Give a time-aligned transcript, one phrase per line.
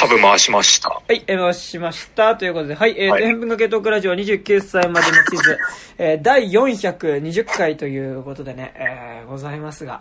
[0.00, 0.88] サブ回しました。
[0.88, 2.34] はい、えー回しました。
[2.34, 5.58] ということで、はい、えーと、はい変文化系クラジオ29歳までの地図、
[5.98, 10.00] えー第420回ということでね、えーございますが、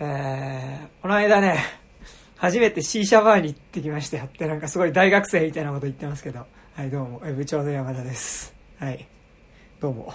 [0.00, 1.62] えーこの間ね、
[2.38, 8.54] 初めて C 社バーに行ってきましたよって、なんかすごい大学生みたいなこと言ってますけど、はい、どうも、えー部長の山田です。
[8.80, 9.06] はい、
[9.78, 10.14] どうも。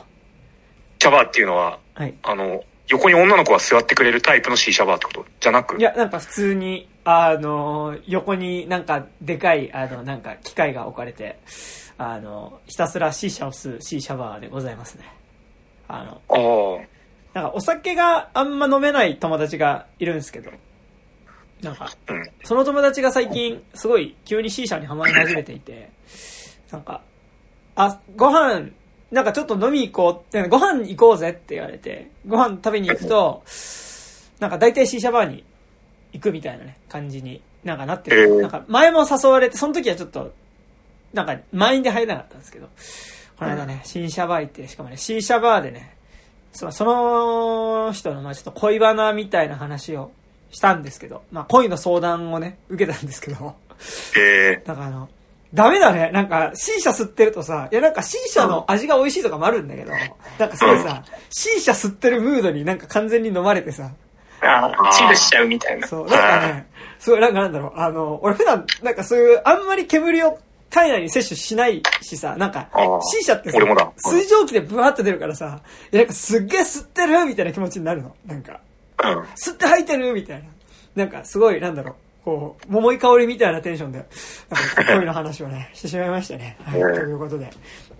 [0.99, 2.15] シャバーっていうのは、はい。
[2.23, 5.25] あの、横に女の子が座ってくれるタイプの C シャバーってこと？
[5.39, 5.77] じゃなく？
[5.77, 11.39] いや、なんか普通に、あの、横になんかでかい、あの、なんか機械が置かれて、
[11.97, 15.05] あの、ひたすら C 社を吸う C シャバーでございますね。
[15.87, 16.81] あの。
[17.33, 20.51] なんかお酒があんま飲めない友達がいるんですけど、
[21.61, 22.29] なんか、うん。
[22.43, 25.89] その友達が最近すごい急に C 社にハマり始めていて、
[26.71, 27.03] なんか、
[27.77, 28.71] あ、ご飯、
[29.11, 33.43] なんかちょっと飲み行こうって、ご飯行こうぜって言われて、ご飯食べに行くと、
[34.39, 35.45] なんか大体 C 社バーに
[36.13, 38.21] 行くみたいなね、感じになんかなってる。
[38.21, 38.41] えー。
[38.41, 40.33] なんか前も誘われて、その時はちょっと、
[41.13, 42.67] なんか満員で入れなかったんですけど、
[43.37, 45.95] この間ね、新車バー行って、しかもね、C 社バーでね、
[46.51, 50.11] そのその人の、まあちょっと恋バナみたいな話を
[50.49, 53.55] したんですけど、まあ恋の相談をね、受けたんですけど、
[54.17, 55.09] えなんかあの、
[55.53, 56.11] ダメだね。
[56.11, 59.91] なんか C 社吸ってるとさ、いやなんか C 社の味が美味しいとかもあるんだけど、
[60.39, 63.91] なんかすごいさ、C 社吸ってるムードになんか完全に飲まれてさ、
[64.41, 65.87] ああ、チルしちゃうみたいな。
[65.87, 66.67] そう、なんかね、
[66.99, 72.69] すごいなんかなんだろう、あの、俺普段なんかそういうあんまり煙を体内に摂取しないしさ、なんか
[73.11, 73.59] C 社ってさ
[73.97, 78.15] 水蒸気でブワーって出るからさ、いやなんかすっげえ吸ってるみたいな気持ちになるの。
[78.25, 79.23] なんか、ー、うん。
[79.23, 80.45] 吸って吐いてるみたいな。
[80.95, 83.99] なんかすごい、なんだろう、こう、桃井香りみたいなテンションで、
[84.49, 86.57] なんか恋の話をね、してしまいましたね。
[86.63, 87.49] はい、うんということで、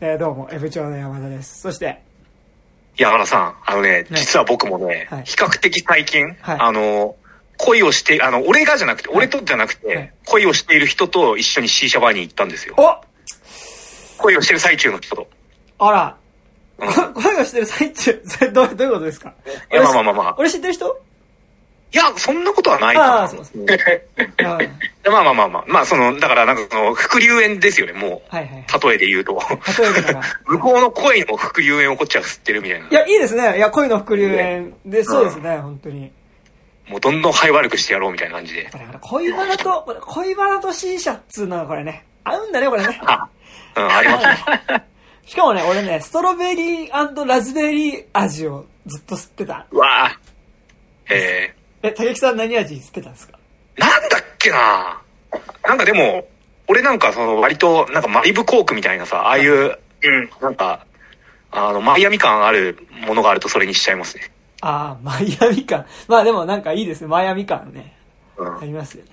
[0.02, 1.62] えーどうも、え部長の山田です。
[1.62, 2.02] そして、
[2.98, 5.24] 山田さん、あのね、実は僕もね、はい。
[5.26, 6.58] 比較的最近、はい。
[6.60, 7.16] あの、
[7.58, 10.14] 恋をして、あの、俺がじゃなくて、俺とじゃなくて、はい。
[10.26, 12.76] 恋をしている人と一緒に C シャバーに行ったんですよ。
[12.78, 14.22] お！
[14.24, 15.28] 恋をしてる最中の人と。
[15.80, 16.18] あら、
[16.80, 16.94] うん。
[17.14, 19.34] こ声をしてる最中、どういうことですか？
[19.72, 20.36] いや、まあまあまあまあ。
[20.38, 21.00] 俺知ってる人？
[21.94, 22.98] いや、そんなことはない。
[22.98, 23.66] ああ、そうですね。
[25.10, 25.66] まあまあまあまあ。
[25.68, 28.36] まあ、その、だからなんかその、副流炎ですよね、もう。
[28.36, 28.90] はいはい。
[28.90, 29.40] 例えで言うと。
[29.80, 30.22] 例えばだから。
[30.46, 32.88] 向こうの恋の副流炎をこっちは吸ってるみたいな。
[32.90, 33.58] いや、いいですね。
[33.58, 36.12] いや、恋の副流炎で、そうですね、本当に。
[36.90, 38.64] もうどんどん肺悪くしてやろうみたいな感じで。
[38.64, 43.00] だから恋バナと、恋バナと C 社っつうのはこれね、合うんだね、これね。
[43.06, 43.28] あ、
[43.76, 44.84] うん、ありますね。
[45.26, 49.66] しかもね、俺ね、ストロベリーラズベリー味をずっと吸ってた。
[49.72, 51.14] うわぁ。
[51.14, 51.54] え
[51.88, 53.38] え、竹木さん何味吸ってたんですか？
[53.78, 55.02] ー、なんだっけな
[55.64, 56.28] なんかでも、
[56.68, 59.54] 俺なんかその割と、なんかマリブコークみたいなさ、ああいう、
[60.04, 60.30] うん。
[60.42, 60.86] なんか、
[61.52, 62.78] あの、マイアミ感ある
[63.08, 64.32] ものがあるとそれにしちゃいますね。
[64.62, 65.86] ああ、マイアミ感。
[66.08, 67.96] まあでもなんかいいですね、マイアミ感ね。
[68.38, 68.60] うんあ。
[68.64, 69.12] りますよね。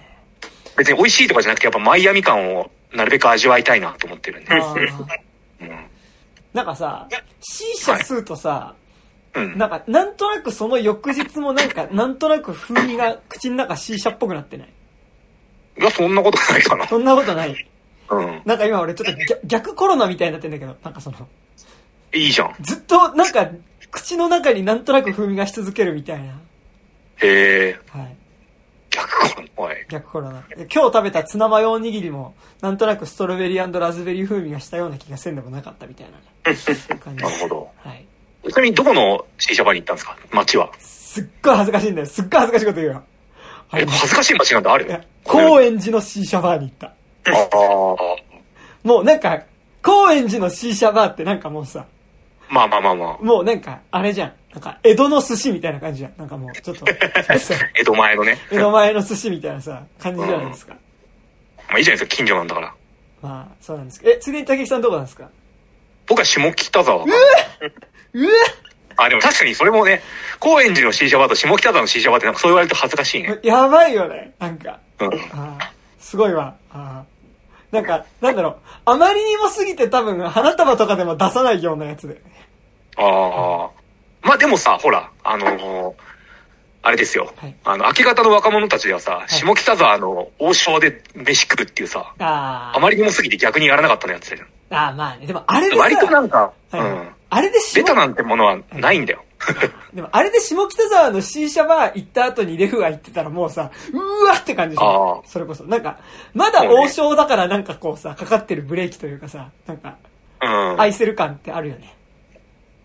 [0.77, 4.55] 別に美味しいとかじゃなくて、やっぱマイアミ感をなるべく味わいたいなと思ってるんで。
[4.55, 5.87] うん。
[6.53, 7.09] なんかさ、
[7.41, 8.75] C 社吸うとさ、
[9.34, 9.59] うん。
[9.59, 14.69] なんか、なんとなくその翌日もなんか、 なんとなく風味が口の中 C 社っぽくなってない？
[15.81, 16.87] いや、そんなことないかな。
[16.87, 17.69] そんなことない？
[18.11, 18.43] うん。
[18.44, 21.28] なんか今俺ちょっと逆逆コロナみたいになってんだけど、なんかその、
[22.12, 22.50] いいじゃん。
[22.50, 23.49] へずっとなんか、
[23.91, 26.39] 口の中になんとなく風味がし続けるみたいな。
[27.23, 27.78] え。
[27.91, 28.17] はい。
[28.91, 29.49] 逆コロナ？
[29.56, 29.77] おい。
[29.89, 30.41] 逆コロナ。
[30.43, 36.56] で今日食べたツナマヨおにぎりも、なんとなくストロベリーラズベリー風味がしたような気がせんでもなかったみたいなね、
[37.00, 37.71] 感じなるほど。
[37.78, 38.06] はい。
[38.50, 40.16] ちなみにどこの C シャバに行ったんですか？
[40.32, 40.71] 街は。
[40.78, 42.06] すっごい恥ずかしいんだよ。
[42.06, 43.03] すっごい恥ずかしいこと言うよ。
[43.71, 45.00] あえ、の恥ずかしい街なんてある？
[45.25, 46.87] 高円寺の C 社バーに行った。
[46.87, 48.87] ああ。
[48.87, 49.43] もうなんか、
[49.82, 51.87] 高円寺の C 社バーってなんかもうさ、
[52.50, 53.25] まあまあまあまあ。
[53.25, 54.32] もうなんか、あれじゃん。
[54.53, 56.12] なんか、江戸の寿司みたいな感じじゃん。
[56.19, 56.84] なんかもう、ちょっと、
[57.75, 58.38] 江戸前のね。
[58.53, 60.75] 江戸前の寿司みたいなさ、感じじゃないですか。
[61.69, 62.75] まあいいじゃないですか、近所なんだから。
[63.22, 64.12] まあ、そうなんですけど。
[64.12, 65.28] え、ついでに竹木さんどこなんですか？
[66.06, 67.05] 僕は下北沢。
[68.15, 68.29] うえ
[68.97, 70.03] あ、でも確かにそれもね、
[70.39, 73.39] 高円寺の C シャバと下北沢の C シャバってなんかそう言われると恥ずかしいね。
[73.43, 74.33] やばいよね。
[74.39, 75.09] なんか、うん。
[75.09, 75.65] あー
[75.99, 76.55] すごいわ。
[76.73, 78.56] あーなんか、なんだろう。
[78.85, 82.21] あまりにも過ぎて多分、花束とかでも出さないようなやつで。
[82.97, 83.71] ああ。
[84.23, 85.93] まあでもさ、ほら、あのー
[86.87, 87.33] あれですよ。
[87.38, 94.49] はいあの、明け方の若者たちではさ、下北沢の王将で飯食うっていうさ、ああまりにも過ぎて逆にやらなかったのやつじゃん。
[94.77, 94.88] あ。
[94.88, 95.27] あーまあね。
[95.27, 97.09] でも、あれでさ、割となんか、はいうん。
[97.35, 99.25] あれで下ベタなんてものはないんだよ。
[99.93, 105.29] でも、あれで下北沢の C 社バー行った後にレフが行ってたらもうさ、うーわって感じでしょあ。
[105.29, 105.65] それこそ。
[105.65, 105.99] なんか、
[106.33, 109.97] まだ王将だからなんかこうさ、かかってるブレーキというかさ、なんか、
[110.41, 110.81] うん。
[110.81, 111.93] 愛せる感ってあるよね。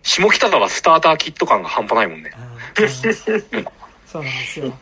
[0.02, 2.32] 下北沢スターターキット感が半端ないもんね。
[4.06, 4.72] そうなんですよ。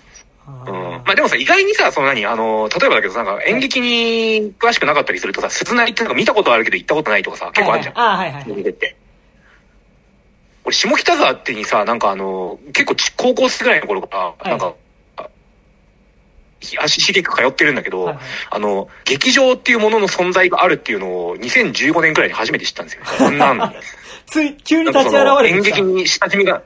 [0.47, 0.75] あうん。
[0.75, 7.99] まあでもさ、意外にさ、その何、あの、例えばだけどさ、なんか演劇に詳しくなかったりするとさ、鈴なりってなんか見たことあるけど行ったことないとかさ、結構あるじゃん。
[7.99, 8.45] あはいはい。
[8.49, 8.97] 演劇って。
[10.69, 14.75] 俺、下北沢ってにさ、なんかあの、結構ち高校生ぐらいの頃から、なんか、
[16.83, 23.03] 足しげく通ってるんだけど、はいはいあの、劇場っていうものの存在があるっていうのを2015年くらいに初めて知ったんですよ。
[23.17, 23.75] そんなん。
[24.27, 25.77] つい、急に立ち現れてきた。
[25.77, 26.63] 劇に親しみが、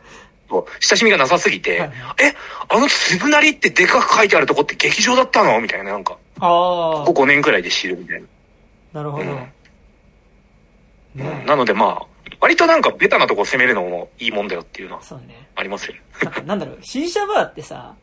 [0.80, 2.34] 親しみがなさすぎて、はいえ、
[2.68, 5.60] あの鈴なりってでかく書いてあるとこって劇場だったの？
[5.60, 8.26] みたいな、なんか、あここ5年くらいで知るみたいな。
[8.94, 9.24] あ、なるほど。
[9.24, 9.52] うん
[11.14, 12.06] ねなのでまあ、
[12.42, 15.48] 割となんかベタなとこ攻めるのもいいもんだよっていうのはそうね。
[15.54, 15.94] ありますよ。
[16.24, 17.94] なんかなんだろう、新車バーってさ、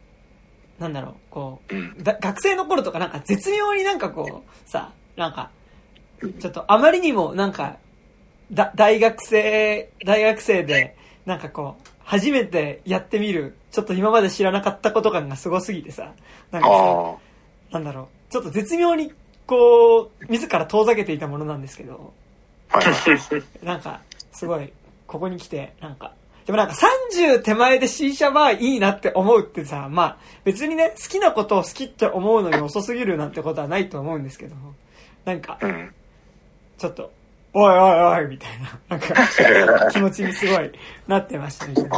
[0.79, 2.01] なんだろう、こう、うん。
[2.01, 5.51] だ学生の頃とかなんか絶妙になんかこう、さ、なんか、
[6.39, 7.79] ちょっとあまりにもなんか、
[8.49, 10.95] だ、大学生、大学生で、
[11.25, 16.13] なんかこう、初めてやってみる、ちょっと今まで知らなかったこと感がすごすぎてさ、
[16.51, 16.73] なんかさ、
[17.71, 19.11] あなんだろう、ちょっと絶妙に
[19.45, 22.13] こう、自ら遠ざけていたものなんですけど、
[22.71, 23.65] あ、はいはい。
[23.65, 23.99] なんか、
[24.39, 24.71] すごい、
[25.05, 26.13] ここに来て、なんか、
[26.45, 34.55] でもなんか30手前で C 社バーいいなって思うってさ、まあ別にね、好きなことを好きって思うのに遅すぎるなんてことはないと思うんですけど、
[35.25, 35.93] なんかう、ん。
[36.77, 37.11] ちょっと、
[37.53, 39.13] おいおいおいみたいな、なんか、
[39.91, 40.71] 気持ちにすごい
[41.05, 41.73] なってましたね。
[41.73, 41.89] ね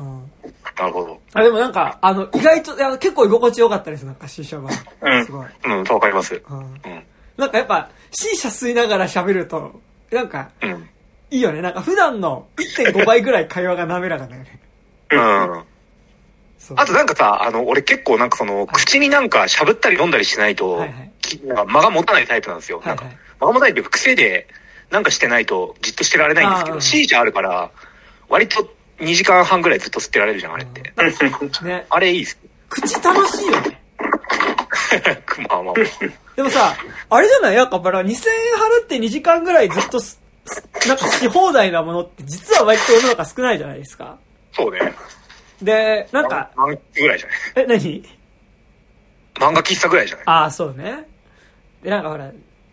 [0.00, 0.30] うん
[0.76, 1.20] なるほど。
[1.32, 5.18] あ、でもなんか、あの、意外と、いや結構居心地良かったです、なんか C 社バー。
[5.18, 5.46] うんすごい。
[5.64, 6.42] うん、わかります。
[6.50, 6.74] うんうん。
[7.36, 9.80] なんかやっぱ C 社吸いながら喋ると、
[10.10, 10.88] なんか、うん。
[11.34, 11.62] いいよね。
[11.62, 14.60] なんか普段の1.5倍ぐらい会話が滑らかだよね。
[15.10, 15.64] うん。
[16.76, 21.10] あとなんかさ、あの、俺結構なんかその、口になんか喋ったり飲んだりしないとはいはい、
[21.66, 22.80] 間が持たないタイプなんですよ。
[22.86, 24.46] なんかはいはい、間が持たないっていうか癖で、
[24.90, 27.70] なんかしてないとじっとしてられないんですけど、C じゃあるから、
[28.28, 30.92] 割と2時間半ぐらいずっと吸ってられるじゃん、あれって。
[31.64, 31.84] ね。
[31.90, 32.38] あれいいっす。
[32.68, 33.80] 口楽しいよね。
[35.50, 35.74] まあまあ。
[36.36, 36.74] でもさ、
[37.10, 37.54] あれじゃない？
[37.56, 38.18] やっぱばら2000円払
[38.82, 40.20] って2時間ぐらいずっとす、
[40.86, 44.18] なんかし放題なものって実は割と世の中少ないじゃないですか。
[44.52, 44.92] そうね。
[45.62, 47.64] で、なんか、漫画ぐらいじゃない？
[47.64, 48.04] え、何？
[49.34, 50.24] 漫画喫茶ぐらいじゃない？
[50.26, 51.08] ああ、そうね。
[51.82, 52.30] で、なんかほら、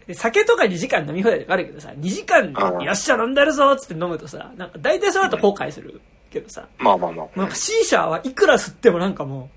[0.08, 7.40] で酒とか2時間飲み放題とかあるけどさ、2時間、うんよっしゃ飲んでるぞっつって飲むとさ、なんか大体その後後悔するけどさ、まあまあまあ。
[7.40, 9.50] なんか C 社はいくら吸ってもなんかも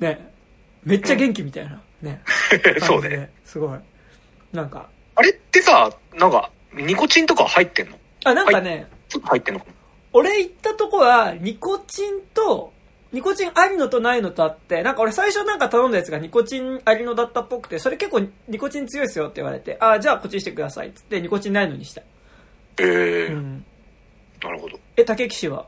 [0.00, 0.30] う、ね、
[0.84, 2.20] めっちゃ元気みたいな、ね。
[2.82, 3.30] そうね。。
[3.44, 3.78] すごい。
[4.52, 7.98] なんか、あれってさ、なんか、ニコチンとか入ってんの？
[8.24, 9.72] あ、なんかね、ちょっと入ってんのかな？
[10.12, 12.72] 俺行ったとこは、ニコチンと、
[13.12, 22.02] ニコチンありのとないのとあって、なんか俺最初なんか頼んだやつがニコチンありのだったっぽくて、それ結構ニコチン強いですよって言われて、あ、じゃあこっちにしてくださいっつってニコチンないのにした。
[22.78, 23.64] ええうん。
[24.42, 24.78] なるほど。
[24.96, 25.66] え、竹騎士は？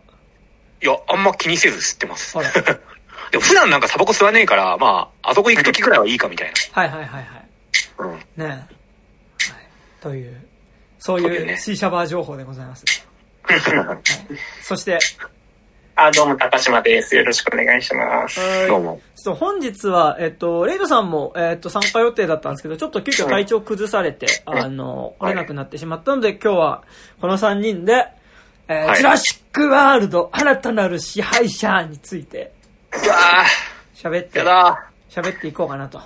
[0.82, 2.36] いや、あんま気にせず吸ってます。
[3.30, 7.48] でも普段なんかタバコ吸わねえから、まあ、あそこ行くときくらいはいいかみたいはいはいはいはい。
[7.98, 8.06] な。
[8.06, 8.16] うん。
[8.16, 8.44] ねえ。
[8.46, 8.66] はい。
[10.00, 10.45] という、
[11.06, 12.84] そういう C シャバー情報でございます。
[13.44, 13.60] はい、
[14.60, 14.98] そして、
[15.94, 17.14] あ、どうも、高島です。
[17.14, 18.40] よろしくお願いします。
[18.40, 18.66] はい。
[18.66, 19.00] どうも。
[19.14, 26.82] ちょっと本日は、えっと、レイドさんも、えっと、参加予定だったんですけど、ちょっと急遽体調崩されて、あの、来れなくなってしまったので、今日は、
[27.20, 28.08] この3人で、
[28.66, 32.50] えーはいジュラシックワールド、新たなる支配者について、
[32.92, 33.16] うわ
[33.94, 34.42] 喋って
[35.08, 36.00] 喋っていこうかなと、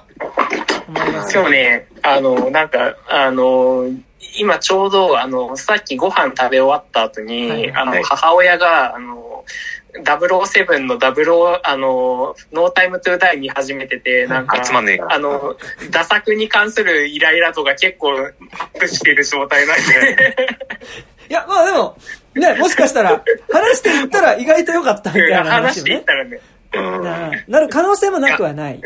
[0.88, 1.34] 思います。
[1.34, 3.86] 今日ね、あの、なんか、あの、
[4.36, 7.72] 今ちょうど、あの、さっきご飯食べ終わった後に、はい。
[7.72, 8.02] あの、はい。
[8.02, 9.44] 母親が、あの、
[10.04, 14.62] 007の00、あの、ノータイムトゥーダイ見始めてて、なんか、
[15.08, 15.56] あの、
[15.90, 20.46] 打作に関するイライラ度が結構アップしてる状態なんで、
[21.28, 21.96] いや、まあでも、
[22.34, 25.80] ね、もしかしたら、話していったら意外と良かったみたいな話ね。
[25.80, 26.40] していっ、たらね、
[26.74, 27.02] うん。
[27.02, 28.80] ななる可能性もなくはない。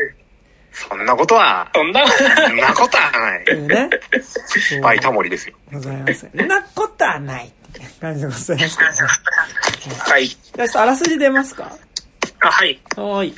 [0.75, 3.89] そんなことは、そんな、そんなことはないね。
[4.21, 5.55] そうバイタモリですよ。
[5.71, 6.29] ございます。
[6.35, 7.51] そんなことはない。
[7.99, 8.81] 感じでございます。
[10.11, 10.27] はい。
[10.27, 11.71] じゃあちょっとあらすじ出ますか？
[12.41, 12.79] あはい。
[12.95, 13.35] はーい。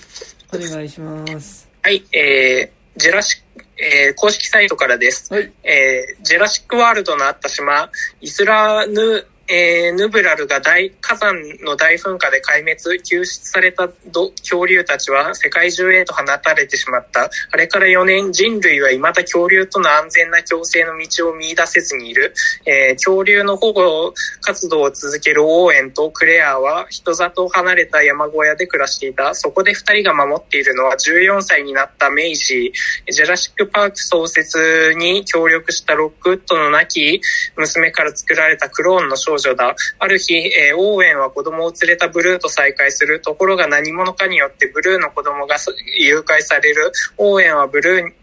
[0.54, 1.68] お願いします。
[1.84, 5.34] はい、えー、ジェラシック、えー、公式サイトからです。
[5.34, 5.52] はい。
[5.64, 7.90] えー、ジェラシックワールドのあった島、
[8.22, 17.30] イスラヌ、えー、ヌブラルが大火山の大噴火で壊滅、救出された恐竜たちは世界中へと放たれてしまった。
[17.52, 22.34] あれから4年、人類は未だ恐竜との安全な共生の道を見出せずにいる。
[22.66, 29.34] えー、恐竜の保護活動を続けるオーエンとクレアは人里を離れた山小屋で暮らしていた。
[29.34, 37.22] そこで二人が守っているのは14歳になったメイジー、ジェラシックパーク創設に協力したロックウッドの亡き
[37.56, 39.76] 娘から作られたクローンの少女少女だ。
[40.00, 43.22] ある日、えーオーウェンは子供を連れたブルーと再会する。
[43.22, 45.58] ところが何者かによってブルーの子供が
[46.00, 46.92] 誘拐される。
[47.18, 48.14] オーウェンはブルーに、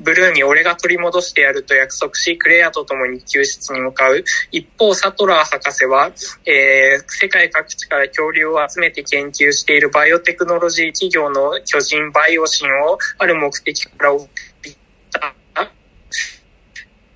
[0.00, 4.24] ブルーに俺が取り戻してやると約束し、クレアと共に救出に向かう。
[4.50, 6.10] 一方、サトラー博士は、
[6.46, 14.28] えー世界各地から恐竜を集めて研究しているバイオテクノロジー企業の巨人バイオシンをある目的から追っ
[14.62, 14.76] て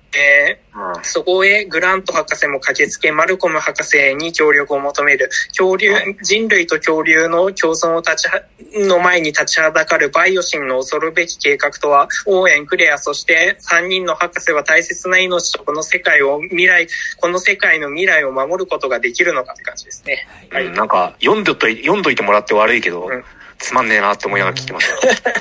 [0.07, 0.19] いった。
[0.19, 0.67] えー
[1.03, 5.29] そこへグラント博士も駆けつけ、マルコム博士に協力を求める。
[5.49, 8.43] 恐竜、人類と恐竜の共存を立ちは、
[8.87, 16.87] の前に立ちはだかるバイオシンの恐るべき計画とは、オーエン、クレア、そして3人の博士は大切な命とこの世界を、未来、
[17.17, 20.27] この世界の未来を守ることができるのかって感じですね。
[20.51, 23.23] うんなんか、読んどとい、読んどいてもらって悪いけど、うん
[23.59, 24.97] つまんねえなって思いながら聞いてますよ。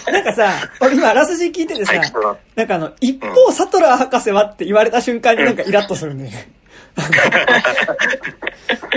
[0.13, 1.93] なんかさ、俺今あらすじ聞いててさ
[2.55, 6.49] なんかあの、一方、サトラー博士はって言われた瞬間になんかイラッとする んだよね。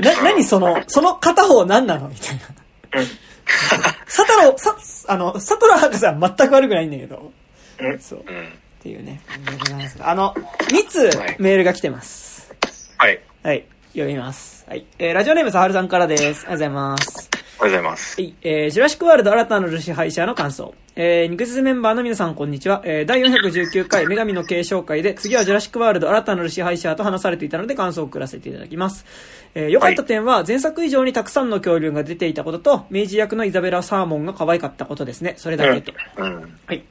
[0.02, 2.08] な、何その、その片方何なの？
[2.08, 2.42] みたいな。
[4.08, 4.76] サトロ、さ、
[5.08, 7.32] あの、サトラー博士は全く悪くないんだけど。
[7.80, 8.20] うんそう。
[8.20, 8.54] っうん。
[8.82, 9.22] ていうね。
[10.02, 10.34] あの、
[10.70, 12.54] 2通はいメールが来てます。
[12.98, 13.20] はい。
[13.44, 13.66] はい。
[13.94, 14.66] 読みます。
[14.68, 14.86] はい。
[15.00, 16.22] えー、ラジオネームさはるさんからです。
[16.22, 17.30] ありがとうございます。
[17.62, 18.22] おはようございます。
[18.22, 18.34] はい。
[18.42, 20.74] えー、ジュラシックワールド新たなる支配者の感想。
[20.96, 22.82] えー、肉質メンバーの皆さんこんにちは。
[22.86, 29.06] えー、第419回女神の継承会で、次はジュラシックワールド新たなる支配者と話されていたので感想を送らせていただきます。
[29.56, 35.34] えー、良かった点は、前作以上にたくさんの恐竜が出ていたことと、メイジー役のイザベラ・サーモンが可愛かったことですね。
[35.36, 35.92] それだけと。
[36.16, 36.60] うん。
[36.66, 36.86] はい。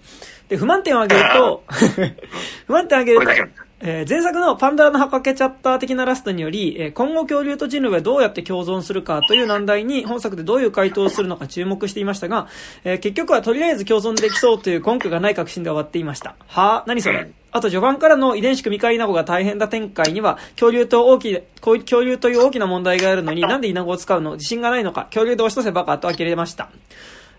[0.51, 1.65] で、不満点を挙げると、
[2.67, 12.49] 不満点を挙げるとえー前作のパンドラの箱開けちゃった的なラストにより、えー今後恐竜と人類はどうやって共存するかという難題に本作でどういう回答をするのか注目していましたが、
[12.85, 16.35] えー結局はとりあえず共存できそうという根拠がない確信で終わっていました。
[16.47, 24.33] はぁ何それ、あと序盤からの遺伝子組み換えイナゴが大変な展開には、恐竜と大きい、恐竜という大きな問題があるのに、なんでイナゴを使うの？
[24.33, 26.69] 自信がないのか、恐竜で押しとせばかと呆れました。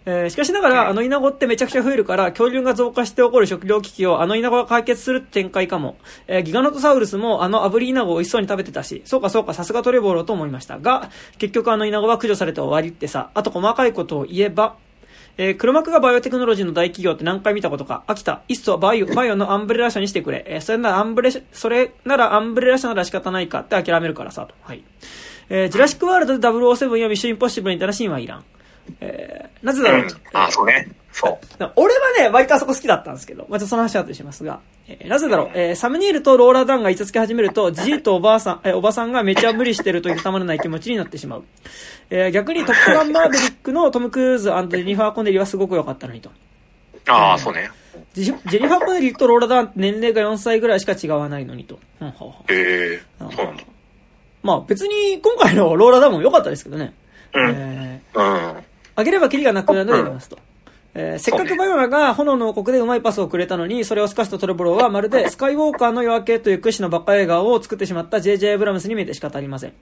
[0.06, 5.98] えーしかしながら、あのイナゴってめちゃくちゃ増えるから、恐竜が増加して起こる食糧危機をあのイナゴが解決する展開かも。
[6.28, 14.76] えーギガノトサウルスもあの炙りイナゴを美味しそうに食べてたし、そうかそうか、さすがトレボロと思いましたが、結局あのイナゴは駆除されて終わりってさ、あと細かいことを言えば、
[15.38, 18.04] えー黒幕がバイオテクノロジーの大企業って何回見たことか。
[18.08, 18.42] 飽きた。
[18.48, 20.44] いっそバイオ、バイオのアンブレラ社にしてくれ。
[20.48, 24.54] えーそれならアンブレ、それならアンブレラ社なら仕方ないかって諦めるからさ、と。
[24.64, 24.84] はい。
[25.50, 28.44] えージュラシックワールドで007やミッションインポッシブルみたいなシーンはいらん。
[29.02, 30.10] えーなぜだろう、うん。
[30.34, 30.88] あ、そうね。
[31.12, 31.28] そ
[31.60, 31.72] う。
[31.76, 41.44] 俺はね、割とあそこ好きだったんですけど、まあ、ちょっとその話は後にしますが、えーなぜだろう、えーサムニールとローラ・ダーンがいちゃつき始めると、じじいとおばあさん、 えーおばさんがめちゃ無理してるというたまらない気持ちになってしまう。
[42.10, 46.32] えー逆にトップガンマーヴェリックのトム・クルーズジェニファー・コネリーはすごく良かったのにと。
[47.08, 47.70] ああ、そうね。
[48.14, 51.80] ジジェニファー・コネリーとローラーダンって年齢が4歳ぐらいしか違わないのにと。
[52.00, 52.14] うん
[52.50, 53.64] え、そうなんだ。
[54.42, 56.94] まあ別に今回のローラーダンも良かったですけどね。
[57.34, 58.64] うんえーうん。
[59.00, 60.38] あげればキリがなくなるのでやりますと。
[60.96, 69.74] えーせっかくバイオナが炎の王国でうまいパスをくれたのに、それを透かしたトレボロはまるでスカイウォーカーの夜明けという屈指のバカ映画を作ってしまった JJ ブラムスに見えて仕方ありません。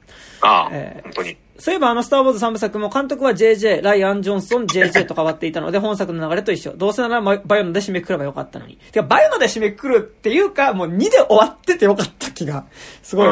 [0.41, 1.37] ああ、えー本当に。
[1.59, 6.73] そういえばあのスターウォーズ3部作も監督は JJ、ライアン・ジョンソン、JJ と変わっていたので本作の流れと一緒。
[6.73, 8.75] どうせならババイオナで締めくくればよかったのに。
[8.91, 12.65] てかバイオナで締めくくるっていうか、もう2で終わっててよかった気が、
[13.01, 13.27] すごい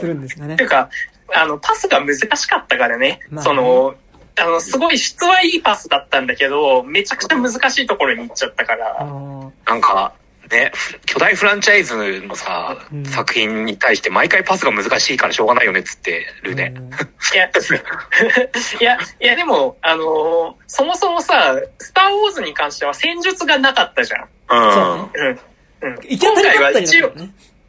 [0.00, 0.62] するんですがねて。
[0.62, 0.88] いうか、
[1.34, 3.20] あの、パスが難しかったからね。
[3.30, 3.94] まあねその、
[4.40, 9.04] あの、すごい質はいいパスだったんだけど、めちゃくちゃ難しいところに行っちゃったかあら。
[9.04, 10.12] のなんか、
[10.50, 10.72] ね、
[11.04, 16.72] 巨大フランチャイズのさ、うん作品に対して毎回パスが難しいからしょうがないよねっつってるね。
[16.74, 16.88] うん
[17.34, 17.50] いや、
[18.80, 24.28] いや、いや、でも、あのーそもそもさ、スターウォーズに関しては戦術がなかったじゃん。
[24.50, 24.72] うん。
[24.72, 25.38] そうね
[25.82, 25.90] うん。
[25.90, 25.94] うん。
[25.96, 27.12] 行き当たりばったりだ一応。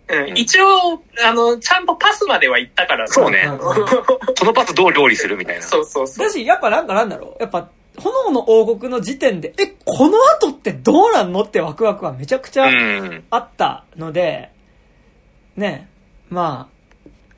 [0.09, 5.61] うん、一応、あの、ちゃんとパスまでは行ったからさそうねうん このパスどう料理するみたいな。
[5.61, 6.27] そうそうそう。
[6.27, 7.41] だし、やっぱなんかなんだろう。
[7.41, 13.23] やっぱ、炎の王国の時点で、え、この後ってどうなんのってワクワクはめちゃくちゃうん。
[13.29, 14.49] あったので、
[15.55, 15.89] ね、
[16.29, 16.78] まあ、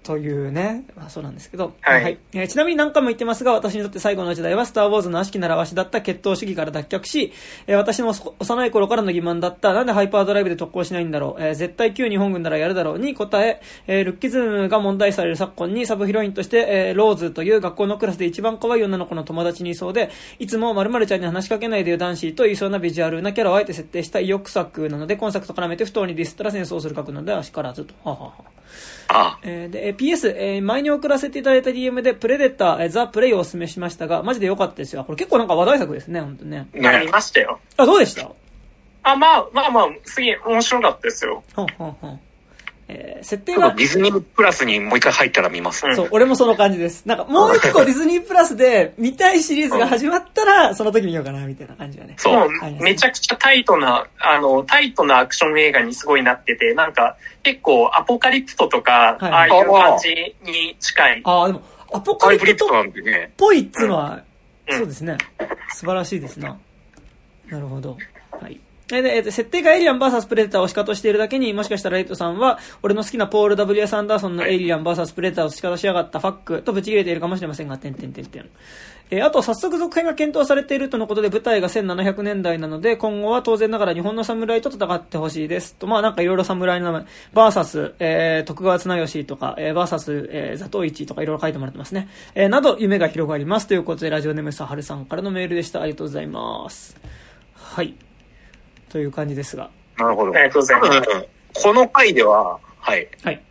[0.03, 2.17] というね、まあそうなんですけど、はい。
[2.33, 7.31] えーちなみに何回も言ってますが、私にとって最後の時代は、スター・ウォーズの悪しき習わしだった血統主義から脱却し、
[7.67, 27.93] えー私の幼い頃からの疑問だった、なんでハイパードライブで特攻しないんだろう、えー絶対旧日本軍ならやるだろうに答え、えールッキズムが問題される昨今にサブヒロインとして、えーローズという学校のクラスで一番可愛い女の子の友達にいそうで、いつも〇〇ちゃんに話しかけないでよ男子と言いそうなビジュアルなキャラをあえて設定した意欲作なので、今作と絡めて不当にディスったら戦争する覚悟なのではしからずと。
[28.03, 28.51] はあはあは
[29.13, 35.03] ああえーで、えー PS、えー前に送らせていただいた DM でプレデター、えーザ・プレイをお勧めしましたが、マジで良かったですよ。
[35.03, 36.67] これ結構なんか話題作ですね、本当ね。
[36.73, 37.11] ありね。
[37.11, 37.59] ましたよ。
[37.77, 38.29] あ、どうでした？
[39.03, 41.43] あ、まあまあまあ、すげえ面白かったですよ。
[41.55, 42.19] ほんほんほん。
[42.91, 45.85] えー設定ちょっとが、ディズニープラスにもう一回入ったら見ます。
[45.85, 47.05] うんそう、俺もその感じです。
[47.05, 52.15] なんかもう一個ディズニープラスで見たいシリーズが始まったら、その時見ようかな、みたいな感じがね。
[52.17, 52.33] そう。
[52.33, 60.09] もはいうめちゃくちゃタイトな、あの、タイトなアクション映画にすごいなってて、なんか結構アポカリプトとか、はいああいう感じ
[60.43, 61.21] に近い。
[61.23, 61.61] ああ、でも、
[61.93, 62.69] アポカハリプトっ。
[63.37, 65.17] ぽいっつうのは、うんそうですね。
[65.73, 66.57] 素晴らしいですな。
[67.49, 67.97] なるほど。
[68.31, 68.59] はい。
[68.91, 73.95] えで、設定がエイリアン VS プレデターを仕方しているだけに、もしかしたらレイトさんは、俺の好きなポール W.S.
[73.95, 78.49] アンダーソンのエイリアン VS プレデターを仕方しやがったファックとブチ切れているかもしれませんが、てんてんてんてん。
[79.13, 85.75] えーあと、早速続編が検討されているとのことで、舞台が1700年代なので、今後は当然ながら日本の侍と戦ってほしいです。
[85.75, 92.07] と、まあなんかいろいろ侍の名前、バーサス、えー、徳川綱吉とか、えー、バーサス、えー、ザトウイチとかいろいろ書いてもらってますね。
[92.35, 93.67] えー、など、夢が広がります。
[93.67, 95.81] ということで、ラジオネームさはるさんからのメールでした。
[95.81, 96.95] ありがとうございます。
[97.53, 98.10] はい。
[98.91, 99.69] という感じですが。
[99.97, 100.31] なるほど。
[100.31, 103.07] ありがとうございます多分この回では、はい。
[103.23, 103.41] はい。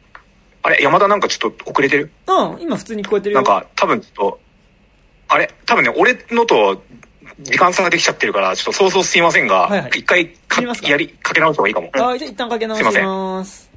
[0.63, 2.11] あれ、山田なんかちょっと遅れてる？
[2.27, 3.43] うん、今普通に聞こえてるよ。
[3.43, 4.41] なんか、多分ちょっと、
[5.29, 6.83] あれ、多分ね、俺のと
[7.41, 11.91] 時間差ができちゃってるから、ちょっと想像すいませんが、はいはい一回かやり、かけ直した方がいいかも。
[11.93, 13.71] はい、じゃあ一旦かけ直しすいませんます。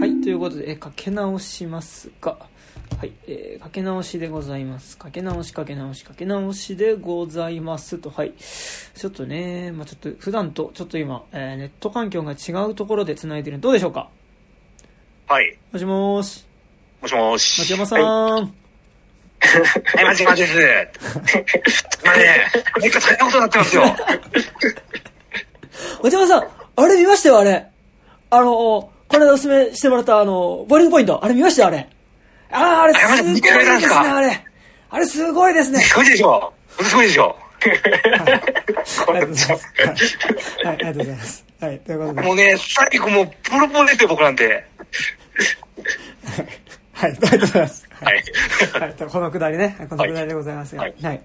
[0.00, 2.36] はい、ということで、えかけ直しますが、
[2.96, 4.96] はい、えーかけ直しでございます。
[4.96, 8.32] かけ直し、かけ直し、かけ直しでございますと、はい。
[8.32, 14.08] ちょっとね、まあちょっと普段と、ちょっと今、えーネット環境が違うところで繋いでるどうでしょうか？
[15.28, 15.56] はい。
[15.72, 16.44] もしもーし。
[17.02, 17.60] もしもし。
[17.60, 18.00] 町山さん。
[18.00, 18.40] は
[20.00, 20.56] い、マジマジです。
[22.04, 22.46] まあね、
[22.80, 23.82] 何か大変なことになってますよ。
[26.02, 27.66] 町山さん、あれ見ましたよ、あれ。
[28.30, 31.24] あの、この間おすすめしてもらった、あの、ボーリングポイント。
[31.24, 31.88] あれ見ましたよ、あれ。
[32.50, 34.44] ああ、あれすごいですね、あれ。
[34.90, 35.80] あれすごいですね。
[35.80, 36.52] すごいでしょ。
[36.80, 37.36] すごいでしょ。
[37.60, 39.66] ありがとうございます。
[39.78, 39.92] は
[40.64, 41.44] い、はいありがとうございます。
[41.60, 42.22] はい、ということで。
[42.22, 44.64] もうね、最後もう、ボロボロですよ、僕なんて。
[46.94, 47.88] はい、ありがとうございます。
[48.00, 48.24] はい。
[48.80, 49.76] はい、このくだりね。
[49.88, 50.82] このくだりでございますが。
[50.82, 51.20] ははいい。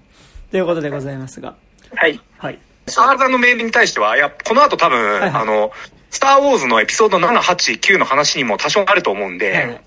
[0.50, 1.54] ということでございますが。
[1.94, 2.20] はい。
[2.38, 2.58] はい。
[2.86, 5.72] R さんのメールに対しては、いや、この後多分、いはいあの、
[6.10, 9.80] スター・ウォーズのエピソード7、8、9の話にも多少あると思うんで、はい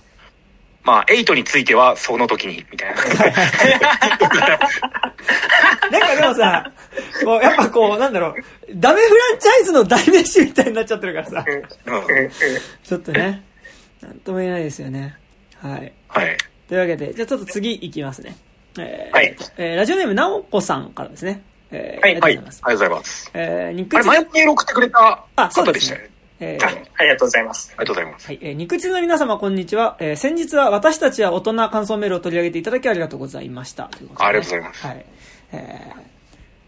[0.88, 2.96] まあ、8についてはその時に、みたいな。
[5.92, 6.72] なんかでもさ、
[7.26, 8.36] もうやっぱこう、なんだろう、
[8.74, 11.46] ダメフランチャイズの代名詞みたいになっちゃってるからさ、
[12.86, 13.44] ちょっとね、
[14.00, 15.18] なんとも言えないですよね。
[15.62, 15.92] はい。
[16.08, 16.38] はい。
[16.70, 18.38] というわけで、じゃあちょっと次いきますね。
[18.80, 21.42] えーはいえーラジオネーム、なおこさんからですね。
[21.72, 22.32] えーはいありがとうはい。
[22.32, 22.62] ありございます。
[22.62, 23.32] がとうございます。
[23.34, 26.17] えー、肉あれ、汁前に送ってくれた方ですしたよね。
[26.40, 26.70] えーあ
[27.00, 27.72] ありがとうございます。
[27.78, 28.28] ありがとうございます。
[28.28, 29.98] はい、えー、肉汁の皆様、こんにちは。
[30.00, 33.86] えー、先日は私たちは大人感想メールを取り上げていただきありがとうございました。
[33.86, 35.06] ということでねありがとうございますはい。
[35.52, 36.02] えー、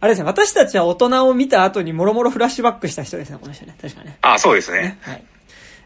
[0.02, 3.76] あれですね、私たちは大人を見た後にもろもろフラッシュバックした人ですね、この人ね。
[3.82, 4.18] 確かね。
[4.22, 4.98] あ、そうですねね。。
[5.02, 5.24] はい。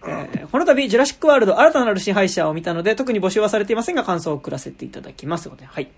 [0.05, 5.45] えーこの度、ジュラシックワールド新たなる支配者を見たので、特に募集はされていませんが、感想を送らせていただきます。
[5.45, 5.89] ということで、はい。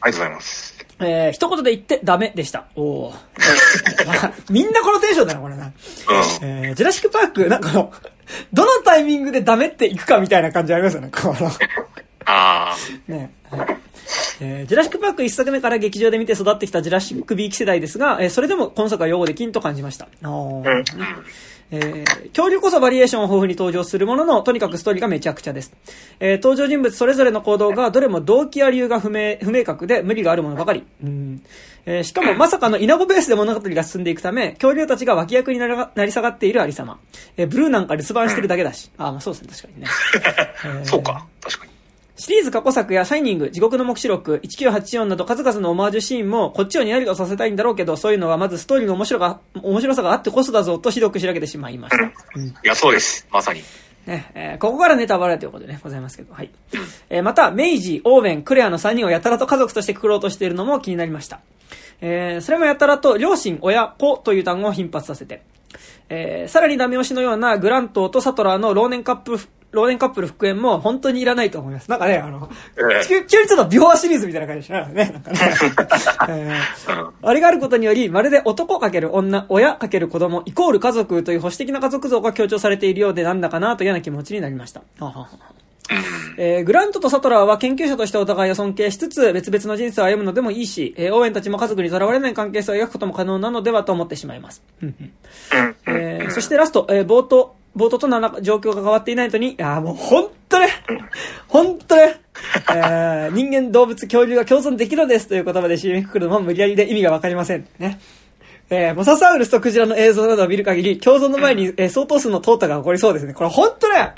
[0.00, 0.74] ありがとうございます。
[1.00, 2.66] えー、一言で言ってダメでした。
[2.76, 3.12] おー
[4.06, 5.66] まあ みんなこのテンションだな、これな。
[5.66, 5.72] うん。
[6.42, 7.92] えー、ジュラシックパーク、なんかこの、
[8.52, 11.50] どのタイミングでダメっていくかみたいな感じありますよね、この。
[12.26, 12.74] あ
[13.08, 13.76] ねはい
[14.40, 20.08] えージュラシックパーク一作目から劇場で見て育ってきたジュラシックビーキ世代ですが、えーそれでも今作は用語で金と感じました。
[20.24, 20.84] おーうん
[21.70, 25.72] えー恐竜こそバリエーションを豊富に登場するものの、とにかくストーリーがめちゃくちゃです。
[26.20, 30.84] えー登場人物それぞれの行動がどれも動機や理由が不明、不明確で無理があるものばかり。
[31.02, 31.42] うん
[31.86, 36.98] えーしかもまさかの稲子ベースで物語が進んでいくため、恐竜たちが脇役にならなり下がっているありさま。
[37.36, 38.90] えーブルーなんか留守番してるだけだし。
[38.98, 39.88] あー、まあそうですね、確かにね。
[40.64, 40.70] えあ。
[40.82, 41.26] ーそうか。
[41.40, 41.73] 確かに。
[42.24, 52.02] シリーズ過去作やシャイニング、地獄の目視録、1984など数々のオマージュシーンもこっちをにやりとさせたいんだろうけど、そういうのはまずストーリーの面白が面白さがあってこそだぞとひどくしらけてしまいました。
[52.02, 52.10] い
[52.62, 53.28] や、そうです。
[53.30, 53.60] まさに。
[54.06, 56.48] ね、えーここからネタバレということでね、ございますけど、はい。
[57.10, 61.40] えーまた、メイジ、オーウェン、クレアの3人をやたらと家族としてくくろうとしているのも気になりました。
[62.00, 65.42] えーそれもやたらと、両親、親、子という単語を頻発させて、
[66.08, 69.38] えーさらにダメ押しのようなグラントとサトラーの老年カップル、
[69.74, 71.90] 老年カップル復縁も本当にいらないと思います。
[71.90, 75.04] なんかね、あの、ええ急急にちょっと秒話シリーズみたいな感じでしたね。
[75.12, 75.38] なんかね。
[76.28, 84.82] えーあれがあることにより、まるで男かける女、親かける子供、イコール家族という保守的な家族像が強調されているようでなんだかなと嫌な気持ちになりました。
[85.00, 85.28] はははは
[86.38, 94.62] えーグラントとサトラーは研究者としてお互いを尊敬しつつ、別々の人生を歩むのでもいいし、えーオーエンたちも家族にとらわれない関係性を描くことも可能なのではと思ってしまいます。
[95.86, 100.68] えーそしてラスト、えー冒頭、冒頭との状況が変わっていないのに、あーもう本当ね、
[101.48, 102.20] 本当ね、
[102.70, 107.66] えー 人間、動物、恐竜が共存できるのですという言葉で締めくくるのも無理やりで意味がわかりません。
[107.78, 107.98] ね。
[108.70, 113.34] えーモササウルスとクジラの映像などを見る限り、共存の前に、えー相当数の淘汰が起こりそうですね。
[113.34, 114.14] これ本当ね、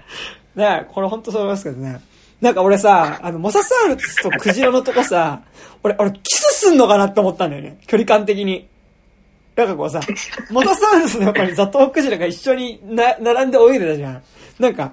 [0.54, 2.00] ねこれ本当そう思いますけどね。
[2.40, 5.40] なんか俺さ、あの、モササウルスとクジラのとこさ、
[5.82, 7.78] 俺、俺、キスすんのかなって思ったんだよね。
[7.86, 8.68] 距離感的に。
[9.56, 10.00] なんかこうさ、
[10.50, 14.22] モササウルスのやっぱりザトウクジラが一緒にな、並んで泳いでたじゃん。
[14.58, 14.92] なんか、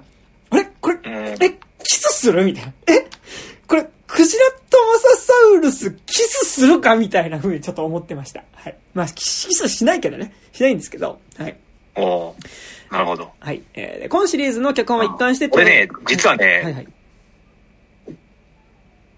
[0.50, 0.64] あれ？
[0.80, 2.44] これ、え、キスする？
[2.44, 2.72] みたいな。
[2.86, 3.06] え？
[3.68, 6.96] これ、クジラとモササウルスキスするか？
[6.96, 8.42] みたいな風にちょっと思ってました。
[8.54, 8.76] はい。
[8.94, 10.32] まあ、キスしないけどね。
[10.52, 11.20] しないんですけど。
[11.36, 11.56] はい。
[11.96, 12.34] おー
[12.90, 13.30] なるほど。
[13.40, 13.62] はい。
[13.74, 16.86] えーで今シリーズの脚本は一貫して、俺ね、実ははいね、はい。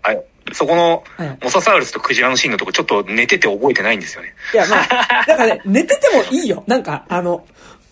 [0.03, 1.05] あれそこの
[1.43, 4.35] モササウルスとクジラのシーンのとこちょっと寝てて覚えてないんですよね。
[4.55, 6.63] いや、まあ、 なんかね、寝ててもいいよ。
[6.67, 7.47] なんか、あの、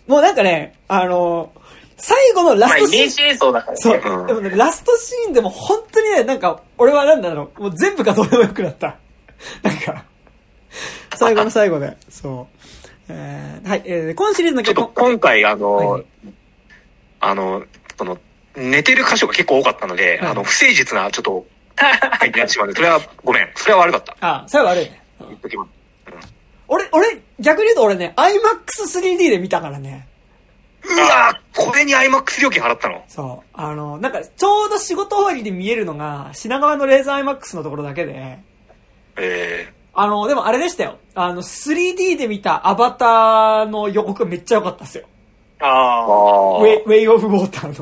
[0.06, 1.52] もうなんかね、あの、
[1.96, 2.98] 最後のラまあ、ストシーン。
[2.98, 3.92] イメージ映像だからそう。
[3.94, 4.02] ね。
[4.04, 8.96] うんでもね、ラストシーンでも本当にね、なんか、俺はなんだろう、もう全部がどうでもよくなった。
[9.62, 10.04] なんか、
[11.16, 12.64] 最後の最後で、そう。
[13.08, 15.10] えー、はい、えー、今シリーズのちょっと脚本。
[15.12, 16.04] 今回あの、はい
[17.20, 17.64] あの、
[17.96, 18.18] その、
[18.54, 23.48] 寝てる箇所が結構多かったので、はいあの、不誠実なちょっと入ってなってしまうんで、それはごめん。
[23.54, 24.16] それは悪かった。
[24.20, 25.02] あ、最後悪いね。
[25.20, 25.70] うん言っときます
[26.68, 30.08] 俺、俺、逆に言うと俺ね、IMAX3D で見たからね。
[30.86, 33.04] うわこれに IMAX 料金払ったの？
[33.08, 33.46] そう。
[33.54, 38.38] あの、なんか、ちょうど仕事終わりで見えるのが、品川のレーザー IMAX のところだけで、
[39.16, 40.98] えあの、でもあれでしたよ。
[41.14, 45.04] あの、3D で見たアバターの予告めっちゃ良かったっすよ。
[45.60, 46.58] ー、あああ。
[46.58, 47.74] ウェイ、ウェイオブウォーターの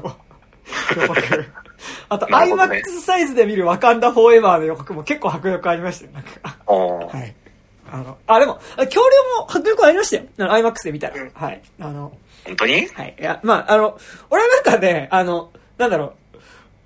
[1.02, 1.44] 予告。
[2.08, 6.12] あと、なるほどね IMAX サイズで見るワカンダフォーエバーの予告も結構迫力ありましたよ。
[6.12, 6.30] なんか。
[6.66, 7.34] あーはい。
[7.92, 10.22] あの、あ、でも、あ恐竜も迫力ありましたよ。
[10.38, 11.14] あの IMAX で見たら。
[11.16, 11.60] うんはい。
[11.80, 12.12] あの、
[12.44, 12.86] 本当に？
[12.88, 13.16] はい。
[13.18, 13.98] いや、まあ、あの、
[14.30, 16.14] 俺はなんかね、あの、なんだろ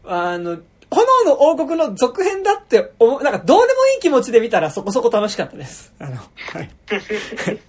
[0.04, 0.58] う、あの、
[0.90, 5.92] 炎の王国の続編だって思う、なんかどうでもいい気持ちで見たらそこそこ楽しかったです。
[5.98, 6.70] あの、はい。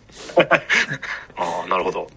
[1.36, 2.08] ああ、なるほど。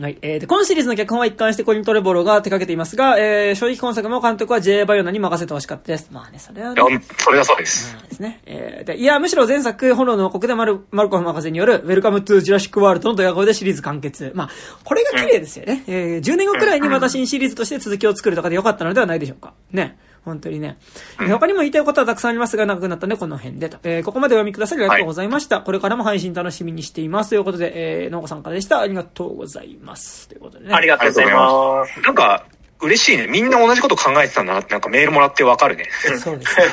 [0.00, 0.18] はい。
[0.22, 4.84] えー、で、今シリーズの脚本は一貫してコリン・トレボロウが手掛けていますが、えー、正直今作も監督は J.
[4.84, 6.08] バイオナに任せてほしかったです。
[6.10, 7.96] まあね、それはいねや、それはそうです。
[8.08, 8.40] ですね。
[8.46, 14.32] えーで、いや、むしろ前作、炎の王国でマルマルコム博士による、 Welcome to Jurassic World のドヤ声でシリーズ完結。
[14.34, 14.50] まあ、
[14.84, 15.84] これが綺麗ですよね。
[15.86, 19.54] えー、10年後くらいにまた新シリーズとして続きを作るとかでよかったのではないでしょうか。
[19.72, 19.98] ね。
[20.24, 20.78] 本当にね。
[21.20, 23.78] えー他にも言いたいことはたくさんありますが、長くなったので、この辺でと。
[23.84, 25.60] えーここまでお読みくださりありがとうございました。
[25.60, 27.30] これからも配信楽しみにしています。
[27.30, 28.80] ということで、えー、農家さんからでした。
[28.80, 30.28] ありがとうございます。
[30.28, 30.74] ということでね。
[30.74, 32.00] ありがとうございます。
[32.00, 32.46] なんか、
[32.80, 33.26] 嬉しいね。
[33.28, 35.88] みんな同じこと考えてたんだなって、なんかメールもらってわかるね。
[36.18, 36.64] そうですね。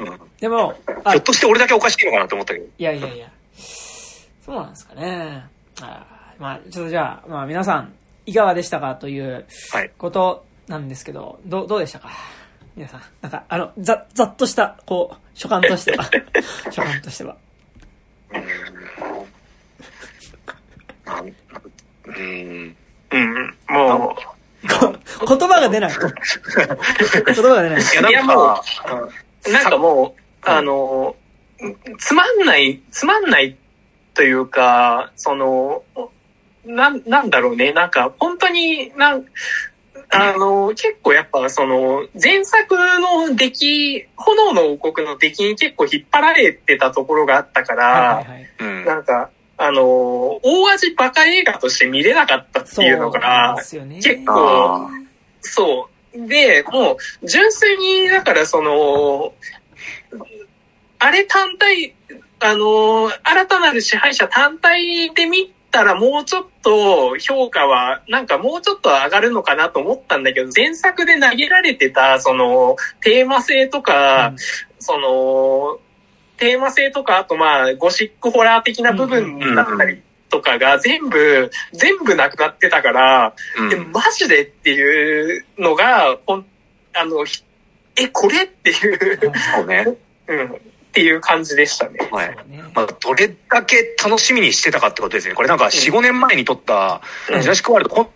[0.00, 0.74] うん でも、
[1.04, 2.66] あひょっとして俺だけおかしいのかなって思ったけど。
[2.66, 3.28] いやいやいや。
[4.44, 5.44] そうなんですかね。
[5.80, 7.92] あーまあ、ちょっとじゃあ、まあ皆さん、
[8.26, 9.90] いかがでしたかというはい。
[9.96, 12.10] ことなんですけど、どう、どうでしたか？
[12.76, 13.02] 皆さん。
[13.20, 16.04] なんか、あの、ざ、ざっとした、こう、所感としては。
[16.70, 17.36] 所感としては。
[22.04, 22.76] うーん。
[23.10, 23.54] うん。
[23.68, 24.16] も
[25.18, 25.92] こ言葉が出ない。
[25.92, 27.82] 言葉が出ない。
[27.82, 28.64] いや、いやなんか、
[29.46, 31.16] う、なんかもう、あの、
[31.98, 33.56] つまんない、つまんない
[34.14, 35.82] というか、その、
[36.64, 37.72] なん、なんだろうね。
[37.72, 39.26] なんか、本当に、なん、
[40.14, 47.84] あの、結構やっぱその、前作の出来、炎の王国の出来に結構引っ張られてたところがあったから、
[48.16, 48.48] はいはいはい。
[48.60, 48.84] うん。
[48.84, 49.82] なんか、あの、
[50.42, 53.96] 大味バカ映画として見れなかったっていうのそうながんで、すよね。
[54.02, 54.90] 結構
[55.40, 56.28] そう。
[56.28, 59.32] で、もう、純粋に、だからその、
[60.98, 61.94] あれ単体、
[62.40, 74.36] あの、新たなる支配者単体で見たらもうちょっと評価は、なんかもうちょっと上がるのかなと思ったんだけど、前作で投げられてた、その、テーマ性とか、うん
[74.78, 75.78] その、
[76.36, 83.34] テーマ性とか、あとまあ、ゴシックホラー的な部分だったりとかが全部、全部なくなってたから、
[83.70, 83.92] で、うん。
[83.92, 86.46] マジでっていうのが、ほん、
[86.94, 87.44] あの、ひ
[87.96, 89.86] え、これっていう、そうね。
[90.26, 90.60] うん、
[90.92, 92.06] っていう感じでしたね。
[92.10, 92.36] はい。
[92.74, 95.34] まあ、どれだけ楽しみにしてたかってことですね。
[95.34, 97.00] これなんか4、5年前に撮った、
[97.30, 98.10] うんジュラシックワールド今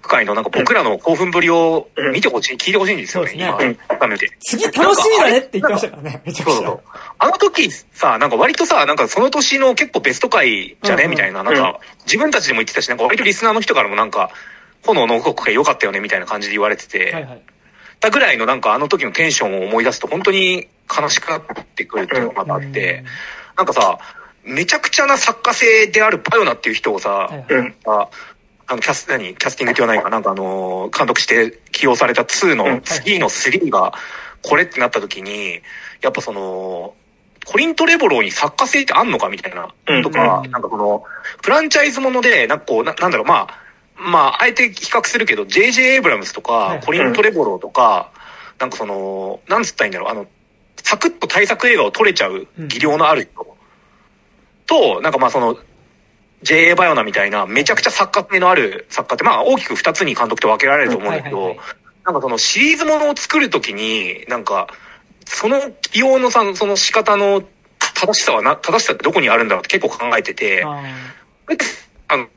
[0.00, 4.30] 回のなんか僕らの興奮ぶりを見てほしい、聞いてほしいんですよね、そうですね今、改めて。
[4.40, 6.22] 次楽しみだねって言ってましたからね。
[6.24, 6.80] めちゃくちゃそうそう。。
[7.18, 14.30] あの時さ、なんか割とさ、なんかその年の結構ベスト回じゃね、うんうんみたいな、なんか自分たちでも言ってたし、なんか割とリスナーの人からもなんか、
[14.86, 17.42] 炎の王国会良かったよねみたいな感じで言われてて、はいはい。
[18.00, 21.42] たぐらいのなんかあの時のテンションを思い出すと本当に悲しくなっ
[21.74, 23.04] てくるっていうのがあって、
[23.56, 23.98] なんかさ、
[24.44, 27.28] めちゃくちゃな作家性であるバヨナっていう人をさ。
[27.86, 28.08] あ
[28.68, 29.36] あの、キャス、何？
[29.36, 30.18] キャスティングって言わないかな？
[30.18, 32.58] んかあのー監督して起用された2うん。
[32.58, 33.92] の次の3が、
[34.42, 35.60] これってなった時に、
[36.02, 36.94] やっぱその、
[37.44, 40.50] コリント・レボローに作家性ってあんのかみたいな、うんとか、うん。
[40.50, 41.04] なんかこの、
[41.42, 43.65] フランチャイズもので、なんかこう、ななんだろう、まあ、
[43.98, 45.82] まあ、あえて比較するけど、J.J.
[45.94, 48.10] エイブラムスとはいか、コリン・トレボローとか、
[48.58, 50.26] なんかその、なんつったらいいんだろう、あの、
[50.82, 53.56] サクッと対策映画を撮れちゃう技量のある人
[54.66, 55.58] と、なんかまあその、
[56.42, 56.74] J.A.
[56.74, 61.56] バイオナみたいな、めちゃくちゃ作家性のある作家って、まあ大きく二つに監督って分けられると思うんだけど
[62.04, 64.68] なんかそのシリーズものを作るときに、なんか、
[65.24, 67.42] その起用のさ、その仕方の
[67.94, 70.82] 正しさはな、正しさってどこにあるんだろうって結構考えてて、あ
[72.08, 72.28] あの、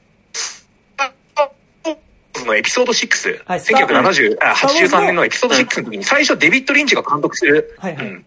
[2.39, 8.25] そのエピソード6、はい1970あスターウォーズの83年のエピソード6の時に最初デビッド・リンチが監督する、はいはいうん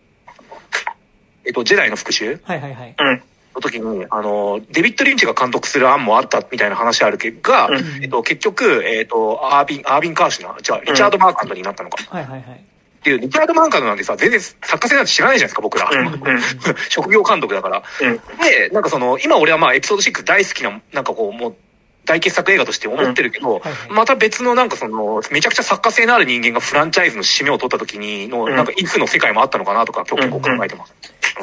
[1.44, 2.94] えっと、ジェダイの復讐ーはいはいはい。
[2.98, 3.22] うん。
[3.54, 12.02] の時に、あの、デビッド・リンチが監督する案もあったみたいな話あるけど、が、うんえっと、結局、えっと、アービン、アービン・カーシュナー、じゃあ、リチャード・マーカントになったのか。
[12.08, 12.40] はいはいはい。
[12.40, 15.90] っていう、リチャード・マーカントなんてさ、全然作家性なんて知らないじゃないですか、僕ら。
[15.90, 16.06] うん。
[16.06, 16.40] うん。
[16.88, 17.82] 職業監督だから。
[18.00, 18.16] うん。
[18.42, 21.56] で、なんかその、今俺はまあエピソード6大好きな、なんかこう、もう、
[22.04, 23.72] 大傑作映画として思ってるけど、はいはい。
[23.90, 28.56] また別のなんかその、めちゃくちゃ作家性のある人間がフランチャイズの締めを取った時にの、うん。
[28.56, 30.94] なんかいつの世界もあったのかなとか、今日結構考えてます。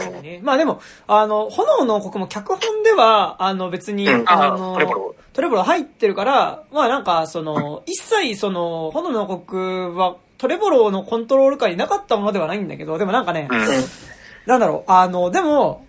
[0.08, 0.22] うん。
[0.22, 0.40] ね。
[0.44, 4.24] まあでも、あの、炎の王国も脚本では、あの別に、うん。
[4.28, 5.16] あの、トレボロ。
[5.34, 13.60] トレボロ入ってるから、まあなんか、その、 一切その、炎の王国は、トレボロのコントロール下になかったものではないんだけど、でもなんかね、うん。
[14.46, 15.86] なんだろう、あの、でも、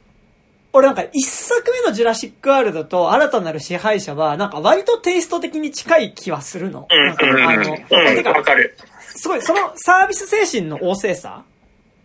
[0.72, 6.86] 俺なんか一作目のジュラシックワールドと新たなる支配者は、なんか割とテイスト的に近い気はするの。
[6.90, 8.16] うんなんかうんあの、うん。
[8.16, 8.76] てかわ、かる。
[9.00, 11.42] すごい、そのサービス精神の旺盛さ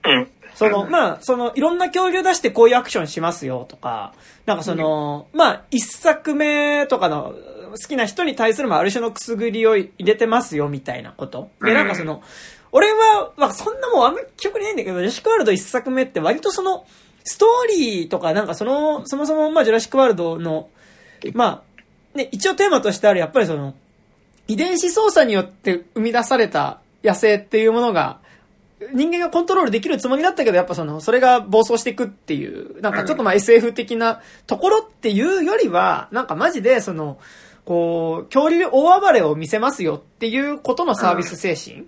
[0.03, 0.27] うん。
[0.55, 4.13] その、まあ、その、いろんな恐竜出してこういうアクションしますよとか、
[4.45, 7.35] なんかその、まあ、一作目とかの
[7.71, 11.51] 好きな人に対する、まあ、ある種のくすぐりを入れてますよみたいなこと。
[11.61, 12.23] で、なんかその、
[12.71, 16.85] 俺は、まあ、そんなもんあんまり記憶にないんだけど、ジュラシックワールド一作目って割とその、
[17.25, 20.69] ストーリーとか、なんかその、そもそも、まあ、ジュラシックワールドの、
[21.33, 21.63] ま
[22.15, 23.73] あ、ね、一応テーマとしてある、やっぱりその、
[24.47, 28.19] 遺伝子操作によって生み出された野生っていうものが、
[28.93, 37.17] 人間がコントロールできるつもりだったけど、やっぱその、それが暴走していくっていう、なんかちょっとまあ SF 的なところっていうよりは、なんかマジでその、
[37.65, 41.87] こう、恐竜大暴れを見せますよっていうことのサービス精神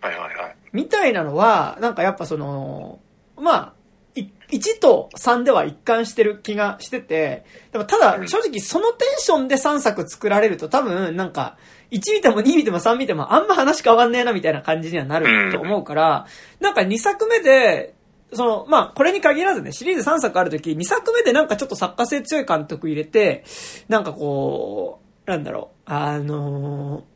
[0.00, 0.56] はいはいはい。
[0.72, 2.98] みたいなのは、なんかやっぱその、
[3.36, 3.83] まあ、い
[4.14, 11.56] 1と3では一貫してる気がしてて、でもただ正直そのテンションで3作作られると多分なんか、
[11.90, 16.26] 1見ても2見ても3見てもあんま話変わんねえなみたいな感じにはなると思うから、
[16.60, 17.94] なんか2作目で、
[18.32, 23.44] その、まあ、これに限らずね、シリーズ3作あるとき、2作目でなんかちょっと作家性強い監督入れて、
[23.88, 27.14] なんかこう、なんだろう、あのー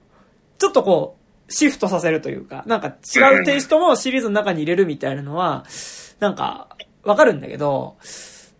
[0.58, 1.16] ちょっとこ
[1.48, 5.64] う、シフトさせるというか、なんか違うテイストもシリーズの中に入れるみたいなのは、
[6.18, 6.68] なんか、
[7.08, 7.96] わかるんだけど、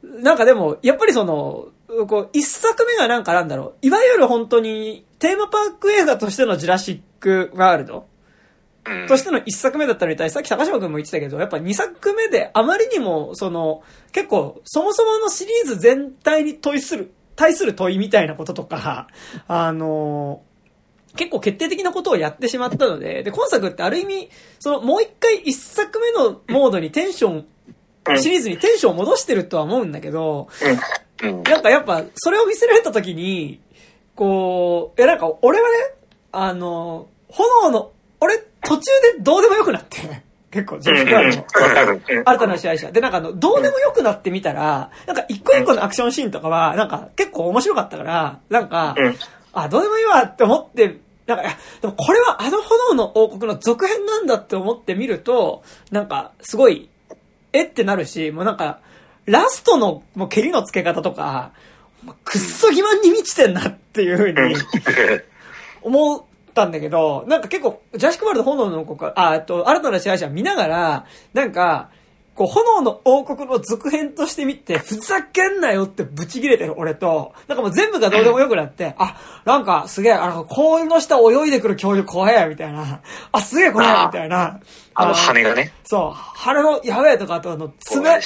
[0.02, 1.68] なんかでも、やっぱりその、
[2.06, 8.06] こう、一作目がなんかなんだろう、いわゆる本当に、テーマパーク映画としてのジュラシックワールド
[8.86, 9.06] うん。
[9.06, 13.82] としての一作目だったのに対して、さっき高島君も言ってたけど、やっぱ二作目であまりにも、その、
[14.12, 19.08] 結構、そもそものシリーズ全体に問いする、対する問いみたいなこととか、
[19.46, 20.42] あの、
[21.16, 24.30] 結構決定的なことをやってしまったので、で、今作ってある意味、
[24.60, 27.46] その、もう一回一作目のモードにテンション、
[28.16, 30.48] シリーズにテンションを戻してるとは思うんだけど、
[31.22, 31.42] うん。
[31.42, 33.60] なんかやっぱ、それを見せられた時に、
[34.14, 35.74] こう、え、なんか、俺はね、
[36.32, 38.82] あの、炎の、俺、途中
[39.16, 39.98] でどうでもよくなって、
[40.50, 41.44] 結構、ジョシュガールの。
[42.24, 42.90] 新たな支配者。
[42.90, 49.16] で、なんかあの、どうでもよくなってみたら、なんか一個一個のアクションシーンとかは、なんか結構面白かったから、なんか、うん
[49.52, 56.88] あ、どうでもいいわって思って、なんか、いやでもこれはあの炎の王国の続編なんだって思ってみると、なんか、すごい、
[57.52, 58.80] えってなるし、もうなんか、
[59.26, 61.52] ラストの、もう蹴りの付け方とか、
[62.24, 64.54] くっそ欺瞞に満ちてんなっていうふうに、
[65.82, 66.22] 思っ
[66.54, 71.90] たんだけど、なんか結構、ジャシックワールド炎の王国、あ、えっと、新たな支配者見ながら、なんか、
[72.38, 83.00] こう、炎の王国の続編として見て、ふざけんなよってブチ切れてる俺と、なんかもう全部がどうでもよくなって、あ、なんかすげえ、あの、氷の下泳いでくる恐竜怖え、みたいな。
[83.32, 84.60] あ、すげえこれ、みたいな。
[84.94, 85.72] あの、羽がね。
[85.82, 88.20] そう、羽のやべえとか、あとあの、爪ね、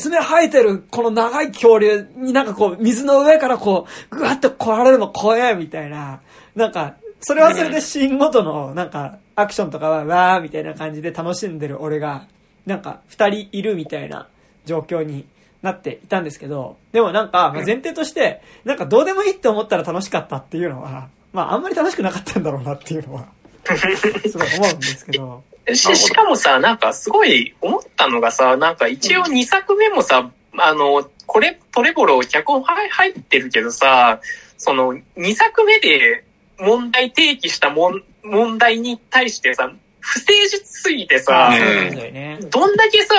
[0.00, 6.20] 爪生えてるこの長い恐竜になんかこう、水の上からこう、ぐわって来られるの怖え、みたいな。
[6.54, 12.22] なんか、それはそれでシーンごとの、なんか、アクションとかは、わーみたいな感じで楽しんでる俺が、
[12.68, 14.28] なんか、二人いるみたいな
[14.66, 15.24] 状況に
[15.62, 23.26] なっていたんですけど、でもなんか、まあ前提として、なんかどうでもいいって思ったら楽しかったっていうのは、まああんまり楽しくなかったんだろうなっていうのは、
[24.28, 25.42] すごい思うんですけど。
[25.74, 34.20] し、しかもさ、なんかすごい思ったのがさ、なんか一応2作目もさ、あの、これ、トレボロ脚本入入ってるけどさ、
[34.58, 36.24] その2作目で
[36.58, 42.38] 問題提起したもん問題に対してさ、不誠実すぎてあさね。
[42.50, 43.14] どんだけさ、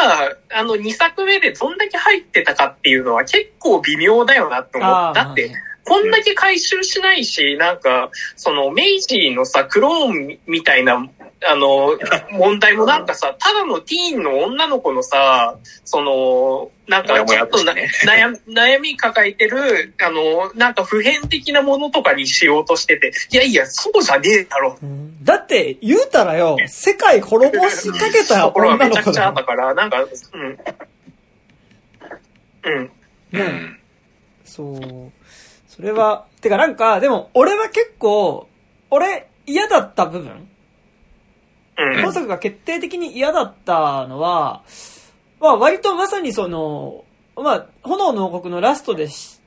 [0.53, 4.89] あの2作目でどんだけ入ってたかっていうのは結構微妙だよなって思う。
[4.89, 5.51] ああだって
[5.89, 11.03] こんだけ回収しないし、なんか、その、メイジーのさ、クローンみたいな、
[11.45, 11.97] あの、
[12.31, 24.77] 問題もなんかさ、ただのティーンの女の子のさ、その、なんかちょっとなもやもやと悩悩み抱えてる、あの、なんか普遍的なものとかにしようとしてて、いやいや、そうじゃねえだろ。
[24.81, 29.31] うんだって、言うたらよ、世界滅ぼしかけた女の子めちゃくちゃあだよ。
[29.31, 30.59] ったから、なんか、うん。
[32.63, 32.91] うん。
[33.31, 33.79] ね
[34.43, 35.11] そう。
[35.67, 38.49] それは、てかなんか、でも、俺は結構、
[38.89, 40.48] 俺、嫌だった部分うん。
[41.99, 44.63] 今作が決定的に嫌だったのは、
[45.39, 49.39] まあ割とまさにその、まあ、炎の王国のラストでし、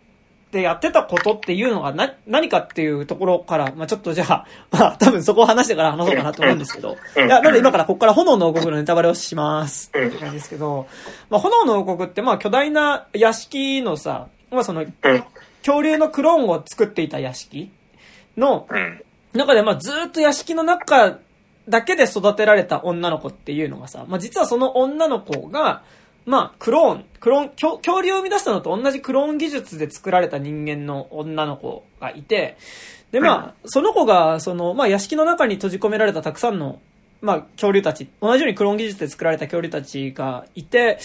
[0.53, 9.91] でやってたことっていうのがな、何かっていうところから、まあちょっとじゃあ、まあ多分そこを話してから話そうかなと思うんですけど、うんいや、なので今からここから炎の王国のネタバレをします。
[9.95, 10.87] うんって感じですけど、
[11.31, 14.91] まあ炎の王国ってまあ巨大な屋敷のさ、まあその、うん。
[15.65, 17.71] 恐竜のクローンを作っていた屋敷
[18.37, 19.03] の、うん。
[19.33, 21.19] 中でまあずーっと屋敷の中
[21.69, 25.83] だけで育てられた女の子っていうのがさ、まあ実はその女の子が、
[26.25, 32.57] まあクローン、クローン、恐恐竜を生み出したのと同じクローン技術で作られた人間の女の子がいて、
[33.13, 36.81] でまあ、その子が、その、まあ屋敷の中に閉じ込められたたくさんの、
[37.21, 40.99] まあ恐竜たち、同じようにクローン技術で作られた恐竜たちがいて、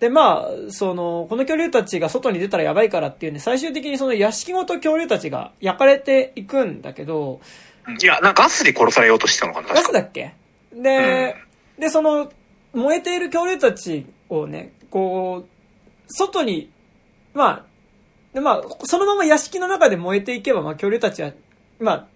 [0.00, 7.40] でまあ、その、この恐竜たちが外に出たらやばいからっていうんで、最終的にその屋敷ごと恐竜たちが焼かれていくんだけど、
[7.88, 10.34] いや、なんかガスで殺されようとしてたのかなガスだっけ？
[10.72, 11.36] で、
[11.78, 12.32] で、その、
[12.72, 15.48] 燃えている恐竜たちをね、こう、
[16.08, 16.70] 外に、
[17.34, 17.64] まあ、
[18.32, 21.32] でまあ、そのまま屋敷の中で燃えていけば、まあ、恐竜たちは、
[21.80, 22.06] まあ、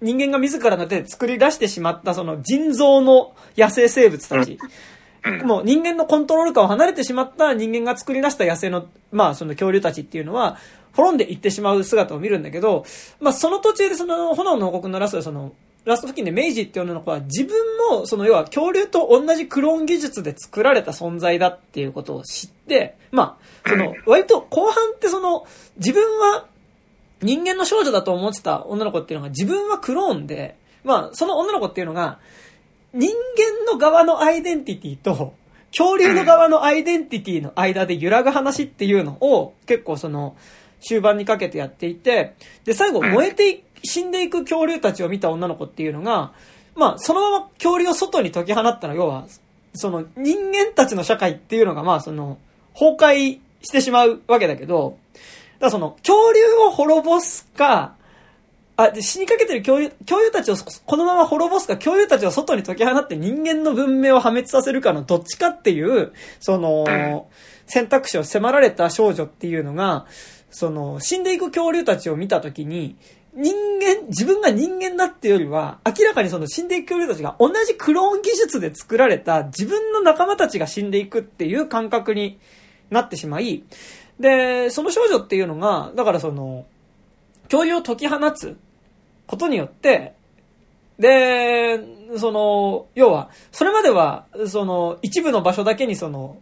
[0.00, 4.58] 人間が自らの手で作り出してしまった、その人造の野生生物たち。
[5.24, 5.46] うん。
[5.46, 10.56] もう人間のコントロール下を離れてしまった人間が作り出した野生の、まあその恐竜たちっていうのは、
[10.94, 12.84] 滅んでいってしまう姿を見るんだけど、
[13.20, 15.52] まあその途中でその炎の王国のラストでその、
[15.84, 17.56] ラスト付近でメイジっていう女の子は自分
[17.90, 25.46] もその要は恐竜と同じクローン技術で作られた存在だっていうことを知って、まあ、その 割と後半ってその
[25.76, 26.46] 自分は
[27.22, 32.18] 人間の少女だと思ってた女の子っていうのが自分はクローンで、まあその女の子っていうのが
[32.92, 35.34] 人間の側のアイデンティティと、
[35.76, 40.36] 恐竜の側のアイデンティティの間で揺らぐ話っていうのを、結構その、
[40.80, 43.10] 終盤にかけてやっていて、で、最後、うん。
[43.12, 46.32] 燃えてい死んでいく恐竜たちを見た女の子っていうのが、
[46.74, 49.26] まあ、そのまま恐竜を外に解き放ったら、要は、
[49.74, 52.38] その、人間たちの社会っていうのが、まあ、その、
[52.74, 55.24] 崩壊してしまうわけだけど、だか
[55.66, 57.94] らその、恐竜を滅ぼすか、
[58.76, 67.26] あ、で、死にかけてる恐竜、恐竜たちをこのまま滅ぼすか、恐竜たちを外に解き放って人間の文明を破滅させるかのどっちかっていう、その、
[67.66, 70.06] 選択肢を迫られた少女っていうのが、
[70.50, 72.96] その、死んでいく恐竜たちを見たときに、
[73.34, 82.38] 人間、自分が人間だっていうよりは、明らかにその死んでいく恐竜たちが同じクローン技術で作られた自分の仲間たちが死んでいくっていう感覚に
[82.90, 83.64] なってしまい、
[84.18, 86.66] で、その少女っていうのが、だからその、
[87.44, 88.58] 恐竜を解き放つ
[89.26, 90.14] ことによって、
[90.98, 91.80] で、
[92.16, 96.38] その、要は、それまでは、その、一部の場所だけにその、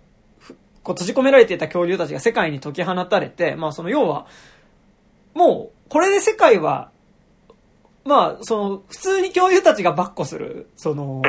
[0.87, 4.29] こう閉じ込められていた恐竜たちが世界に解き放たれて、まあその、要は、
[5.35, 6.93] もう、これで世界は、
[8.05, 11.23] まあ、その、普通に恐竜たちが跋扈する、その、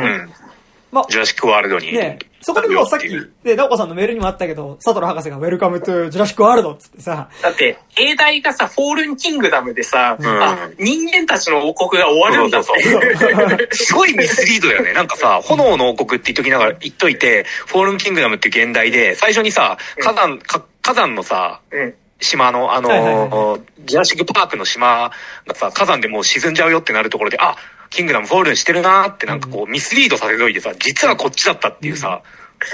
[0.92, 1.94] まあ、ジュラシックワールドに。
[1.94, 3.10] ねそこでもうさっき、
[3.44, 10.28] で、ナオコさんのメールにもあったけど、サトル博士が Welcome to Jurassic World っつってさ、だって、兵隊がさ、フォールンキングダムでさ、うん。
[10.44, 12.64] あ、人間たちの王国が終わるんだ
[13.72, 14.94] すごいミスリードだよね。
[14.94, 21.94] なんかさ、炎の王国って言っときながら、言っといて、フォールンキングダムって現代で、最初にさ、火山、か火山のさ、うん。
[22.20, 25.12] 島の、あのジュラシックパークの島
[25.46, 27.56] がさ、火山でもう沈んじゃうよってなるところで、あ、
[27.90, 32.22] キングダムフォールンしてるなーってなんかこう、ミスリードさせといてさ、実はこっちだったっていうさ、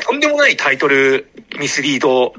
[0.06, 2.34] とんでもないタイトルミスリード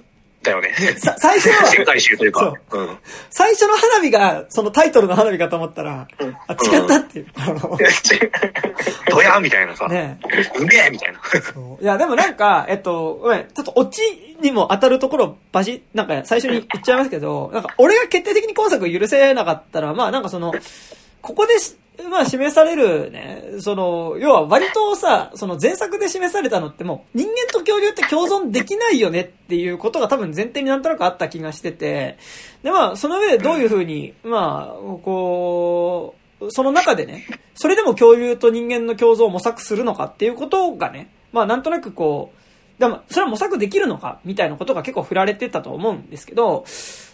[0.45, 0.73] だよね。
[0.97, 2.55] さ、最初世は、界集というか。
[2.73, 2.99] うん。
[3.31, 7.27] 最初の花火が、そのタイトルの花火かと思ったら、うんあ、違ったっていう。
[7.35, 7.77] あの、
[9.11, 10.21] ドヤみたいなさ、ね
[10.57, 11.21] うめえみたいな。
[11.81, 14.03] いや、でもなんか、えっと、ごめん、ちょっとオチ
[14.41, 20.53] にも当たるところ、バシなんか最初に言っちゃいますけど、なんか俺が決定的に今作を許せなかったら、まあなんかその、
[21.23, 21.77] ここでし、
[22.11, 32.19] まあ示されるね、その、要は割とさ、その前作で示されたのってもう人間と恐竜って共存できないよねっていうことが多分前提になんとなくあった気がしてて、
[32.63, 42.33] でまあその上でどういうふうに、まあ、こう、その中でね、それでも恐竜と人間の共存を模索するのかっていうことがね、まあなんとなくこ
[42.79, 46.65] う、でも、それは模索できるのかみたいなことが結構振られてたと思うんですけど、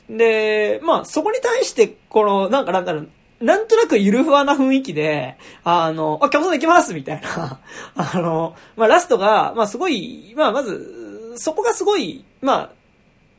[0.08, 3.10] で、まあそこに対して、この、なんかなんだろう、
[3.40, 7.60] なんとなくゆるふわな雰囲気で、あの、あ、共存できますみたいな。
[7.96, 12.70] あの、まあラストが、まあすごい、まあまず、そこがすごい、まあ、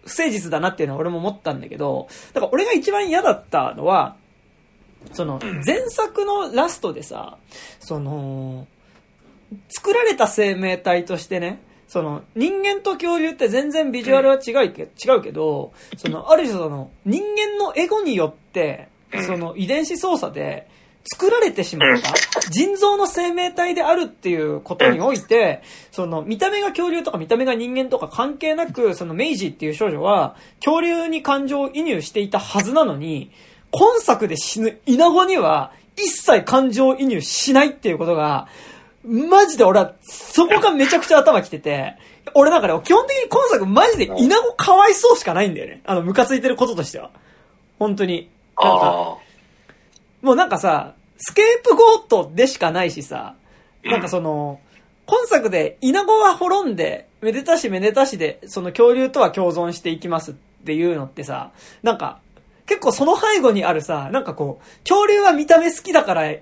[0.05, 4.15] 不誠実だなっていうのは俺も思ったんだけど、だから俺が一番嫌だったのは、
[5.13, 7.37] その、前作のラストでさ、
[7.79, 8.67] その、
[9.69, 18.87] 作られた生命体としてね、その、人間と恐竜って全然ビジュアルは違うけ,、違うけど、その、ある種その、人間のエゴによって、
[19.25, 20.67] その遺伝子操作で
[21.03, 22.13] 作られてしまった
[22.49, 33.31] 人造の生命体であるっていうことにおいて、その見た目が恐竜とか見た目が人間とか関係なく、そのメイジーっていう少女は恐竜に感情移入していたはずなのに、
[33.71, 38.47] 今作で死ぬイナゴには一切感情移入しないっていうことが、
[39.03, 41.95] マジで俺は、そこがめちゃくちゃ頭きてて、
[42.35, 45.81] 俺なんかね、基本的に今作マジでイナゴかわいそうしかないんだよね。
[45.85, 47.09] あの、ムカついてることとしては。
[47.79, 48.29] 本当に。
[48.59, 49.17] なんか、
[50.21, 53.35] もうなんかさ、スケープゴートでしかないしさ、
[53.83, 54.59] なんかその、
[55.05, 60.33] 今作でイナゴは滅んで、めでたしめでたしで、その恐竜とは共存していきますっ
[60.65, 61.51] ていうのってさ、
[61.83, 62.19] なんか、
[62.65, 66.33] 結構その背後にあるさ、なんかこう、恐竜は見た目好きだから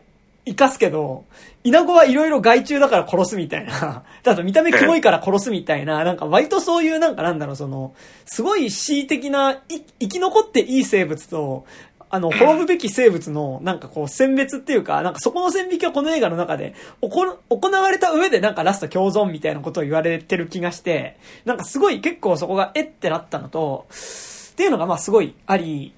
[0.46, 1.26] 生かすけど、
[1.64, 4.04] イナゴはいろいろ害虫だから殺すみたいな。
[4.26, 7.94] あと見た目キモいから殺すみたいな、なんか割とそういうなんかなんだろう、その、
[8.26, 9.62] すごい恣意的な、
[10.00, 11.66] 生き残っていい生物と、
[12.12, 17.38] あの、滅ぶべき生物の、なんかこう、選別っていうか、なんかそこの線引きはこの映画の中で、行
[17.72, 25.94] われた上でなんかラスト共存みたいなことを言われてる気がして、なんかすごい結構そこがえってなったのと、っていうのがまあすごいあり、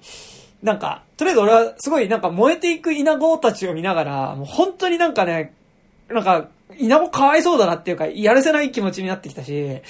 [0.62, 5.54] なんか、とりあえず俺はすごいなんか燃えていく稲子たちを見ながら、もう本当になんかね、
[6.08, 6.48] なんか、
[6.78, 9.80] 稲子かわいそうだなっていうか、やるせない気持ちになってきたし、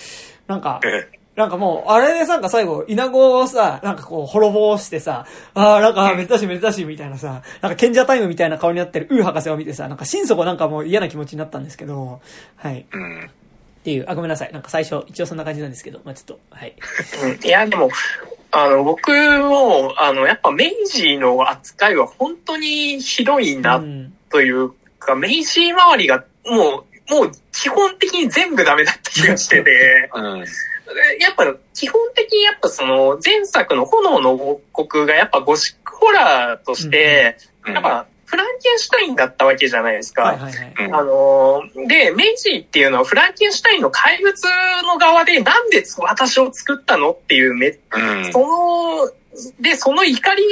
[0.47, 0.81] なんか、
[1.35, 12.21] なんかもう、あれでなんか最後、稲子をさ、なんかこう、滅ぼしてさ、ああ、なんか、めでたしめでたし、みたいなさ、なんか賢者タイムみたいな顔になってるウー博士を見てさ、なんか心底なんかもう嫌な気持ちになったんですけど、
[12.57, 12.85] はい。
[12.93, 13.21] うん。
[13.25, 13.29] っ
[13.83, 14.53] ていう、あ、ごめんなさい。
[14.53, 16.75] なんか最初、一応そんな感じなんですけど、まあちょっと、はい。
[17.43, 17.89] いや、でも、
[18.51, 23.83] あの、僕も、あの、やっぱ明治の扱いは本当にひどいな、
[24.31, 30.45] というか、うん、明治周りが、もう、もう基本的に全部ダメだった気がしてて、うん
[31.21, 37.37] やっぱ基本的にやっぱその前作の炎の王国がやっぱゴシックホラーとして、
[37.67, 40.31] やっぱフランケンシュタインだったわけじゃないですか。
[40.31, 44.43] あの、で、メイジーっていうのはフランケンシュタインの怪物
[44.87, 49.13] の側でなんで私を作ったのっていうめ、うん、その、
[49.61, 50.45] で、その怒り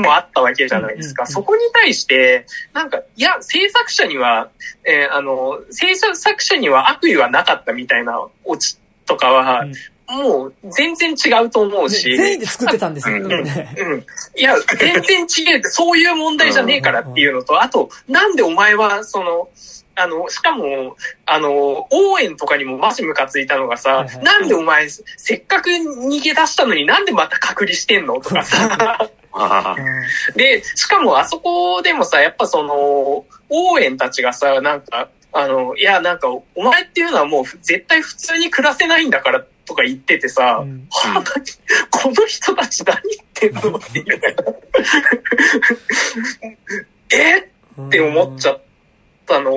[0.00, 1.26] もあったわけじゃないですか。
[1.26, 4.50] そこに対して、なんか、いや、制作者には、
[4.84, 8.76] えー、あの、制作者には悪意はなかったみたいなオチ
[9.06, 9.64] とかは、
[10.06, 12.16] もう全然違うと思うし。
[12.16, 13.72] 全員で作ってたんですよ、ね。
[13.78, 13.92] うん。
[13.92, 14.06] うん。
[14.36, 15.62] いや、全然違う。
[15.64, 19.48] そういう問題じゃねえからっていうのと、あと、なんでお前は、その、
[19.96, 28.20] あの、しかも、あの、応援とかにもマジムカついたのがさ、はいはい、なんでお前、せっかく逃げ出したのになんでまた隔離してんの？
[28.20, 29.08] とかさ。
[30.36, 41.24] で、しかもあそこでもさ、やっぱその、応援たちがさ、なんか、あの、いや、なんか、お前っていうのはもう絶対普通に暮らせないんだからとか言っててさ、うん、はあ、
[41.90, 42.96] この人たち何
[43.42, 44.06] 言ってんのっていう。
[47.12, 47.42] えっ
[47.90, 48.60] て思っちゃっ
[49.26, 49.50] たの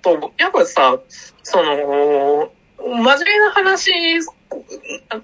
[0.00, 0.96] と、やっぱさ、
[1.42, 3.90] その、真面目な話、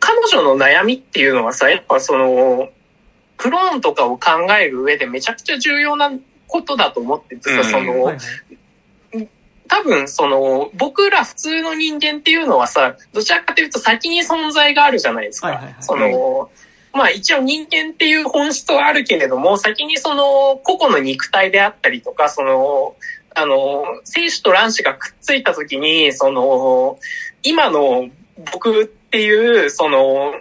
[0.00, 2.70] 彼女の悩みっていうのはさ、やっぱその、
[3.36, 6.10] クローンとかを考える上でめちゃくちゃ重要な
[6.48, 8.51] ことだと思っててさ、うん、その、はいはい
[9.72, 15.46] 多分、その、僕ら普通の人間っていうのはさ、どちらかというと先に存在があるじゃないですか。
[15.46, 16.50] はいはいはい、その、
[16.92, 22.96] まあ一応人間っていう本質はあるけれども、先にその個々の肉体であったりとか、その、
[23.34, 26.98] あの、精子と卵子がくっついた時に、その、
[27.42, 28.10] 今の
[28.52, 30.34] 僕っていう、その、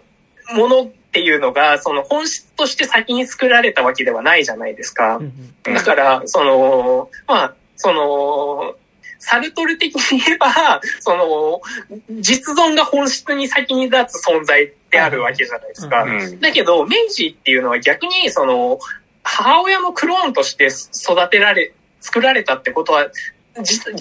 [0.53, 5.21] ものっていうのが、その本質として先に作られたわけではないじゃないですか。
[5.63, 8.75] だから、その、まあ、その、
[9.21, 11.61] サルトル的に言えば、 その、
[12.09, 16.03] 実存が本質に先に立つ存在であるわけじゃないですか。
[16.03, 18.79] うん、だけど、明治っていうのは逆に、その、
[19.23, 23.11] 母親のクローンとして育てられ、作られたってことは、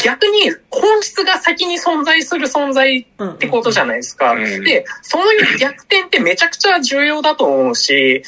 [0.03, 4.35] 逆に本質が先に存在する存在ってことじゃないですか。
[4.37, 5.25] で、その
[5.59, 8.23] 逆転ってめちゃくちゃ重要だと思うし、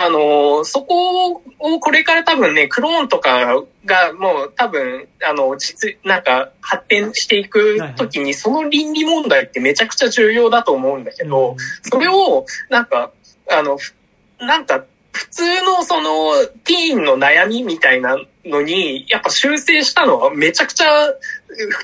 [0.00, 3.54] あの、そこをこれから多分ね、クローンとか
[3.84, 13.10] がもう多分、あの、実、なんか発展していくときに、その倫理問題ってめちゃくちゃ重要だと思うんだけど、それを、なんか、
[13.50, 13.78] あの、
[14.40, 20.86] なんか、普通のそのティーンの悩みみたいなのに、やっぱ修正したのはめちゃくちゃ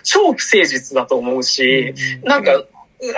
[0.02, 1.94] 超不誠実だと思うし、
[2.24, 2.64] なんか、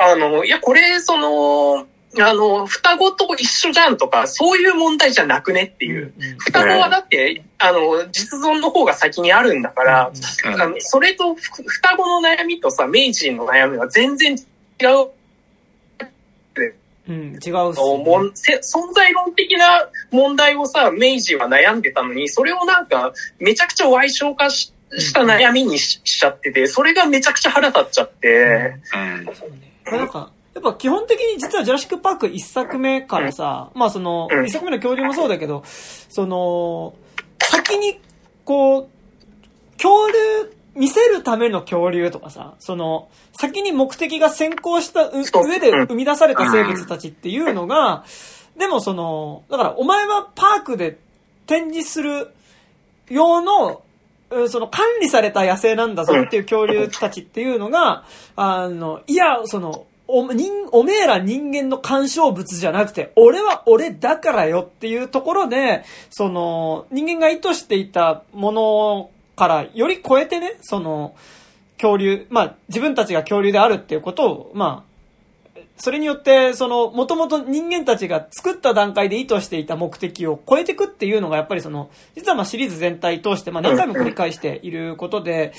[0.01, 1.87] あの、いや、これ、その、
[2.21, 6.13] あの、双子と一緒じゃんとか、そういう問題じゃなくねっていう。
[6.39, 10.13] 双子はだって、あの、実存の方が先にあるんだから、
[10.45, 15.11] あのそれと、双子の悩みとさ、明治の悩みは全然違う。
[17.09, 29.95] うん、違うっす、ね、存在論的な問題をさ、明治は悩んでたのに、それをなんか、めちゃくちゃ歪償化しした悩みにしちゃってて、それがめちゃくちゃ腹立っちゃって、うん。
[29.95, 36.95] うん、なんか、やっぱ基本的に実はジュラシックパーク一作目からさ、まあその、一作目の恐竜もそうだけど、その、
[37.41, 37.99] 先に、
[38.45, 38.89] こう、
[39.77, 40.15] 恐竜、
[40.75, 48.05] 見せるための恐竜とかさ、その、先に目的が先行した上で生み出された生物たちっていうのが、
[48.59, 50.99] でもその、だからお前はパークで
[51.47, 52.33] 展示する
[53.09, 53.83] 用の、
[54.49, 71.15] その管理された野生なんだぞっていう恐竜たちっていうのが、あの、いや、その、お、人、おめえら人間の干渉物じゃなくて、俺は俺だからよっていうところで、その、人間が意図していたものからより超えてね、その、
[71.79, 74.93] 恐竜、まあ、自分たちが恐竜であるっていうことを、まあ、
[75.79, 85.53] それによって、その、もともと人間たちが作った段階で意図していた目的を超えていくっていうのが、やっぱりその、実はまあシリーズ全体通して、まあ何回も繰り返していることで、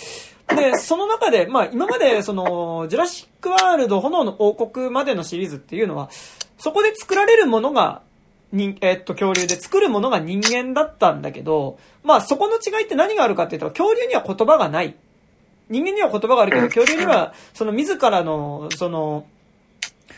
[0.47, 6.09] で、その中で、まあ今までその、ジュラシックワールド炎の王国までのシリーズっていうのは、
[6.57, 8.01] そこで作られるものが、
[8.51, 14.95] 人、えー、っと、恐竜で作るものが人間だったんだけど、まあそこの違いって何があるかっていうと、恐竜には言葉がない。
[15.69, 19.25] 人間には言葉があるけど、恐竜には、その自らの、その、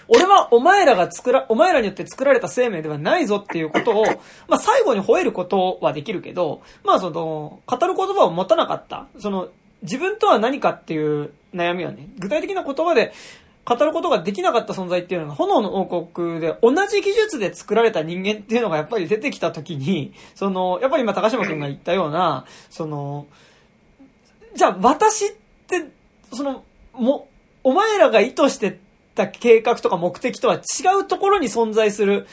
[0.08, 4.06] 俺はお前らが作ら、お前らによって作られた生命ではないぞっていうことを、
[4.48, 9.08] まあ最後に吠えることはできるけど、まあその、語る言葉を持たなかった。
[9.18, 9.50] その、
[9.82, 13.14] 自分とは何かっていう悩みはね、具体的な言葉で
[13.66, 23.26] 語ることができなかった存在っていうのが、炎の王国で同じ技術で作られた人間っていうのがやっぱり出てきた時に、その、やっぱり今高島くんが言ったような、その、
[24.56, 25.30] じゃあ私っ
[25.68, 25.90] て、
[26.32, 26.64] その、
[26.94, 27.28] も、
[27.64, 28.80] お前らが意図して
[29.16, 30.60] た計画とか目的とは違
[31.02, 32.28] うところに存在する、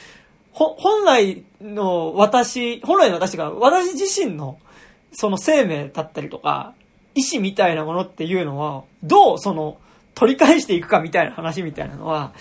[0.53, 4.59] ほ、本来の私、本来の私が、私自身の、
[5.12, 6.74] その生命だったりとか、
[7.14, 9.78] 意志みたいなものっていうのは、どうその、
[10.14, 12.32] 取り返していくかみたいな話みたいなのは、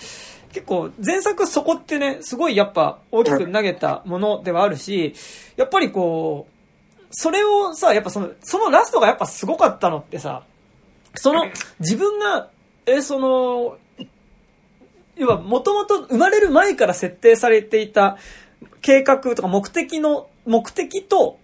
[0.52, 5.14] 結構前作そこってね、すごいやっぱ大きく投げたものではあるし、
[5.56, 10.42] やっぱりこう、それをさ、やっぱその、そのラストがやっぱすごかったのってさ、
[11.14, 11.46] その、
[11.80, 12.48] 自分が、
[12.86, 13.78] え、その、
[15.16, 18.16] 要は、もともと生まれる前から設定されていた
[18.80, 21.38] 計画とか目的の、目的と、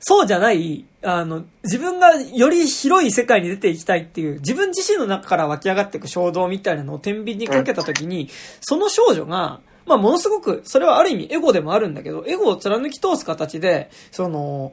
[0.00, 8.28] そうじゃない、あの、自分がより広い世界に出ていきたいっていう、自分自身の中から湧き上がっていく衝動みたいなのを天秤にかけたときに、
[8.60, 14.72] その少女が、まあ、ものすごく、それはある意味エゴでもあるんだけど、エゴを貫き通す形で、その、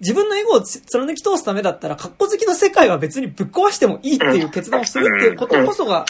[0.00, 6.04] 自分のエゴを貫き通すためだったら、格好好きの世界は別にぶっ壊してもいいっていう決断をするっていうことこそが、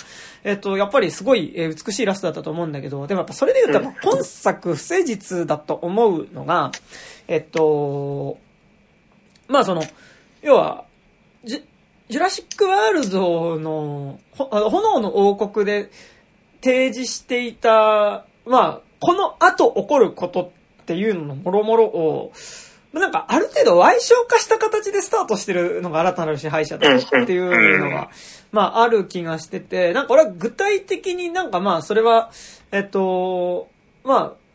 [0.44, 6.72] えっと、やっぱりすごい美しいラストだったと思うんだけど、でもやっぱそれで言うと、本作不誠実だと思うのが、
[7.28, 8.38] えっと、
[9.48, 9.82] まあその、
[10.42, 10.84] 要は、
[11.44, 11.62] ジ
[12.08, 15.90] ジュラシックワールドの、炎の王国で
[16.62, 22.32] 提示していた、まあ、この後起こることっていうののもろもろを、
[22.92, 28.10] なんか、ある程度、歪償化した形でスタートしてるのが新たなる支配者だっていうのが、
[28.52, 32.30] まあ、ある気がしてて、なんか俺は具体的になんかまあ、それは、
[32.70, 33.68] えっと、
[34.02, 34.45] まあ、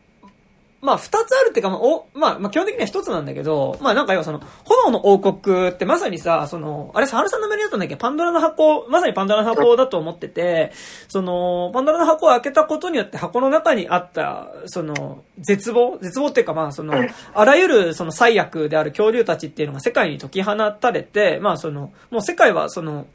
[0.82, 7.96] まあ、二つあるっていうか、まあ、お、まあ、まあ、基本的には一つなんだけど、まあ、なんか要はその、炎の王国ってまさにさ、その、あれ、サハルさんのメールだったんだっけ？
[7.96, 10.72] パンドラの箱、まさにパンドラの箱だと思ってて、
[11.06, 15.98] その、パンドラの箱を開けたことによって箱の中にあった、その、絶望？
[16.02, 16.94] 絶望っていうか、まあ、その、
[17.32, 23.06] あらゆるその最悪である恐竜たちっていうのが世界に解き放たれて、まあ、その、もう世界はその、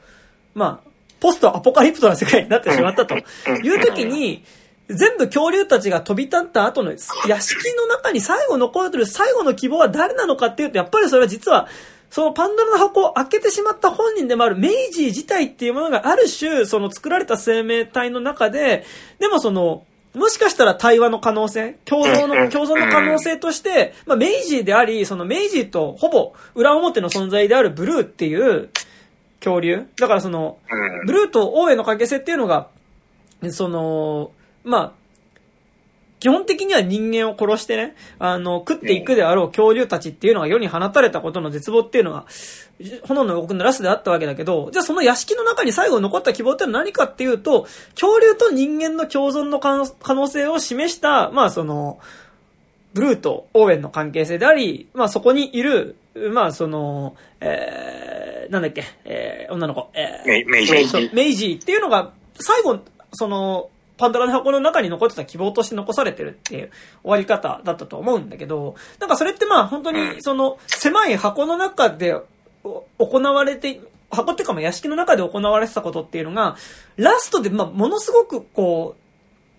[0.56, 0.90] まあ、
[1.20, 4.46] ポストアポカリプトな世界になってしまったという時に、
[4.90, 11.68] 全部恐竜たちが飛び立った後の屋敷 の中に最後残ってる最後の希望は誰なのかっていうと、やっぱりそれは実は、
[12.10, 18.86] そのパンドラの箱を開けてしまった本人でもある明治自体っていうものがある種、その作られた生命体の中で、
[19.20, 19.84] でもその、
[20.14, 28.70] もしかしたら対話の可能性、共存の、共存の可能性として、まあ、メイジーであり、そのメイジーとほぼ裏表の存在であるブルーっていう
[29.40, 29.86] 恐竜。
[30.00, 32.70] だからその、うんブルーと王への関係性っていうのが、
[33.52, 34.32] その、
[34.68, 34.92] まあ、
[36.20, 42.26] 基本的には人間を殺してね、あの、食っていくであろう恐竜たちっていうのが世に放たれたことの絶望っていうのが、
[43.04, 52.00] 炎の王国のラストであったわけだけど、じゃあその屋敷の中に最後残った希望ってのは何かっていうと、恐竜と人間の共存の可能性を示した、まあその、
[52.94, 55.96] ブルーとオーウェンの関係性であり、まあそこにいる、
[56.34, 61.16] まあその、えー、なんだっけ、えー、女の子、えー、メイジー。
[61.16, 62.80] メイジーっていうのが、最後、
[63.14, 66.72] その、パンドラの箱の中に残ってた希望として残されてるっていう
[67.02, 72.16] 終わり方だったと思うんだけど、なんかそれってまあ本当にその狭い箱の中で
[72.64, 73.82] お行われて、
[74.12, 76.58] 箱っていうかまあ屋敷の中で行われてたことっていうのが、
[76.96, 78.96] ラストでまあものすごくこ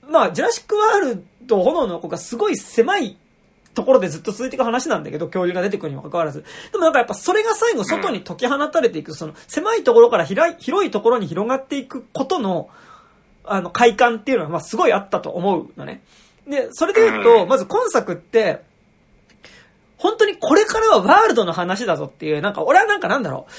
[0.06, 3.16] う、まあジュラシックワールド炎の子がすごい狭い
[3.74, 6.44] ところでずっと続いていく話なんだけど、恐竜が出てくるにもかかわらず。
[6.72, 12.68] でもなんかやっぱそれが最後外に解き放たれていく、その狭いところから広いところに広がっていくことの、
[13.52, 16.02] あの、快感っていうのは、まあ、すごいあったと思うのね。
[16.46, 18.62] で、それで言うと、まず今作って、
[19.96, 23.52] 本当にこれからはワールドの話だぞっていう、なんか俺はなんかなんだろう、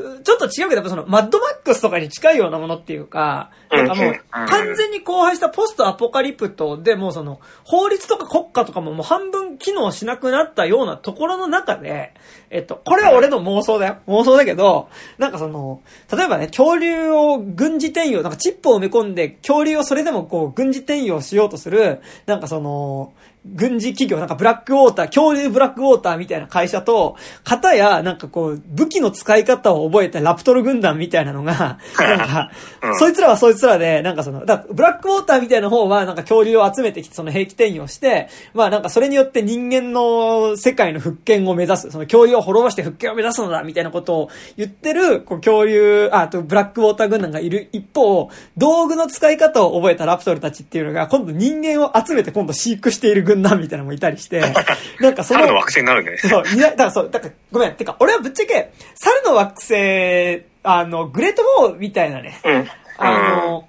[0.00, 12.14] うちょっと違うけど、やっぱその、マッドマックスとかに近いようなものっていうか、なんかもう、完全に荒廃したポストアポカリプトでもうその、法律とか国家とかももう半分機能しなくなったようなところの中で、
[12.50, 13.98] えっと、これは俺の妄想だよ。
[14.08, 14.88] 妄想だけど、
[15.18, 15.82] なんかその、
[16.12, 23.12] 例えばね、恐竜を軍事転用、なんかチップを埋め込んで、恐竜をそれでもこう、軍事転用しようとする、なんかその、
[23.46, 32.50] 軍事企業、なんかブラックウォーター、恐竜ブラックウォーターみたいな会社と、型や、なんかこう、武器の使い方を覚えたラプトル軍団みたいなのが、なんか、
[32.82, 54.40] うんそいつらはそいつらで、なんかその、だブラックウォーターみたいな方は、なんか恐竜を集めてきて、その兵器転用して、まあなんかそれによって人間の世界の復権を目指す、その恐竜を滅ぼして復権を目指すのだ、みたいなことを言ってる、こう恐竜、ああとブラックウォーター軍団がいる一方、道具の使い方を覚えたラプトルたちっていうのが、今度人間を集めて今度飼育している軍団みたいなのもいたりして、
[55.00, 56.18] なんかその猿、の惑星になるんだね。
[56.18, 62.68] そう、いや、だからそう、だから、ごめん、てか、俺はぶっちゃけ、猿の惑星、あの、グレートウォーみたいなね、うん。
[62.98, 63.68] あの、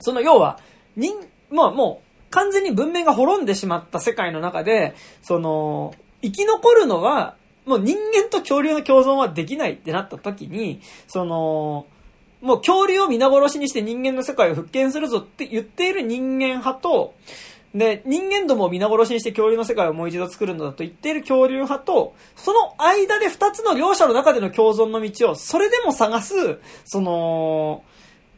[0.00, 0.58] その要は、
[0.96, 1.14] 人、
[1.50, 7.36] まあもう、完全に文明が滅んでしまった世界の中で、その、生き残るのは、
[7.66, 11.86] もう人間と恐竜の共存はできないってなった時に、その、
[12.40, 17.14] もう恐竜を皆殺しにして人間の世界を復権するぞって言っている人間派と、
[17.74, 27.84] で、人間どもを皆殺しにして恐竜の世界をもう一度作るのだと言っている恐竜派と、その間で二つの両者の中での共存の道を、それでも探す、その、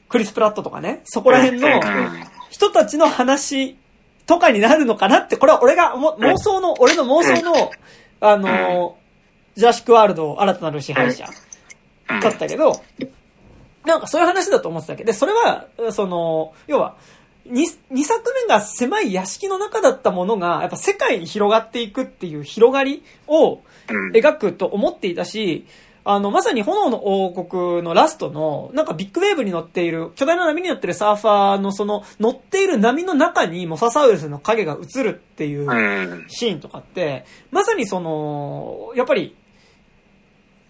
[0.08, 1.80] クリス・プラットとかね、そこら辺のうん
[2.50, 3.76] 人たちの話
[4.26, 7.72] とかになるのかなって、これは俺がも妄想の、俺の妄想の、
[8.20, 8.96] あの、
[9.56, 11.26] ジュラシック・ワールド新たなる支配者
[12.10, 12.82] うんだったけど、
[13.84, 15.04] なんかそういう話だと思ってたわけ。
[15.04, 16.96] ど、で、それは、その、要は、
[17.46, 24.12] 二二作目が狭い屋敷の中だったものが、やっぱ世界に広がっていくっていう広がりをうん。
[24.12, 25.66] 描くと思っていたし、
[26.06, 36.24] あの、まさに炎の王国のラストの、なんかビッグウェーブに乗っている、巨大な波に乗ってるサーファーのその、乗っている波の中にモササウルスの影が映るっていううん。
[36.28, 39.34] シーンとかって、まさにその、やっぱり、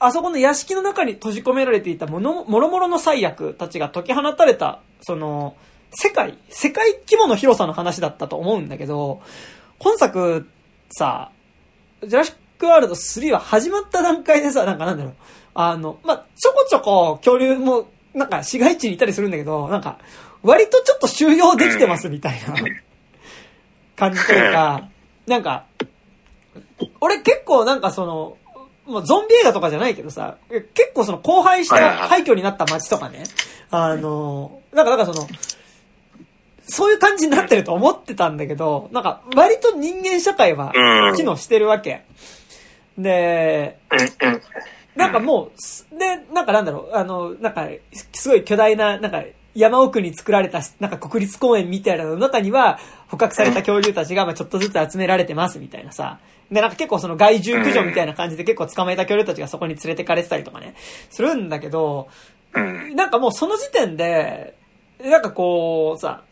[0.04, 5.56] あそこの屋敷の中に閉じ込められていたもの、もろもろの災悪たちが解き放たれた、その、
[5.92, 9.22] 世界、世界規模の広さの話だったと思うんだけど、
[9.78, 10.46] 本作、
[10.90, 11.30] さ、
[12.02, 15.14] ジュラシックワールド3は始まった段階でさ、なんかなんだろう、
[15.54, 19.98] あの、ま、ちょこちょこ恐竜も、なんか市街地にいたりするんだけど、なんか、
[20.42, 22.54] 割とちょっと収容できてますみたいな
[23.96, 24.86] 感じというか、
[25.26, 25.64] なんか、
[27.00, 28.36] 俺結構なんかその、
[28.86, 30.36] もうゾンビ映画とかじゃないけどさ、
[30.74, 33.24] 結構その荒廃した廃墟になった街とかね、
[33.70, 35.26] あの、なんか、なんかその、
[36.66, 42.04] そういう感じになってると思ってたんだけど、なんか割と人間社会はうん機能してるわけ。
[42.98, 43.78] で。
[44.96, 47.68] なんかもう、すで、なんかなんだろう、あの、なんか、
[48.12, 49.24] すごい巨大な、なんか、
[49.54, 52.78] 山奥に作られた、なんか国立公園みたいなの中には、
[53.08, 56.18] 捕獲された恐竜たちが、まあちょっとずつ集められてます、みたいなさ。
[56.50, 60.74] で、なんか結構その害獣駆除みたいな感じで結構捕まえた恐竜たちがそこに連れてかれてたりとかね、
[61.10, 62.08] するんだけど、
[62.54, 62.94] うん。
[62.94, 64.54] なんかもうその時点で、
[65.02, 66.22] なんかこう、さ、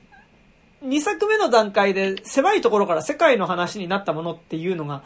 [0.85, 5.03] 2作目の段階で狭いところから世界の話になったものっていうのが、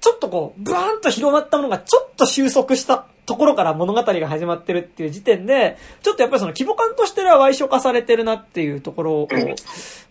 [0.00, 9.28] ちょっとこう、ブワーンと広まったものがちょっと収束したところから物語が始まってるっていう時点で、ちょっとやっぱりその規模感としては歪所化されてるなっていうところを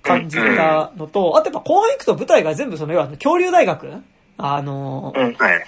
[0.02, 4.02] 感じたのと、あとやっぱ後半行くと舞台が全部その要は恐竜大学
[4.38, 5.34] あの、うん。
[5.34, 5.65] はい。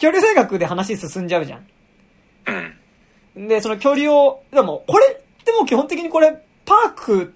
[0.00, 1.66] 恐竜大学で話進んじゃうじゃん。
[3.36, 3.48] うん。
[3.48, 7.34] で、その恐竜を、でも、これ、でも基本的にこれ、パーク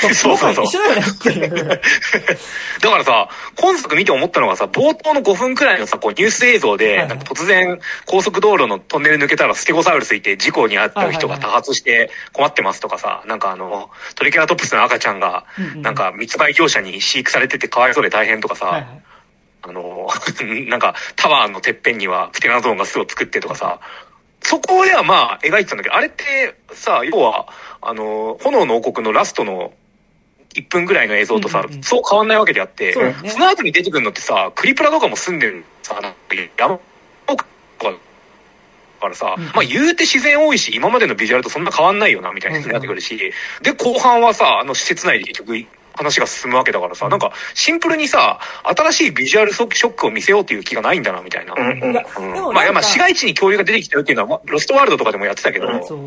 [0.00, 1.50] と規模感一緒だよねっていう。
[2.80, 15.44] だからさ、今作見て思ったのがさ、冒頭の5分くらいのさ、こうニュース映像で、なんか突然高速道路のトンネル抜けたらステゴサウルスいて事故に遭った人が多発して困ってますとかさ、なんかあの、トリケラトプスの赤ちゃんが
[15.76, 18.86] なんか密売業者に飼育されててかわいそうで大変とかさ。
[19.62, 20.08] あの、
[20.68, 23.80] なんかタワーのてっぺんにはプテラノドンが巣を作ってとかさ、
[24.40, 27.48] そこではまあ描いてたんだけど、あれってさ、要は、
[27.80, 29.72] あの、炎の王国のラストの
[30.54, 31.82] 1分ぐらいの映像とさ、うんうんうん。
[31.82, 33.14] そう変わんないわけであって、そね。
[33.36, 36.16] の後に出てくるのってさ、クリプラとかも住んでるさ、なんか
[36.56, 36.78] 山
[37.26, 37.44] 奥
[37.78, 37.96] とか
[39.00, 43.32] からさ、うんまあ言うて自然多いし、今までのビジュアルとそんな変わんないよな、みたいになってくるし、
[43.62, 45.66] で、後半はさ、あの施設内で結局、
[45.98, 51.54] 話が進むわけだからさ、なんか、シンプルにさ、新しいビジュアルショックを見せようっていう気がないんだな、みたいな。
[51.54, 51.92] うん。
[52.54, 55.98] まあ、まあ、市街地に恐竜が出てきてるっていうのは、まあロストワールドとかでもやってたけど、そう。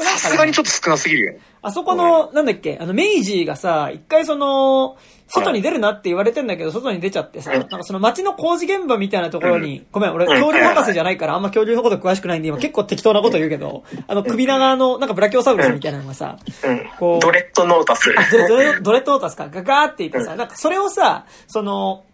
[0.00, 1.40] さすがにちょょっと少なすぎるよね。
[1.62, 4.96] あそこの、なんだっけ、あの、メイジーがさ、一回その、
[5.26, 16.38] 外に出るなって言われてんだけど、外に出ちゃってさ、なんかその街の工事現場みたいなところに、ごめん、俺、恐竜博士じゃないから、あんま恐竜のこと詳しくないんで、今結構適当なこと言うけど、あの、首長の、なんかブラキオサウルスみたいなのがさ、
[16.98, 17.20] こううん。
[17.20, 18.14] ドレッドノータス。
[18.16, 22.04] あ、ドレドレッドオータスか、ガガーって言ってさ、なんかそれをさ、その、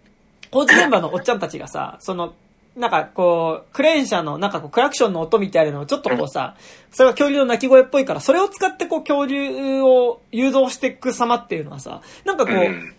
[0.51, 2.35] 工事現場のおっちゃんたちがさ、その、
[2.77, 6.57] なんかこう、クレーン車のなんかこう、クラクションの音みたいなのをちょっとこうさ、
[6.91, 12.95] それが恐竜の鳴き声っぽいから、それを使ってこう、恐竜を誘導していく様っていうのはさ、なんかこう、うん。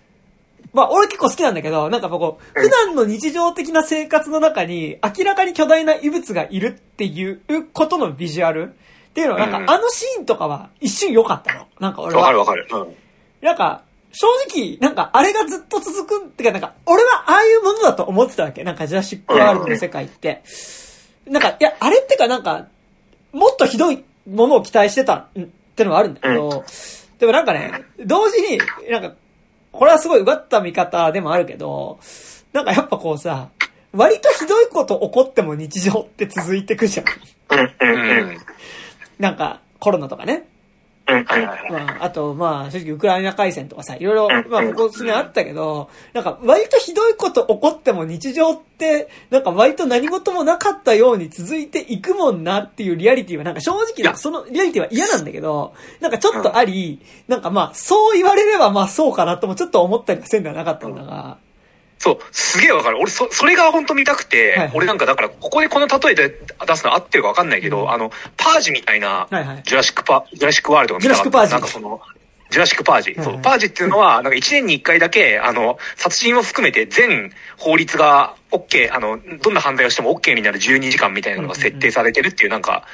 [0.73, 8.73] まあ、俺結構好きなんだけど、なんかこう、普段の日常的な生活の中に、明らかに巨大な異物がいるっていうことのビジュアル
[9.09, 11.67] っていうのは、なんか、うんあのシーンとかは一瞬良かったの。
[11.79, 12.21] なんか俺は。
[12.21, 12.67] わかるわかる。
[12.71, 12.95] うん。
[13.41, 13.83] なんか、
[14.17, 18.63] 正直、なんか、あれがずっと続くってか、なんか、俺はああいうものだと思ってたわけ。
[18.63, 20.41] なんか、ジュラシックワールドの世界って。
[21.27, 22.67] なんか、いや、あれってか、なんか、
[23.33, 25.29] もっとひどいものを期待してたっ
[25.75, 26.63] てのがあるんだけど、
[27.19, 28.57] でもなんかね、同時に、
[28.89, 29.15] なんか、
[29.73, 31.99] これはすごいうがった見方でもあるけど、
[32.53, 33.49] なんかやっぱこうさ、
[33.91, 37.03] 割とひどいこと起こっても日常って続いてくじゃ。
[37.03, 37.05] ん。
[39.19, 40.47] なんか、コロナとかね。
[41.69, 61.37] まあ、あと、まあ、正直ウクライナ海戦とかさ、いろいろうん、まあ、ここ数年あったけど、なんか、割とひどいこと起こっても日常って、なんか割と何事もなかったように続いていくもんなっていうリアリティは、なんか正直、そのリアリティは嫌なんだけど、なんかちょっとあり、なんかまあ、そう言われればまあそうかなともちょっと思ったりはせんではなかったんだが、
[61.99, 62.99] そう、すげえわかる。
[62.99, 69.63] 俺、そ、それが本当見たくて、はいはい俺なんかだから、ここでこの例えで出すの合ってるかわかんないけど、うんあの、パージみたいな、はいはい。
[69.63, 71.23] ジュラシックパ、ジュラシックワールドが見たかった。
[71.23, 72.01] ジュラシックパージなんかその、
[72.49, 73.15] ジュラシックパージ。
[73.21, 82.85] そう、パージっていうのは、なんか1年に1回だけ、あの、殺人を含めて全法律が OK、あの、どんな犯罪をしても OK になる12時間みたいなのが設定されてるっていうなんか、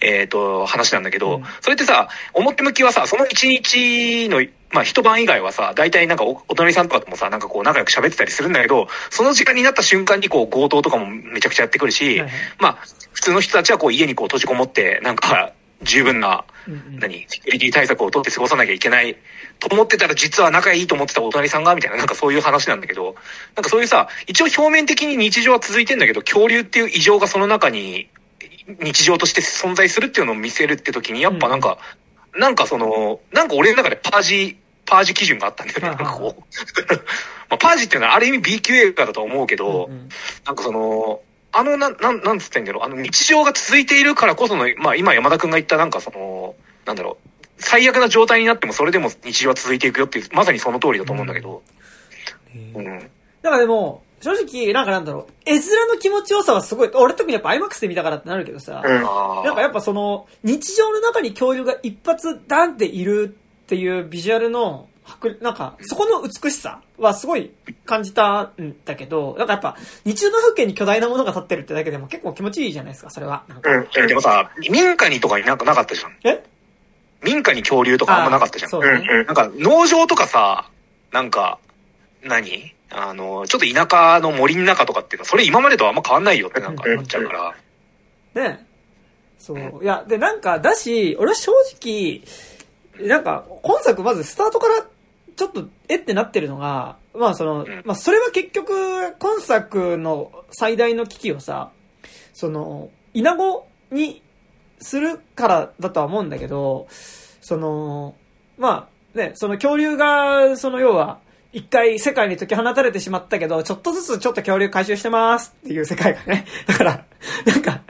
[0.00, 1.44] えっ、と、話なんだけど、うん。
[1.60, 12.22] それってさ、表向きはさ、その1日の、まあ一晩以外はさ、大体なんかおお隣さんとかともさ、なんかこう仲良く喋ってたりするんだけど、その時間になった瞬間にこう強盗とかもめちゃくちゃやってくるし、
[12.58, 12.78] まあ
[13.12, 16.44] 普通の人たちはこう家にこう閉じこもって、なんか十分な、
[16.98, 19.16] 何セキュリティ対策を取って過ごさなきゃいけない
[19.58, 23.14] と思ってたら実は仲いいと思ってたお隣さんがみたいななんかそういう話なんだけど
[23.56, 28.08] なんかそういうさ一応表面的に日常は続いてんだけど恐竜っていう異常がその中に
[28.80, 31.78] 日常として存在するっていうのを見せるって時にやっぱなんか、
[32.36, 34.58] なんかそのなんか俺の中でパージ
[34.88, 35.86] パージ基準があったんだよね。
[35.88, 36.42] ないんかこう。
[37.50, 40.08] まあ、パージっていうのはある意味 B 級映画だと思うけど、うんうん
[40.46, 41.20] なんかその、
[41.52, 46.54] あの、なん、なん、なんつったらいいんだろう、あの日常が続いているからこその、まあ今山田くんが言ったなんかその、
[46.86, 51.62] なんだろう、最悪な状態になってもそれでも日常は続いていくよっていう、まさにその通りだと思うんだけど。
[52.74, 52.98] うん。
[53.42, 58.96] だからでも、正直、なんかなんだろう、絵面の気持ちよさはすごい、俺特にやっぱ IMAX で見たからってなるけどさ、うん。
[58.96, 67.50] あなんかやっぱその、日常の中に恐竜が一発ダンっているっていうビジュアルの、迫なんか、そこの美しさはすごい
[67.86, 73.42] 感じたんだけど、なんかやっぱ、日常の風景に巨大なものが立ってるってだけでも結構気持ちいいじゃないですか、それは。
[73.48, 73.70] なんか。
[73.70, 74.06] うん。
[74.06, 76.16] でもさ、民家にとかになんかなかったじゃん。
[76.24, 76.44] え？
[77.22, 78.70] 民家に恐竜とかあんまなかったじゃん。
[78.70, 79.06] そうだね。
[79.08, 79.26] うん。
[79.26, 80.68] なんか農場とかさ、
[81.10, 81.58] なんか、
[82.22, 82.74] 何？
[82.90, 87.54] あの、ちょっと田舎の森の中とかっていうのは、それ今までとはあんま変わんないよってなんか 思っちゃうから。
[88.34, 88.66] ね
[89.38, 89.82] そう。
[89.82, 92.22] いや、で、なんか、だし、俺は正直、
[93.06, 94.86] なんか、今作まずスタートから、
[95.36, 101.70] ちょっと、えってなってるのが、まあそのん、まあそれは結局、今作の最大の危機をさ、
[102.32, 104.22] その、イナゴに
[104.80, 106.88] するからだとは思うんだけど、
[107.40, 108.16] その、
[108.56, 111.20] まあ、ね、その恐竜が、その要は、
[111.52, 116.46] 一回世界に解き放たれてしまったけど、ちょっとずつちょっと恐竜回収してますっていう世界がね。
[116.66, 117.04] だから、
[117.46, 117.80] なんか、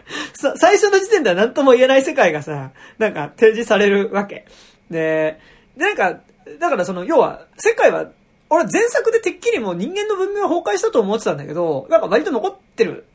[0.57, 4.47] 最初の時点では何とも言えない世界がさ、なんか提示されるわけ。
[4.91, 5.41] で、
[5.77, 6.21] でなんか、
[6.61, 8.11] だからその、要は、世界は、
[8.49, 13.07] 俺前作でてっきりもう人間の文明は崩壊したと思ってたんだけど、なんか割と残ってる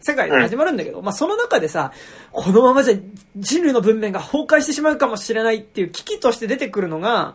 [0.00, 1.92] 世界で始まるんだけど、うん、まあその中でさ、
[2.32, 2.94] このままじゃ
[3.36, 7.34] 人類の文明が崩壊してしまうかもしれないっていう危機として出てくるのが、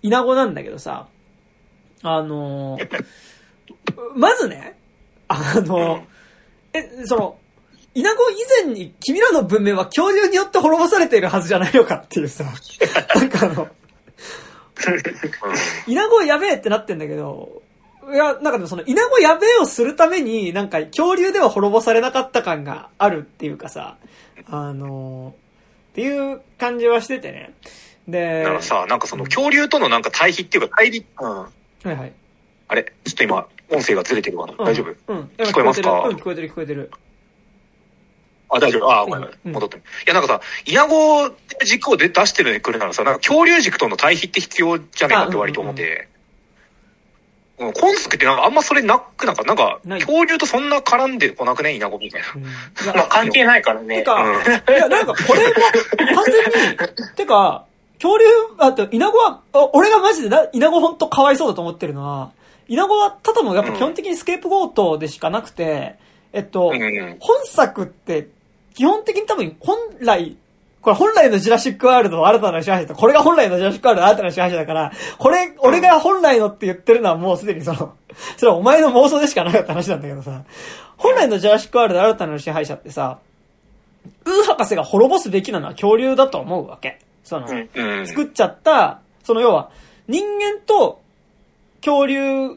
[0.00, 1.08] イナゴなんだけどさ、
[2.02, 3.04] あのー、
[4.14, 4.78] まずね、
[5.28, 6.02] あのー、
[6.74, 7.38] え、その、
[7.94, 8.34] イナゴ以
[8.64, 12.44] 前に君らの文明は恐竜によって滅ぼされているはずじゃないのかっていうさ、
[13.14, 13.68] なんかあの、
[15.86, 17.62] イナゴやべえってなってんだけど、
[18.12, 23.96] いや、なんかでもその、イナゴやべえをするために、なんか恐竜では滅ぼされなかった感があるっていうかさ、
[24.48, 25.34] あの
[25.92, 27.54] っていう感じはしててね。
[28.06, 31.46] で、だからさ、なんかその恐竜とのなんか対比っていうか対立、うん。
[31.88, 32.12] はいはい。
[32.68, 32.92] あれ？
[33.04, 34.54] ちょっと今、音声がずれてるわな。
[34.58, 35.12] 大丈夫？
[35.12, 35.30] うん。
[35.38, 36.02] 聞こえますか？
[36.08, 36.90] うん、聞こえてる聞こえてる。
[38.48, 38.92] あ、大丈夫？
[38.92, 39.54] あ、ごめんごめん。
[39.54, 39.76] 戻って。
[39.76, 41.30] いや、なんかさ、イナゴ
[41.64, 46.08] 軸を出してるくるならさ、なんか恐竜軸との対比って必要じゃねえかって割と思って。
[47.58, 51.74] うん、コンスクってなんかあんまそれなくなんか、なんか、恐竜とそんな絡んでこなくね？
[51.74, 52.92] イナゴみたいな。
[52.94, 54.00] まあ関係ないからね。
[54.00, 54.22] てか、
[54.68, 55.54] いや、なんかこれも、
[56.14, 57.64] 完全に、てか、
[58.00, 58.24] 恐竜、
[58.58, 59.40] あと、イナゴは、
[59.72, 62.30] 俺がマジでな、イナゴほんとかわいそうだと思ってるのは、
[62.68, 65.96] イナゴはただのやっぱ基本的にスケープゴートでしかなくて、
[66.32, 66.72] えっと、
[67.20, 68.28] 本作って、
[68.74, 70.36] 基本的に多分本来、
[70.82, 77.94] これ本来のジュラシックワールドの新たな支配者これが本来のジュラシックワールドの新たな支配者だから、これ、俺が本来のって言ってるのはもうすでにその、
[78.36, 80.42] それはお前の妄想でしかなかった話なんだけどさ、
[80.96, 83.18] 本来のジュラシックワールドの新たな支配者ってさ、
[84.24, 86.98] ウー博士が滅ぼすべきなのは恐竜だと思うわけ。
[87.26, 87.48] その、
[88.06, 89.70] 作っちゃった、その要は、
[90.06, 91.00] 人間と
[91.80, 92.56] 恐竜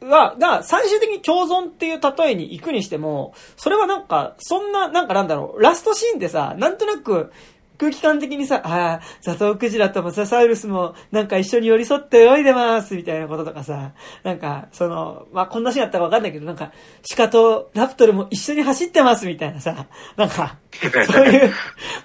[0.00, 7.30] は、が、最終的に共存っていう例えに行くにしても、それはなんか、そんな、なんかなんだろう、ラストシーンでさ、なんとなく、
[7.78, 13.92] 空気感的にさ、ああ、ザトウクジラとモササウルスもなんか一緒に寄り添って泳いでます、みたいなこととかさ、
[14.22, 16.72] なんか、その、まあ、こんなシーンあったかわかんないけど、なんか、
[17.16, 19.86] 鹿とラプトルも一緒に走ってます、みたいなさ、
[20.16, 20.56] なんか、
[21.10, 21.52] そういう、も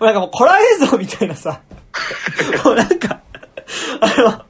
[0.02, 1.62] うなんかもうコラ映像みたいなさ、
[2.64, 3.20] もうなんか、
[4.02, 4.46] あの、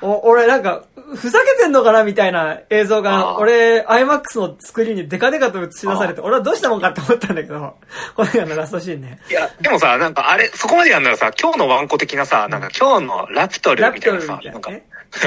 [0.00, 0.84] お俺なんか、
[1.16, 7.76] ふざけてんのかなみたいな映像が、俺、IMAX のスクリーンにデカデカと映し出されて、俺はどうしたもんかって思ったんだけど、
[8.14, 9.18] これがのラストシーンね。
[9.30, 14.70] いや、でもさ、なんかあれ、そこまでやんならさ、今日のワンコ的なさ、なんか今日のラプトルみたいなさ、なんか、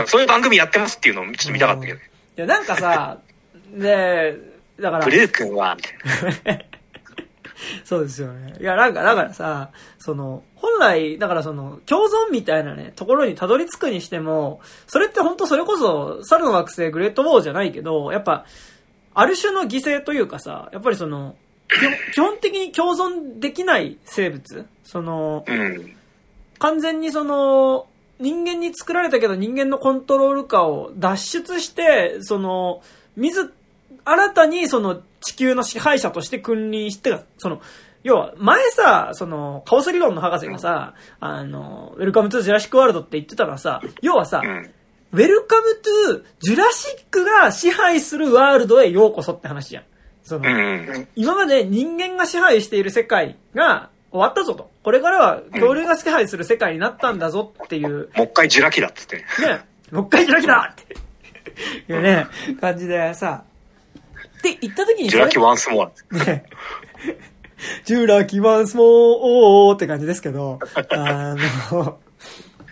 [0.05, 1.97] そういう番組やってますっていうのをちょっと見たかったけど。
[1.97, 2.01] い
[2.35, 3.17] や、なんかさ、
[3.73, 4.37] で、
[4.79, 5.05] だから。
[5.05, 6.63] ブルー君は、みたいな。
[7.83, 8.55] そうですよね。
[8.59, 18.45] いや、なんか、だからさ、その、本来、だからその、共存みたいなね、ところにたどり着くにしても、それって本当それこそ、猿の惑星グレートウォーじゃないけど、やっぱ、
[19.13, 21.35] ある種の犠牲というかさ、やっぱりその、
[22.13, 25.45] 基本的に共存できない生物その、
[26.59, 27.87] 完全にその、
[28.19, 32.83] 人間に作られたけど人間のコントロール下を脱出して、その、
[33.15, 33.51] 自、
[34.05, 37.61] 新たにその地球の支配者として君臨して、その、
[38.03, 44.71] 要は、前さ、その、カオス理論の博士がさ、あの、 Welcome to Jurassic World って言ってたのはさ、要はさ、うん、
[45.13, 49.83] Welcome to ジュラシックが支配するワールドへようこそって話じゃん。
[50.23, 54.71] その、うん、今まで人間が支配している世界が終わったぞと。
[54.83, 58.09] これからは恐竜が支配する世界になったんだぞっていう。
[58.15, 59.17] もう一回ジュラ紀だっつって。
[59.17, 59.23] ね。
[59.91, 60.95] もう一回ジュラ紀だって。
[61.91, 62.27] いうね、
[62.59, 63.43] 感じでさ。
[64.41, 65.91] って言った時にジュラ紀ワンスモア。
[66.25, 66.45] ね。
[67.85, 71.35] ジュラ紀ワンスモーって感じですけど、あ
[71.71, 71.99] の、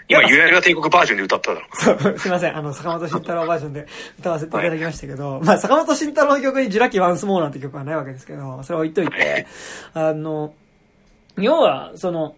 [0.10, 1.68] 今、ゆらゆら帝国バージョンで歌っただろ。
[1.74, 2.58] そう、すいません。
[2.58, 3.86] あの、坂本慎太郎バージョンで
[4.18, 9.46] 歌わせていただきましたけど、はい、まあ、坂本慎太郎の曲にジュラ紀ワンスモーなんて曲はないわけですけど、それ置いといて、
[9.94, 10.54] あの、
[11.38, 12.36] 要は、その、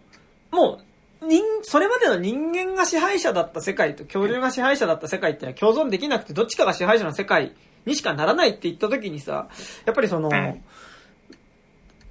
[0.50, 0.80] も
[1.22, 7.52] う、人、それまでの人間が支配者だった世界と恐竜が支配者だった世界ってのは共存できなくて、どっちかが支配者の世界
[7.86, 9.48] にしかならないって言った時にさ、
[9.84, 10.62] やっぱりその、うん、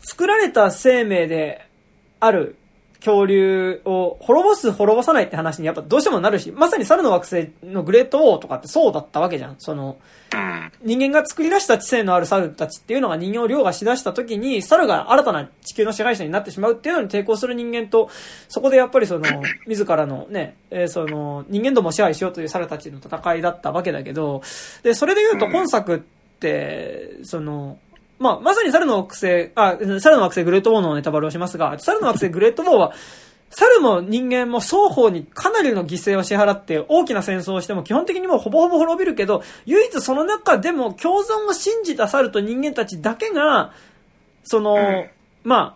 [0.01, 1.65] 作られた生命で
[2.19, 2.55] ある
[3.03, 9.55] 恐竜を滅ぼす滅ぼさないって話にやっぱどうしてもなるし、まさに猿の惑星のグレートウォーとかってそうだったわけじゃん。
[9.57, 9.97] その、
[10.33, 18.09] うん、人間が作り出した知性のある猿たちっていうのが人間を凌駕しだした時に、猿が新たな地球の支配者になってしまうっていうのに抵抗する人間と、
[18.47, 19.25] そこでやっぱりその、
[19.65, 24.43] 自らのね、えー、その、人間どもを支配しようという猿たちの戦いだったわけだけど、
[24.83, 25.99] で、それで言うと今作っ
[26.39, 27.79] て、その、
[28.21, 32.93] まあ、まさに猿の惑星、あ、猿の惑星グレートウォーのネタバレをしますが、猿の惑星グレートウォーは、
[33.49, 43.73] 猿も人間も双方にかなりの犠牲を支払って大きな戦争をしても基本的にもうほぼほぼ滅びるけど、唯一その中でも共存を信じた猿と人間たちだけが、
[44.43, 45.09] その、うん
[45.43, 45.75] ま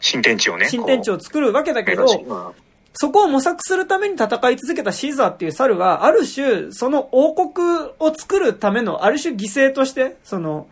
[0.00, 0.64] 新天地をね。
[0.64, 2.68] あ、新天地を作るわけだけど、うん
[3.00, 7.64] そこを模索するために戦い続けたシーザーっていう猿は、ある種、その王国
[8.00, 10.66] を作るための、ある種犠牲として、その、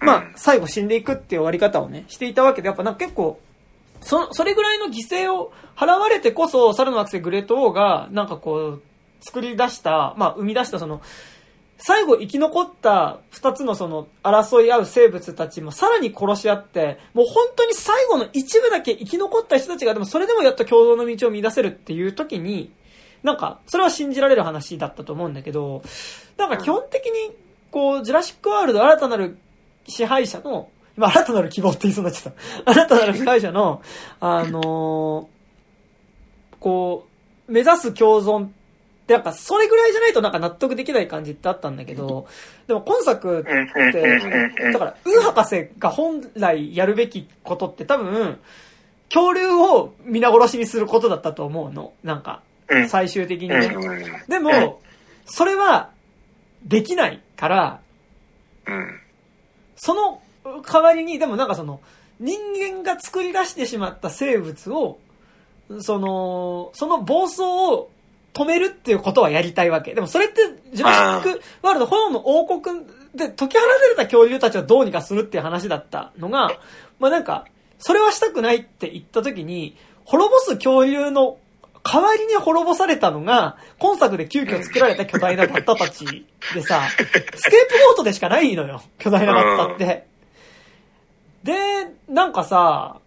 [0.00, 3.40] まあ、最後死んでいくっていう終わり方をね、していたわけで、やっぱなんか結構、
[4.00, 8.82] そ、それぐらいの犠牲を払われてこそ、猿の惑星グレートウォーが、なんかこう、
[9.20, 11.00] 作り出した、まあ、生み出したその、
[11.78, 22.72] 最後生き残った二つのその争い合う生物たちもさらに殺し合って、もう本当に最後の一部だけ生き残った人たちがでもそれでもやっと共同の道を見出せるっていう時に、
[23.22, 25.82] なんか、それは信じられる話だったと思うんだけど、
[26.36, 27.34] なんか基本的に、
[27.70, 29.38] こう、ジュラシックワールド新たなる
[29.86, 32.72] 支配者の、今新たなる希望って言いそうになっちゃった。
[32.72, 33.82] 新たなる支配者の、
[34.20, 35.34] あのー
[36.60, 37.06] こ
[37.48, 38.48] う、目指す共存っ
[39.06, 42.26] て、なんかそれぐらいじゃないとなんか納得できない感じってあったんだけど、
[42.66, 43.44] でも今作っ
[43.92, 48.38] て、だから、ウー博士が本来やるべきことって多分、
[49.12, 51.92] 恐竜を皆殺しにすることだったと思うの。
[52.02, 53.48] なんかう、ん最終的に。
[54.26, 54.80] でも、
[55.26, 55.90] それは、
[56.64, 57.80] できないから、
[58.66, 59.00] うん。
[59.84, 60.22] その
[60.62, 61.78] 代わりに、でもなんかその、
[62.18, 64.98] 人間が作り出してしまった生物を、
[65.80, 67.90] その、その暴走を
[68.32, 69.92] 止めるっていうことはやりたいわけ。
[69.92, 70.40] でもそれって、
[70.72, 76.56] ジュラシックワールド、炎の王国で解き放たれた恐竜たちをどうにかするっていう話だったのが、
[76.98, 77.44] まあなんか、
[77.78, 79.76] それはしたくないって言った時に、
[80.06, 81.36] 滅ぼす恐竜の
[81.84, 87.14] 代わりに滅ぼされたのが、今作で急遽作られた巨大なバッタたちでさ、スケープ
[87.88, 88.82] ゴートでしかないのよ。
[88.98, 90.06] 巨大なバッタって。
[91.44, 91.52] で、
[92.08, 93.00] なんかさ、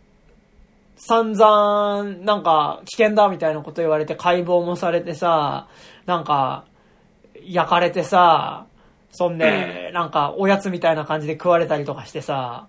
[0.95, 5.67] 散々、なんか、危険だみたいなこと言われて解剖もされてさ、
[6.05, 6.65] なんか、
[7.43, 8.67] 焼かれてさ、
[9.11, 12.67] そんで、なんか、おやつみたいな感じで食われたりとかしてさ、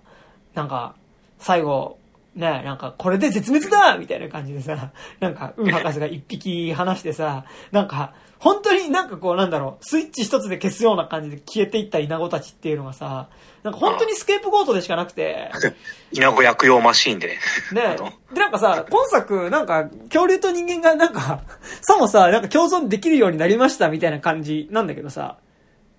[0.54, 0.94] なんか、
[1.38, 1.97] 最後、
[2.34, 13.28] ね、なんか、これで絶滅だみたいな感じでさ、 なんか、ウー博士が一匹離してさ、なんか、本当になんかこう、なんだろう、スイッチ一つで消すような感じで消えていったイナゴたちっていうのがさ、
[13.64, 15.50] なんか本当にスケープゴートでしかなくて、
[16.12, 17.36] イナゴ薬用マシーンで。
[17.72, 17.96] ね
[18.32, 21.40] で、なんかさ、今作、なんか、恐竜と人間がなんか、
[21.80, 25.38] さもさ、なんか共存できるようになりましたみたいな感じなんだけどさ、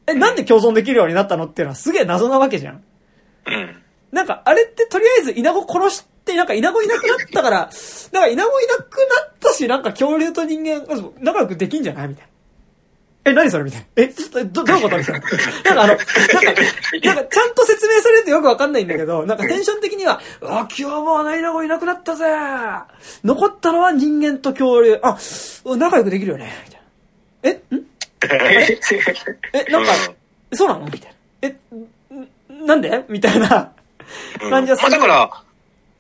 [0.07, 2.83] え、なんで共存できるようになったのっていうのはすげえ謎なわけじゃん。
[3.45, 3.83] うん。
[4.11, 7.69] なんか、あれってとりあえずイナゴ殺して、なんかイナゴいなくなったから、
[8.11, 8.83] なんかイナゴいなくな
[9.27, 10.85] ったし、なんか恐竜と人間、
[11.19, 12.29] 仲良くできんじゃないみたいな。
[13.25, 13.87] え、何それみたいな。
[13.97, 15.21] え、ちょっと、ど、どういうことみたいな。
[15.21, 16.05] なんかあの、なんか、
[17.03, 22.25] なんかちゃんと説明されるとよくわかんないんだけど、なんかテンション的には、うわ、今日もあのイナゴいなくなったぜ
[23.23, 24.99] 残ったのは人間と恐竜。
[25.03, 25.17] あ、
[25.77, 27.59] 仲良くできるよねみたいな。
[27.71, 27.85] え、ん？
[29.53, 29.91] え、なんか、
[30.53, 30.85] そうなの？
[30.85, 31.15] みたいな。
[31.41, 31.47] え、
[32.55, 32.65] ん？
[32.65, 33.05] なんで？
[33.09, 33.73] みたいな
[34.41, 34.91] うん感じはする。
[34.91, 35.43] まあだから、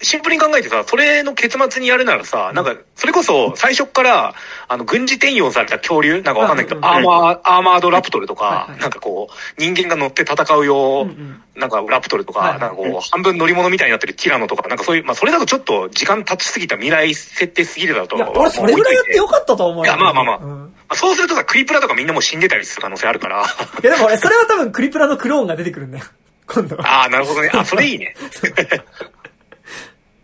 [0.01, 4.33] シンプルに考えてさ、それの結末にやるならさ、なんか、それこそ最初っから、
[4.69, 19.83] あの、軍事転用された恐竜なんかわかんないけど、うんアーマー、アーマードラプトルとはいかは、いなんかこう、人間が乗って戦うようなんかラプトルとか、なんかこう、半分乗り物みたいになってるティラノとか、なんかそういう、まあそれだとちょっと時間経ちすぎた未来設定すぎるだといや、俺それぐらいやってよかったと思うよ。
[19.83, 23.43] いやまあまあまあうんまあそうするとさ、クリプラとかみんなもう死んでたりする可能性あるから。
[23.83, 26.05] いやでも俺、それは多分クリプラのクローンが出てくるんだよ。
[26.47, 27.03] 今度は。
[27.03, 27.51] ああ、なるほどね。
[27.53, 28.15] あ、それいいね。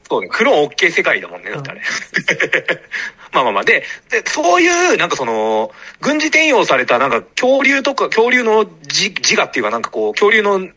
[0.07, 0.27] そうね。
[0.29, 1.81] クローン OK 世界だもんね、だってあれ。
[3.33, 3.63] まあまあまあ。
[3.63, 10.67] で、で、そういう、なんかその、軍事転用された、なんか恐竜とか、恐竜の自自我っていうか、なんかこう、恐竜の、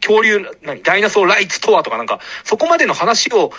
[0.00, 3.52] 恐竜、何、ダイナソーライツとはとか、なんか、そこまでの話を、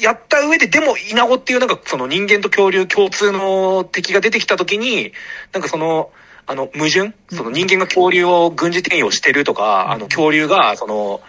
[0.00, 5.12] やった上で、でも、イナゴっていうなんかその人間と恐竜共通の敵が出てきた時に、
[5.52, 6.10] なんかその、
[6.46, 7.12] あの、矛盾？
[7.30, 11.20] その人間が恐竜を軍事転用してるとか、あの、恐竜が、その、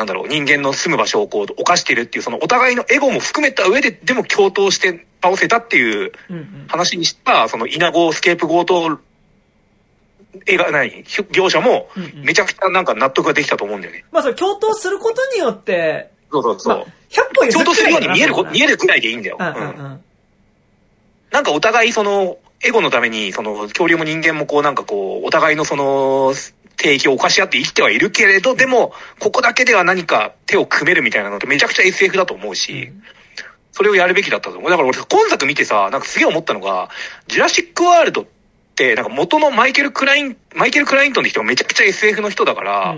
[0.00, 6.64] なんだろう、人間の住む場所をこう、犯してるっていう、そのお互いのエゴも含めた上で、でも共闘して倒せたっていううんうん。
[6.68, 8.98] 話にした、そのイナゴスケープゴート、
[10.46, 14.06] 映画、何業者もうんうん、めちゃくちゃなんか納得ができたと思うんだよね。
[14.10, 16.76] まあそれ共闘することによって、そうそうそう。
[16.78, 19.36] まあ、100歩譲共闘するように見える見えるぐらいでいいんだよ。
[19.38, 20.04] うんうんうんうん。
[21.30, 26.32] なんかお互いその、エゴのために、その、恐竜も人間もこうなんかこう、お互いのその、
[26.80, 32.90] 領域を犯し合って生きてはいるけれど、でも、ここだけでは何か手を組めるみたいなのってめちゃくちゃ SF だと思うし、
[33.72, 34.70] それをやるべきだったと思う。
[34.70, 36.88] だから俺、今作見てさ、なんかすげえ思ったのが、
[37.28, 38.24] ジュラシックワールドっ
[38.74, 42.96] て、なんか元のマイケル・クライン、マイケル・クライントンって人がめちゃくちゃ SF の人だから、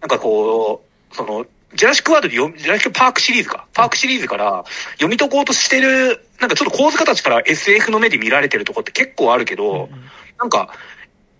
[0.00, 3.66] なんかこう、その、ジュラシックワールドでジュラシックパークシリーズか。
[3.74, 9.88] パークシリーズから読み解こうとしてる、なんかちょっと考察系から SF の目で見られてるとこって結構あるけど、
[10.38, 10.72] なんか、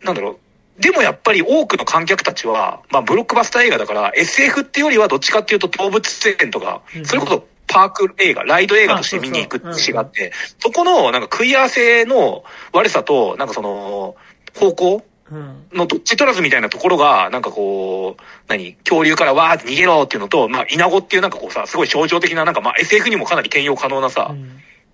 [0.03, 0.46] なんだろう。
[0.79, 14.16] でもやっぱり多くの観客たちは、まあブロックバスター映画だから SF っていうよりはどっちかっていうと動物園とかう、んそれこそパーク映画、ライド映画として見に行くって違って、そこのなんか食い合わせの悪さと、なんかその、
[14.55, 15.66] 方向うん。
[15.72, 24.45] のどっち取らずみたいなところが、なんかこう、何恐竜からわーって逃げろっていうのと、まあ、イナゴっていうなんかこうさ、すごい象徴的ななんかまあ SF にもかなり兼用可能なさ、うん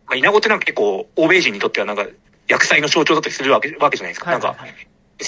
[0.07, 2.07] まあ、イナゴってなんか結構、欧米人にとってはなんか、
[2.49, 4.31] 薬剤の象徴だったりするわけわけじゃないですか。
[4.31, 4.75] なんか、はいはいは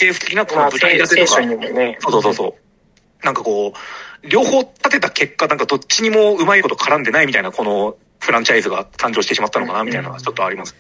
[0.03, 0.87] い SF 的なこまあ、のとか。
[0.89, 1.99] ね。
[2.01, 3.25] そうそうそうそう。
[3.25, 10.75] なんかこう、両方立てた結果、なんかどっちにもうまいこと絡んでないみたいな、このフランチャイズが誕生してしまったのかな、みたいなのがちょっとあります。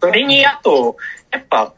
[0.00, 0.96] それに、あと、
[1.30, 1.72] やっぱ、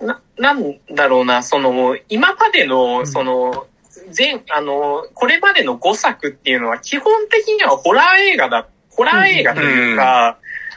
[0.00, 3.06] な、なんだろうな、その、今までうの、ん。
[3.06, 3.66] その、
[4.10, 10.02] 全、あの、これまでの5作っていうのは基本的にはホラー映画だ、ホラー映画というか、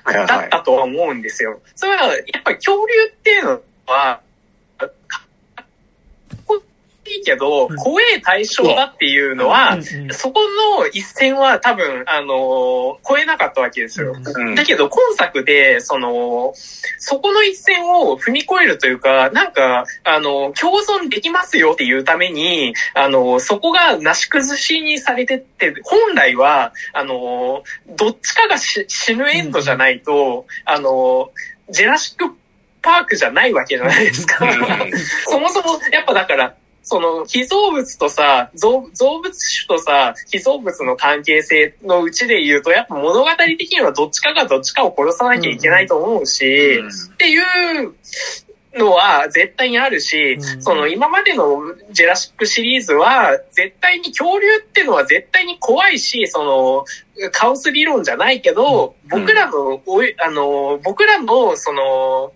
[0.04, 0.28] はいはいはい。
[0.28, 1.60] だったとは思うんですよ。
[1.76, 4.22] それは、やっぱり恐竜っていうのは、
[7.06, 7.76] いいけど、うん。
[7.76, 9.78] 怖い対象だっていうのは、
[10.12, 10.42] そこ
[10.78, 14.16] の一線は多分、あの、超えなかったわけですよ。
[14.16, 14.56] うん。
[14.56, 16.54] だけど、今作で、その、
[16.98, 31.32] そこの一線を踏み越えるというか、なんか、あの、共存できますよっていうために、あの、そこがなし崩しにされてって、本来は、あの、どっちかがし死ぬエンドじゃないと、あの、
[31.70, 32.34] ジェラシック
[32.82, 34.46] パークじゃないわけじゃないですか。
[34.46, 34.92] うん。
[35.26, 36.54] そもそも、やっぱだから、
[36.84, 46.88] その、被造物とさ、造造物種とさ、被造物の関係性のうちで言うと、やっぱ物語的にはどっちかがどっちかを殺さなきゃいけないと思うし、うん。
[46.88, 47.96] っていう
[48.76, 50.62] のは絶対にあるし、うん。
[50.62, 51.62] その今までの
[51.92, 56.86] ジェラシックシリーズは、絶対に恐竜ってのは絶対に怖いし、その、
[57.32, 59.22] カオス理論じゃないけど、うん。
[59.22, 59.82] 僕らの、
[60.26, 62.34] あの、僕らの、その、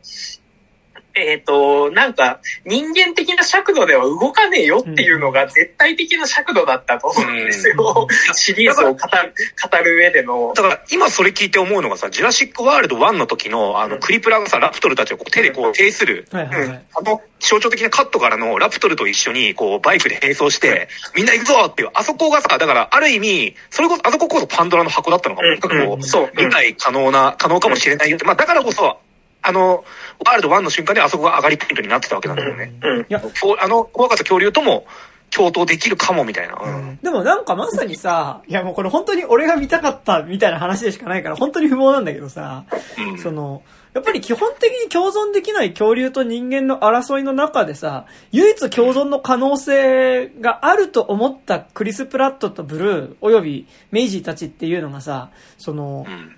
[1.20, 8.07] えっ、と、なんか、人間的な尺度では動かねえよっていうのが絶対的な尺度だったと思うんですよ。
[8.34, 9.34] シリーズを語る、
[9.72, 10.53] 語る上での。
[10.55, 16.86] だから今それ聞いて思うのがさ、ジュラシックワールド1の時の、あの、クリプラがさ、ラプトルたちをこう手でこう、提する、はいはいはい。
[16.95, 25.47] あの、象徴的なカットからのラプトルと一緒に、こう、バイクで並走して、みんな行くぞっていう、あそこがさ、だから、ある意味、それこそ、あそここそパンドラの箱だったのかも。
[25.47, 26.32] なんかこうんう、そう。
[26.36, 28.26] 理解可能な、可能かもしれないよって。
[28.26, 28.99] まあ、だからこそ、
[29.48, 29.86] あの、
[30.26, 32.74] ワールド1の瞬間であそこが上がりポイントになってたわけなんだよね。
[32.84, 33.02] うん。
[33.02, 33.30] いや、こ
[33.60, 34.86] うあの、怖かった恐竜とも
[35.30, 36.56] 共闘できるかもみたいな。
[36.62, 37.00] うん。
[37.02, 42.66] でもなんかまさにさ、いやもうこれ本当に俺が見たかったみたいな話でしかないから本当に不毛なんだけどさ、
[43.12, 43.62] うんその、
[43.93, 56.36] やっぱり基本的に共存できない恐竜と人間の争いの中でさ、唯一共存の可能性があると思ったクリス・プラットとブルー、およびメイジーたちっていうのがさ、そのう、ん。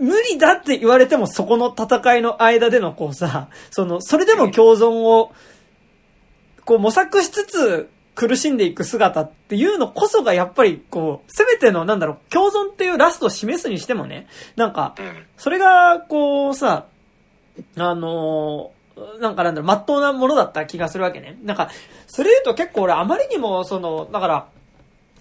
[0.00, 5.32] 無理だって言われてもそこの戦いの間でのこうさ、その、それでも共存を、
[6.64, 14.26] こう模索しつつ苦しんでいく姿っていうのこそがやっぱりこう、せめてのなんだろう、共存っていうラストを示すにしてもね、
[14.56, 15.26] なんか、うん。
[15.36, 16.86] それがこうさ、
[17.76, 18.74] あのー
[19.20, 21.36] なんかなんだろう、まっとうなものだった気がするわけね。
[21.42, 21.68] なんか、
[22.06, 24.46] それ言うと結構俺あまりにもその、だから、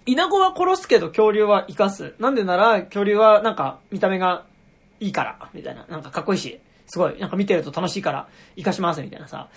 [0.05, 2.13] イナゴは殺すけど恐竜は生かす。
[2.19, 4.45] なんでなら恐竜はなんか見た目が
[5.03, 5.85] いいから、みたいな。
[5.89, 9.49] なんかかっこいいし、すごい、なんか見てると楽しいから生かします、みたいなさ。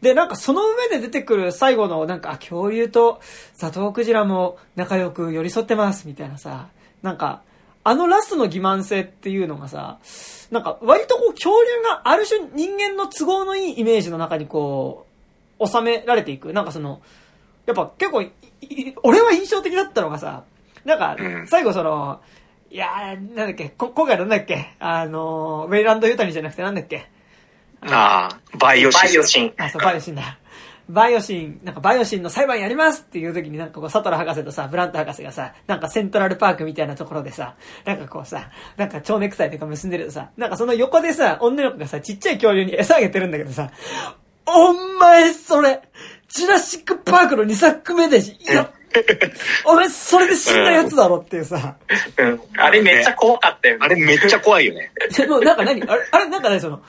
[0.00, 3.20] で、なんかその上で出てくる最後の、なんか、あ恐竜と
[3.54, 6.68] ザトウクジラも仲良く寄り添ってます、みたいなさ。
[7.02, 7.42] なんか、
[7.84, 9.98] あのラストの欺瞞性っていうのがさ、
[10.50, 15.06] なんか割とこう恐竜がある種人間の都合のいいイメージの中にこ
[15.60, 16.52] う、収められていく。
[16.52, 17.00] なんかその、
[17.66, 18.24] やっぱ結構
[19.04, 20.42] 俺は印象的だったのがさ、
[20.84, 22.20] なんかうん、最後その、
[22.70, 27.08] いやー、なんだっけ、こ今回なんだっけ、あの、ウェイランド・ユタニじゃなくてなんだっけ。
[27.82, 29.02] ああ、バイオシス。
[29.04, 29.54] バイオシン。
[29.56, 30.38] あ、そう、バイオシンだ。
[30.88, 43.70] バイオシン、なんかバイオシンの裁判やりますっていう時になんかこう、サトラー博士とさ、グラント博士がさ、なんかセントラルパークみたいなところでさ、なんかこうさ、なんか蝶ネクタイとか結んでるとさ、なんかその横でさ、女の子がさ、ちっちゃい恐竜に餌あげてるんだけどさ、
[44.46, 45.82] お前それ、
[46.28, 48.77] ジュラシックパークの2作目で、いや、お
[49.64, 51.76] 前それで死んだやつだろっていうさ、
[52.18, 52.40] うん。
[52.56, 53.84] あれめっちゃ怖かったよね。
[53.84, 54.92] あれめっちゃ怖いよね。
[55.16, 55.82] でもなんか何？
[55.82, 56.80] あれ、あれなんかね、その、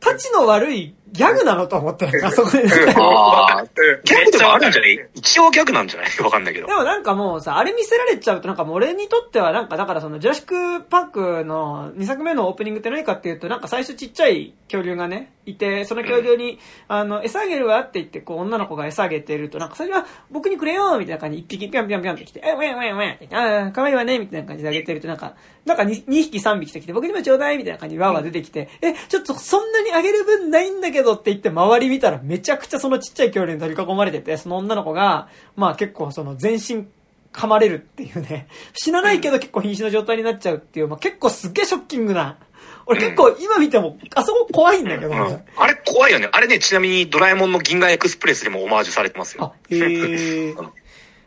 [0.00, 2.64] 立ちの悪いギャグなのと思って、 あそこで。
[2.96, 3.68] ああ、うん
[4.04, 4.98] ギャグでもあるんじゃなめい？
[5.14, 6.10] 一応ギャグなんじゃない？
[6.22, 6.66] わかんないけど。
[6.66, 6.74] で。
[6.74, 16.58] もなんかもうさ、あれ見せられちゃうとなんかもう俺にとってはなんかだからそのジュラシックパークの2作目のオープニングって何かっていうとなんか最初ちっちゃい恐竜がね、いて、その恐竜に、
[16.88, 25.32] あの、餌あげるわって言ってこう女の子が餌あげてるとなんかそれは僕にくれよみたいな感じで一匹ぴょんぴょんぴょんって来て、え、ウェンウェンウェンってああ、可愛いわねみたいな感じであげてるとなんか、
[25.64, 36.86] なんか 2, 2匹3匹来て僕にもちょうだいみたいな感じでワーワー出てきて、え、ちょっとそんなにあげる分ないんだけどって言って周り見たらめちゃくちゃそのちっちゃい恐竜に取り囲まれてて、その女の子が、まあ結構その全身
[37.32, 38.48] 噛まれるっていうね。
[38.74, 42.38] 死なないけど結構瀕死の状態になっちゃうっていう、まあ結構すっげえショッキングな。
[42.86, 46.28] 俺結構今見ても、あそこ怖いんだけど、うんあれ怖いよね。
[46.32, 49.44] あれね、ちなみにドラえもんの銀河エクスプレスでもオマージュされてますよ。
[49.44, 50.54] あ、へえ。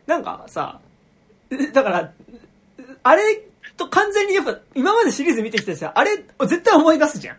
[0.06, 0.80] なんかさ、
[1.72, 2.12] だから、
[3.04, 3.22] あれ
[3.76, 7.36] と完全にやっぱ今までシリーズ見てきてさ、あれ絶対思い出すじゃん。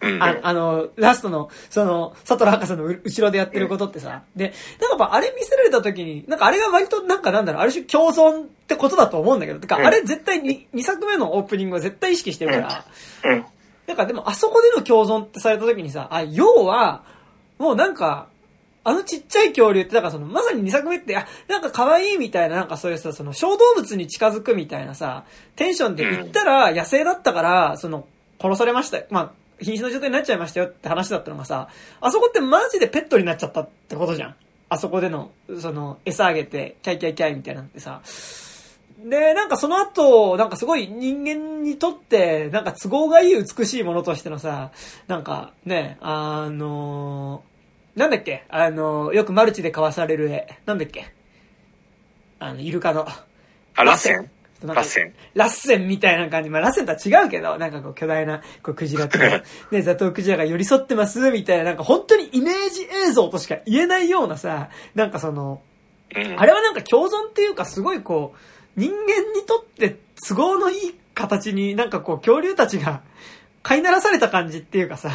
[0.00, 0.22] うん。
[0.22, 4.22] ああの、ラストの、その、佐藤博士のう後ろでやってることってさ。
[4.36, 12.84] で、なんかやっぱあれ見せられた時に、なんかあれが割となんかなんだろう、ある種共存ってことだと思うんだけど、てか、うんあれ絶対に2作目のオープニングは絶対意識してるから、
[13.24, 13.44] うん。
[13.86, 17.02] なんかでもあそこでの共存ってされた時にさ、あ、要は、
[17.58, 18.28] もうなんか、
[18.84, 25.24] あのちっちゃい恐竜って、だからその、まさに2作目って、あ、なんか可愛いみたいな、なんかそういうさ、その小動物に近づくみたいなさ、
[25.56, 28.06] テンションで言ったら野生だったから、その、
[28.40, 29.00] 殺されました。
[29.10, 31.68] まあ、瀕死の状態になっちゃいましたよって話だったのがさ、
[32.00, 34.36] あそこってマジでペットになっちゃったってことじゃん。
[34.70, 35.30] あそこでの、
[35.60, 38.02] その、餌あげて、キャイキャイキャイみたいなのってさ。
[38.98, 44.72] で、なんかその後、なんかすごい人間にとって、なんか都合がいい美しいものとしてのさ、
[45.06, 50.46] なんかね、あのー、なんだっけあのー、よくマルチで交わされる絵。
[50.66, 51.12] なんだっけ
[52.38, 53.06] あの、イルカの。
[53.76, 54.30] ラセン
[54.62, 56.50] ラッセンラッセンみたいな感じ。
[56.50, 59.18] まあ、ラッセンとは違うけど、なんかこう、巨大な、こう、クジラと、
[59.70, 65.62] ね、ザトウクジラが寄り添ってます、みたいな、なんか本当にイメージ映像としか言えないようなさ、なんかその、
[66.14, 66.40] うん。
[66.40, 73.02] あれはなんか共存っていうか、すごいこう、人間にとって都合のいい形になんかこう、恐竜たちが
[73.62, 75.10] 飼いならされた感じっていうかさ、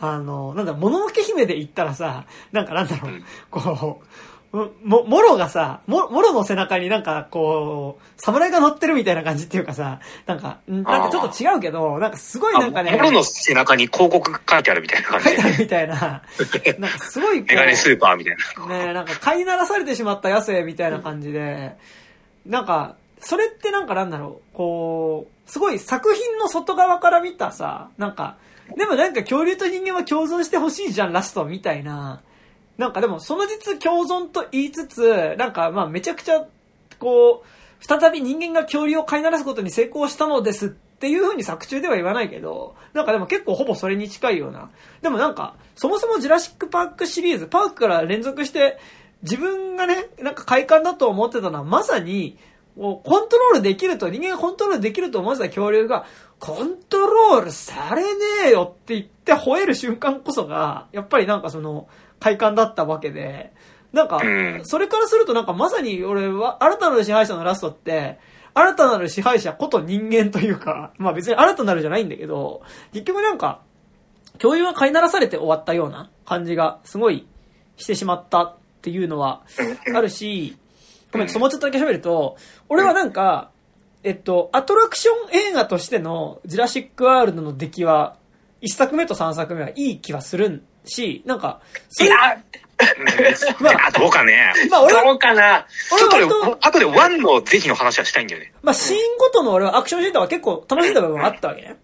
[0.00, 4.06] あの、なんだ、もののけ姫で言ったらさ、なんかなんだろう、うんこう、
[4.54, 15.30] も、もろがさ、も、もろの背中になんかこう、侍が乗ってるみたいな感じっていうかさ、なんか、んなんかちょっと違うけど、なんかすごいなんかね、モロの背中に広告書いてあるみたいな感じで。
[15.30, 15.94] 書いてあるみたいな、
[16.78, 18.66] なんかすごいメガネスーパーみたいな。
[18.66, 21.76] ねえ、なんか飼いならされてしまった野生みたいな感じで、
[22.46, 28.36] なんか、それってなんかなんだろう、こう、すごい作品の外側から見たさ、なんか、
[28.76, 32.22] でもなんか恐竜と人間は共存してほしいじゃん、ラストみたいな。
[32.78, 36.46] なんかでもその実共存と言いつつ、なんかまあめちゃくちゃ、
[36.98, 44.70] こう、再び人間が恐竜を飼いならすことに成功したのですっていう風に作中では言わないけど、なんかでも結構ほぼそれに近いような。
[45.02, 48.78] でもなんか、そもそもジュラシックパークシリーズ、パークから連続して、
[49.22, 52.38] 自分がね、なんか快感だと思ってたのは、まさに、
[52.76, 56.06] もうコントロールできると、人間がコントロールできると思ってた恐竜が、
[56.38, 58.08] コントロールされね
[58.46, 61.88] えよって言って吠える瞬間こそが、やっぱりなんかその、
[62.24, 63.52] 快感だったわけで、
[63.92, 68.18] なんかうん、それからするとなんかまさに俺は、新たなる支配者のラストって、
[68.54, 72.62] 新たなる支配者こと人間というか、まあ別に新たなるじゃないんだけど、
[72.94, 73.60] 結局なんか、
[74.38, 77.26] 共有は飼いならされて終わったような感じがすごい
[77.76, 79.42] してしまったっていうのは
[79.94, 80.56] あるし、
[81.12, 82.38] ごめん、ちょっともうちょっとだけ喋ると、
[82.70, 83.50] 俺はなんか、
[84.02, 88.16] えっと、アトラクション映画としてのジュラシックワールドの出来は、
[88.62, 90.48] 1作目と3作目はいい気はする
[90.84, 92.16] し、なんか、それいや、
[93.60, 94.52] まあ、 どうかね。
[94.70, 95.66] まあ俺は、どうかな。
[95.98, 98.52] ちょっと俺は割と、ね、後でワンの是非の話はしたいんだよね。
[98.62, 101.76] まあシーンごとの俺はアクションシーンとか結構楽しんだ部分があったわけね。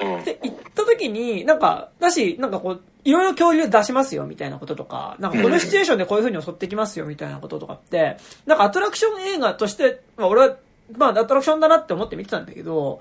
[0.00, 0.24] うん。
[0.24, 10.56] で、行った時に、なんか、だし、なんかこう、いろいろ恐竜出しますよ、みたいなこととか、なんかこのシチュエーションでこういう風に襲ってきますよ、みたいなこととかって、なんかアトラクション映画として、まあ俺は、
[10.96, 13.00] まあアトラクションだなって思って見てたんだけど、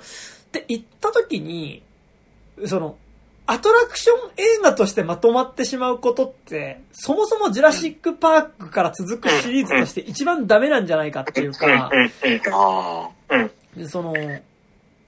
[0.51, 1.81] で、行った時に、
[2.65, 2.97] その、
[3.47, 12.09] アトラクション映画としてまとまってしまうことって、そもそもジュラシックパークから続くシリーズとして一番ダメなんじゃないかっていうか、うんうん
[12.51, 13.51] あうん。
[13.77, 14.13] でその、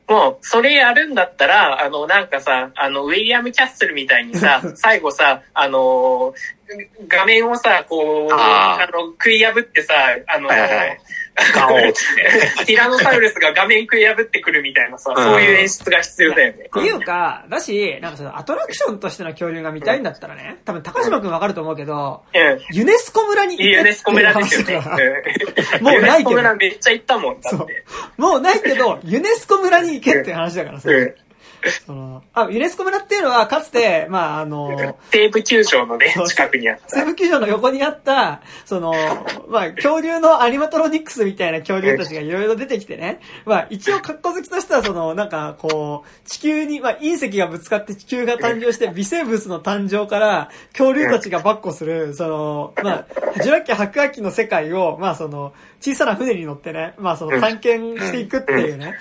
[0.08, 6.34] もう、それやるんだったら、あの、なんかさ、あの、ウィリアム・キャッスルみたいにさ、 最後さ、あのー
[7.08, 9.94] 画面をさ、こう、あの、食い破ってさ、
[10.28, 10.96] あのーはいはいはいあ。
[11.54, 12.16] ガオーっつっ
[12.58, 12.66] て。
[12.66, 16.70] ティラノサウルスが画面食い破ってくるみたいなさ、うんそういう演出が必要だよねっ。
[16.70, 22.76] ていうか、だし、なんかそのアトラクションとしての恐竜が見たいんだったらね、多分高島くんわかると思うけど、うん。
[22.76, 24.82] ユネスコ村に行けユネスコ村ですよね。
[25.82, 27.84] もうないけどユネスコ村めっちゃ行ったもん、だって。
[28.18, 30.90] もうないけど、ユネスコ村に行けっていう話だからさ。
[30.90, 31.16] うん
[31.86, 37.00] その、あ、ユネスコ村っていうのは、かつて、まあ、あの、西部球場のね近くにあった。
[37.00, 38.94] 西部球場の横にあった、その、
[39.50, 43.20] まあ、恐竜のアニマトロニクスみたいな恐竜たちがいろいろ出てきてね。
[43.46, 58.96] まあ、一応格好好きとしては、その、なんか、こう、地球に、まあ、隕石がぶつかって地球が誕生して、微生物の誕生から、恐竜たちが跋扈する、その、まあ、ジュラ紀白亜紀の世界を、まあ、その、小さな船に乗ってね、まあ、その、探検していくっていうね。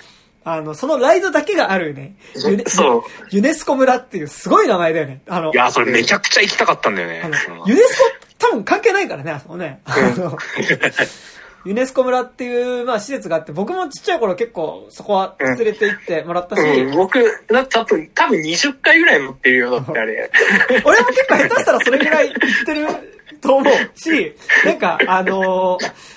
[0.49, 5.21] あの、そのライドだけがあるね、ユネそうユネスコ村っていうすごい名前だよね。
[5.27, 7.21] あのい、や、それめちゃくちゃ行きたかったんだよね。
[7.65, 8.03] ユネスコ
[8.39, 9.81] 多分関係ないからね、あそこね。
[9.83, 10.37] あの
[11.65, 17.19] ユネスコ村っていう、まあ、施設があって、僕もちっちゃい頃結構そこは連れて行ってもらったし、うん、僕、
[17.49, 20.31] な多分、多分20回ぐらい乗ってるよ、だってあれ。
[20.85, 22.87] 俺も結構下手したらそれぐらい行ってる
[23.41, 24.33] と思うし、
[24.63, 26.16] なんか、あのー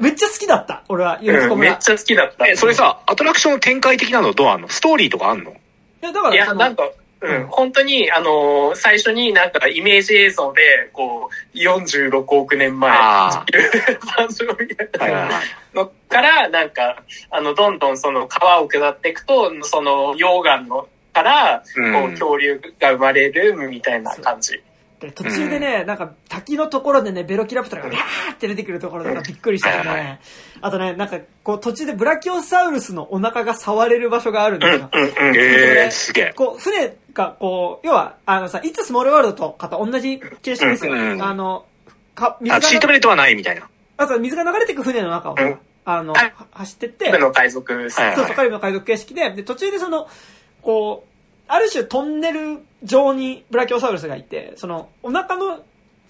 [0.00, 1.78] めっちゃ好きだった、俺は、ユネスコうん、め村。
[1.78, 2.46] っちゃ好きだった。
[2.46, 4.68] え、それさ、アトラクション展開的なのどうあんの？
[4.68, 5.54] ストーリーとかあんのい
[6.02, 6.82] や、だかいや、らその、なんか、
[7.20, 15.18] ううんん、本当に、あのー最初になんかイメージ映像で、こう、46億年前、あ地球誕生みたいな。
[15.18, 15.42] はいはいはい。
[15.74, 24.62] のから、なんか、あの、どんどんその川を下っていくと、その溶岩のから、うんこう、恐竜が生まれるみたいな感じ。
[25.00, 30.20] で途中でね、なんか滝のところでね、ベロキラプトラがビャーって出てくるところとかびっくりしたね。
[30.60, 34.88] あとね、なんかこう途中でブラキオサウルスのお腹が触れる場所があるんですよ。
[34.92, 35.10] うんうん。
[35.36, 36.32] えー、すげえ。
[36.34, 40.92] こう、船が、こう、要は、あのさ、いつスモールワールドとかと同じ形式ですよ。
[40.92, 41.64] うんうんあの、
[42.14, 43.68] か、水あ、シートが、ベルトはないみたいな。
[43.96, 46.14] あと水が流れていく船の中をさ、うんあの、
[46.52, 50.06] 走ってって、部の海賊そうそう、カリブの海賊形式で、で、途中でその、
[50.60, 51.07] こう、
[51.48, 55.46] ある種トンネル上にブラキオサウルスがいて、その、お腹の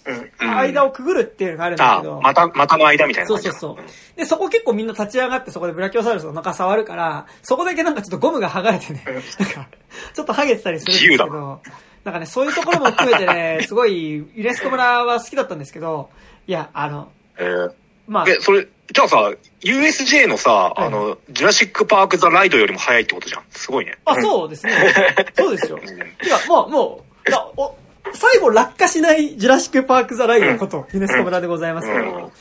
[0.07, 0.15] うん。
[0.15, 3.39] うん間をくぐるっていうのがあるんだあけど、、また、またの間みたいなそう。
[3.39, 4.17] そうそう。
[4.17, 9.69] で、そこ結構みんな立ち上がってそこでブラキオサウルスのお腹触るから、そこだけなんかちょっとゴムが剥がれてね、うんなんか、
[10.15, 11.61] ちょっと剥げてたりするんですけど、
[12.05, 16.09] なんかね、そういうところも含めてね、すごい、ユネスコ村は好きだったんですけど、
[16.47, 17.73] いや、あの、えー
[18.09, 23.43] まあ、え、それ、じゃあさ、USJ のさ、あの、ジュラシック・パーク・ザ・ライドよりも早いってことじゃん。
[23.51, 23.99] すごいね。
[24.07, 24.73] あ、そうですね。
[25.37, 25.77] そうですよ。
[25.77, 25.95] んて
[26.31, 27.77] か、もう、もう、なお
[28.15, 32.33] 最後落下しないジュラシック・パーク・ザ・ライドのこと、ユネスコ村でございますけうんど、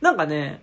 [0.00, 0.60] なんかね、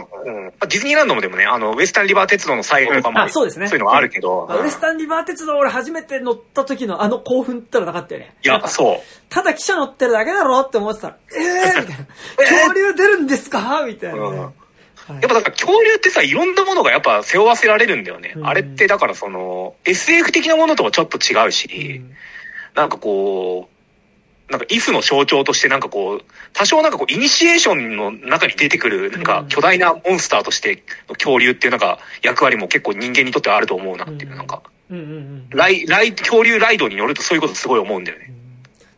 [0.00, 0.50] まあ、うん。
[0.50, 8.34] ディズニーランドもでもね、あの、ウエスタンリバー鉄道の最後とかも、あそうですねそういうのはあるけど、ウエスタンリバー鉄道俺初めて乗った時のあの興奮ったらなかったよね。
[8.42, 8.96] いや、なんかそう。
[9.28, 12.06] ただ汽車乗ってるだけだろって思ってたら、 えーみたいな。
[12.38, 13.84] 恐竜出るんですか？
[13.86, 14.36] みたいなね。
[14.38, 18.32] やっぱだから恐竜ってさ、いろんなものがやっぱ背負わせられるんだよね。
[18.36, 21.68] うんあれってだからその、SF 的なものとはちょっと違うし、
[22.00, 22.16] うん
[22.74, 23.71] なんかこう、
[24.52, 26.20] なんかイフの象徴としてなんかこう、
[26.52, 35.48] 多少なんかこう、イニシエーションの中に出てくる、なんか巨大なモンスターとしての恐竜っていうなんか役割も結構人間にとってはあると思うなっていう、うんなんか、うんうんうん。
[35.50, 38.32] ライ、ライ、恐竜ライドに乗るとそういうことすごい思うんだよね。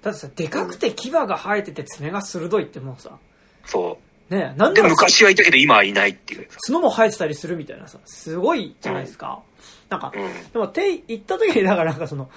[0.03, 3.17] だってさ、でかくて牙が生えてて爪が鋭いってもうさ、
[3.65, 3.99] そ
[4.29, 4.75] ねなんう。
[4.75, 6.49] で、だ昔はいたけど今はいないっていう。
[6.67, 9.41] 角も生えてたりするみたいなさ、すごいじゃないですか。
[9.89, 10.53] なんか、うん。
[10.53, 12.31] でも、て、行った時に、だからなんかその、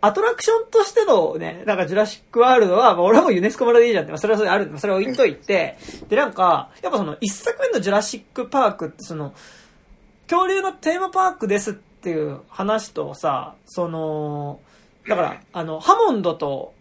[0.00, 5.76] アトラクションとしてのね、なんかジュラシックワールドは、まあ俺はもうユネスコ村でいいじゃんって、まあそれはそれあるんで、まあそれを置いといて、
[6.08, 9.34] でなんか、やっぱその一作目のジュラシックパークってその、
[10.28, 14.60] 恐竜のテーマパークですっていう話とさ、その、
[15.08, 16.74] だから、あの、ハモンドと、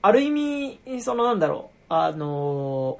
[0.00, 2.98] ある意味、そのなんだろう、あの、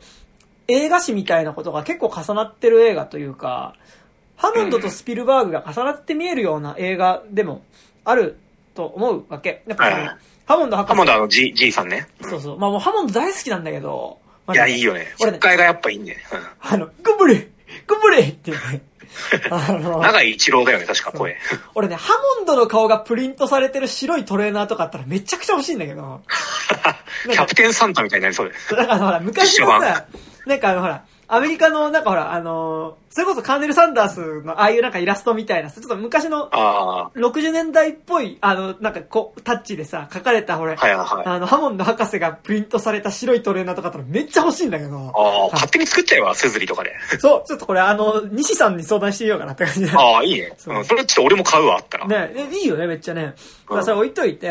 [0.68, 3.74] 映画史みたいなことが結構重なってる映画というか、
[4.36, 7.62] ハモンドとスピルバーグが重なって見えるような映画でも
[8.04, 8.36] ある
[8.74, 9.62] と思うわけ。
[9.66, 10.90] やっぱはいハモンド博士。
[10.90, 12.08] ハモンドあの G、G さんね。
[12.20, 12.58] うんそうそう。
[12.58, 15.06] まあもうハモンド大好きなんだけど、まあいや、いいよね。
[15.20, 16.24] 俺ね失敗がやっぱいいんだよね。
[16.60, 17.48] あの、グブレ
[17.86, 18.56] グブレってね。
[19.50, 21.36] あのうん、長井一郎だよね、確か声。
[21.74, 26.22] 俺ね、ハモンドの顔がプリントされてる白いトレーナーとかあったらめちゃくちゃ欲しいんだけど。
[27.30, 28.76] キャプテンサンタみたいになりそうで。
[28.76, 30.06] だからほら、昔のさ、
[30.46, 41.26] なんかあのほら、アメリカのなんかほら、あのーそれこそカーネル・サンダースのああいうなんかイラストみたいな、ちょっと昔のあ60年代っぽい、あの、なんかこう、タッチでさ、書かれたほら、あ、はいはいはい。
[41.26, 45.12] ああの、ハモンド博士がプリントされた白いトレーナーとかあったらめっちゃ欲しいんだけど。
[45.14, 46.94] あ、勝手に作っちゃえば、スズリとかで。
[47.18, 49.90] そう、ちょっとこれあの、西さんに相談してみようかなって感じで。
[49.90, 50.54] ああ、いいね。
[50.56, 52.06] そううん、それちょっと俺も買うわ、あったら。
[52.08, 53.34] ね、でいいよね、めっちゃね。
[53.68, 54.48] まあ、それ置いといて、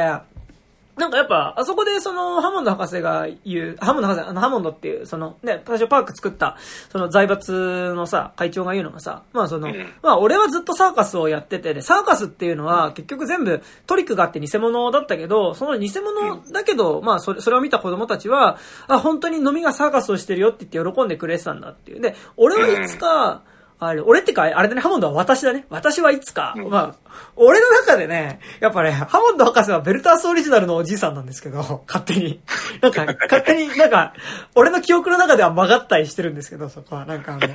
[1.02, 6.58] なんかやっぱ、あそこでその、ハモンド博士が言う、ハモンド博士、あの、ハモンドっていう、その、ね、最初パーク作った、
[6.92, 7.52] その財閥
[7.96, 9.94] のさ、会長が言うのがさ、まあその、うん。
[10.04, 22.00] まあ俺はずっとサーカスをやってて、で、サーカスっていうのは結局全部トリックがあって偽物だったけど、その偽物だけど、まあそれ、それを見た子供たちは、あ、本当に飲みがサーカスをしてるよって言って喜んでくれてたんだっていう。
[22.02, 23.42] で、俺はいつか、
[23.84, 25.66] あれ、俺ってか、あれだね、ハモンドは私だね。
[25.72, 26.54] 私はいつか。
[26.56, 32.40] うんまあ、俺の中でね、やっぱね、ハモンド博士はベルタースオリジナルのおじいさんなんですけど、勝手に。
[32.80, 34.14] なんか、 勝手になんか、
[34.54, 37.06] 俺の記憶の中では曲がったりしてるんですけど、そこは。
[37.06, 37.48] なんかあの、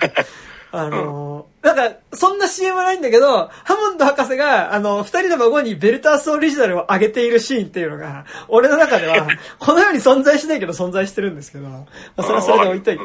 [0.73, 9.29] あのーなんか、そんな CM はないんだけど、ハモンド博士が、あの、二人の孫にベルタースオリジナルを上げているシーンっていうのが、俺の中では、
[9.61, 11.85] このように存在しないけど存在してるんですけど、ま
[12.17, 13.05] あ、それはそれで置いといて、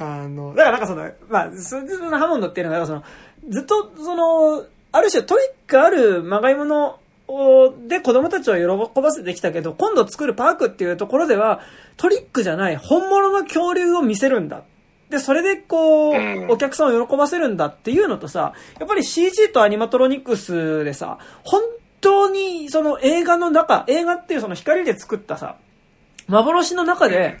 [0.00, 3.04] あの、だからなんかその、まあ、そそのハモンドっていうのが、その、
[3.48, 6.98] ずっと、その、ある種トリックあるまがいもの
[7.28, 11.60] をで子供たちを喜ばせてきたけど、今度作るパークっていうところでは、
[11.98, 14.62] トリックじゃない本物の恐竜を見せるんだ。
[15.10, 21.62] で、それでこう、うんお客さんを喜ばせるんだっていうのとさ、やっぱり CG とアニマトロニクスでさ、本
[22.00, 25.56] 当にその映画の中、映画っていうその光で作ったさ、
[26.26, 27.40] 幻の中で、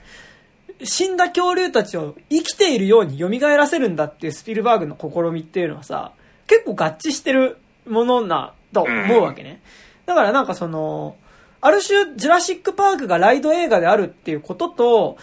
[0.82, 6.12] 死んだ恐竜たちを生きているように蘇らせるんだっていうスピルバーグの試みっていうのはさ、
[6.46, 9.60] 結構合致してるものな、と思うわけね。
[10.06, 11.16] だからなんかその、
[11.60, 15.18] ある種、ジュラシックパークがライド映画であるっていうことと、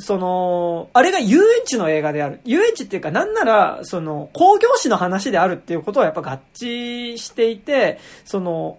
[0.00, 2.40] その、あれが遊園地の映画である。
[2.44, 8.78] 遊園地っていうか、なんなら、その、工業史の話であるっていうことはやっぱ合致していて、その、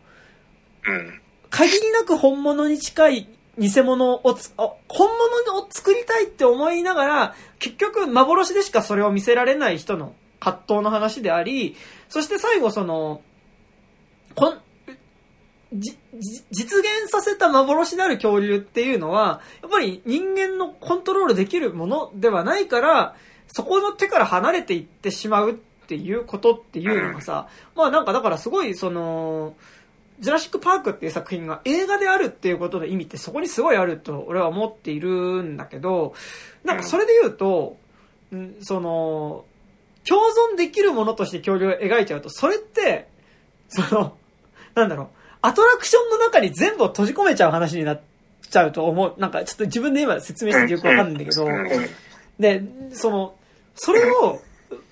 [0.85, 1.19] うん。
[1.49, 3.27] 限りなく本物に近い
[3.57, 11.75] 偽物をつ、あ本物を作りたいって思いながら、結局幻でしかそれを見せられない人の葛藤の話であり、
[12.09, 13.21] そして最後その、
[14.35, 14.59] こん、
[15.73, 15.97] じ、
[16.51, 23.15] 実現させた幻である恐竜っていうのは、やっぱり人間のコントロールできるものではないから、
[23.47, 29.55] そこの手から離れていってしまうっていうことっていうのがさ、まあなんかだからすごいその、
[30.23, 36.13] ジュラシック・パークっていう作品が映画であるっていうことの意味ってそこにすごいあると俺は思っているんだけど、
[36.63, 37.77] なんかそれで言うと、
[38.33, 39.43] んその、
[40.07, 40.21] 共
[40.53, 43.09] 存できるものとして恐竜を描いちゃうと、それって、
[43.67, 44.15] その、
[44.75, 45.07] なんだろう、
[45.41, 48.01] アトラクションの中に全部を閉じ込めちゃう話になっ
[48.49, 49.15] ちゃうと思う。
[49.17, 51.67] なんかちょっと自分で今説明してよくわかんないんだけど、うん。
[52.39, 52.63] で、
[52.93, 53.35] その、
[53.75, 54.39] それを、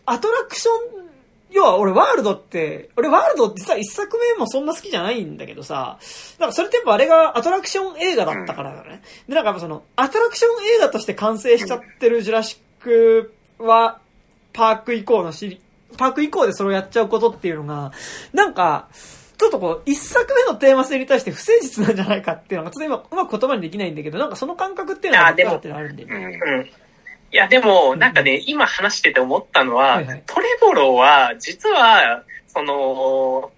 [0.06, 1.01] アトラクション、
[1.52, 5.99] 要は俺ワールドって、俺ワールド実は一作目もそんな好きじゃないんだけどさ、
[6.40, 9.02] なんかそれってやっぱあれがアトラクション映画だったからだよね。
[9.28, 13.99] で、なんかやっぱその、アトラクション映画として完成しちゃってるジュラシックは、
[14.53, 15.61] パーク以降のシリ、
[15.98, 17.91] パーク以降でそれをやっちゃうことっていうのが、
[18.34, 18.88] なんか、
[19.38, 26.03] ちょっとこう、一作目のテーマ性に対して不誠実なんじゃないかっていうのが、ちょっと今、うまく言葉にできないんだけど、なんかその感覚っていうのがあでも僕はってあるんで。
[26.03, 26.14] うん。
[26.14, 26.69] うん。
[27.32, 30.24] いや、でも、なんかね、今話してて思ったのは、はいはい。
[30.26, 33.52] トレボロは、実は、その、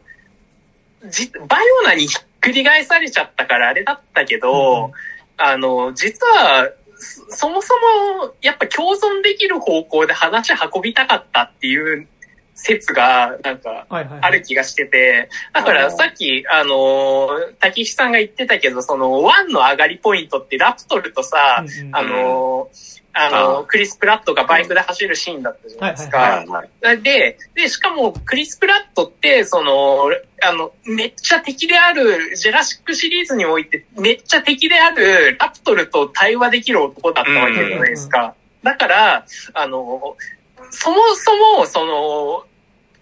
[1.09, 4.91] じ、バイオナにひっくり返されちゃったからあれだったけど、うん
[5.37, 7.73] あの、実は、そそもそ
[8.19, 12.07] も、やっぱ共存できる方向で話運びたかったっていう
[12.55, 13.87] 説が、なんか。
[13.89, 17.29] ある気がしてて、だからさっき、あの、
[17.59, 22.67] 滝石さんが言ってたけど、その、ワンの上がりポイントってラプトルとさ、うんうん
[23.13, 26.17] あの、あの、クリス・プラットがバイクで走るシーンだったじゃないですか。
[26.17, 27.01] はいはい。
[27.01, 30.09] で、で、しかも、クリス・プラットって、その、
[30.41, 38.33] あの、めっちゃ敵である、ジェラシックシリーズにおいて、めっちゃ敵である、ラプトルと対話できる男だったわけじゃないですか。
[38.63, 40.17] だから、あの、
[40.71, 42.45] そもそも、その、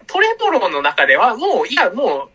[0.06, 2.28] トレボロの中では、もう、いや、も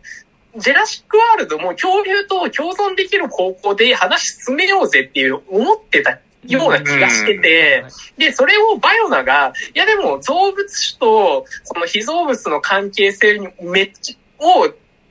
[0.56, 7.84] う、ジェラシックワールドも恐竜と共存できる方向で話進めようぜっていう思ってたような気がしてて、
[8.16, 14.68] で、それをバイオナが、いやでも造物種とその被造物の関係性にめっちゃ、を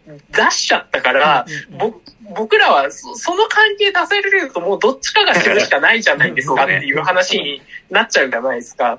[0.08, 1.45] 出しちゃったから、
[1.78, 1.94] ぼ
[2.36, 8.98] 僕らはそその関係出せれるともうどっちかが知るしかないじゃないですかっていう話になっちゃうじゃないですか。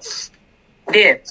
[0.90, 1.22] で、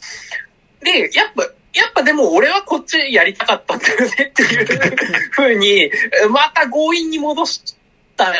[0.82, 1.44] で、やっぱ、
[1.74, 4.95] やっぱでも俺はこっちやりたかったんだよねっていう
[5.32, 5.91] ふうに、
[6.30, 7.76] また強引に戻し
[8.15, 8.34] た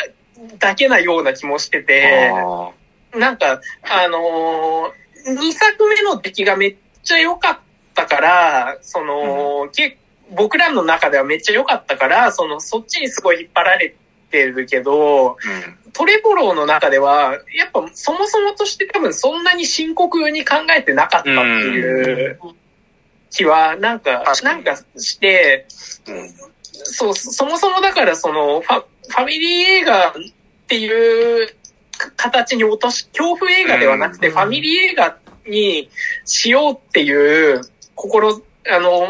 [0.60, 2.72] だけなような気もしてて、あ
[3.18, 7.60] なんか、あのー、2作目の出来がめっちゃ良かっ
[7.96, 9.98] たから、その、け
[10.36, 13.96] 僕らの中ではめっちゃ良かったから、その、そっちにすごい引っ張られ
[14.30, 15.92] てるけど、ーうん。
[15.94, 22.40] トレボローの中では、やっぱそもそもとして多分そんなに深刻に考えてなかったっていう
[23.32, 25.66] 気は、なんか、なんかして、
[26.08, 26.30] うん。
[26.72, 30.14] そう、そもそもだからそのファ、ファミリー映画っ
[30.68, 31.56] ていう
[32.16, 35.18] 形に落とし、恐怖映画ではなくて、うんファミリー映画
[35.48, 35.90] に
[36.26, 37.62] しようっていう
[37.96, 39.08] 心、あの、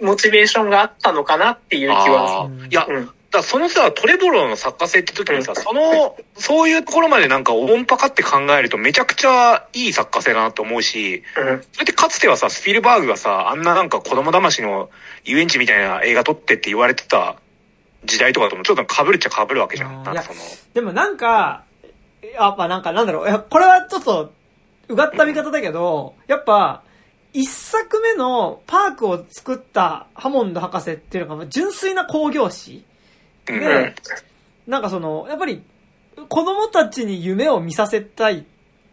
[0.00, 2.50] モチベーションがあったのかなっていう気は。
[2.70, 3.10] いやうん。
[3.30, 11.62] だそのさ、トレボロの作家性って時にさ、その、そういうところまでなんか音波かって考えるとめちゃくちゃいい作家性だなと思うし、うん。
[11.72, 14.90] それってかつてはさ、スピルバーグがさ、あんななんか子供騙しの
[15.24, 17.36] 遊園地みたいな映画撮ってって言われてた
[18.06, 20.02] 時代とかともちょっと被るっちゃ被るわけじゃん。
[20.04, 20.38] なんかその、
[20.74, 21.64] でもなんか、
[22.34, 24.32] やっぱなんかなんだろう、いやこれはちょっと、
[24.88, 26.82] うがった見方だけど、やっぱ、
[27.32, 32.82] 一作目のパークを作ったハモンド博士っていうのが純粋な工業誌
[33.48, 33.60] うん。
[33.60, 33.94] で、
[34.66, 35.62] なんかその、やっぱり、
[36.28, 38.44] 子供たちに夢を見させたいっ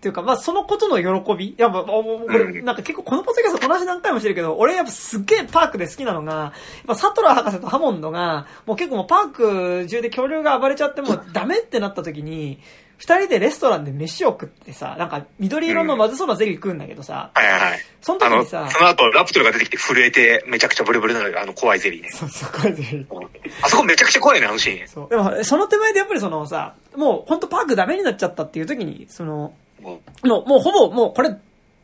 [0.04, 1.48] ていうか、まあそのことの喜び。
[1.48, 6.52] いや、まあ、もうこれ、うんなんか結構このポッドキャストこの話何回もしてるけど、俺やっぱすっげえパークで好きなのが、やっ
[6.88, 12.60] ぱサトラー博士とハモンドが、もう結構もうパーク中で恐竜が暴れちゃってもう ダメってなった時に、
[12.98, 17.80] 二人でレストランで飯を食ってさ、なんか緑色のまずそうなゼリー食うんだけどさ、はいはいはい。
[18.02, 22.12] その時にさ、その後、ラプトルが出てきて震えて、めちゃくちゃブルブルになる、あの怖いゼリーね。
[22.16, 23.28] そうそう、これゼリー。
[23.62, 24.88] あそこめちゃくちゃ怖いね、あのシーン。
[24.88, 25.10] そう。
[25.10, 31.36] でも、その手前でやっぱりそのさ、もう本当パークダメになっちゃったっていう時に、その、もう、もうほぼ、もうこれ、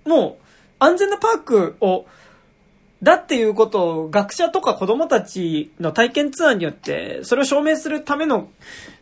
[0.05, 0.45] もう、
[0.80, 2.05] 安全なパークを、
[3.03, 8.49] だっていうことを学者とか子供たちの体験ツアーによって、それを証明するための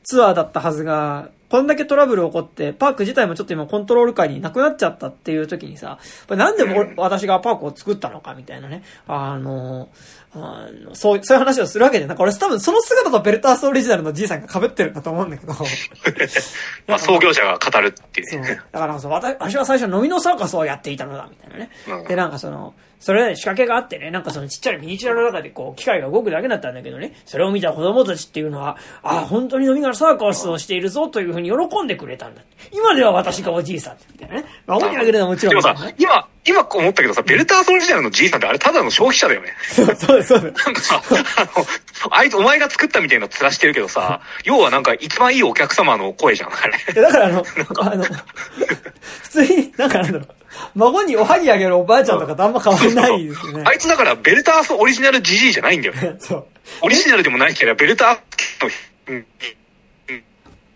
[0.03, 5.97] ツアーだったはずが、こんだけトラブル起こって、パーク自体もちょっと今コントロール下になくなっちゃったっていう時にさ、
[6.27, 8.83] これなんで俺私がパークを作ったのかみたいなね。
[9.07, 9.87] あの、
[10.33, 15.53] あのそう、そういう話をするわけで、なんか俺多分その姿とベルタースオリジナルのじいさんが被ってるんだと思うんだけど。
[15.53, 15.55] う
[16.87, 18.59] まあ、創業者が語るっていうそうね。。
[18.71, 21.69] だからそう、私私は最初飲みのサーカスをやっていたのだ、みたいなね。
[21.87, 32.41] うんで、なんかその、それで仕掛けがあってね、なんかそのちっちゃいミニチュアの中でこう、機械が動くだけだったんだけどね、それを見た子供たちっていうのは、ああ、本当に飲みのサーカスをしているぞというふうに喜んでくれたんだ。
[32.71, 34.45] 今では私がおじいさんみたいなね。
[34.65, 35.55] まあ、大きあげるのはもちろん。
[35.55, 39.49] でもさ、今、今思ったけどさ、ベルタースオリジナルのじいさんってあれただの消費者だよね。
[39.69, 40.65] そう、そうです、そうです。
[40.65, 41.01] なんかさ、
[41.37, 47.01] あの、あいつ、お前が作ったみたいなの面してるけどさ、要はなんか一番いいお客様の声じゃん、あれ。
[47.01, 47.45] だからあの、
[47.79, 50.27] あの、普通に、なんかなんだろう、
[50.75, 53.63] 孫におはぎあげるおばあちゃんとかとあんま変わんないですよね。
[53.65, 56.15] あいつだからベルタースオリジナルジジイじゃないんだよね。
[56.19, 56.45] そう。
[56.81, 58.69] オリジナルでもないけど、ベルタースの、
[59.07, 60.23] うん、うん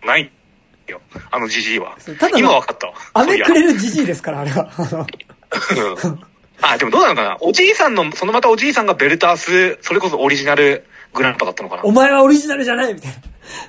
[0.05, 0.31] ない
[0.87, 1.01] よ。
[1.29, 2.29] あのジジイはただ。
[2.29, 2.93] の今わかったわ。
[3.13, 4.69] 飴くれるじじいですから、あれは。
[6.63, 7.37] あでもどうなのかな？
[7.41, 11.83] おじいさんの、そのまたおじいさんがベルタース、それこそオリジナルグランパだったのかな？
[11.83, 13.11] お前はオリジナルじゃないみたい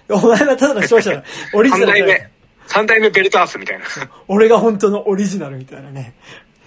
[0.09, 0.17] な。
[0.17, 1.25] お前はただの視聴者だ。
[1.55, 2.31] オリジナルじゃない。、
[2.73, 3.85] 三代目ベルタースみたいな。
[4.29, 6.15] 俺が本当のオリジナルみたいなね。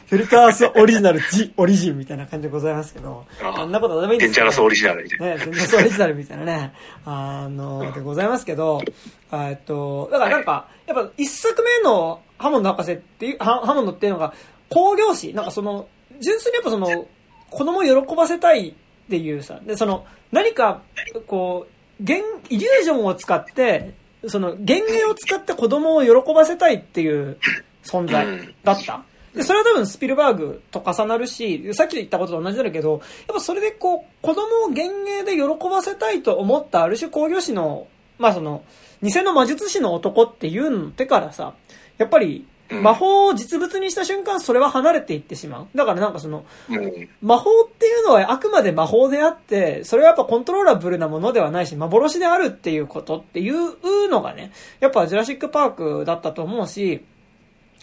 [0.06, 3.26] フィルタースオリジナル、ジオリジンみたいな感じでございますけど。
[3.42, 5.26] ああんなことはどうですデンジャラスオリジナルみたいな。
[5.26, 6.74] ね、全然オリジナルみたいなね、
[7.06, 8.84] あの、でございますけど、
[9.32, 14.32] あえっと、だからなんか、やっぱ一作目のハモンド博士っていう、ハハモンドっていうのが、
[14.70, 15.88] 工業誌、なんかその、
[16.22, 17.08] 純粋にやっぱその、
[17.50, 18.74] 子供を喜ばせたいっ
[19.10, 20.84] ていうさ、で、その、何か、
[21.26, 21.66] こ
[22.00, 23.94] う、現、イリュージョンを使って、
[24.28, 27.38] その、幻影を使って子供を喜ばせたいっていう
[27.84, 28.26] 存在
[28.64, 29.04] だった。
[29.34, 33.02] で、それは多分スピルバーグと重なるし、さっき言ったことと同じだけど、やっ
[33.34, 37.88] ぱそれでこう、子供を幻影で喜ばせたいと思ったある種工業士の、
[38.18, 38.64] まあその、
[39.02, 41.54] 偽の魔術師の男っていうのってからさ、
[41.98, 45.68] やっぱり、魔法を実物にした瞬間、それは離れていってしまう。
[45.76, 47.10] だからなんかその、うん。
[47.22, 57.04] 魔法っていうのはあくまで魔法であって、それはやっぱコントローラブルなものではないし、幻であるっていうことっていうのがね、やっぱジュラシックパークだったと思うし、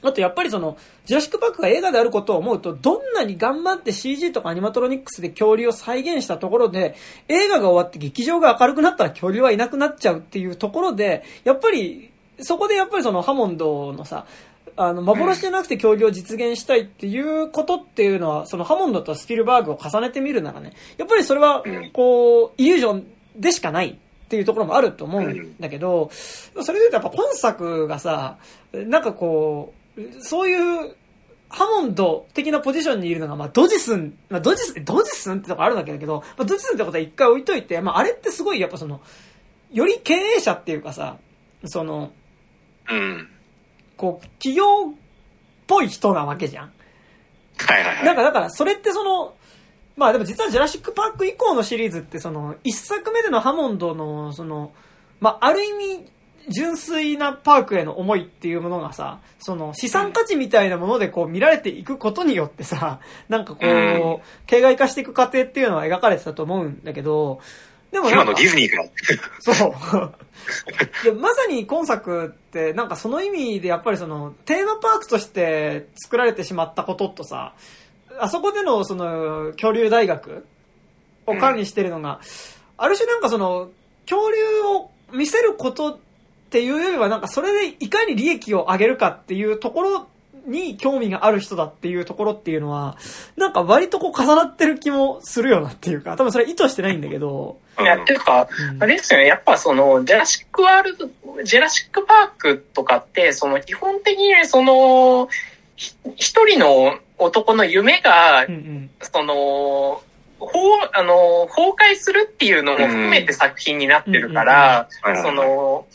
[0.02, 6.96] あとやっぱりその、ジュラシックパークが映画であることを思うと、どんなに頑張って CG とかアニマトロニックスで恐竜を再現したところで、
[7.28, 12.10] 映画が終わって劇場が明るくなったら恐竜はいなくなっちゃうっていうところで、やっぱり、
[12.40, 14.26] そこでやっぱりそのハモンドのさ、
[14.76, 21.62] あの、幻じゃなくて恐竜を実現したいっていうことっていうのは、そのハモンドとスピルバーグを重ねてみるならね、やっぱりそれは、
[21.92, 28.38] こう、イリュージョンでしかないっていうところもあると思うんだけど、それで言うとやっぱ今作がさ、
[28.72, 30.96] なんかこう、そういう、
[31.52, 39.02] ハモンド的なポジションにいるのが、まあ、ドジスン、まあ、ドジスン、ドジスンってとこあるわけだけど、まあ、ドジスンってことは一回置いといて、まあ、あれってすごい、やっぱその、
[39.70, 41.18] より経営者っていうかさ、
[41.66, 42.10] その、
[42.90, 43.28] うん。
[44.02, 44.94] こう、企業っ
[45.68, 46.72] ぽい人なわけじゃん。
[47.56, 48.04] はいはいはい。
[48.04, 49.34] なんかだから、それってその、
[49.96, 54.72] まあでも実はジュラシックパーク以降のシリーズってその、一作目でのハモンドの、その、
[55.20, 56.10] まあある意味、
[56.48, 62.98] 純粋なパークへの思いっていうものがさ、その資産価値みたいなものでこう見られていくことによってさ、
[63.28, 67.40] なんかこう形骸化していく過程っていうのは描かれてたと思うんだけど、
[67.92, 68.84] でも今のディズニーか。
[69.40, 70.14] そう。
[71.04, 77.52] いや、まさに今作って、なんかその意味でやっぱりその、テーマパークとして作られてしまったこととさ、
[78.18, 80.46] あそこでのその、恐竜大学
[81.26, 82.20] を管理してるのが、
[82.78, 83.70] ある種なんかその、
[84.08, 85.98] 恐竜を見せることっ
[86.50, 90.06] ていうよりはなんかそれでいかに利益を上げるかっていうところ
[90.46, 92.96] に興味がある人だっていうところっていうのは、
[93.36, 98.82] なんか割とこう重なってる気もするよなっていうか、多分それ意図してないんだけど、いや、っていうか、うん。
[98.82, 101.08] あれですよね、やっぱその、ジェラシックワールド、
[101.42, 105.28] ジェラシックパークとかって、その、基本的にその、
[105.76, 108.90] ひ一人の男の夢がうん、うん。
[109.00, 110.02] その、
[110.38, 115.86] ほう、あの、崩壊するっていうのも含めて作品になってるから、うんその、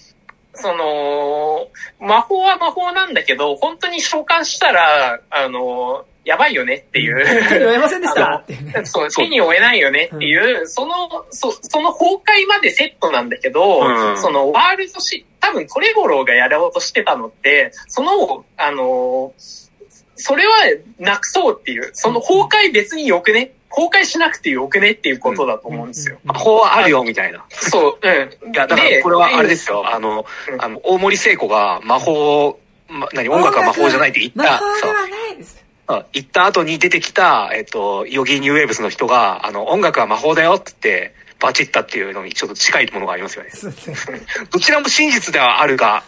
[0.53, 1.67] その、
[1.99, 7.47] 魔法は魔法なんだけど、本当に召喚したら、あの、やばいよねっていう。
[7.47, 8.43] 手に負えませんでした。
[8.83, 10.93] そう、手に負えないよねっていう、その、
[11.29, 19.33] そ、その崩壊までセットなんだけど、うんそのワールドし、多分トレゴローがやろうとしてたのって、その、あの、
[20.17, 20.53] それは
[20.99, 23.53] なくそうっていう、その崩壊別によくね？
[23.69, 26.17] 崩壊しなくてよくねっていうことだと思うんですよ。
[26.23, 27.45] 魔法はあるよ、みたいな。
[27.49, 28.53] そう、うん。
[28.53, 29.83] いや、だからこれはあれですよ。
[29.87, 32.59] あのう、んあの、大森聖子が魔法、
[32.89, 35.66] ま、何、音楽は魔法じゃないって言った、魔法そうではないです。
[35.89, 43.51] うん言った後に出てきた、えっと、ヨギニューウェーブスの人が、あの、音楽は魔法だよって言って、バチったっていうのにちょっと近いものがありますよね。
[43.51, 44.21] そうですね。
[44.51, 46.03] どちらも真実ではあるが、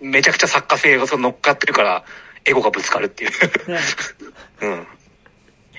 [0.00, 2.04] めちゃくちゃ作家性がその乗っかってるから、
[2.44, 3.30] エゴがぶつかるっていう。
[3.70, 3.78] ね
[4.62, 4.86] うん。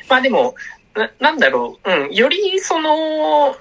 [0.07, 0.55] まあでも、
[0.95, 3.57] な、なんだろう、うん、よりその、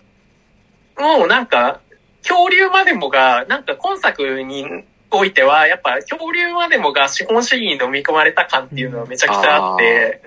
[0.98, 1.80] もうなんか、
[2.22, 10.22] 恐竜までもが、なんか今作においては、やっぱ恐竜までもが資本主義に飲み込まれた感っていうのはめちゃくちゃあって、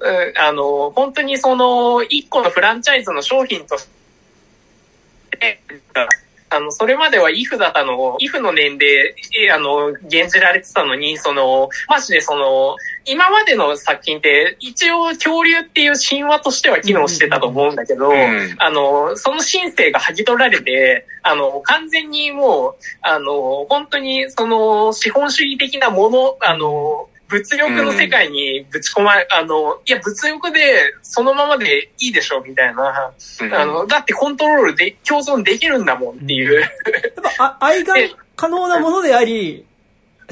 [0.00, 0.28] うん。
[0.28, 3.88] うん、あの、本当にその、一個のフランチャイズの商品とし
[5.30, 5.62] て、
[6.54, 9.14] あの、それまではイフだったのを、イフの年で、
[9.46, 12.76] えあの、減じられてたのに、その、マジでその、
[13.06, 18.56] 今までの作品って、一応恐竜っていう神話としては機能してたと思うんだけど、うん。
[18.58, 33.12] あの、その神聖が剥ぎ取られて、あの、完全にもう、あの、本当にその資本主義的なもの、あの、物欲の世界にぶち込まれ、あの、いや、物欲でそのままでいいでしょ、みたいな。
[33.40, 36.60] うんあの、だってコントロールで、共存できるんだもんっていう。
[36.60, 36.70] やっ
[37.38, 37.94] ぱ、あ愛が
[38.36, 39.64] 可能なものであり、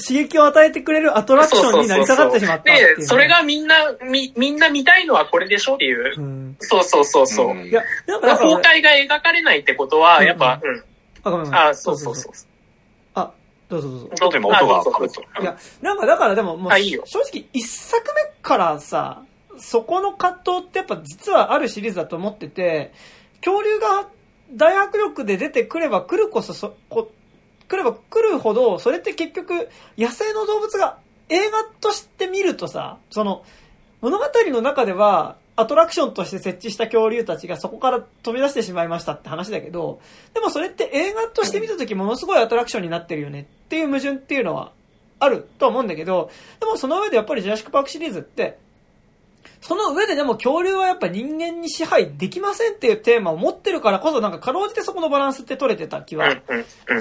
[0.06, 2.94] 刺激を与えてくれるアトラクションになり下がってしまったっていう、ね。
[2.97, 6.20] で、それがみんな、み、みんな見たいのはこれでしょっていう。
[6.20, 6.56] うん。
[6.60, 7.55] そうそうそうそう。
[7.55, 10.60] んいや、だから崩俺、壊が描かれないってことは、やっぱ、
[11.24, 11.55] うん。
[11.55, 12.32] あ、そうそうそう。
[13.70, 14.10] あ、どうぞどうぞ。
[14.14, 15.09] ちょっと今音がかぶっ。
[15.40, 16.98] いや、なんかだからでももう、正
[17.32, 19.22] 直一作目からさ、
[19.59, 22.92] そこの葛藤ってやっぱ実はあるシリーズだと思ってて、
[23.44, 24.09] 恐竜が
[24.52, 27.10] 大迫力で出てくれば来るこそそ、こ
[27.68, 30.98] 来れば来るほど、それって結局、野生の動物が
[31.28, 33.44] 映画として見るとさ、その、
[34.01, 40.01] 物語の中では、アトラクションとして設置した恐竜たちがそこから飛び出してしまいましたって話だけど、
[40.35, 44.73] でもそれって映画として見た時ものすごいアトラクションになってるよねっていう矛盾っていうのは
[45.19, 48.59] あると思うんだけど、でもその上でやっぱりジュラシックパークシリーズって、
[49.61, 56.41] その上ででも恐竜はやっぱ人間に支配できませんっていうテーマを持ってるからこそなんかかろうじてそこのバランスって取れてた気は。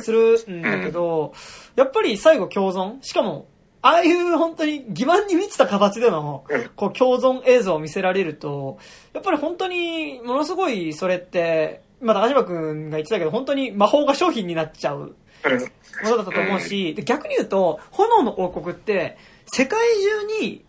[0.02, 1.34] するんだけど、
[1.76, 3.48] やっぱり最後共存しかも、
[3.82, 8.78] ああいう本当に欺瞞に満ちた形でのうん、こう共存映像を見せられると、
[9.14, 15.16] やっぱり本当にものすごいそれって、まあ高島くんが言ってたけど、本当に魔法が商品になっちゃう
[15.46, 15.60] うん。
[16.04, 20.66] ものだったと思うし、で逆に言うと、炎の王国って、世界中に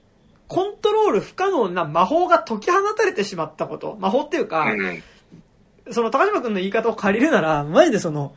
[0.46, 3.96] コントロール不可能な魔法が解き放たれてしまったこと。
[4.00, 5.02] 魔法っていうか、うん。
[5.92, 8.34] その高島君の言い方を借りるなら、マジでその、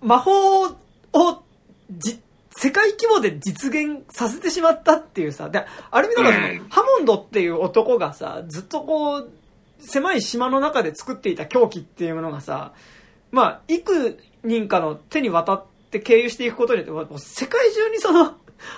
[0.00, 0.76] 魔法を
[1.90, 2.20] じ、
[2.58, 6.68] 世界規模で実現させてしまったっていうさ、で、ある意味だからその、うん。
[6.70, 9.30] ハモンドっていう男がさ、ずっとこう、
[9.78, 12.72] 狭い島の中で作っていた狂気っていうものがさ、
[13.30, 18.24] まあ、幾人かの手に渡って経由していくことによって、世界中にその、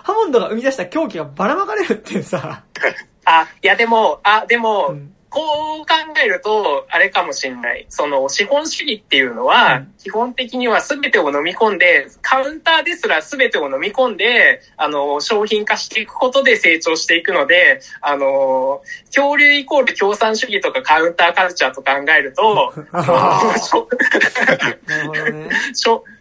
[0.03, 2.65] ハモンドが生み出した狂気がばらまかれるっていうさ、
[3.25, 5.87] あ、いやでも、あ、でも、うんこう考
[6.25, 7.87] えると、あれかもしれない。
[7.89, 23.87] その、資本主義っていうのは、うん基本的には全てを飲み込んで、カウンターですら全てを飲み込んで、あの、商品化していくことで成長していくので、あの、恐竜イコール共産主義とかカウンターカルチャーと考えると、 あの しょ
[24.87, 25.49] なるほどね。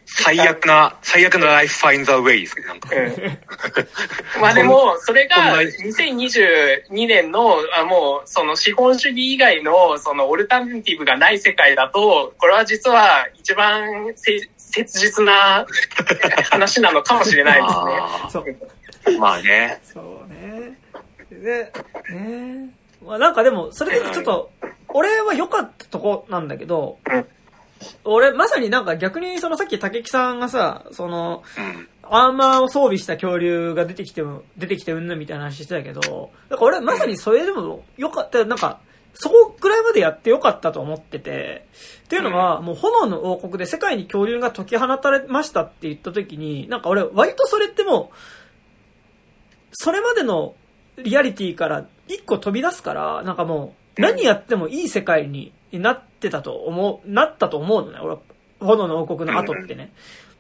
[0.10, 2.90] 最悪な、最悪な life finds a way ですね、なんか。
[2.96, 3.38] うん
[4.42, 15.66] まあでも、それがこんな2022年の、あもう、その資本主義以外の、そのオルタナティブがない世界だと、これは実は一番せ切実な
[16.50, 17.70] 話なのかもしれないで
[18.30, 18.42] す
[19.08, 19.18] ね。
[19.20, 19.82] まあね。
[19.84, 20.78] そうね。
[21.32, 21.72] で、
[22.12, 22.70] ね
[23.06, 24.52] まあなんかでも、それでちょっと、
[24.90, 27.28] 俺は良かったとこなんだけど、うん
[28.04, 31.88] 俺、まさになんか逆にそのさっき竹木さんがさ、その、うん。
[32.10, 38.80] アーマーを装備した恐竜が出てきても、出てきてうんぬんみたいな話してたけど、なんか俺まさにそれでもよかった、なんか、
[39.14, 41.66] そこぐらいまでやってよかったと思ってて、
[42.06, 48.16] っていうのは、もう炎の王国で世界に恐竜が解き放たれましたって言った時に、なんか俺割とそれってもう、
[49.74, 50.56] それまでの
[50.98, 58.20] リアリティから一個飛び出すから、なんかもう、何やってもいい世界になってたと思う、なったと思うのね、俺は。
[58.60, 59.92] 炎の王国の後ってね。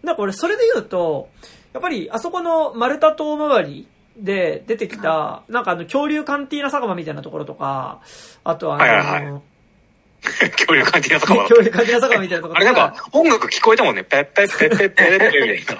[0.03, 1.29] なんか俺それで言うと、
[1.73, 3.87] やっぱりあそこのマルタ島周り
[4.17, 8.01] で出てきた、なんかあの恐竜カンティーナ酒場みたいなところとか、
[8.43, 9.41] あとはあの、はいはいは
[10.57, 11.41] 恐竜感じなとかも。
[11.41, 14.03] 恐竜カンティーナ酒場みたいなところとあれなんか、音楽聞こえたもんね。
[14.03, 15.77] ペッペッペッペッペッペッペッみたい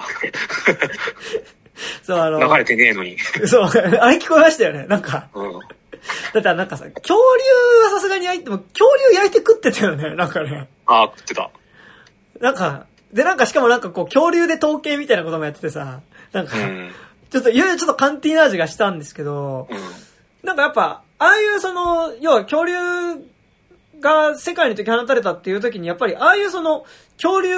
[2.02, 2.46] そうあの、な。
[2.46, 3.18] 流れてねえのに。
[3.46, 4.86] そう、あれ聞こえましたよね。
[4.86, 5.60] なんか、うん。
[6.34, 10.68] だってなんかさ、恐竜はさすがに焼いても、恐竜焼いて食ってたよね、 なんかね。
[10.86, 11.50] ああ、食ってた。
[12.40, 16.00] なんか、でなんかしかもなんかこう、恐竜で統計みたいなこともやっててさ、
[16.32, 16.92] なんか、うん。
[17.30, 19.78] ちょっといよいよちょっとカンティーナ味がしたんですけど、うん。
[20.46, 22.74] なんかやっぱ、ああいうその、要は恐竜
[24.00, 26.84] が世界に解き放たれたっていう時に、やっぱりああいうその、
[27.16, 27.50] 恐竜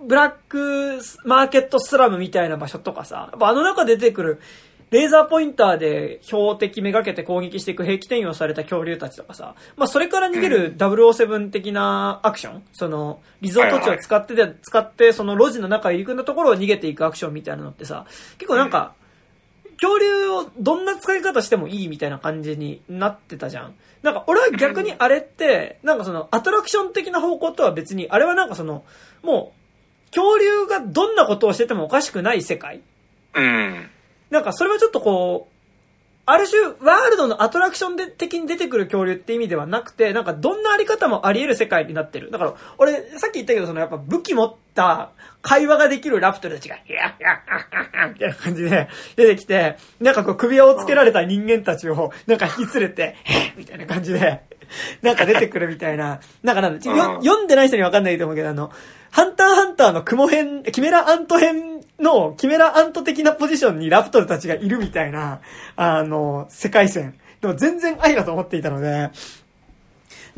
[0.00, 4.40] ブラックマーケットスラムみたいな場所とかさ、やっぱあの中で出てくる、
[4.90, 18.06] レーザーポインターで標的めがけて攻撃していく兵器転用された恐竜たちとかさ、まあそれから逃げる007的なアクション、その、リゾート地を使ってで、使ってその路地の中へ行くんだところを逃げていくアクションみたいなのってさ、
[18.38, 18.94] 結構なんか、
[19.80, 23.74] 恐竜をどんな使い方してもいいみたいな感じになってたじゃん。
[24.02, 28.84] なんか俺は逆にあれって、なんかそのアトラクション的な方向とは別に、あれはなんかその、
[29.22, 32.80] もう、恐竜がどんなことをしててもおかしくない世界
[33.34, 33.90] うん。
[34.30, 35.58] なんかそれはちょっとこう、
[36.30, 42.30] ある種、ワールドのアトラクションで的に出てくる恐竜って意味ではなくて、なんかどんなあり方もあり得る世界になってる。
[42.30, 47.40] だから、俺、さっき言ったけど、そのやっぱ武器持った会話ができるラプトルたちが、いやいや、
[48.12, 53.16] みたいな感じで出てきて、なんかこう首輪をつけられた人間たちを、なんか引き連れて、
[53.56, 54.42] みたいな感じで、
[55.00, 58.70] なんか出てくるみたいな、なんかなんだ、よ読んでない人にわかんないと思うけど、あの、
[59.10, 65.40] ハンターハンターの雲編、キメラアント編の、キメラアント的なポジションにラプトルたちがいるみたいな、
[65.76, 67.18] あの、世界線。
[67.40, 69.10] でも全然愛だと思っていたので、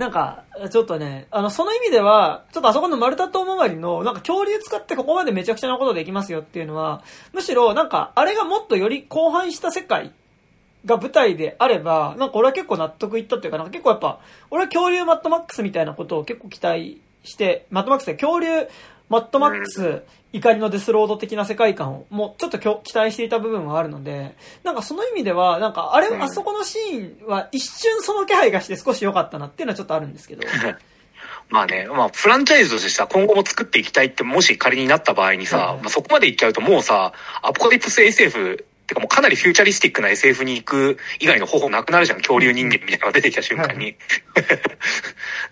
[0.01, 7.03] なんか、ちょっとね、あの、その意味では、ちょっとあそこのマルタ島周りの、なんか恐竜使ってここまでめちゃくちゃなことできますよっていうのは、
[7.35, 10.12] むしろ、なんか、あれがもっとより広範した世界
[10.87, 14.20] が舞台であれば、なんか俺は結構納得いったっていうか、なんか結構やっぱ、
[14.51, 18.47] 俺は恐竜マットマックスみたいなことを結構期待して、マットマックスで恐竜
[19.11, 30.45] マットマックス、怒りのデスロード的な世界観をもうちょっと期待していた部分はあるので、なんかその意味では、なんかあれ、うんあそこのシーンは一瞬その気配がして少し良かったなっていうのはちょっとあるんですけど。
[31.49, 37.12] まあね、まあ、フランチャイズとしてさ、今後も作っていきたいって、もし仮になった場合にさ、うんまあ、そこまでいっちゃうともうさ、
[37.43, 42.19] アポカリプス SF、ってかもうかなりフューチャリスティックな SF に行く以外の方法なくなるじゃん。
[42.19, 43.95] 恐竜人間みたいなのが出てきた瞬間に。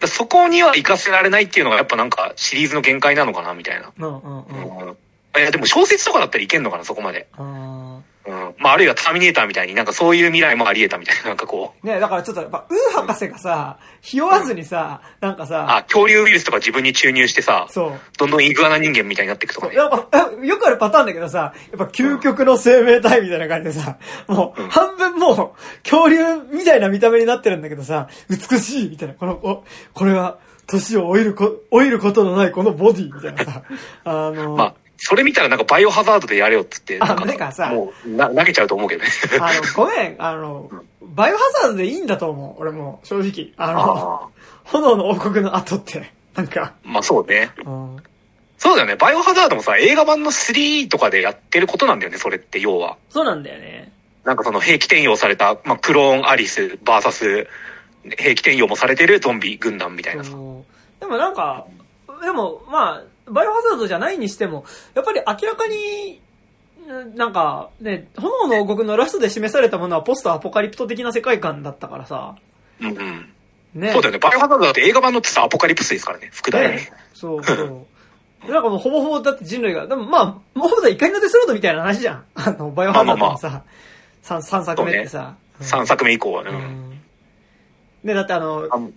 [0.06, 3.92] そこには活かせられないっていうのがやっぱなんかシリーズの限界なのかな、みたいな。
[3.96, 4.88] うんうんうん。
[4.88, 4.96] うん
[5.36, 7.28] いや、でも小説とかだったらいけんのかな、そこまで。
[7.34, 8.54] あうん。
[8.58, 11.86] まあ、あるいはターミネーターみたいになんかそういう未来もあり得たみたいな、 なんかこう。
[11.86, 18.00] ーねだからちょっとやっぱ、ウー博士がさ、ひ弱わずにさ、なんかさ、あ、恐竜ウイルスとか自分に注入してさ、そう。
[18.18, 19.74] どんどんイグアナ人間みたいになっていくとかね。
[19.74, 23.96] やっぱ、よくあるパターンだけどさ、やっぱ究極の生命体みたいな感じでさ、
[24.26, 26.18] もう、半分もう、恐竜
[26.52, 29.64] みたいな見た目になってるんだけどさ、美しいみたいな、この、お
[29.94, 33.62] これは、年を老いるこ、老いることのないこのボディみたいなさ、
[34.04, 39.08] あの、まあ、それ見たらなんかバイオハザードでやれよっつって、あなんてかさもうな投げちゃうと思うけどね。
[39.40, 40.70] あの、ごめん、あの、
[41.00, 43.52] バイオハザードでいいんだと思う、俺も、正直。
[43.56, 44.28] あの、あ
[44.64, 47.52] 炎の王国の後って、なんか、まあそうね。
[47.64, 47.96] うん
[48.58, 48.96] そうだよね。
[48.96, 52.96] バイオハザードもさ、映画版の3とかでやってることなんだよね、それって要は。
[53.08, 53.92] そうなんだよね。
[54.24, 57.46] なんかその兵器転用された、まあクローンアリス、バーサス、
[58.16, 60.30] 兵器転用もされてるゾンビ軍団みたいなさ。
[60.30, 60.36] で
[61.06, 61.66] もなんか、
[62.20, 64.64] でもまあ、バイオハザードじゃないにしても、
[64.94, 66.20] やっぱり明らかに、
[67.12, 72.36] んなんかね、炎の王国のラストで示されたものはポストアポカリプト的な世界観だったからさ、
[72.80, 73.28] うんうん。
[73.74, 73.92] ね。
[73.92, 74.18] そうだよね。
[74.18, 76.30] バイオハザードだって映画版のってさ、アポカリプスですからね。
[76.32, 76.92] 副題ねね。
[77.14, 77.86] そうそう。
[78.48, 80.24] なんかもうほぼほぼだって人類が、でもまあ、
[80.54, 82.24] もうほぼ怒りのデスロードみたいな話じゃん。
[82.34, 83.62] あの、バイオハザードのさ、
[84.22, 85.34] 三三作目ってさ。
[85.60, 86.50] 3作目以降はね。
[86.50, 87.00] ううんん
[88.04, 88.90] ね、だってあの、あの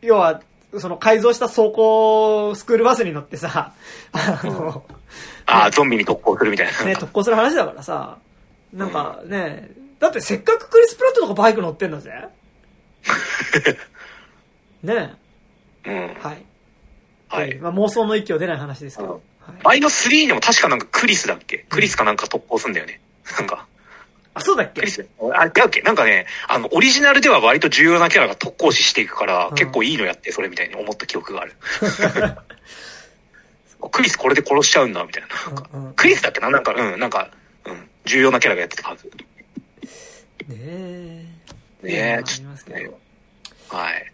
[0.00, 0.40] 要は、
[0.78, 3.72] その改造した走行スクールバスに乗ってさ、
[4.12, 4.84] あの、
[5.46, 6.84] ああ、ゾンビに特攻するみたいな。
[6.84, 8.18] ね、特攻する話だからさ、
[8.72, 12.12] なんかね、だってせっかくクリス・プラットとかバイク乗ってんだぜ。
[14.82, 15.14] ね
[15.86, 16.14] うん。
[16.20, 16.44] はい。
[17.28, 19.10] はいまあ、妄想の域を出ない話ですけど。
[19.10, 19.20] はい
[19.64, 21.64] バイノ3でも確かなんかクリスだっけ？
[21.70, 23.00] クリスかなんか特攻すんだよね。
[23.38, 23.66] なんか、
[24.38, 24.80] あ、そうだっけ？
[24.80, 25.82] クリスあ、違うっけ？
[25.82, 31.54] なんかね、あの、オリジナルでは割と重要なキャラが特攻死していくから、うん結構いいのやって、それみたいに思った記憶がある。
[33.92, 35.28] クリスこれで殺しちゃうんだ、みたいな。
[35.28, 37.30] なんかうんうんクリスだっけななんか、うん、なんか、
[37.64, 39.10] うん、重要なキャラがやってたはず。
[40.48, 41.24] ねえ。
[41.82, 42.98] ねえまあありますけど。
[43.68, 44.12] はい。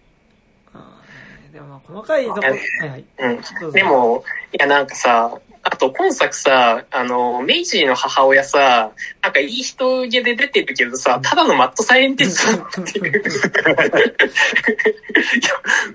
[1.52, 2.50] でもまあ細かいとこ、はい
[2.88, 3.04] はい。
[3.18, 3.72] うん。
[3.72, 5.32] で、も、いやなんかさ、
[5.74, 13.10] あと今作さ、あの、メイジーの母親さ、なんかいい人気で出てるけどさ、ただのマットサイエンティストだっていう。
[13.10, 13.20] いや、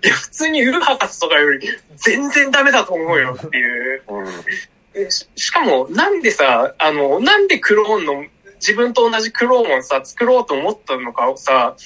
[0.04, 1.66] いや普通にウルハカスとかより
[1.96, 4.04] 全然ダメだと思うよっていう。
[4.10, 5.12] うん。
[5.12, 8.26] ししかも、なんでさ、あの、なんでクローンの、
[8.56, 11.78] 自分と同じクローンをさ、作ろうと思ったのかをさ、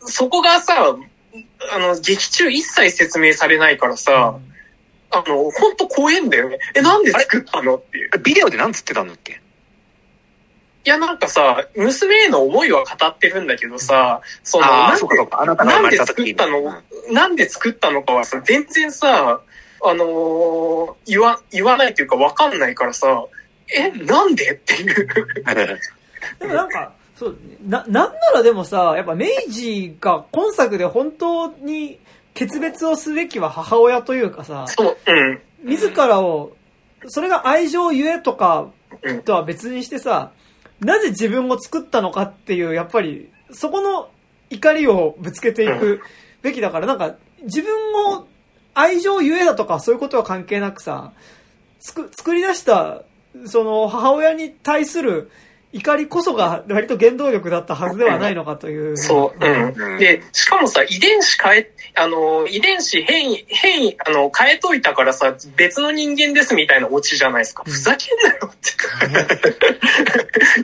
[0.00, 0.96] そこがさ、
[1.72, 4.36] あの、劇中一切説明されないからさ、
[5.24, 6.58] あの、ほんと怖えんだよね。
[6.74, 7.76] え、なんで作ったの？
[7.76, 8.10] っていう。
[8.22, 9.40] ビデオでなんつってたんだっけ？
[10.84, 15.40] いや、なんかさ、娘への思いは語ってるんだけどさ、その、ああ、なんそうかそうか。
[15.42, 19.40] あなんで作ったの、うんなんで作ったのかはさ、全然さ、
[19.84, 23.24] あのー言わ、言わないというかわかんないからさ、
[23.76, 24.52] え、なんで？
[24.52, 25.06] っていう。
[26.40, 31.98] でもなんか、そう、な、なんならでもさ、やっぱ明治が今作で本当に
[32.36, 35.40] 決別をすべきは母親というかさ、そう、うん。
[35.64, 36.52] 自らを、
[37.08, 38.68] それが愛情ゆえとか
[39.02, 40.30] うんとは別にしてさ、
[40.80, 44.10] なぜ自分を作ったのかっていう、やっぱり、そこの
[44.50, 46.02] 怒りをぶつけていく
[46.42, 47.72] べきだから、なんか、自分
[48.14, 48.26] を
[48.74, 51.12] 愛情ゆえだとかそういうことは関係なくさ、
[51.80, 53.02] つく、作り出した、
[53.46, 55.30] その母親に対する
[55.72, 58.96] 怒りこそが割と原動力だったはずではないのかという。
[58.96, 59.98] そう、ううんん。
[59.98, 67.62] で、しかもさ、遺伝子変え、あの、遺伝子変異、変異、あの、変えといたからさ、別の人間ですみたいなオチじゃないですか。
[67.66, 68.70] うんふざけんなよって。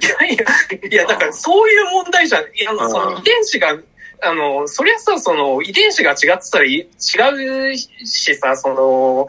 [0.07, 2.45] いやいや、いや、だからそういう問題じゃん。
[2.45, 3.77] いや、あのその遺伝子が、
[4.25, 6.87] あの、そりゃさ、その、遺伝子が違ってたらい違
[7.73, 9.27] うしさ、その、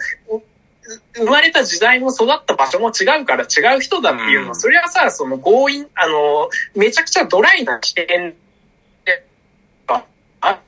[1.15, 4.55] 生まれた時代も育った場所も違うから違う人だっていうのは、うん。
[4.55, 8.07] それはさ、その強引、あの、めちゃくちゃドライな視点
[9.05, 9.25] で、
[9.87, 10.03] あ、
[10.41, 10.59] あ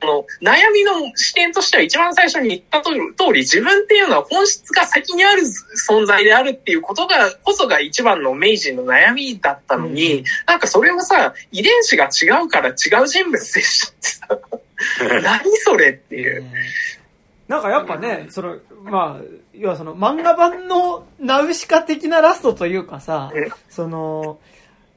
[0.00, 2.92] あの、悩みの視点としては一番最初に言った通
[3.32, 5.42] り、自分っていうのは本質が先にある
[5.88, 10.24] 存在であるっていうことが、こそが一番の明治の悩みだったのに、うん。
[10.46, 12.72] なんかそれをさ、遺伝子が違うから違
[13.02, 13.86] う人物でし
[14.20, 14.48] たって
[15.08, 16.42] さ、 何それっていう。
[16.42, 16.52] ね
[17.48, 19.24] なんかやっぱね、その、まあ、
[19.54, 24.38] 要はその漫画版のナウシカ的なラストというかさうん、その、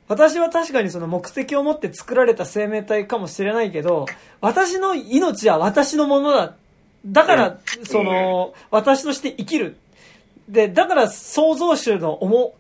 [0.08, 4.08] 私は確かにその目的を持って作られた生命体かもしれないけど、
[4.42, 6.56] 私の命は私のものだ。
[7.06, 9.78] だから、その、私として生きる。
[10.50, 12.56] で、だから創造主の思、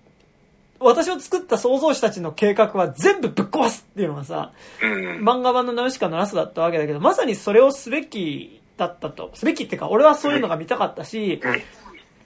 [0.80, 4.52] 私を作った創造主たちの計画は全部ぶっ壊すっていうのがさ、
[4.82, 5.24] うん。
[5.24, 9.30] 漫画版のナウシカのラストだったわけだけど、まさにそれをすべきだったと。
[9.36, 11.62] すべきっていうか、俺はそういうのが見たかったしうん、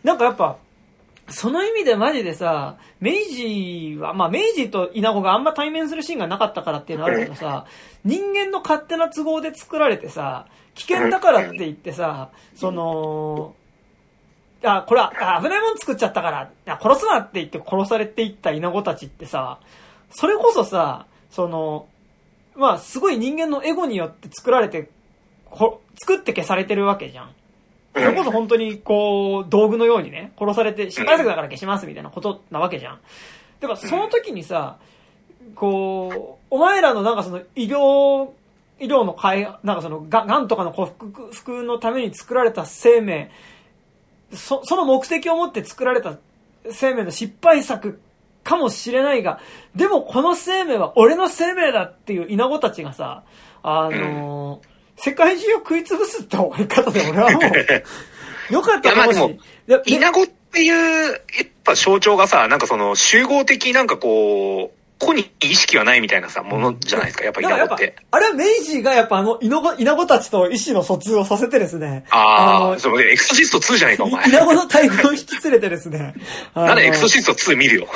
[0.03, 0.57] なんかやっぱ、
[1.29, 7.65] その意味でマジでさ、明治は、まあ明治と稲子があんま対面するシーンがなかったからっていうのはあるけどさ、
[8.05, 13.55] 人間の勝手な都合で作られてさ、危険だからって言ってさ、その、
[14.63, 19.59] あ、これは、あ危ないもん作っちゃったから、あ殺すなって言って殺されていった稲子たちってさ、
[20.09, 21.87] それこそさ、その、
[22.55, 24.89] まあ、すごい人間のエゴによって作られて、
[25.57, 27.29] こ作って消されてるわけじゃん。
[27.93, 32.99] それこそ本当に、こう、道具のようにね、殺されて、失敗作だから消しますみたいなことなわけじゃん。
[33.59, 34.77] だから、その時にさ、
[35.55, 38.31] こう、お前らのなんかその医療、
[38.79, 43.29] 医療の開なんかその、が、がんとかの克服服のために作られた生命、
[44.33, 46.17] そ、その目的を持って作られた
[46.71, 47.99] 生命の失敗作
[48.43, 49.39] かもしれないが、
[49.75, 53.23] でもこの生命は俺の生命だっていう稲子たちがさ、
[53.61, 54.72] あのー
[55.03, 61.17] 世界中を食い潰すって終わり方で俺はもう、よかったかもしれいやまあでもいやでイナゴっていう、やっ
[61.65, 74.29] ぱ象徴がさ、なんかその集合的なんかこう、個に意識はないみたいなさ、ものじゃないですか、やっぱイナゴって。、あれは明治がやっぱあの、稲子、稲子たちと意思の疎通をさせてですね、ああ、のそう、エクソシスト2じゃないか、お前。
[74.29, 76.13] 稲子の大群を引き連れてですね、
[76.55, 77.87] なんでエクソシシスト2見るよ。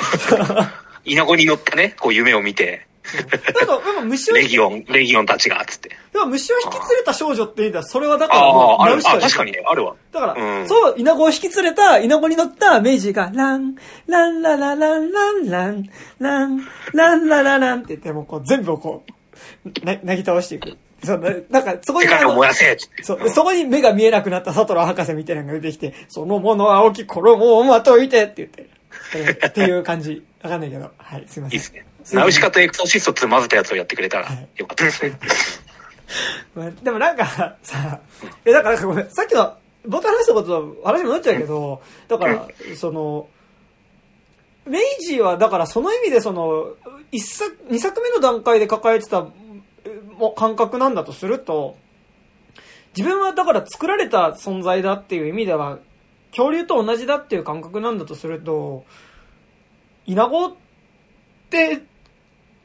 [1.04, 5.90] イナゴに乗ったね、こう夢を見て、なんか、やっぱ虫をレギオン、レギオンたちが、つって。
[6.12, 9.94] でも虫を引き連れた少女って言うんだそれはだからあもう、あ、あるしょあ確かにね、あるわ。
[10.12, 13.74] だから、うんそう、稲子を引き連れた、稲子に乗った明治が、ラン、
[14.06, 20.76] ランララランランラン、ラン、ランララランって言って、もうこう全部をこう、な、なぎ倒していく。
[21.04, 22.08] そのなんか、そこに
[23.02, 28.68] そう、そこに目が見えなくなったサトラ博士みたいなのが出てきて、そのものは青き衣をまといてって言って、
[29.14, 30.24] えーっていう感じ。
[30.42, 30.90] わかんないけど。
[30.96, 31.58] はい、すいません。
[31.58, 31.87] いいですね。
[32.12, 35.18] ナウシカとエクソシスト2混ぜたやつをやってくれたらはいよかったですね。
[36.54, 38.00] まあでもなんかさ、
[38.44, 39.54] え、だからごめん、さっきの、
[39.86, 43.28] 冒頭話したことと話戻っちゃうけど、だから、その、
[44.66, 46.74] 明治は、だからその意味でその、
[47.10, 49.26] 一作、二作目の段階で抱えてた、
[49.84, 51.76] えもう感覚なんだとすると、
[52.96, 55.78] 自分はだから作られた存在だっていう意味では、
[56.30, 58.84] 恐竜と同じだっていう感覚なんだとすると、
[60.06, 60.54] イナゴっ
[61.50, 61.82] て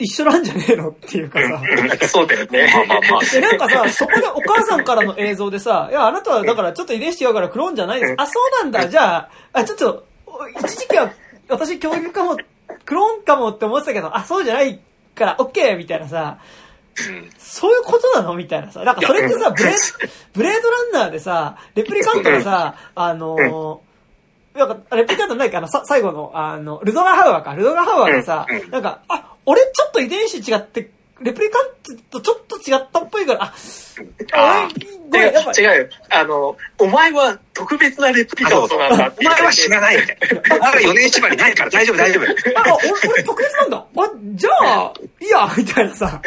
[0.04, 0.90] 一緒なんじゃねえの？
[0.90, 2.70] っていうかさ、そうだよね。
[2.74, 3.22] まあまあまあ。
[3.24, 8.16] で、なんかさ、そこでお母さんからの映像でさ、いや、あなたはだからちょっと遺伝子違うからクローンじゃないです。
[8.18, 8.88] あ、そうなんだ。
[8.90, 11.12] じゃあ、あ、ちょっと、お一時期は
[11.48, 12.38] 私教育かも、
[12.86, 14.80] クローンかもって思ってたけど、あ、そうじゃない
[15.16, 16.38] から、オッケーみたいなさ、
[17.08, 18.36] うんそういうことなの？
[18.36, 18.84] みたいなさ。
[18.84, 19.76] なんかそれってさ、ブレー
[20.34, 27.56] ブレードランナーでさ、レプリカントがさ、あのー、なんか、レプリカントないかなさ、最後の、あの、ルドガハウアーか。
[27.56, 30.90] ルドガハウアーがさうん、なんか、あ、俺ちょっと遺伝子違って、
[31.22, 31.68] レプリカン
[32.10, 33.54] トとちょっと違ったっぽいから、あ、
[34.34, 34.70] あ
[35.10, 35.90] 俺、ごめん、やっぱ違うよ。
[36.10, 40.18] あの、お前は特別なレプリカントなんだってお前は死なないみたい
[40.50, 40.58] な。
[40.58, 42.24] まだ4年縛りないから大丈夫大丈夫。
[42.24, 43.78] あ、俺、俺特別なんだ。
[43.78, 46.22] あ、じゃあ、いいや、みたいなさ。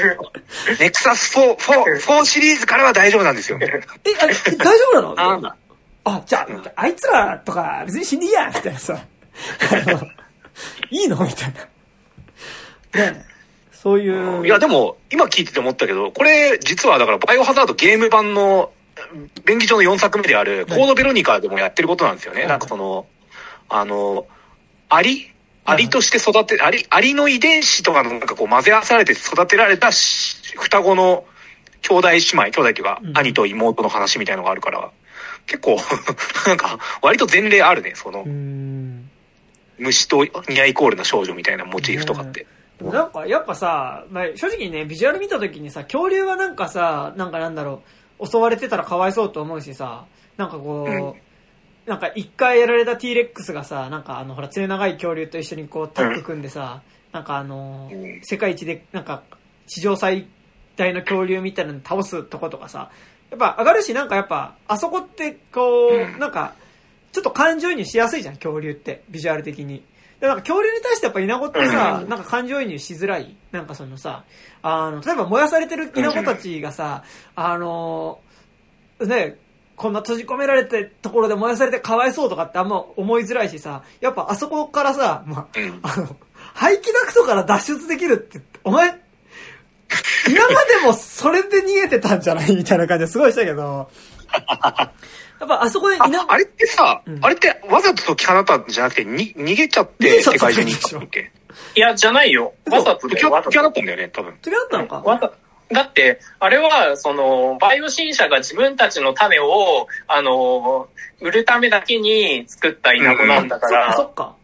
[0.78, 3.58] ネクサス4、4、4シリーズからは大丈夫なんですよ。
[3.60, 5.14] え、あえ大丈夫なの？
[5.14, 5.56] なんだ？
[6.04, 9.04] あ、じゃあ、あいつらとか別に死んでいいやみたいなさ。
[9.72, 10.00] あの
[10.90, 11.16] いいの？
[11.22, 11.68] みたいな。
[12.96, 13.24] ね
[13.70, 14.46] そういう。
[14.46, 18.72] いや、でも、今聞いてて思ったけど、これ、実はだから、バイオハザードゲーム版の、
[19.44, 22.40] 便宜上の4作目である、コードベロニカでもやってることなんですよね。
[22.40, 23.06] はいなんかその、
[23.68, 24.26] あの、
[24.88, 25.30] アリ？
[25.64, 31.24] アはいリとして育て、アリ、アリの遺伝子とかのなんかこう混ぜ合わされて育てられたし双子の
[31.82, 34.90] 兄弟姉妹、兄弟っていうかう、ん兄と妹の話みたいのがあるから、
[35.46, 35.76] 結構、
[36.46, 38.24] なんか、割と前例あるね、その。
[39.78, 42.46] 虫とニアイコールな少女みたいなモチーフとかって。
[42.80, 47.82] なんか、やっぱさ、まあ、正直ね、ビジュアル見た時にさ、恐竜はなんかさ、なんかなんだろ
[48.18, 50.04] う、襲われてたらかわいそうと思うしさ、
[50.36, 51.14] なんかこう、うん。
[51.86, 56.82] なんか一回やられた T レックスがさ、なんかあの、ほら、爪長い恐竜と一緒にこう、タッグ組んでさ、
[57.12, 57.90] なんかあの
[58.22, 59.22] 世界一で、なんか、
[59.66, 60.26] 史上最
[60.76, 62.90] 大の恐竜みたいなの倒すとことかさ、
[63.30, 66.18] やっぱ上がるし、なんかやっぱ、あそこってこう、うん。
[66.18, 66.54] なんか、
[67.12, 69.82] ちょっと感情移入しやすいじゃん、恐竜って、ビジュアル的に。
[70.20, 72.08] で、なんか恐竜に対してやっぱイナゴってさ、うん。
[72.08, 73.36] なんか感情移入しづらい。
[73.52, 74.24] なんかそのさ、
[74.62, 78.20] あの、例えば燃やされてるイナゴたちがさ、あの、
[79.00, 79.38] ね、
[79.76, 85.80] こんな閉じ込められてところで燃やされてかわいそうとかってあんま思いづらいしさ、やっぱあそこからさ、まあ、うん。
[85.82, 86.16] あの、
[86.54, 88.88] 排気ダクトから脱出できるって、お前、
[90.28, 92.56] 今までもそれで逃げてたんじゃない？
[92.56, 93.88] みたいな感じですごいしたけど、
[95.40, 101.30] やっぱあそこであイナ、あれってさ、うんあれってわざと解き放ったんじゃなくて、に、逃げちゃって 世界中に行ったんだっけ
[101.74, 102.54] いや、じゃないよ。
[102.70, 103.30] わざと解きだよ。
[103.30, 104.34] わざと放ったんだよね、多分。
[104.42, 105.00] 次だったのか？
[105.00, 105.32] わざ
[105.68, 110.88] だって、あれは、その、バイオ新社が自分たちの種を、あの、
[111.20, 114.36] 売るためだけに作ったイナゴなんだか、そっからそっか。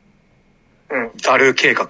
[0.93, 1.11] うん。
[1.17, 1.89] ザル計画。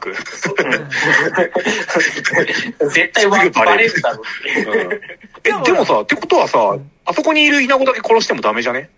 [2.89, 8.89] 絶対ババレるだろうでもさ、ってことはさ、あそこにいるイナゴだけ殺してもダメじゃね？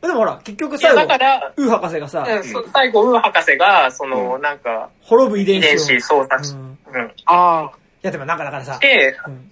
[0.00, 7.12] でもほら、結局最後だ、から、ウー博士がさ、うんそ最後、ウー博士が、その、なんか、滅ぶ遺伝遺伝子操作し、うんうん。
[7.26, 7.72] ああ。
[8.02, 9.50] いやでもなんかだからさ、で、うん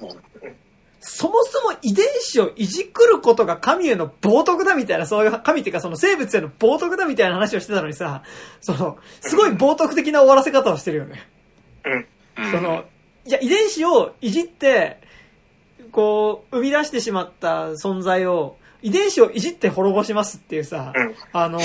[1.10, 8.22] そもそも遺伝子をいじくることが神への冒涜だみたいな、そういう、神っていうかその生物への冒涜だみたいな話をしてたのにさ、
[8.60, 11.26] その、すごい冒涜的な終わらせ方をしてるよね。
[11.84, 11.92] うん。
[12.44, 12.84] うんその、
[13.24, 15.00] いや、遺伝子をいじって、
[15.92, 21.62] こう、生み出してしまった存在を、遺伝子をいじって滅ぼしますっていうさ、うんあの、もの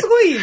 [0.00, 0.36] すごい、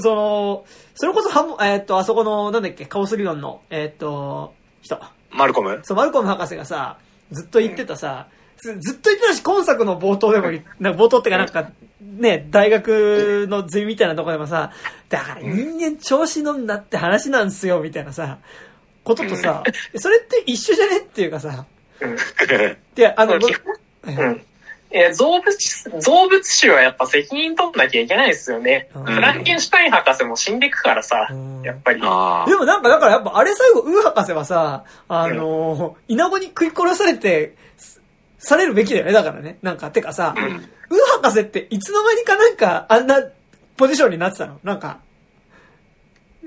[0.00, 0.64] その、
[0.94, 5.00] それこそハモ、えーっと、あそこの、なんだっけ、カオスリオンの、えーっと、人。
[5.30, 5.80] マルコム？
[5.82, 6.98] そう、マルコム博士がさ、
[7.34, 11.70] ずっと言ってたさ、ずずっと言ってたし、今作の冒頭でもい、なんか冒頭ってかなんか、
[12.00, 14.72] ね、大学のゼミみたいなとこでもさ、
[15.08, 18.38] だから人間調子乗んだって話なんすよ、みたいなさ、
[19.02, 19.62] こととさ、
[19.96, 21.66] それって一緒じゃねっていうかさ、
[22.00, 22.16] うん。
[22.94, 24.42] で、あの、うん。
[24.94, 28.88] いや、造物、造物種はやっぱ責任取んなきゃいけないですよね。
[28.94, 32.00] うんフランケンシュタイン博士も死んでくからさうん、やっぱり。
[32.04, 38.00] あでもなんか、だからやっぱあれ最後、ウー博士はさ、あのー、イナゴに食い殺されて、す
[38.38, 39.58] されるべきだよね、だからね。
[39.62, 40.40] なんか、てかさ、あ。
[40.40, 40.52] うん。
[40.54, 40.62] ウー
[41.22, 43.20] 博士っていつの間にかなんかあんな
[43.76, 44.60] ポジションになってたの？
[44.62, 45.00] なんか、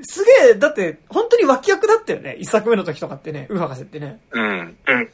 [0.04, 2.38] すげえ、だって本当に脇役だったよね。
[2.40, 4.20] 一作目の時とかってね、ウー博士ってね。
[4.32, 4.78] うん。
[4.88, 5.10] うん。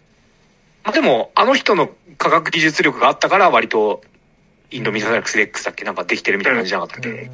[0.83, 4.01] まあでも、あの人の科学技術力があったから、割と、
[4.71, 5.85] インドミサイル X だっけ？
[5.85, 7.29] なんかできてるみたいな感じじゃなかったっけ、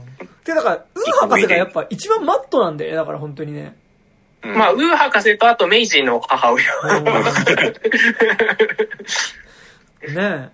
[0.45, 3.75] で、だから、ウー博士がやっぱ一番マットなんだよね、だから本当にね。
[4.43, 6.65] うんまあ、ウー博士とあとメイジーの母親。
[10.07, 10.51] ね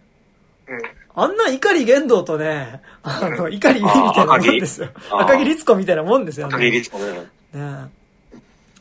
[0.68, 0.72] え。
[0.72, 0.82] うん
[1.18, 4.90] あんな怒玄道とね、あの、怒りみたいなもんですよ。
[5.12, 6.48] 赤木律子みたいなもんですよ。
[6.48, 7.06] ね高木律子ね。
[7.56, 7.86] え。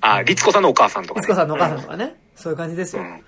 [0.00, 1.26] あ、律子さんのお母さんとかね。
[1.26, 2.16] 律子さんのお母さんとかね。
[2.34, 3.02] そういう感じですよ。
[3.02, 3.24] うん。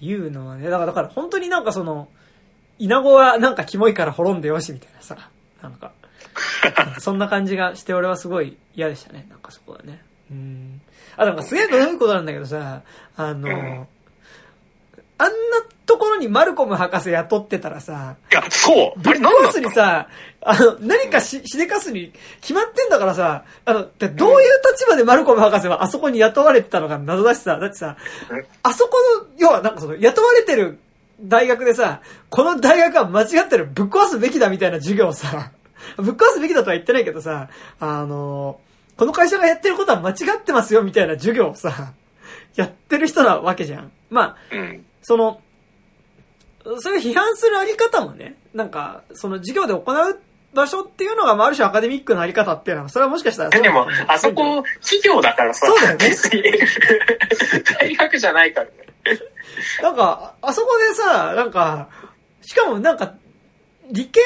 [0.00, 2.08] いうのはね、だから、だから本当になんかその、
[2.78, 5.30] イナゴはなんかキモいから滅んでよしみたいなさ、
[5.62, 5.92] なんか、
[6.84, 10.02] んかそんな感じがして俺はすごい嫌でしたね、なんかそこはね。
[10.30, 10.80] うん。
[11.16, 12.82] あ、なんかすげえどういことなんだけどさ、
[13.16, 13.86] あの、
[15.18, 15.34] あんな
[15.86, 20.08] ところにマルコム博士雇ってたらさ、いや、そうぶっ壊すにさ、
[20.42, 27.96] あの、何かし、しでかすに決まってんだからさ、あの、でどういう立場でマルコム博士はあそこに雇われてたのか謎だしさ、だってさ
[28.30, 30.78] うん、あそこの、要はなんかその、雇われてる
[31.20, 35.52] 大学でさ、この大学は間違ってる、ぶっ壊すべきだみたいな授業をさ、
[35.96, 37.48] ぶっ壊すべきだとは言ってないけどさ、
[37.80, 38.60] あの、
[38.96, 41.92] この会社がやってることは間違ってますよみたいな授業をさ、
[42.54, 43.92] やってる人なわけじゃん。
[44.10, 44.85] まあ、うん。
[45.06, 45.40] その、
[46.80, 50.20] それを批判するあり方もね、なんか、その授業で行う
[50.52, 55.64] 場所っていうのが、まあある種アカデミックなあり方っていうのは、それはもしかしたらでもあそこ、企業だからさ。
[55.64, 56.10] そうだよね
[57.78, 58.72] 大学じゃないからね。
[59.80, 61.88] なんか、あそこでさ、なんか、
[62.42, 63.14] しかもなんか、
[63.92, 64.20] 理系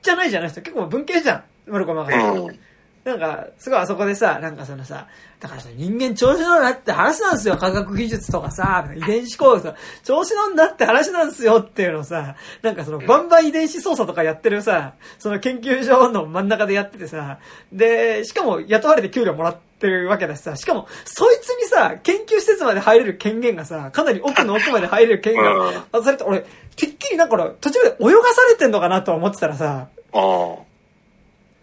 [0.00, 0.64] じゃないじゃないですか。
[0.64, 1.44] 結構文系じゃん。
[1.66, 2.30] マルコマが。
[2.30, 2.58] うん。
[3.04, 5.06] なんか、すごいあそこでさ、なんかそのさ、
[5.40, 7.56] だからさ、人間調子乗るなって話なんですよ。
[7.56, 17.38] 科学技術とかさ、遺伝子工学とか、調子乗んなって話なんですよっていうのをさ、なんかその、バンバン遺伝子操作とかやってるさ、その研究所の真ん中でやっててさ、
[17.72, 26.40] で、しかも雇われて給料もらってるわけだしさ、しかも、そいつにさ、研究施設まで入れる権限がさ、かなり奥の奥まで入れる権限うんが渡されて、俺、
[26.76, 30.69] てっきりなんか俺途中で泳がされてんのかなと思ってたらさ、ああ。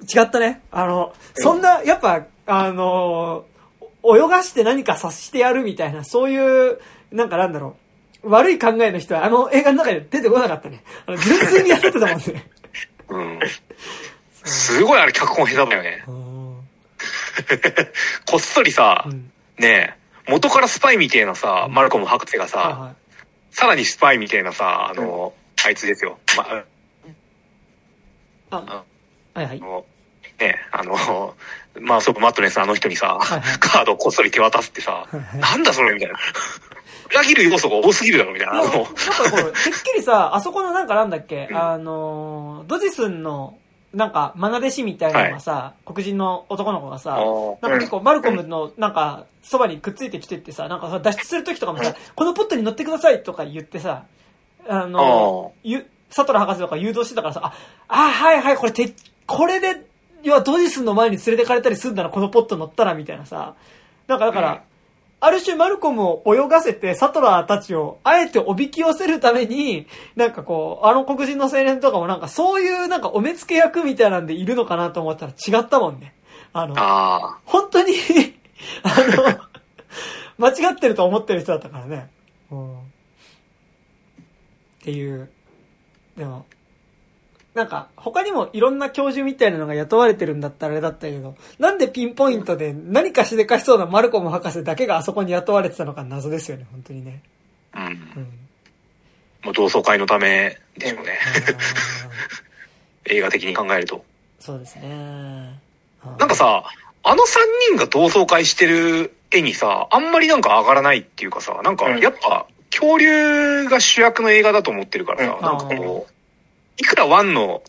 [0.02, 0.61] 違ったね。
[0.72, 3.45] あの、そんな、やっぱ、あの、
[4.03, 6.80] 泳がして何か察してやるみたいな、そういう、
[7.11, 7.76] なんかなんだろ
[8.24, 8.30] う。
[8.30, 10.84] 悪い考えの人はあの映画の中で出てこなかったね。
[11.06, 12.15] あの純粋にやってたもんね。
[13.10, 13.40] うん。
[14.44, 16.03] すごいあれ脚本下手だよね。
[18.26, 19.32] こっそりさう、ん。
[19.57, 19.95] ね
[20.28, 22.95] え、元からスパイみたいなさ、マルコム博士がはいさ、は
[23.52, 25.34] さらにスパイみたいなさ、あの、
[25.65, 26.18] あいつですよ。
[26.36, 26.64] まあ、い。
[28.52, 28.84] あ、
[29.38, 29.59] はいはい。
[29.61, 29.65] あ。
[29.65, 29.85] の、
[30.39, 31.35] ねあの、
[31.80, 33.59] まあ、そうマットネスあの人にさ、はいはい。
[33.59, 36.15] カードをこっそり手渡すってさはいはい、なんだそれみたいな。
[37.09, 38.53] 裏切る要素が多すぎるだろみたいな。
[38.55, 39.53] なんかこれ、てっ
[39.84, 41.57] きりさ、あそこのなんかなんだっけ、うん。
[41.57, 43.57] あの、ドジスンの、
[43.93, 47.18] なんか、マナ弟子みたいなのがさ、黒人の男の子がさ、
[47.61, 54.03] なんか結構マルコムのなんか、そばにくっついてきてってさ、なんかさ、脱出するときとかもさ、このポットに乗ってくださいとか言ってさ、
[54.68, 57.53] あの、ゆ、サトラ博士とか誘導してたからさ、あ、
[57.88, 58.93] あ、はいはい、これて、
[59.28, 59.86] これで、
[60.24, 63.56] 要はドジスンの前に連れてかれたりするんだな、このポット乗ったら、みたいなさ。
[64.08, 64.60] なんかだから、うん
[65.20, 76.14] ある種マルコムを泳がせて、サトラーたちを、あえておびき寄せるために、なんかこう、あの黒人の青年とかもなんかそういうなんかお目付け役みたいなんでいるのかなと思ったら違ったもんね。
[76.54, 77.95] あの、あ本当に、
[78.84, 78.90] あ
[80.38, 82.12] の、間違ってると思ってる人だったからね。
[82.52, 82.80] うん。
[82.80, 82.84] っ
[84.82, 85.32] ていう。
[86.16, 86.45] でも、
[87.57, 97.23] なんか、他にもいろんな教授みたいなのが雇われてるんだったらあれだったけど、なんでピンポイントで何かしでかしそうなマルコム博士だけがあそこに雇われてたのか謎ですよね、本当にね。
[97.71, 97.88] あ。
[97.88, 97.93] うん。
[97.93, 97.97] うん。
[99.43, 101.17] もう同窓会のためでしょうね。
[103.09, 104.05] 映画的に考えると。
[104.39, 105.59] そうですね。
[106.19, 106.63] なんかさ、
[107.01, 116.13] あの三人が同窓会してる絵にさ、あんまりなんか上がらないっていうかさ、なんかうんやっぱ恐竜が主役の映画だと思ってるからさ、うんなんかこう、
[116.78, 117.64] いくらワンの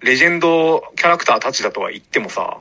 [0.00, 2.60] レジェンドキャラクターたちだとは言ってもさ、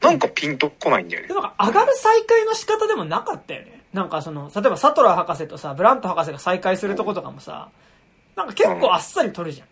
[0.00, 1.28] なんかピンとこないんだよね。
[1.28, 3.82] でもなんか上がる再会の仕方でもなかったよね。
[3.92, 7.70] なんかその、例えばサトラ博士とさ、ブラント博士が再会するとことかもさ、
[8.36, 9.62] なんか結構あっさり撮るじ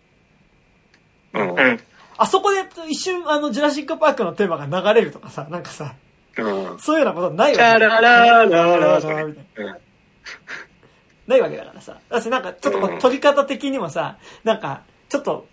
[1.33, 1.49] ゃん。
[1.49, 1.79] うん。
[2.17, 5.93] あそこで一瞬あの、ジュラシックパークのテーマが流れるとかさ、なんかさ、
[6.37, 9.01] うん、そういうようなことないわけだから。
[9.01, 9.07] さ
[11.27, 11.37] な。
[11.37, 11.99] いわけだからさ。
[12.09, 15.47] だしなんかちょっと撮り方的にもさ、なんか、ちょっと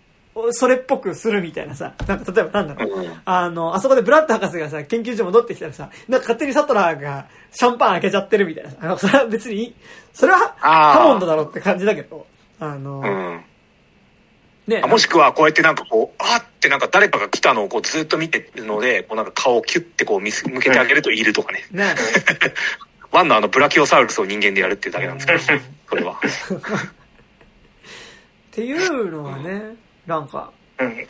[0.51, 2.99] それっぽくするみたいなさ、なんか例えばなんだろう。
[2.99, 8.77] うんあの、あそこでブラッド博士がさ、研究所戻ってきたらさ、なんか勝手にサトラーがシャンパン開けちゃってるみたいなさ。
[8.81, 9.73] あのそれは別に
[10.13, 12.27] それはハモンドだろうって感じだけど、
[12.59, 13.43] あの、うん。
[14.67, 21.65] ねあもしくはこうやってなんかこう、あってなんか誰かが来たのをこうずっと見てるので、こうなんか顔をキュッてこう見す向けてあげるといるとかね。
[21.71, 21.95] ね
[23.11, 25.39] ワンのあのブラキオサウルスを人間でやるっていうだけなんですけど、
[25.87, 26.19] それは。
[28.55, 29.75] っていうのはね、
[30.07, 31.07] なんか、うん。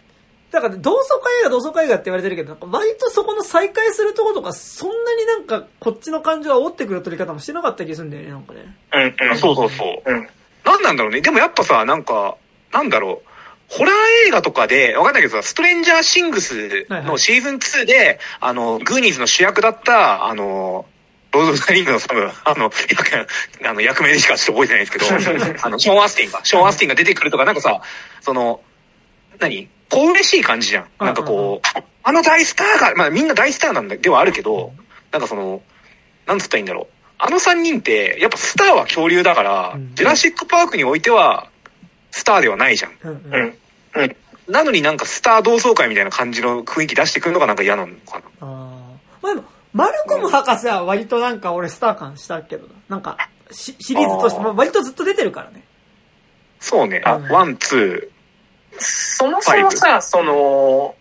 [0.49, 8.75] だから同窓会映画同窓会映画って言われてるけど、なんか割とそこの再会するとことか、そんなになんかこっちの感情は追ってくる取り方もしてなかった気がするんだよね、なんかね。
[8.93, 9.29] うん。
[9.29, 9.37] うん。
[9.37, 10.11] そうそうそう。
[10.11, 10.27] うん。
[10.63, 11.21] なんなんだろうね。
[11.21, 12.35] でもやっぱさ、なんか、
[12.71, 13.29] なんだろう。
[13.67, 13.95] ホラー
[14.27, 20.85] 映画とかで、わかんないけどさ、ストレンジャーシングスのシーズン2で、あの、グーニーズの主役だった、あの、
[21.35, 23.27] ロード・オブ・ザ・リングの多分、あの、役、
[23.69, 27.81] あの、役名でしかちょっと覚えてないんですけど、 あの、ショーン・アスティンが、ショーン・アスティンが出てくるとか、なんかさ、
[28.21, 28.61] その、
[29.39, 30.87] 何こう嬉しい感じじゃん。
[30.99, 34.73] なんかこう、あの大スターが、まあみんな大スターなんだ、ではあるけど、
[35.11, 35.61] なんかその、
[36.25, 36.87] なんつったらいいんだろう。
[37.17, 41.47] あの三人って、やっぱスターは恐竜だから、うんジュラシック・パークにおいては、
[42.11, 42.91] スターではないじゃん。
[43.03, 43.21] うんう
[43.95, 44.05] うん。
[44.05, 44.15] ん。
[44.47, 48.25] なのになんかスター同窓会みたいな感じの雰囲気出してくるのがなんか嫌なのかな。
[48.41, 48.47] あー
[49.21, 52.73] まあでも、マルコム博士は割となんか俺スター感したけどな。
[52.87, 53.17] なんか、
[53.51, 54.45] シシリーズとして、あー。
[54.45, 55.65] まあ割とずっと出てるからね。
[56.61, 57.03] そうね。
[57.05, 57.27] うん。
[57.27, 58.09] ワン、ツ
[58.79, 60.95] そもそもさ、その、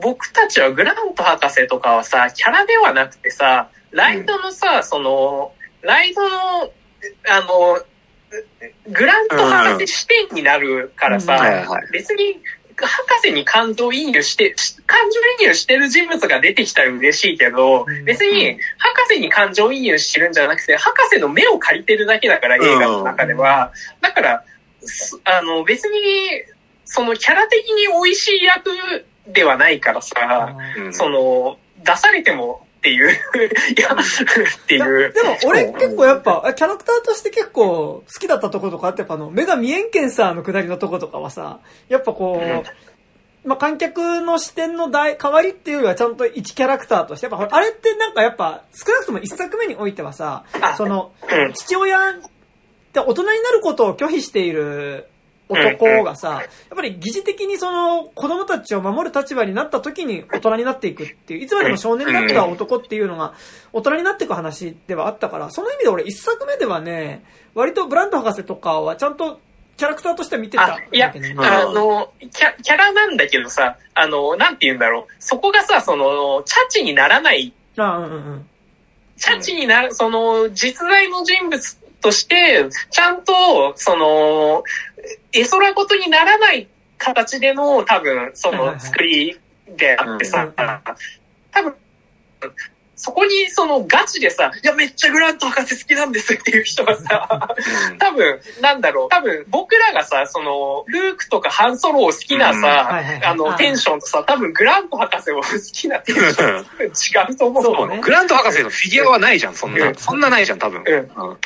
[0.00, 5.52] 僕たちはグラント博士とかはさ、キャラではなくてさ、ライドのさ、その、
[5.82, 6.72] ライドの、
[7.28, 7.84] あの、
[8.88, 12.40] グラント博士視点になるからさ、別に、
[12.76, 18.04] 博士に感情移入して、し感情移入してる人物が出てきたら嬉しいけど、うん。
[18.04, 23.72] 別に博士に感情移入してるんじゃなくて、博士の目を借りてるだけだから、映画の中では。
[24.00, 24.44] だから、
[24.80, 26.00] すあの、別に、
[26.84, 28.70] そのキャラ的に美味しい役
[29.26, 30.56] ではないからあさ、
[30.92, 35.12] その、出されても っていう、いや、っていう。
[35.12, 51.52] でも俺結構やっぱ、キャラクターとして結構好きだったとことかあって、やっぱあの、目が見えんけんさの下りのとことかはさ、やっぱこう、まあ、観客の視点の代代わりっていうよりはちゃんと一キャラクターとして、やっぱあれってなんかやっぱ少なくとも一作目においてはさあ、その、うん。
[51.52, 52.14] 父親っ
[52.92, 55.08] て大人になることを拒否している
[55.54, 63.34] 男がさ、やっぱり疑似的にその子供たちを守る立場になった時に大人になっていくっていう、いつまでも少年だった男っていうのが
[63.72, 67.24] 大人になっていく話ではあったから、その意味で俺一作目ではね、
[67.54, 69.40] 割とブランド博士とかはちゃんと
[69.76, 75.12] キャラクターとしては見てたあ、いやあの、キャキャラなんだけどさ、あの、なんて言うんだろう。
[75.18, 78.46] そこがさ、その、チャチにならないあうんうんうん。
[79.16, 84.62] チャチになる、その、実在の人物として、ちゃんと、その、
[85.32, 86.68] 絵空事にならない
[86.98, 89.38] 形での、多分、その作り
[89.76, 90.48] であってさ
[91.50, 91.74] 多分、
[92.96, 97.48] そこにそのガチでさ、いや、めっちゃグラント博士好きなんですっていう人がさ、
[97.90, 97.98] うん。
[97.98, 108.00] 多分、なんだろう、多分僕らがさ、その、ルークとかハンソロを好きなうんさあの、テンションとさ、多分グラント博士を好きなテンション違うと思うそうね。
[108.00, 109.78] グラント博士のフィギュアはないじゃん、そんう。
[109.78, 109.94] なん。
[109.96, 110.82] そんなないじゃん、多分。
[110.86, 111.36] うんうん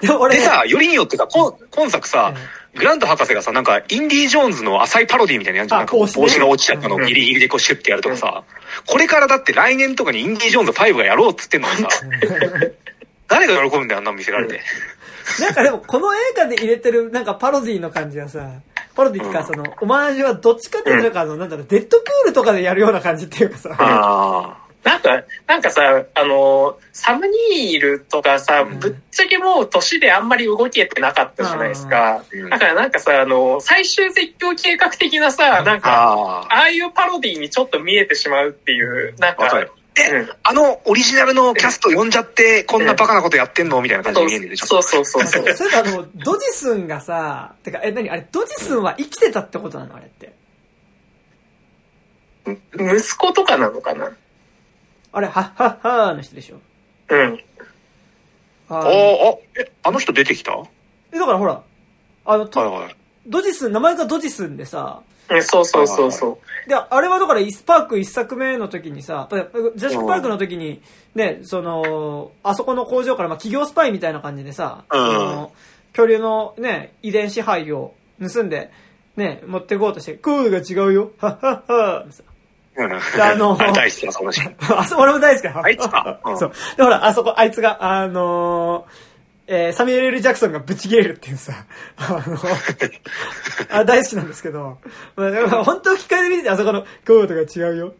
[0.00, 2.34] でも俺でさ、よりによってさ、今今作さ、
[2.74, 5.80] グラント博士がさ、なんか、インディ・ージョーンズの浅いパロディみたいなやつじゃん。
[5.80, 8.44] なんかあ帽子が落ちちゃったのをギリギリでこうシュッてやるとかさ、
[8.86, 11.88] これからだって来年とかにインディ・ージョーンズ5がやろうっつってんのにさ、
[13.28, 14.60] 誰が喜ぶんだよ、あんなの見せられて。
[15.40, 18.48] なんかでも、この映画で入れてる、なんかパロディの感じはさ、
[18.94, 32.22] パロディっていうか、その、オマージュはどっちかっていうと、なんかあの、なんだろう、デッドプールとかでやるような感じっていうかさ、あなんか、なんかさ、あの、サムニールとかさ、うんぶっちゃけもう年であんまり動けてなかったじゃないですか。
[32.32, 35.80] うんだからなんかさ、あの、最終絶叫計画的なさ、なんあ。
[35.80, 36.54] か、ああ。
[36.54, 39.70] ああいうパロディにちょっと見えてしまうっていう、なんか、わかる。
[39.98, 43.82] え、うんあのオリジナルのキャスト呼んじゃって、こんなバカなことやってんの？
[43.82, 44.66] みたいな感じそうに見えるんでしょ？
[44.66, 45.54] そうそうそうそう。
[45.54, 48.08] そあの、ドジスンがさ、てか、え、何？
[48.08, 49.96] あれ、ドジスンは生きてたってことなの？
[49.96, 50.32] あれって。
[52.72, 54.10] 息子とかなのかな？
[55.12, 56.56] あれ、はっはっはーの人でしょ。
[57.08, 57.40] うん。
[58.68, 58.90] あああ、ー
[59.60, 60.52] え、あの人出てきた？
[60.52, 60.68] はい
[61.12, 61.62] え、だからほら、
[62.24, 62.96] あの、とはい。
[63.26, 66.68] ドジスン、名前がドジスンでさ、うんそうそうそうそう。
[66.68, 70.82] で、あれはだから、イスパーク一作目の時にさ、ジャシックパークの時に、
[71.14, 74.98] ね、その、あそこの工場から、まあ、企業スパイみたいな感じでさ、うん。
[74.98, 75.52] その、
[75.92, 78.72] 恐竜のね、遺伝子胚を盗んで、
[79.16, 82.06] ね、持ってこうとして、コードが違うよ、はっはっは
[82.78, 84.54] あの あれ大好きな、そのシーン。
[84.78, 85.44] あそこ俺も大好き。
[85.44, 85.60] だ。
[85.62, 86.20] あいつか？
[86.24, 86.38] うん。
[86.38, 86.52] そう。
[86.76, 89.10] で、ほら、あそこ、あいつが、あのー
[89.52, 91.52] えーサミュエル・ジャクソンがブチ切れるっていうさ、
[91.96, 92.38] あの、
[93.70, 94.78] あ大好きなんですけど、
[95.16, 97.94] まあ、でも本当吹き替えで見てて、あそこの、コードが違うよ、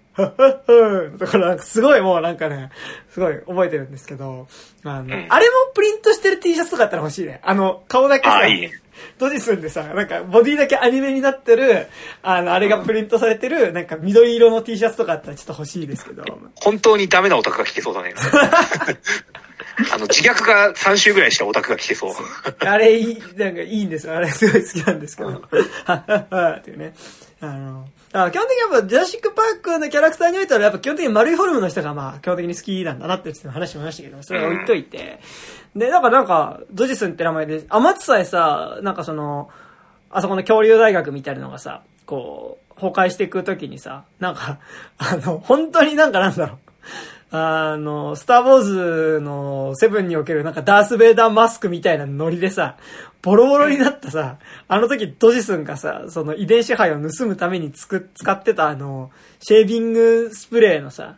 [1.18, 2.70] だからすごいもうなんかね、
[3.12, 4.46] すごい覚えてるんですけど、
[4.84, 5.26] あの、ん。
[5.28, 7.40] あれもプリントしてる T シャツとかあったら欲しいね。
[7.42, 8.72] あの、顔だけさ、あいいね
[9.18, 11.88] ドジすんでさ、なんか、ボディだけアニメになってる、
[12.22, 16.24] あの、あれがプリントされてる、なんか、緑色の T シャツとかあったらちょっと欲しいですけど。
[16.56, 18.14] 本当にダメなオタクが聞けそうだね。
[19.92, 22.14] あの、自虐が3週ぐらいしたオタクが来てそう。
[22.60, 24.16] あれいい、なんかいいんですよ。
[24.16, 25.30] あれすごい好きなんですけど。
[25.30, 26.94] はっはっっていうね。
[27.40, 35.20] あの、あ基本的にやっぱ、ジュラシックパークのキャラクターにおいては、やっぱ基本的に丸いフォルムの人がまあ、基本的に好きなんだなっていう話もましたけど、それは置いといて。
[35.76, 39.48] で、なんかなんか、ドジスンって名前で、あまつさえさ、なんかその、
[40.10, 44.58] あそこの恐竜大学みたいなのがさ、こう、崩壊していくときにさ、なんか、
[44.98, 46.58] あの、本当になんかなんだろう。
[47.32, 52.76] あの、スターウォーズのセブンにおけるなんかダース・ベイダーマスクみたいなノリでさ、
[53.22, 54.38] ボロボロになったさ、
[54.68, 59.10] あの時ドジスンがさ、その遺伝子杯を盗むためにつく、使ってたあの、
[59.40, 61.16] シェービングスプレーのさ、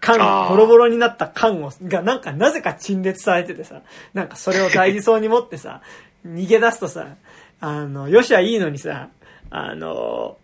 [0.00, 3.82] 缶、ボロボロになった缶を、がなんかなぜか陳列されててさ、
[4.14, 5.82] なんかそれを大事そうに持ってさ、
[6.26, 7.06] 逃げ出すとさ、
[7.60, 9.08] あの、よしはいいのにさ、
[9.50, 10.36] あの、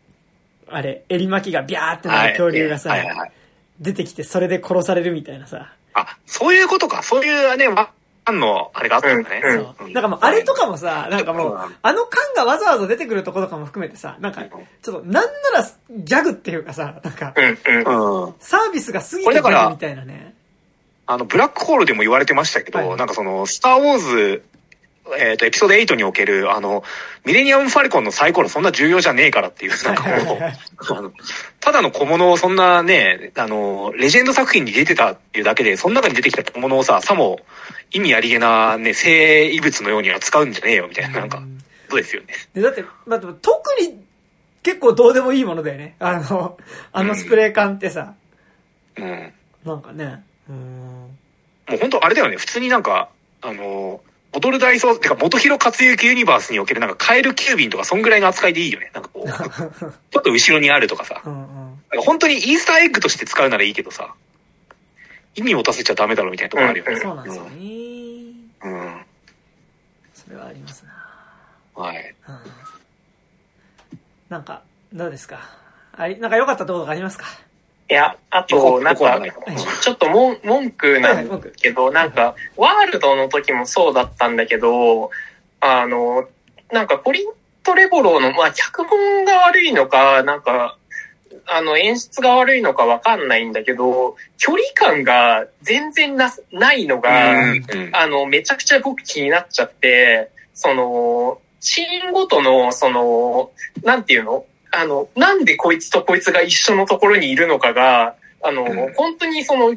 [0.68, 3.32] あれ、襟巻きがビャーってなる恐竜がさ、はいはいはい
[3.80, 5.72] 出てきてそれで殺されるみたいなさ。
[5.94, 7.02] あ、そういうことか。
[7.02, 7.90] そういうね、ワ
[8.32, 9.40] ンのあれがあったんだね。
[9.44, 9.90] うんそう。
[9.90, 15.20] なんかもう、あれとかもさ、なんかもう、あの缶がわざわざ出てくるところとかも含めてさ、なんか、ちょっと、なんな
[15.54, 18.26] らギャグっていうかさ、なんか、うんうん。
[18.26, 18.34] うん。
[18.40, 20.34] サービスが過ぎてくるみたいなね。
[21.06, 24.44] あの、ブラックホールでも言われてましたけど、はいなんかその、スター・ウォーズ、
[25.18, 26.82] えっ、と、エピソード8における、あの、
[27.24, 30.38] ミレニアム・ファルコンのサイコロそんな重要じゃねえからっていう、なんかもう、
[30.98, 31.12] あの
[31.60, 37.40] ただの小物をそんなね、あの、レジェンド作品に出てたっていうだけで、その中に出てきた小物をさ、さも
[37.92, 41.42] 意味ありげなね、生異物のようには使うんじゃねえよ、みたいな、なんか、
[41.88, 42.28] そうですよね。
[42.54, 44.06] で、だって、だって特に
[44.62, 45.94] 結構どうでもいいものだよね。
[46.00, 46.58] あの、
[46.92, 48.14] あのスプレー缶ってさ、
[48.96, 49.32] うん。
[49.64, 50.24] なんかね。
[50.48, 50.58] うーん。
[50.58, 53.08] もう本当あれだよね、普通になんか、
[53.42, 54.00] あの、
[54.36, 58.90] 踊る大捜、てか、元広克行ユニバースにおけるなんか、カエル急便とか、そんぐらいの扱いでいいよね。
[58.92, 61.22] なんかこう、 ちょっと後ろにあるとかさ。
[61.24, 61.46] うんうん。
[61.46, 64.14] なんか本当にイースターエッグとして使うならいいけどさ、
[65.34, 66.96] 意味を持たせちゃダメだろみたいなところあるよね。
[67.00, 67.50] そうなんですよね。
[68.62, 68.72] うん。
[68.72, 69.02] うん。
[70.14, 71.82] それはありますな。
[71.82, 72.14] はい。
[72.28, 72.38] うん。
[74.28, 75.38] なんか、どうですか？
[75.96, 77.26] あり、なんか良かったところがありますか？
[77.88, 79.20] いや、あと、なんか、
[79.80, 85.10] ちょっと文句なんだけど、なんか、ワールドの時もそうだったんだけど、
[85.60, 86.28] あの、
[86.72, 87.32] なんか、コリン
[87.62, 90.78] ト・レボローの、まあ、脚本が悪いのか、なんか、
[91.46, 97.64] あの、演出が悪いのかわかんないんだけど、距離感が全然な、ないのが、うん。
[97.92, 103.52] あの、めちゃくちゃ僕気になっちゃって、その、シーンごとの、その、
[103.84, 104.44] なんていうの
[104.76, 108.92] あの、なんでこいつとこいつが一緒のところにいるのかが、あの、うん。
[108.94, 109.74] 本当にその、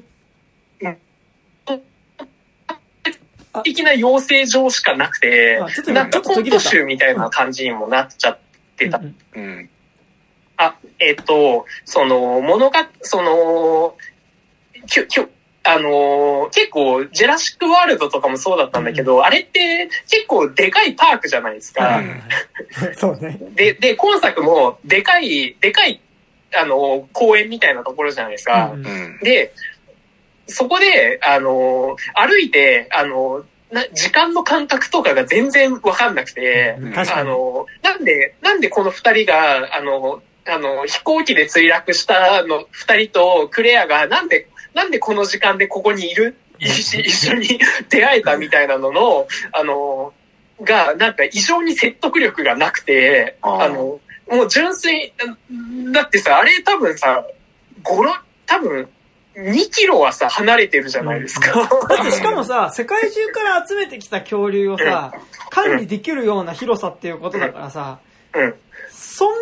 [3.63, 8.37] 的な養成上しかなくてなんかコント集みたいな感じにもなっちゃっ
[8.77, 8.99] てた。
[8.99, 9.69] うんうんうん。
[10.57, 13.95] あ、えっ、と、その、物が、その、
[14.87, 15.29] きゅ、きゅ、
[15.71, 22.01] あのー結構、ジェラシックワールドとかもそうだったんだけど、あれって結構でかいパークじゃないですか。
[22.97, 23.37] そうね。
[23.55, 25.99] で、で、今作もでかい、でかい、
[26.55, 28.71] あのー公園みたいなところじゃないですか。
[28.73, 29.19] うんうん。
[29.21, 29.51] で、
[30.47, 36.75] そこで、あのー歩いて、あのーな、時間の感覚とかが全然わかんなくて。
[37.19, 44.47] あの、なんで、なんでこの二人が、あの、あの、飛行機で墜落したの二人とクレアが、なんで、
[44.79, 46.37] なんでこの時間でここにいる？
[46.57, 50.13] 一一緒に 出会えたみたいなのの、あの、
[50.61, 53.99] が、なんか異常に説得力がなくて、あの、
[54.29, 55.13] もう純粋、
[55.91, 57.25] だってさ、あれ多分さ、
[57.83, 58.89] 5、6多分、
[59.35, 61.69] 2キロはさ、離れてるじゃないですか。
[61.89, 65.13] だってしかもさ、世界中から集めてきた恐竜をさ、
[65.49, 67.99] 管理できるような広さっていうことだからさ、
[68.33, 68.55] うん。
[68.91, 69.37] そんな、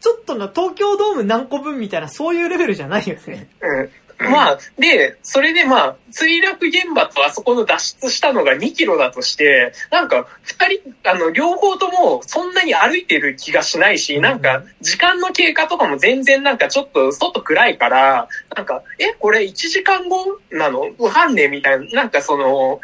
[0.00, 3.48] ちょっとな東京ドーム何個分みたいな、そういうレベルじゃないよね。
[3.60, 3.90] うん。
[4.18, 20.90] まあ、で、それでまあ、墜落現場とあそこの脱出したのが2キロだとして、なんか、二人、あの、両方ともそんなに歩いてる気がしないし、なんか、時間の経過とかも全然なんかちょっと外暗いから、なんか、え、これ1時間後なの？
[20.98, 22.80] わかんねえみたいな、なんかその、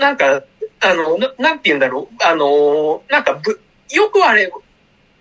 [0.00, 0.42] なんか、
[0.80, 3.60] あの、ななんて言うんだろう、あの、なんかぶ、
[3.90, 4.50] よくあれ、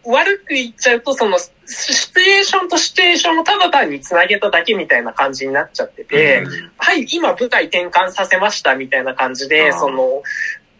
[0.03, 6.71] 悪く言っちゃうと、その、シシチュエーションとシチュエーションをただ単に繋げただけみたいな感じになっちゃってて、うん。
[6.77, 10.23] はい、今舞台転換させましたみたいな感じで、その、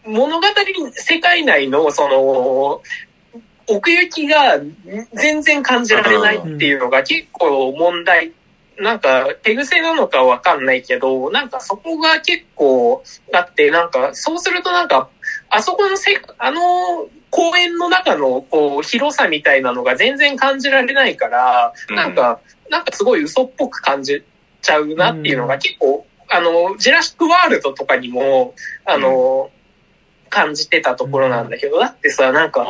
[0.04, 0.46] 物語
[0.92, 2.82] 世界内の、その、
[3.68, 4.60] 奥行きが
[5.12, 8.32] 全然感じられないっていうのが結構問題。
[8.78, 13.02] なんか、手癖なのかわかんないけど、なんかそこが結構
[13.32, 15.08] あって、なんか、そうするとなんか、
[15.48, 21.96] あそこのせ、あの、公園の中の、こう、広さみたいなのが全然感じられないから、うん。
[21.96, 22.40] なんか、
[22.70, 24.24] なんかすごい嘘っぽく感じ
[24.62, 28.54] ちゃうなっていうのが結構あの、ジェラシックワールドとかにも、
[28.84, 29.50] あの、
[30.28, 32.66] 感じてたところなんだけど、だってさ、なんか、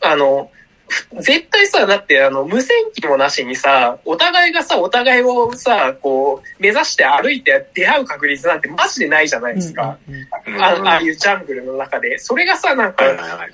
[0.00, 0.50] あの、
[1.20, 9.98] 絶対さ、だってあの、無線機もなしにさ、お互いがさ、お互いをさ、こう、目指して歩いて出会う確率なんてマジでないじゃないですか。
[10.08, 10.20] うん
[10.60, 12.18] あああいうジャングルの中で。
[12.18, 13.04] それがさ、なんか、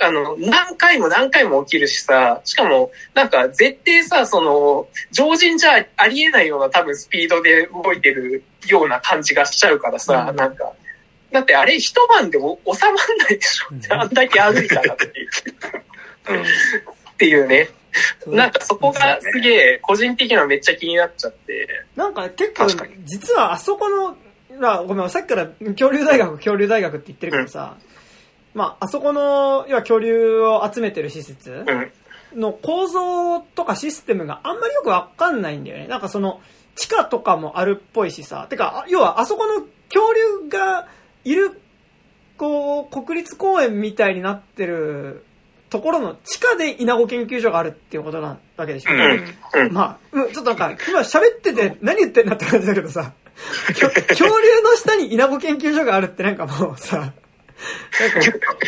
[0.00, 10.36] あの、何回も何回も起きるしさ、しかも、なんか、絶対さ、その、常人じゃありえないような多分スピードで動いてるような感じがしちゃうからさ、うん。
[10.36, 10.72] なんか、
[11.32, 13.66] だってあれ一晩でも収まんないでしょ。
[13.72, 14.00] うん。
[14.00, 15.28] あんだけ歩いたらっていう。
[16.28, 16.44] うん
[17.16, 17.70] っていうね。
[18.26, 21.66] なんかそこがすげえ、個人的にはめっちゃ気になっちゃって。
[21.96, 22.66] なんか結構
[23.04, 24.16] 実はあそこの、
[24.60, 27.76] まあごめん、さっきから恐竜大学、恐竜大学って言ってるけどさ、
[28.54, 32.40] まああそこの、要は恐竜を集めてる施設うん。
[32.40, 35.86] の構造とかシステムがあんまりよくわかんないんだよね。
[35.86, 36.40] なんかその、
[36.74, 40.12] 地下とかもあるっぽいしさ、てか、あ要はあそこの恐
[40.44, 40.86] 竜が
[41.24, 41.60] いる、
[42.36, 45.24] こう、国立公園みたいになってる
[45.68, 48.92] ところの地下で稲子研究所があるっていうことなわけでしょ。
[48.92, 49.00] うん
[49.66, 49.72] うん。
[49.72, 53.12] まあ、うんちょっとなんか、今喋ってて何言ってんだって感じだけどさ、
[53.68, 57.12] 恐竜の下に稲子研究所があるってなんかもうさ、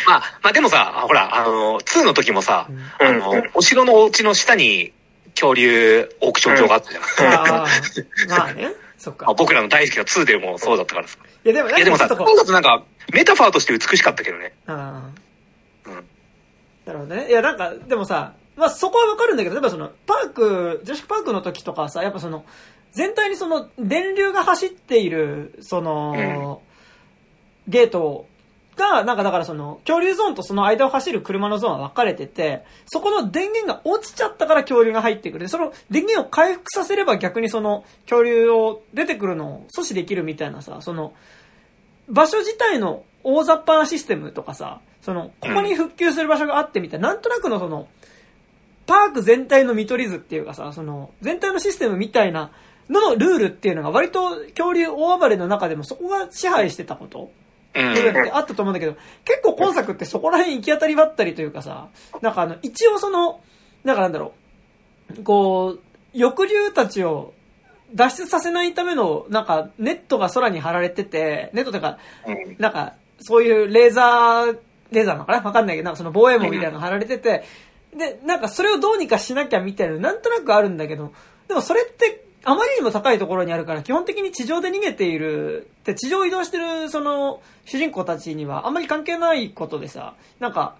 [0.07, 4.93] まあ、まあでもさ、ほら、あの、2の時もさ、うんあの、お城のお家の下に
[5.35, 8.29] 恐竜オークション場があったじゃん。
[8.29, 9.33] まあね、 そっかまあ。
[9.35, 11.17] 僕らの大好きな2でもそうだったからさ。
[11.45, 14.53] いやでも、いやでもさ、なんかちょっとこう2だとなんか、メタファーとして美しかったけどね。
[14.67, 15.28] ああ。
[16.89, 17.29] うんなるほどね。
[17.29, 22.43] いや、なんか、でもさ、まあそこはわかるんだけど、例えばその、パーク、女子パークの時とかはさ、やっぱその、
[22.91, 26.61] 全体にその、電流が走っている、その、
[27.67, 28.25] ゲート
[28.75, 35.45] が、なんかだからその、恐竜ゾーンとその間を走る車のゾーンは分かれてて、そこの電源が落ちちゃったから恐竜が入ってくる。
[35.45, 41.13] でその電源を回復させれば逆にその、恐竜を出てくるのを阻止できるみたいなさ、その、
[42.09, 47.87] 場所自体の大雑把なシステムとかさ、その、ここに復旧する場所があってみたいな、なんとなくのその、
[48.85, 52.51] パーク全体の見取り図っていうかさ、その、全体のシステムみたいな
[52.89, 57.31] ののルールっていうのが割と恐竜大暴れの中でもそこが支配してたこと
[57.75, 57.93] うん。
[57.93, 58.95] 部分ってあったと思うんだけど、
[59.25, 61.87] 結構今作ってそこら辺行き当たりばったりというかさ、
[62.21, 63.41] なんかあの、一応その、
[63.83, 64.33] なんかなんだろ
[65.17, 65.79] う、こう、
[66.17, 67.33] 翼竜たちを
[67.93, 74.57] 脱出させないための、なんか、ネットが空に張られてて、ネットというか、うんなんか、そういうレーザー、
[74.91, 75.41] レーザーなのかな？
[75.41, 77.43] わかんないけど、なんかその防衛網みたいなの貼られてて、
[77.95, 81.13] で、なんかそれをどうにかしなきゃみたいななんとなくあるんだけど、
[81.47, 90.75] でもそれって、あまりにも高いところにあるから、基本的に地上で逃げている、で地上移動してる、その、主人公たちにはあんまり関係ないことでさ、なんか、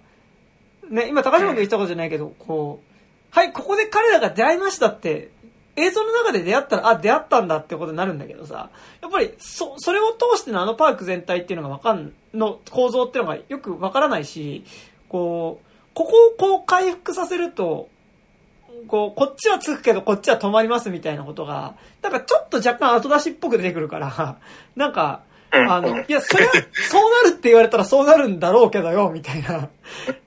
[0.88, 2.90] ね、今高島君言ったことじゃないけど、こう、
[3.30, 5.30] はい、ここで彼らが出会いましたって、
[5.76, 8.70] 映像の中で出会ったら、あ、出会ったんだってことになるんだけどさ、
[9.00, 14.64] やっぱり、そ、それを通してのあのパーク全体っていうのがわかん、の構造っていうのがよくわからないし、
[15.08, 17.88] こう、ここをこう回復させると、
[18.88, 24.38] こう、こっちはつくけどこっちは止まりますみたいなことが、なんかちょっと若干後出しっぽく出てくるから、
[24.76, 25.22] なんか、
[25.52, 29.68] うんあの、いや、それは、そうなるって言われたらそうなるんだろうけどよ、みたいな。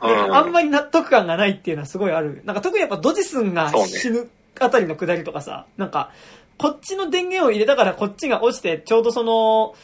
[0.01, 2.41] うんあんまり納得感がないっていうのはすごいある。
[2.43, 4.29] なんか特にやっぱドジスンが死ぬ
[4.63, 6.11] あたりの下りとかさ、なんか、
[6.57, 9.75] こっちの電源を入れたからこっちが落ちて、ちょうどその、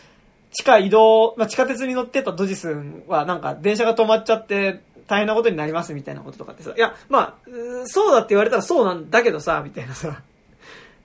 [0.52, 7.50] 地下移動、まあ、地下鉄に乗ってたドジスンはなんか電車が止まっちゃって大変なことになりますみたいなこととかってさ、いや、まあ、
[7.86, 10.22] そうだって言われたらそうなんだけどさ、みたいなさ、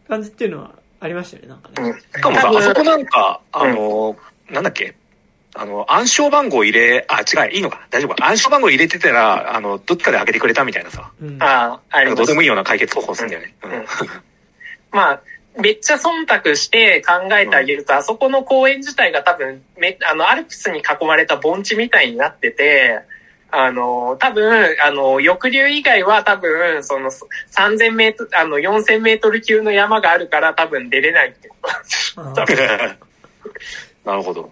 [0.09, 1.95] 感じっていうのはありましたよね、なんかね。
[2.01, 4.17] しかもさ、あそこなんか、あの、
[4.51, 4.95] なんだっけ？
[5.55, 7.87] あの、暗証番号入れ、あ、違う、いいのか。
[7.91, 8.27] 大丈夫か。
[8.27, 11.13] 暗証番号入れてたら、あの、どっちかで開けてくれたみたいなさ。
[11.23, 11.41] うん。
[11.41, 13.55] ああ、あどうでもいいような解決方法するんだよね。
[13.63, 13.73] うん。
[13.73, 13.87] うん。
[14.91, 15.21] まあ、
[15.57, 23.03] めっちゃ忖度して考えてあげると、あそこの公園自体が多分、め、あの、アルプスに囲まれた盆地みたいになってて、
[23.53, 31.69] あの、多分、あの、翼竜以外は多分、その、3000メートル、あの、4000メートル級の山があるから多分出れないってこと
[34.05, 34.51] なるほど。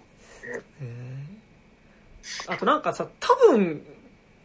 [2.47, 3.81] あとなんかさ、多分、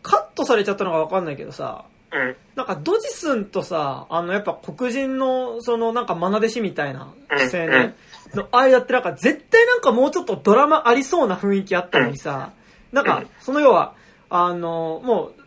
[0.03, 2.37] カットされちゃったのかわかんないけどさ、うん。
[2.55, 7.95] なんかドジスンとさ、あのやっぱ黒人のそのなんか愛弟子みたいな青年
[8.35, 12.53] の間ってなんか絶対なんかもうちょっとドラマありそうな雰囲気あったのにさ、
[12.93, 13.95] なんかその要は、
[14.31, 15.43] あの、もう、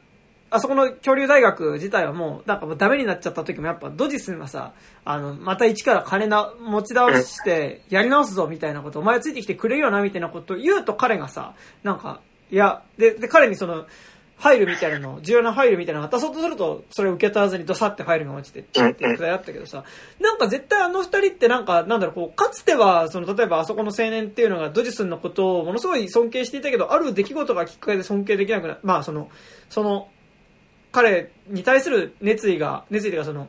[0.54, 4.74] あそこの恐竜大学自体はもう、なんかもうダメになっちゃった時もやっぱドジスンはさ、
[5.06, 11.54] あの、また一から金な、持ち直してやり直すぞみたいなこと、お前ついてきてくれるよなみたいなことを言うと彼がさ、
[11.84, 12.20] なんか、
[12.52, 13.86] いや、で、で、彼にその、
[14.42, 19.84] ファイルみたいなの、重要なファイルみたいなの渡そうとすると、それを受け取らずにドサってファイルが落ちてっていうくだりあったけどさ、
[20.20, 29.30] なんか絶対あの二人ってなんか、なんだろう、こう、かつては、その、例えばあそこの青年っていうのがドジスンのことをものすごい尊敬していたけど、ある出来事がきっかけで尊敬できなくなまあその、
[29.70, 30.10] その、
[30.92, 33.48] 彼に対する熱意が、熱意というかその、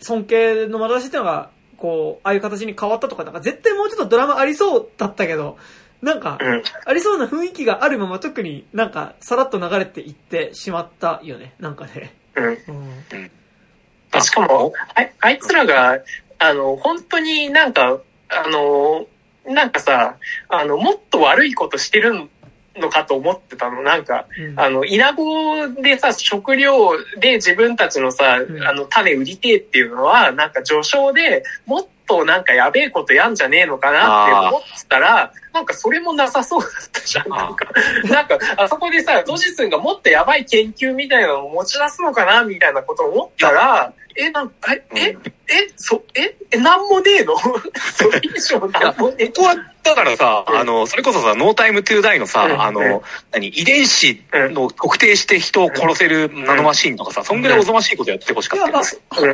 [0.00, 5.58] 尊敬の眼差しっていうのが、こう、ああいう形に変わったとか、なんか絶対もうちょっとドラマありそうだったけど、
[6.02, 6.62] なんか、うん。
[6.84, 11.54] ありそうな雰囲気があるまま特になんかさらっと流れていってしまったよね。
[11.58, 12.14] なんかね。
[12.36, 12.46] うん。
[12.46, 14.20] うん。
[14.22, 15.98] しかも、ああいつらが、
[16.38, 17.98] あの、本当になんか、
[18.28, 19.06] あの、
[19.44, 20.16] なんかさ、
[20.48, 22.28] あの、もっと悪いことしてる
[22.76, 23.82] のかと思ってたの。
[23.82, 37.28] なんか、うんあの、稲子でさ、食料で自分たちのさ、うんあの、種売りてえっていうのは、なんか序章でもっとなんかやべえことやんじゃねえのかなって思ってたら、なんかそれもなさそうだったじゃん。
[37.28, 37.66] なんか、
[38.04, 45.22] なんか、あそこでさ、ドジスンがもっとやばい研究みたいなのを持ち出すのかなみたいなことを思ったら、え、なんか、え、え、うん。
[45.26, 45.32] え、
[45.76, 47.36] そ、え、え、なんもねえの？
[47.94, 50.58] それ以上なんもねえここは、だからさ、うん。
[50.58, 52.60] あの、それこそさ、ノータイムトゥーダイのさ、うん。
[52.60, 58.84] あの、何、遺伝子の特定して人を殺せるナノマシンとかさ、そんぐらいおぞましいことやってほしかったまよ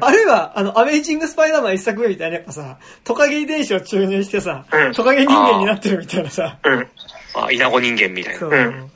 [0.02, 4.92] あ、あるいは、あの、アメイジングスパイダーマン一作目みたいなやっぱさ、トカゲ遺伝子を注入してさ、うん。
[4.92, 6.88] トカゲ人間になってるみたいなさ、うん。
[7.34, 8.40] あ、イナゴ人間みたいな。
[8.40, 8.50] そう。
[8.50, 8.90] うん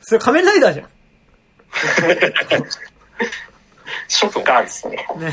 [0.00, 0.88] それ仮面ライダーじゃん。
[4.08, 5.06] ショッカーですね。
[5.14, 5.28] うね。
[5.28, 5.32] ん。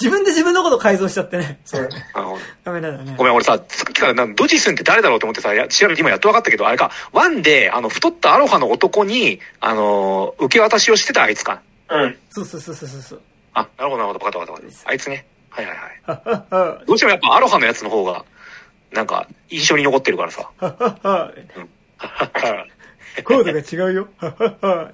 [0.00, 1.60] 自分で自分のこと改造しちゃってね。
[1.64, 1.88] そう。
[2.14, 3.14] あの仮面ライダーね。
[3.16, 11.62] ごめん、俺さ、さっきからなドジスンって誰だろうと思ってさ、や調べて今やっと分かったけど、あれか、ワンで、あの、太ったアロハの男に、あの、受け渡しをしてたあいつか。
[11.88, 12.18] うん。
[12.30, 13.20] そうそうそうそうそう。
[13.54, 14.90] あ、なるほど、なるほど、分かった分かった分かった。
[14.90, 15.26] あいつね。
[15.50, 16.82] はいはいはい。
[16.86, 18.24] どうしてもやっぱアロハのやつの方が、
[18.92, 20.50] なんか、印象に残ってるからさ。
[20.58, 22.66] はっはっは。
[23.24, 24.08] コードが違うよ。
[24.16, 24.92] はっはっは。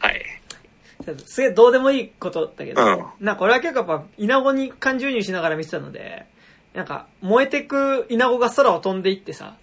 [0.00, 0.24] はい。
[1.24, 6.26] すげえどうでもいいことだけど、うんなんか俺は結構やっぱ、イナゴに感情移入しながら見てたので、
[6.74, 9.56] なんか、燃えてくイナゴが空を飛んでいってさ、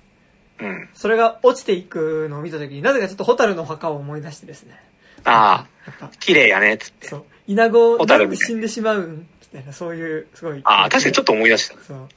[0.60, 0.90] うん。
[0.94, 4.82] それが落ちていくのを見たときになぜかちょっとホタルの墓を思い出してですね。
[5.24, 5.68] あ
[6.02, 7.08] あ、綺麗やね、つって。
[7.08, 7.26] そう。
[7.48, 10.62] イナゴ、なんで死んでしまうんみたいな、そういう、すごい。
[10.64, 11.76] ああ、確かにちょっと思い出した。
[11.84, 12.10] そう。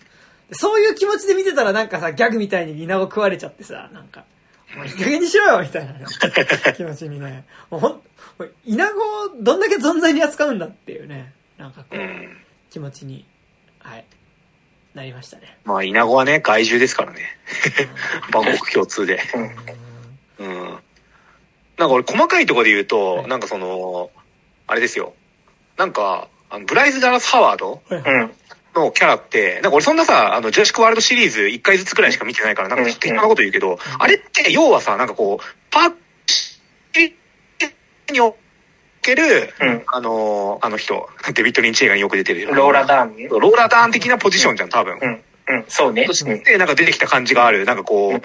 [0.53, 4.25] そういう気持ちで見てたらなんかさ、ギャグみたいにイナゴ食われちゃってさ、なんか、
[4.77, 6.05] もういい加減にしろよみたいなね、
[6.77, 7.45] 気持ちにね。
[7.71, 7.99] もうほん、も
[8.41, 9.03] うイナゴを
[9.41, 12.37] どんだけ存在に扱うんだっていうね、なんかこう、うん。
[12.71, 13.27] 気持ちに、
[13.81, 14.05] はい、
[14.95, 15.59] なりましたね。
[15.65, 17.39] まあ、イナゴはね、害獣ですからね。
[18.33, 19.21] 万国共通で。
[20.39, 20.57] ううん。
[21.77, 24.11] なんか俺、細かいところで言うと、はいなんかその、
[24.67, 25.15] あれですよ。
[25.77, 27.83] なんか、あのブライズ・ダラス・ハワード。
[28.73, 35.93] のキャラって、なんか俺そんなさ、あの、ジュラシック・ワールドシリーズ1回ずつくらいしか見てないから、なんかうん適当なこと言うけど、あれって要はさ、なんかこう、パー
[38.13, 38.37] にお
[39.03, 42.47] ける、うんあのーあの人、 デビッド・リンチ映画によく出てる。
[42.55, 43.29] ローラ・ダーンね。
[43.29, 44.99] ローラーダーン的なポジションじゃん、多分。
[45.01, 45.23] うん。
[45.49, 45.65] うん。
[45.69, 46.05] そうね。
[46.07, 48.19] として、なんか出てきた感じがある、なんかこう、ま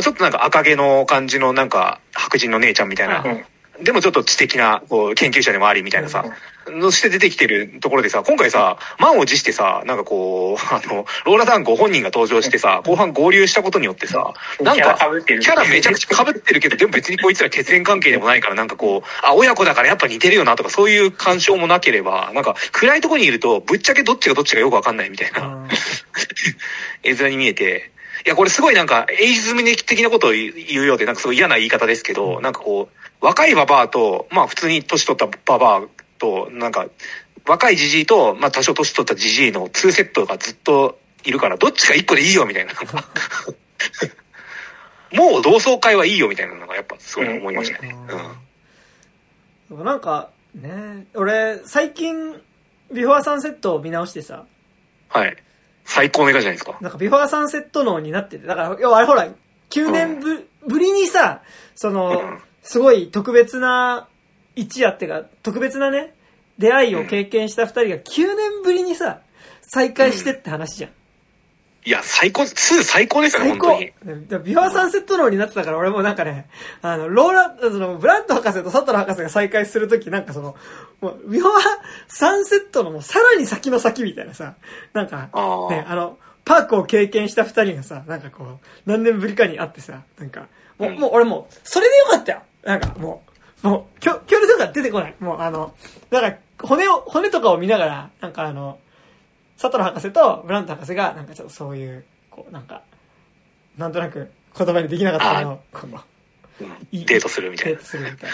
[0.00, 3.44] あちょっとなんか赤毛の感じのなんか白人の姉ちゃんみたいなう、ん
[3.82, 6.24] でもちょっと知的なこう研究者でもありみたいなさ、
[6.70, 14.96] のして出てきてるところでさ、今回さ、満を持してさ、なんかこう、 あの、ローラダンご本人が登場してさ、後半合流したことによってさ、なんか、
[15.26, 25.42] キャラめちゃくちゃ被ってるけど、でも別にこいつら血縁関係でもないから、なんかこう、あ、親子だからやっぱ似てるよなとか、そういう干渉もなければ、なんか暗いところにいると、ぶっちゃけどっちがどっちがよくわかんないみたいな。
[25.42, 25.68] うん。
[27.02, 27.91] 絵面に見えて、
[28.24, 35.82] いや、これすごいなんか、エイジズム的なことを言うようで、なんかすごい嫌な言い方ですけど、なんかこう、若いババアと、まあ普通に年取ったババア
[36.18, 36.86] と、なんか、
[37.46, 42.72] 若いジジイと、まあ多少年取ったジジイの2セットがずっといるから、どっちか1個でいいよみたいな。
[45.12, 47.94] もう同窓会はいいよみたいなのがやっぱすごい思いましたね。
[49.70, 49.84] うん。
[49.84, 52.40] なんか、ね、俺、最近、
[52.92, 54.44] ビフォーサンセットを見直してさ、
[55.08, 55.36] はい。
[55.84, 56.76] 最高の映画じゃないですか。
[56.80, 59.28] なんかビフォーサンセット脳になってて、だから、要はあれほら、
[59.70, 61.42] 9年ぶ,、ぶりにさ、
[61.74, 64.08] その、うんすごい特別な
[64.54, 66.14] 一夜っていうか、特別なね、
[66.58, 69.20] 出会いを経験した二人が9年ぶりにさ、
[69.62, 70.90] 再会してって話じゃん。
[71.84, 74.26] いや、最高、2最高ですよ、最高本当に。
[74.26, 76.48] でビフォーサンセット脳になってたから、俺もなんかね、
[76.80, 80.54] あの、ローラ、その、ブラント博士と佐藤博士が再会するとき、なんかその、
[81.00, 81.52] もう、ビフォー
[82.06, 84.54] サンセットのもうさらに先の先みたいなさ、
[84.92, 85.22] なんか、
[85.70, 90.46] ね、あの、パークを経験した二人がさ、なんかこう、何年ぶりかに会ってさ、なんか、
[90.78, 93.24] もう、うんもう俺もう、それでよかったよなんかも
[93.64, 95.14] う、もう、きょ、距離とか出てこない。
[95.18, 95.74] もうあの、
[96.10, 98.78] だから、骨を、骨とかを見ながら、なんかあの、
[99.62, 102.82] 佐藤博士とブラント博士が、なんかちょっとそういう、こう、なんか、
[103.78, 106.02] なんとなく言葉にできなかったのを、この、うん
[106.92, 108.30] デートするみたいなデートするみたい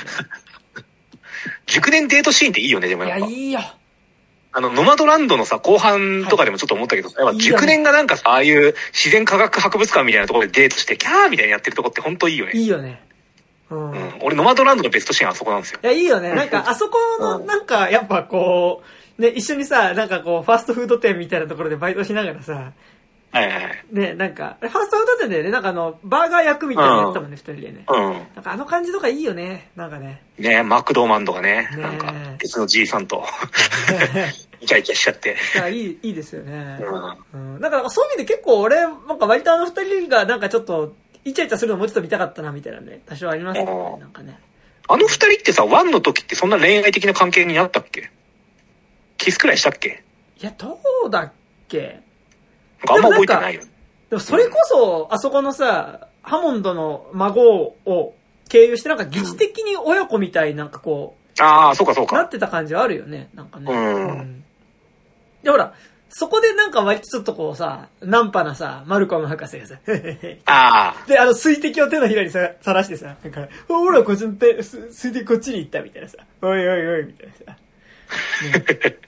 [1.66, 3.10] 熟年デートシーンっていいよね、でもな。
[3.10, 3.32] いや、やっぱ。
[3.32, 3.60] いいよ。
[4.52, 12.52] あの、ノマドランドのさ、後半とかでもちょっと思ったけど、やっぱ熟年がなんかさ、ああいう自然科学博物館みたいなところでデートして、キャーみたいにやってるとこって本当いいよね。
[12.54, 13.02] いいよね。
[13.70, 13.94] うん。
[13.94, 14.18] いうん。
[14.22, 15.80] 俺、ノマドランドのベストシーンはあそこなんですよ。
[15.82, 16.34] や、いいよね。
[16.34, 22.72] なんか、あそこの、なんか、やっぱこう、ね、一緒にさ、なんかこう、ファーストフード店みたいなところでバイトしながらさ、
[23.30, 23.84] はいはいはい。
[23.92, 27.84] ね、なんか、ファーストフード店でね、なんかあの、バーガー焼くみたいなのやってたもんね、二人でね。
[27.86, 28.12] うん。
[28.34, 29.70] なんかあの感じとかいいよね。
[29.76, 30.22] なんかね。
[30.38, 33.22] ねマクドーマンとかね、ねなんか、別のじいさんと、
[34.60, 35.36] イチャイチャしちゃって。
[35.54, 36.78] いや、いい、いいですよね。
[37.34, 37.54] うん。
[37.54, 37.60] うん。
[37.60, 43.02] なんかそういう意味で結構俺、なんか割とあの二人がなんかちょっと、イチャイチャするのもうちょっと見たかったな、みたいなね。
[43.04, 44.38] 多少ありますよね、なんかね。
[44.88, 48.10] あの二人ってさ、ワンの時ってそんな恋愛的な関係になったっけ？
[49.18, 50.02] キスくらいしたっけ？
[50.40, 51.32] いや、どうだっ
[51.68, 52.00] け？
[52.86, 53.62] なんかあんま覚えてないよ。
[54.10, 57.42] でもそれこそ、あそこのさ、ハモンドの孫
[57.84, 58.14] を
[58.48, 62.28] 経由してなんか疑似的に親子みたいになんかこああ、そうかそうう、なっか。
[62.30, 63.28] てた感じはあるよね。
[63.34, 63.72] なんかね。
[63.72, 63.76] う
[64.22, 64.44] ん
[65.42, 65.72] で、ほら、
[66.10, 69.76] そこでなんか割とちょっとこうさ、ナンパなさ、マルコム博士がさ、
[70.46, 77.58] ああ、 で、あの、水滴を手のひらにさ、さらしてさ、なんか、おほら、こっちの手、す水滴こっちに行ったみたいなさ、おいおいおい、みたいなさ。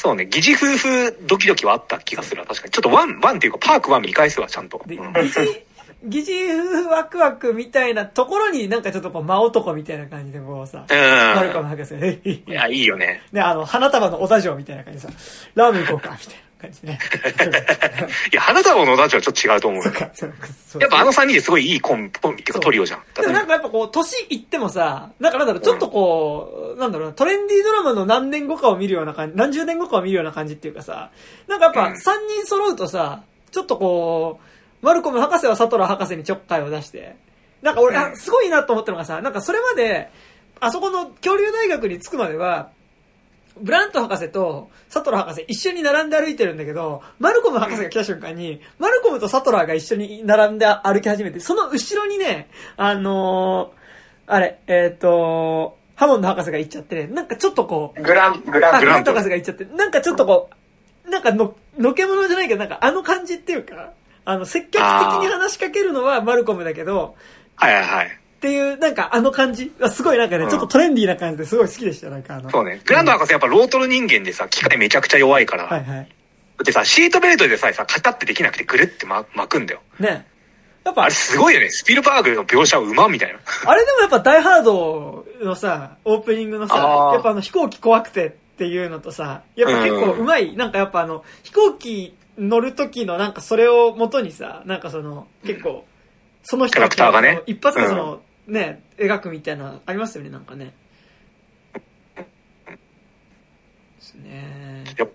[0.00, 2.72] そうね、疑似夫婦ドキドキはあった気がするわ確かに。
[2.72, 4.80] ちょっと one、one っていうかパーク one 見返すわ、ちゃんと。
[4.86, 5.12] で、うん
[6.08, 11.94] 疑似、疑似ワクワクみたいなところになんかちょっとこう、真男みたいな感じでこうさ、マルコム博士
[12.24, 13.20] いや、いいよね。
[13.30, 15.18] ね、あの、花束のオダジョーみたいな感じでさ、
[15.54, 16.98] ラーメン行こうか、みたいな感じでね。
[18.32, 23.02] いや、花束のダチはちょっと違うと思うやっぱあの三人ですごいいいコンビ、コンビっていうかトリオじゃん。
[23.14, 31.10] でもなんかやっぱこう、年いってもさ、なんかなんだろう、ちょっとこう、なんだろうな、トレンディードラマの何年後かを見るような感じ、何十年後かを見るような感じっていうかさ、
[31.48, 32.00] なんかやっぱうん。
[32.00, 34.40] 三人揃うとさ、ちょっとこ
[34.82, 37.16] う、マルコム博士はサトラ博士にちょっかいを出して、
[37.62, 40.10] なんか俺、あすごいなと思ったのがさ、なんかそれまで、
[40.60, 42.70] あそこの恐竜大学に着くまでは、
[43.60, 53.80] ブラント博士とサトラ博士一緒に並んで歩いてるんだけど、マルコム博士が来た瞬間に、マルコムとサトラが一緒に並んで歩き始めて、その後ろにね、あのー
[54.32, 60.48] あれ、えっ、とハモンド博士が行っちゃってね、なんかちょっとこう、グラン、グラあ、ン、ググラント博士が行っちゃって、なんかちょっとこ
[61.06, 63.92] う、なんかの、のけ者じゃないけど、なんかあの感じっていうか、
[64.24, 64.82] あの、積極的
[65.20, 67.16] に話しかけるのはマルコムだけど、
[67.56, 68.20] はいはいはい。
[68.40, 72.48] っていう、なんかあの感じはすごいなんかね、うんちょっとトレンディーな感じですごい好きでした、なんかあの。
[72.48, 72.80] そうね。
[72.86, 75.64] グランド博士やっぱロートル人間でさ、機械めちゃくちゃ弱いから。
[75.64, 76.08] はいはい。
[76.64, 79.82] でさ、シートベルトでさえさ、カタってできなくてぐるって巻巻くんだよ。
[79.98, 80.26] ね。
[80.84, 81.68] やっぱあれ、すごいよね。
[81.68, 83.38] スピルバーグの描写うまみたいな。
[83.70, 95.84] あれでもやっぱダイハードのさ、オープニングのさ、あーやっぱあの飛行機怖くてっていうのとさ、やっぱ結構うまい、なんかやっぱあの、飛行機乗る時のなんかそれを元にさ、なんかその、結構、
[96.42, 98.20] その人キャラクターがね一発でその、
[98.50, 100.72] ね、描くみたいなのありますよね、なんかね。
[102.16, 102.24] で
[104.00, 104.84] すね。
[104.98, 105.06] や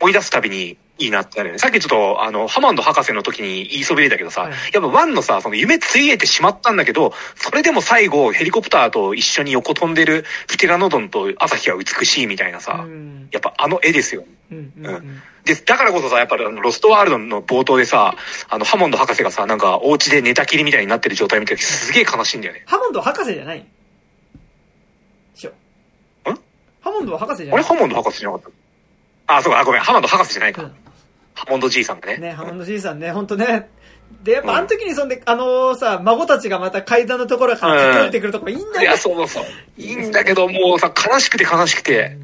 [0.00, 1.58] 思い出すたびにいいなってなるよね。
[1.58, 13.28] さっきちょっと、あの、ハマンド博士の時に言いそびれたけどさ、はいやっぱワンのさ、その夢ついえてしまったんだけど、それでも最後、ヘリコプターと一緒に横飛んでるプテラノドンと朝日は美しいみたいなさ、うん。
[13.32, 14.24] やっぱあの絵ですよ。
[14.50, 14.72] うん。
[14.78, 14.86] うん。
[14.86, 15.22] うん。
[15.44, 18.14] で、だからこそさ、やっぱりあの、ロストワールドの冒頭でさ、
[18.48, 22.62] あの、ハモンド博士がさ、なんか、お家で寝たきりみたいになってる状態見てすげえ悲しいんだよね。
[22.66, 23.66] ハモンドは博士じゃない？
[25.34, 25.50] しょ。
[25.50, 25.54] ん？
[26.80, 27.54] ハモンドは博士じゃない？
[27.54, 28.52] あれハモンド博士じゃなかっ
[29.26, 29.36] た？
[29.36, 30.62] あ、そうか、あごめん、ハモンド博士じゃないか。
[30.62, 30.72] うん
[31.38, 32.16] ハモンドじいさんがね。
[32.16, 33.68] ね、ハモンドじいさんね、本当ね。
[34.22, 38.96] で、やっぱあの時にそんで、あのさ、孫たちがまた階段のところから駆りてくるとこいいんだよいや、。
[38.96, 39.44] そうそう。
[39.76, 42.16] いいんだけど、もうさ、悲しくて悲しくて、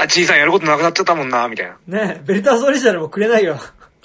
[0.00, 2.06] あ、じいさんやることなくなっちゃったもんな、みたいな。
[2.06, 3.58] ね、ベルターズオリジナルもくれないよ。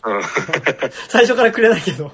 [0.03, 0.21] うん。
[1.09, 2.11] 最初からくれないけど。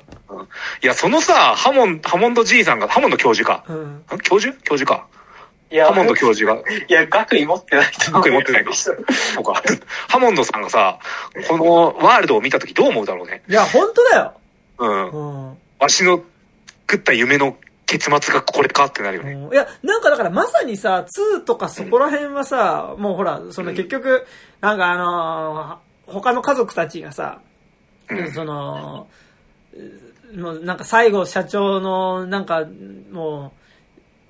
[0.82, 3.64] いや、そのさ、ハモン、ハモンドじいさんが、ハモンド教授か。
[3.68, 3.98] うん。
[3.98, 4.04] ん？
[4.24, 4.58] 教授？
[4.64, 5.08] 教授か？
[5.72, 8.22] いやハモンド教授が、 いや、学位持ってないと思う。
[8.22, 9.64] 学位持ってないかそうか。
[10.08, 11.00] ハモンドさんがさ、
[11.48, 13.42] このワールドを見たときどう思うだろうね。
[13.50, 14.34] いや、本当だよ。
[14.78, 15.10] うん。
[15.10, 15.58] うん。
[15.80, 16.22] わしの
[16.88, 17.58] 作った夢の
[17.94, 19.34] 結末がこれかってなるよね。
[19.34, 19.54] うん。
[19.54, 24.26] いや、なんかだからまさにさ、2とかそこら辺はさ、もうほら、その結局、
[24.62, 27.40] なんかあのー他の家族たちがさ、
[28.10, 28.32] うん。
[28.34, 29.08] その、
[30.34, 32.66] うもうなんか最後社長の、なんか
[33.12, 33.54] も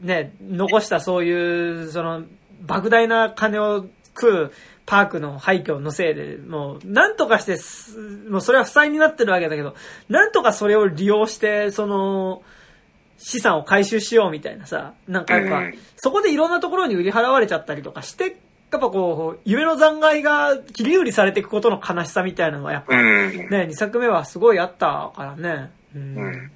[0.01, 2.23] う、ね、残したそういう、その、
[2.67, 4.51] 莫大な金を食う
[4.85, 9.73] パークの廃墟のせいで、もう、なんとかしてす、もうそれは負債になってるわけだけど、
[10.09, 12.43] なんとかそれを利用して、その、
[13.25, 18.35] 資産を回収しようみたいなさ、なんかやっぱ、うんそこでいろんなところに売り払われちゃったりとかして、
[18.71, 23.31] やっぱこう、夢の残骸が切り売りされていくことの悲しさみたいなのはやっぱ、うん。
[23.49, 25.71] ね、2作目はすごいあったからね。
[25.95, 26.17] うん。
[26.17, 26.51] うん。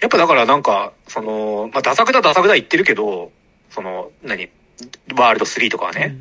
[0.00, 3.32] やっぱだからなんか、その、まあ、ダサくだダサくだ言ってるけど、
[3.70, 4.50] その、何？
[5.16, 6.18] ワールド3とかはね。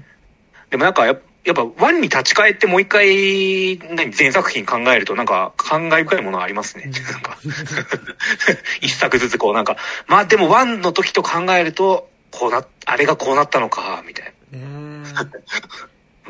[0.70, 6.84] でもなんかやっぱ、やっぱワンに立ち返ってもう一回、何、全作品考えるとなんか感慨深いものありますね。
[6.86, 6.92] うん。
[6.92, 7.38] なんか、
[8.82, 15.30] 一作ずつこうなんか、まあでもワンの時と考えると、こうな、あれがこうなったのか、みたいねな。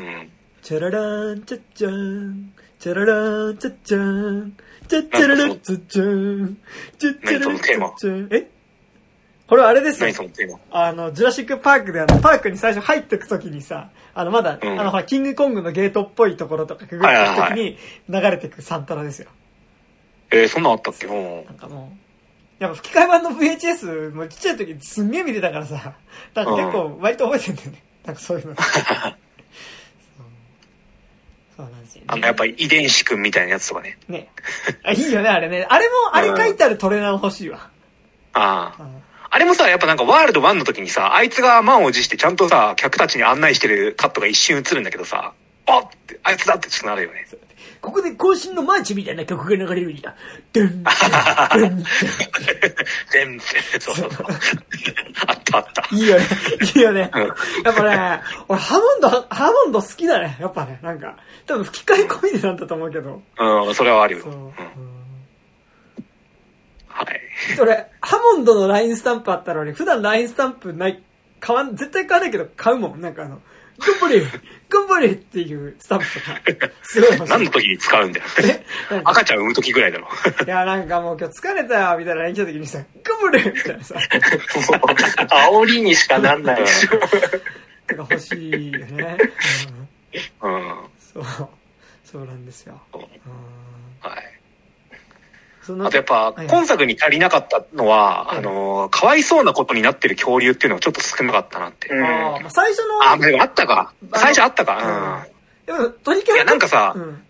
[0.00, 0.30] うん。
[0.62, 2.52] チャラランチャッチャン。
[2.78, 4.56] チャラランチャッチャン。
[4.88, 6.58] チャッチャラランチャッチャン。
[6.98, 8.28] チャッチャラランチャッチャン。
[8.32, 8.50] え？
[9.52, 10.08] これあれですよ。
[10.70, 17.76] あの、ジュラシックパークであの、パークに最初入ってくときにさ、あの、まだ、うんあの、ほら、キングコングのゲートっぽいところとかくぐっていくときに
[18.08, 19.28] 流れてくサンタラですよ。
[20.30, 21.06] えー、そんなんあったっけ？
[21.06, 21.92] うんなんかも
[22.60, 25.96] う、やっぱ吹き替え版の VHS、もうちっちゃい時すんげえ見てたからさ、
[26.34, 27.82] なんか結構割と覚えてんだよね。
[28.06, 28.54] なんかそういうの。
[31.54, 32.06] そうなんですよ、ね。
[32.06, 33.98] あの、やっぱり遺伝子くんみたいなやつとかね。
[34.08, 34.30] ね。
[34.82, 35.66] あ、いいよね、あれね。
[35.68, 37.68] あれも、あれ書いてあるトレーナー欲しいわ。
[38.32, 39.11] ああ。
[39.36, 45.32] うんあれもさ、やっぱなんかワールド1の時にさ、あいつが満を持してちゃんとさ、客たちに案内してるカットが一瞬映るんだけどさ、
[45.66, 47.26] あって、あいつだってちょっとなるよね。
[47.80, 50.14] ここで更新のマーチみたいな曲が流れるんだ。
[50.52, 53.40] ドゥン、ドゥン、ドゥン。
[53.80, 54.26] そうそうそう。
[55.26, 55.96] あったあった。
[55.96, 56.26] いいよね。
[56.74, 57.10] いいよね。
[57.14, 57.34] うんやっ
[57.74, 60.36] ぱね、俺ハモンド、ハモンド好きだね。
[60.40, 61.16] やっぱね、なんか。
[61.46, 63.22] 多分吹き替え込みでなんだと思うけど。
[63.38, 64.24] うん、それはあるよ。
[64.24, 64.32] そう。
[64.32, 64.91] うんうん
[66.92, 67.20] はい。
[67.60, 71.02] 俺、ハモンドの LINE スタンプあったら俺、普段 LINE スタンプない、
[71.40, 73.00] 買わん、絶対買わないけど買うもん。
[73.00, 73.40] なんかあの、
[73.78, 74.22] 頑張れ
[74.68, 76.70] 頑張れっていうスタンプとか。
[76.82, 77.28] すごい。
[77.28, 78.26] 何の時に使うんだよ。
[79.04, 80.08] 赤ちゃん産む時ぐらいだろ。
[80.46, 86.90] いや、なんかもう今日疲れたよ、みたいな来た時にさ、頑張れみたいなさ、煽りにしかなんないでしょ。
[87.88, 89.18] とか欲しいよね。
[90.42, 90.74] うんうん。
[91.12, 91.48] そう。
[92.04, 92.80] そうなんですよ。
[92.94, 93.00] うん
[94.00, 94.41] はい。
[95.64, 101.88] あとやっぱ、はい今作に足りなかったのは、はいあの、かわいそうなことになってる恐竜っていうのがちょっと少なかったなって。
[101.88, 103.92] うんああ、最初の、あ、でもあったか。
[104.14, 105.26] 最初あったか。
[105.66, 106.36] でも、トリケうん。
[106.36, 107.22] いラや、なんかさう、ん。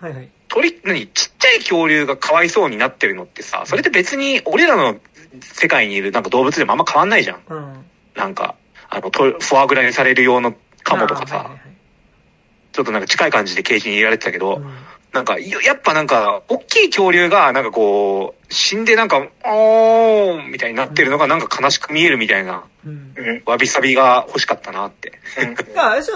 [0.00, 0.28] はいはい。
[0.48, 4.98] 鳥、何、ちっちゃい恐竜がかわいそうになってるのってさ、それって別に俺らの
[5.40, 7.40] 世界にいるなんか動物でもあんま変わんないじゃん。
[7.48, 7.84] うん。
[8.14, 8.54] なんか、
[8.90, 11.60] あの、とフォアグラにされる用のカモとかさあーはい、はい
[12.72, 14.72] ちょっとなんか近い感じでケージに入れられてたけど、はいうん
[15.12, 23.12] なんか、よやっぱなんか、大きい恐竜が、なんかこう、死んでなんか、おーんみたいになってるのがなんか悲しく見えるみたいな、うん。
[23.16, 25.12] うんわびさびが欲しかったなって、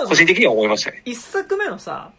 [0.08, 1.02] 個人的には思いましたね。
[1.04, 2.10] 一作目のさ、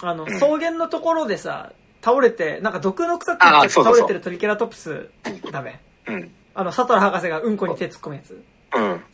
[0.00, 5.08] あの、ん草原のところでさ、倒れて、なんか毒の臭くあなって倒れてるトリケラトプス、
[5.50, 5.80] ダメ。
[6.06, 6.30] うん。
[6.54, 8.40] あの、サトラ博士がうんこに手突っ込むやつ。
[8.74, 9.04] うん。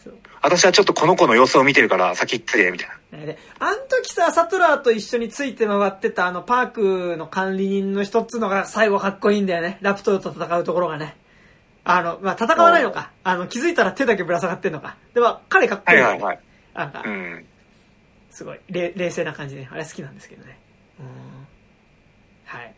[0.43, 3.19] 私はちょっとこの子の様子を見てるから先行ってて、みたいな。
[3.19, 9.79] ねで、あん時さ、サトラーと一緒について回ってたあのパークの管理人の一つのが最後かっこいいんだよね。
[9.81, 11.17] ラプトルと戦うところがね。
[11.85, 13.11] あの、まあ、戦わないのか。
[13.23, 14.97] あの、気づいたら手だけぶら下がってんのか。
[15.15, 16.41] でも、彼かっこいいんだよね、はいはいはい。
[16.75, 17.47] なんかう、ん。
[18.31, 20.59] すごい、れ冷静な感じで、あれ好きなんですけどね。
[20.99, 21.07] うん。
[22.45, 22.75] はい。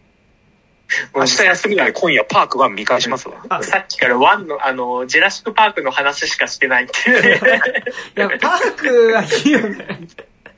[1.15, 3.37] 明日休みなので今夜パーク1見返しますわ。
[3.51, 7.61] あ、さっきからワンの、あの、ジェラシックパークの話しかしてないっていうね。
[8.17, 9.87] いや、 パークはいいよね。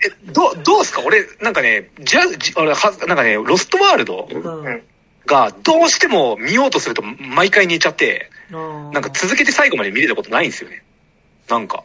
[0.02, 1.02] え、どう、どうすか？
[1.04, 4.64] 俺、なんかね、じゃ、じ俺は、なんかね、ロストワールドうん。
[4.64, 4.82] うん
[5.26, 8.58] がどうしても見ようとすると毎回寝ちゃって、な
[8.90, 10.82] なんか続けて最後まで見れたことないんですよね。
[11.48, 11.84] なんか、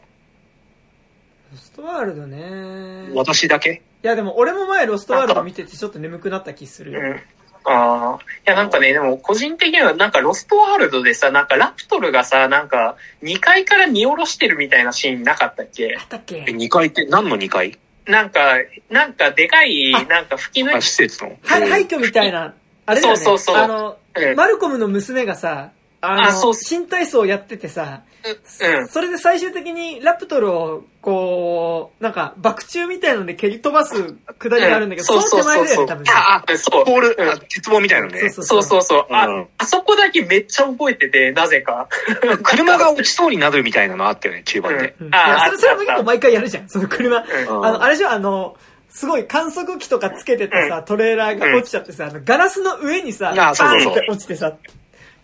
[1.51, 3.11] ロストワールドね。
[3.11, 3.83] い私だけ？
[4.01, 7.01] や、でも俺も前ロストワールド見ててちょっと眠くなった気するよ。
[7.01, 7.21] うん。
[7.65, 8.19] ああ。
[8.21, 15.95] いや、なんかね、でも個人的にはなんかロストワールドでさ、なんかラプトルがさ、なんか2階から見下ろしてるみたいなシーンなかったっけ？
[15.99, 16.45] あったっけ？
[16.47, 17.77] え、2階って何の2階？
[18.05, 18.57] なんか、
[18.89, 21.35] なんかでかい、なんか吹き抜あ、い施設の。
[21.43, 22.53] はい、廃墟みたいな、
[22.85, 23.19] あれだよね。
[23.19, 23.63] そうそうそう。
[23.63, 24.35] あの、うん。
[24.35, 25.71] マルコムの娘がさ、
[26.01, 28.87] あの、あそう新体操やっててさ、うん。
[28.87, 36.11] それで最終的にラプトルを、こう、なんか、爆中みたいので蹴り飛ばすくだりがあるんだけど、うんその手前だよね、多分ね。
[36.13, 36.85] あ、あ、そう。
[36.85, 38.29] ポール、うんあ鉄棒みたいなのね。
[38.29, 39.05] そうそうそう。
[39.11, 41.87] あ、うんあそこだけめっちゃ覚えてて、なぜか。
[42.43, 44.95] 車が落ちそうになるみたいなのあったよね、中盤で。
[44.99, 47.19] うんいあや、それ、それも結構毎回やるじゃん、その車。
[47.19, 48.55] んあの、あれじゃあの、
[48.89, 54.53] すごい観測機とかつけててさ、トレーラーが落ちちゃってさ、あのガラスの上にさ、あバーンって落ちてさ、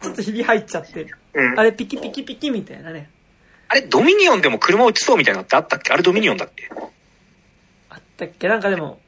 [0.02, 1.60] ちょっとひび入っちゃって、うん。
[1.60, 3.10] あれピキピキピキみたいなね。
[3.68, 5.94] あれ、ドミニオンでも車落ちそうみたいなのってあったっけ？
[5.94, 6.70] あれドミニオンだっけ？
[7.90, 8.48] あったっけ？
[8.48, 9.00] なんかでも、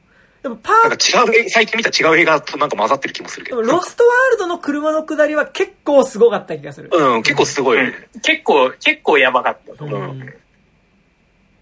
[0.42, 3.58] でもパなんーか違う、最近見た違う映画となんか混ざってる気もするけど。
[3.58, 6.90] でもロストワールドの車の下りは結構すごかった気がする。
[6.92, 8.08] うん、結構すごいよね。
[8.22, 10.14] 結構、結構やばかったとう思う。
[10.14, 10.34] ん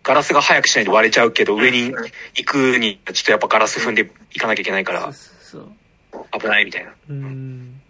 [0.05, 1.93] ガラスが早くしないと割れちゃうけど、上に
[2.35, 5.69] 行くに、ちょっとやっぱガラス踏んで行かなきゃいけないからそう、そう
[6.12, 6.41] そう。
[6.41, 6.93] 危ないみたいな。
[7.09, 7.81] うん。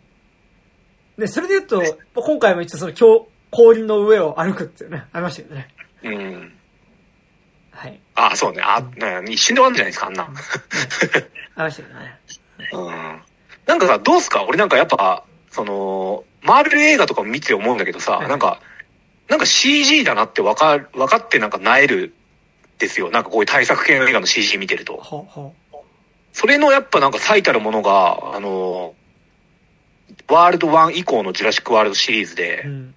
[1.23, 1.83] で、それで言うと、
[2.21, 5.69] 今回も一応その氷氷の上を歩くっていうね、ありましたけどね。
[6.03, 6.53] うん。
[7.71, 8.01] はい。
[8.17, 8.61] あ、そうね。
[8.65, 10.25] あ、ね一瞬で終わるんじゃないですか、あんな。
[10.25, 10.35] あり
[11.57, 12.19] ましたけどね。
[12.73, 13.21] うん。
[13.67, 14.45] なんかさ、どうすか？
[14.45, 18.61] 俺なんかやっぱ、その、マーベル映画とかも見て思うんだけどさ、はいなんか、
[19.29, 22.15] なんか CG だなってわかる、わかってなんか萎えるん
[22.79, 23.11] ですよ。
[23.11, 24.97] なんかこういう大作系の映画の CG 見てると。
[24.97, 25.55] ほうほ
[26.33, 28.95] それのやっぱなんか最たるものが、あの、
[30.29, 32.37] ワールド1以降のジュラシックワールドシリーズう。
[32.37, 32.95] でう、ん。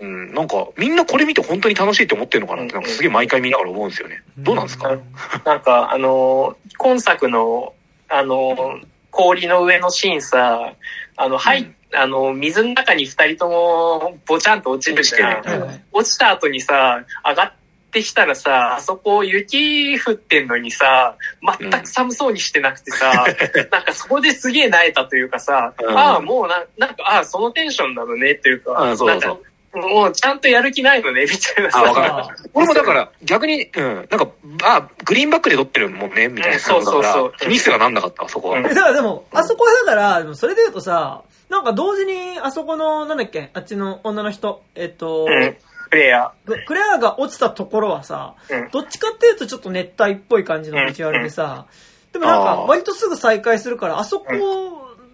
[0.00, 4.22] うん、なんかみんなこれ見て本当に楽しいって思ってるのかなって、なんかすげえ毎回見ながら思うんですよね。
[4.38, 5.02] どうなんですか、うん
[5.44, 7.72] なんか、あの、今作の、
[8.08, 10.74] あの、氷の上のシーンさ、
[11.16, 15.80] あの、はい、うんあの、水の中に二人とも、ぼちゃんと落ちるじゃん。
[15.92, 17.52] 落ちた後にさ、上がっ
[17.92, 21.16] てきたらさ、あそこ雪降ってんのにさ、
[21.60, 23.26] 全く寒そうにしてなくてさ、
[23.70, 25.96] なんかそこですげえ萎えたというかさ、うん。
[25.96, 29.20] ああ、もうな、なんか、ああ、そのテンションなのねっていうか、うんそうそう。
[29.20, 32.28] そうなんかもうちゃんとやる気ないのね、みたいなさ。
[32.52, 34.28] 俺もだから逆に、うん、なんか、
[34.64, 36.56] あ、グリーンバックで撮ってるもんね、みたいな。
[36.56, 37.32] うんそうそうそう。
[37.32, 38.58] だからミスがなんなかったわ、そこは。
[38.58, 38.66] うん。
[38.66, 45.56] えだからでも、あそこはだから、でもそれで言うとさ、なんか同時に、あそこの、なんだっけ、あっちの女の人、えっと、うん、
[45.92, 51.66] プレイヤククレアが落ちたところはさ、うんどっちかっていうとちょっと熱帯っぽい感じのビジュアルでさ、
[52.12, 54.26] でもなんか割とすぐ再開するから、あそこ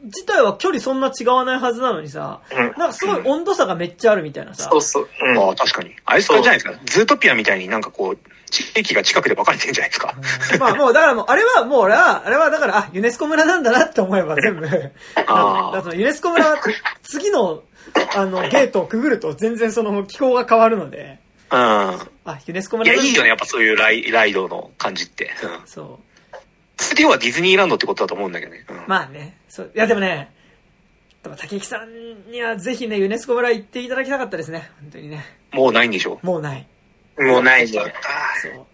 [0.05, 2.57] 自体は距離そんな違わないはずなのにさ、ー。
[2.57, 2.79] うん。
[2.79, 5.09] なんかすごい温度差がめっちゃあるみたいなさそ、うそう。
[5.21, 5.39] うん。
[5.39, 5.91] ああ、確かに。
[6.05, 6.73] あれじゃないですか。
[6.87, 8.19] ズートピアみたいになんかこう、
[8.51, 10.15] 地域が近くで分かれてんじゃないですか。
[10.53, 16.57] うんまあもうだからもう、あれはもう俺は、あれはだから、あ、ユネスコ村なんだなって思えば全部、あー だからユネスコ村は
[17.03, 17.63] 次の、
[18.17, 21.19] あの、ゲートをくぐると全然その気候が変わるので、
[21.51, 21.59] うん。
[21.59, 21.99] あ、
[22.47, 25.31] ユネスコいや、いいよね、やっぱそういうライライドの感じって。
[25.43, 25.67] うん。
[25.67, 26.37] そう。
[26.77, 28.65] それで要はディズニーランドってことだと思うんだけどね。
[28.69, 30.33] うんまあね、そう、いやでもね、
[31.23, 34.71] でも竹木さんにはぜひね、ユネスコ村行っていただきたかったですね。
[34.81, 35.25] 本当にね。
[35.53, 36.21] もうないんでしょ？
[36.23, 36.67] もうない。
[37.19, 37.73] もうないね。
[37.73, 38.67] そう。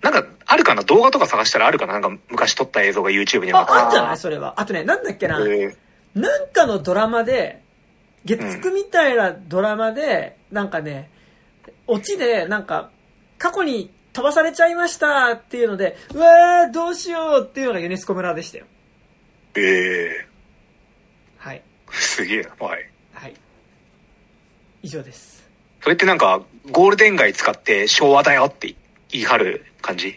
[0.00, 0.84] なんか、あるかな？
[0.84, 2.00] 動画とか探したらあるかな？
[2.00, 4.16] なんか昔撮った映像が YouTube に上がってあ、あんじゃない？
[4.16, 4.54] それは。
[4.60, 5.44] あとね、なんだっけな。
[5.46, 5.76] え
[6.14, 7.62] なんかのドラマで、
[8.36, 11.10] 月9みたいなドラマで、なんかね、
[11.86, 12.90] オチで、なんか、
[13.38, 18.66] 過去に飛ばされちゃいましたっていうので、うわー、どうしようっていうのがユネスコ村でしたよ。
[19.54, 20.26] ー、え
[21.38, 21.62] はい。
[21.86, 22.50] ー、すげえな。
[22.66, 22.90] はい。
[23.14, 23.34] はい。
[24.82, 25.48] 以上です。
[25.80, 28.74] それってなんか、ゴールデン街使って昭和だよって
[29.10, 30.08] 言い張る感じ？
[30.08, 30.14] いい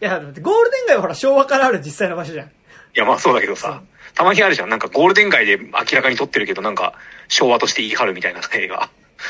[0.00, 2.50] や、ゴールデン街はほら昭和からある実際の場所じゃん。
[2.94, 3.82] や、まあそうだけどさ、
[4.14, 4.68] たまにあるじゃん。
[4.68, 6.94] なんかゴールデン街で明らかに撮ってるけど、なんか
[7.28, 8.82] 昭和として言い張るみたいな映画。
[8.82, 8.88] あ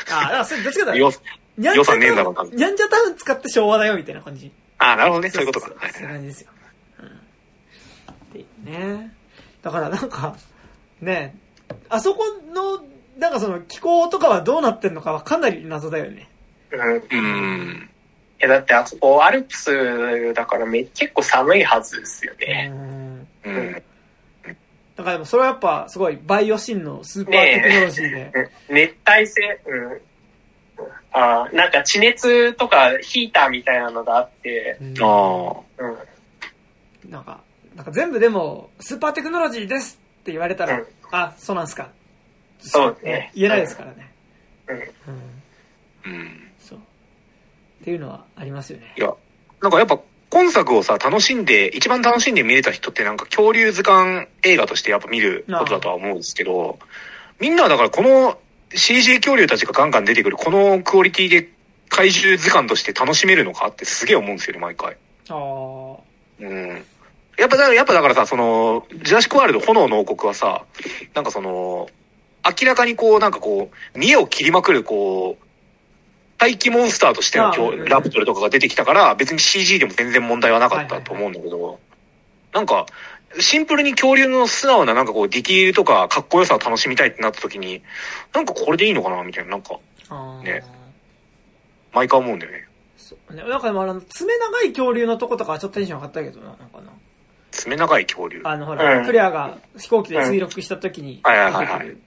[0.09, 1.11] あ、だからそれどっちかだよ
[1.57, 4.51] ニャンジャ予算ねえんだろうなタウン、ニャンジャタウン使って昭和だよみたいな感じ。
[4.77, 5.29] ああ、なるほどね。
[5.29, 5.67] そういうことか。
[5.67, 6.49] そうはいそう感じですよ。
[6.99, 7.07] うん。
[7.07, 7.11] っ
[8.33, 9.13] ていうね。
[9.61, 10.35] だからなんか、
[11.01, 11.35] ね、
[11.89, 12.83] あそこの、
[13.17, 16.29] なんかその気候とかはどうなってんのかはかなり謎だよね。
[16.71, 17.89] うん。
[18.39, 22.67] いや、だってあそこアルプスだからめ結構寒いはずですようね。
[22.67, 23.27] ん。
[23.45, 23.83] うん。
[24.95, 28.31] だからでもそれはやっぱすごいバイオシンのスーパーテクノロジーで。
[28.69, 30.01] うん熱帯性、うん。
[31.11, 35.53] あーなんか地熱とかヒーターみたいなのがあって、うんあ
[37.03, 37.11] うん。
[37.11, 37.39] なんか、
[37.75, 41.89] なんか全部でも、スーパーテクノロジーですって言われたら、うんあ、そうなんすか。
[42.59, 44.11] そうね言えないですからね。
[44.67, 44.77] うん。
[44.77, 44.81] うん。
[44.81, 44.87] あ。
[46.05, 46.51] うん。
[46.59, 46.79] そう。
[46.79, 46.81] っ
[47.83, 49.01] ていうのはありますよねい。
[49.01, 49.13] や、
[49.61, 49.99] なんかやっぱ
[50.35, 56.77] 今作をさ、楽しんで、一番楽しんで見れた人ってなんか恐竜図鑑映画としてやっぱ見ることだとは思うんですけど、
[57.39, 58.37] みんなはだからこの
[58.73, 61.49] CG 恐竜たちがガンガン出てくるこのクオリティで
[61.87, 64.97] 怪獣図鑑として楽しめるのかってすげえ思うんですよね、毎回。
[65.29, 65.35] ああ。
[66.41, 66.83] うん。
[67.37, 70.65] やっぱだから、やっぱだからさ、その、ジュラシックワールド炎の王国はさ、
[71.13, 71.87] なんかその、
[72.43, 75.44] 明らかにこう、なんかこう、見栄を切りまくる、こう、
[76.37, 81.79] 大気モンスターとしてのあ今日うんラプトルとかが出てきたから、別に CG でも全然問題はなかったと思うんだけど、
[82.53, 82.85] なんか、
[83.39, 87.81] シンプルに恐竜の素直ななんかこう、ディティールとかかっこよさを楽しみたいってなった時に、
[88.33, 89.79] なんかこれでいいのかなみたいな、なんか、
[90.43, 90.63] ね
[91.93, 92.67] 毎回思うんだよね。
[92.97, 93.43] そうね。
[93.43, 96.91] なんかでもあの、爪長い恐竜のとことかはちょっとテンション上がったけどな、なんかな。
[97.51, 98.41] 爪長い恐竜。
[98.43, 102.01] あの、ほら、うんクレアが飛行機で墜落した時に出はいはいはいはいてくる。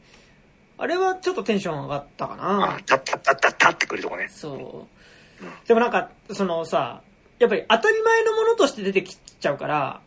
[0.78, 4.28] あれはちょっとテンション上がったかあな。、タッタッタッタッタってくるとこね。
[4.30, 5.66] そう。
[5.66, 7.02] でもなんか、そのさ、
[7.38, 10.00] やっぱり当たり前のものとして出てきちゃうから、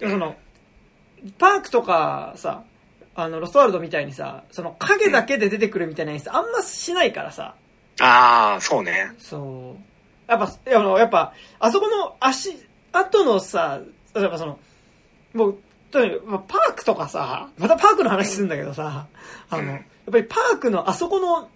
[0.00, 0.36] その、
[1.38, 2.64] パークとかさ、
[3.14, 7.54] あの、ロストワールドみたいにさ、その影だけで出てくるみたいな演出あんましないからさ、
[8.00, 9.12] ああ、そうね。
[9.18, 10.30] そう。
[10.30, 12.56] やっぱ、いやあのやっぱ、あそこの足、
[12.92, 13.80] 後のさ、
[14.14, 14.58] 例えばその、
[15.34, 15.58] もう、
[15.92, 19.06] 当に、まあ、パークとかさ、またパークの話するんだけどさ、
[19.50, 21.48] あの、やっぱりパークのあそこの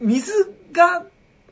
[0.00, 0.32] 水
[0.72, 1.04] が、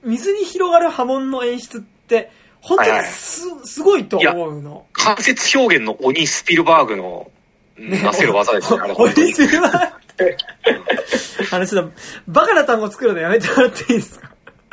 [0.02, 4.86] 水に広がる波紋の演出って、本当にす、すごいと思うの。
[4.92, 7.30] 間接表現の鬼スピルバーグの
[7.78, 9.70] なせる技ですね、あれお本当にいしいわ。
[11.52, 11.92] あの、ちょっと、
[12.26, 14.28] バカな単語作るのやめてもらっていいですか？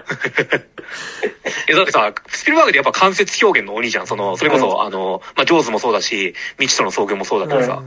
[1.67, 4.07] え、だってさ、スピルバーグってやっぱ間接表現の鬼じゃん。
[4.07, 7.83] その、それこそ、あの、まあ、ジョーズもそうだし、未知との遭遇もそうだけどさ、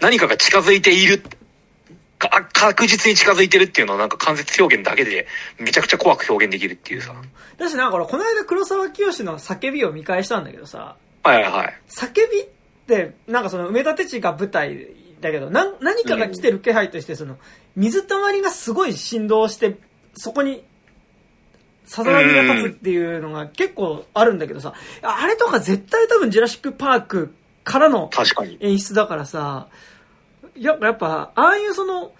[0.00, 1.22] 何かが近づいている、
[2.30, 5.26] か確実に近づいてるっていうのをなんか間接表現だけで
[5.58, 7.14] めちゃくちゃ怖く表現できるっていうさ。
[7.58, 11.74] だしなんか俺、この間黒沢清の叫びを見返したんだけどさ、はいはいはい。
[11.88, 12.46] 叫びっ
[12.86, 14.88] て、なんかその埋め立て地が舞台
[15.20, 17.38] だけど、な何かが来てる気配として、その、
[17.76, 19.76] 水たまりがすごい振動して、
[20.14, 20.64] そこに、
[21.84, 27.34] さざ波が立つっていうのが結構あるんだけどさ、あれとか絶対多分ジュラシックパーク
[27.64, 28.10] からの。
[28.60, 29.68] 演出だからさ、やっぱ、
[30.56, 32.12] やっぱ、ああいうその、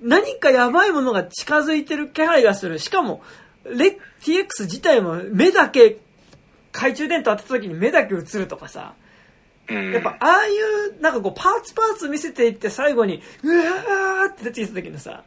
[0.00, 2.78] 何かやばいものが近づいてる気配がする。
[2.78, 3.22] しかも、
[3.64, 5.98] レ TX 自体も目だけ、
[6.72, 8.94] 懐中電灯当てた時に目だけ映るとかさ、
[9.68, 9.92] うん。
[9.92, 10.56] やっぱああい
[10.88, 15.22] う、なんかこう、パーツパーツ見せていって最後に、うわーって出てきた時のさ、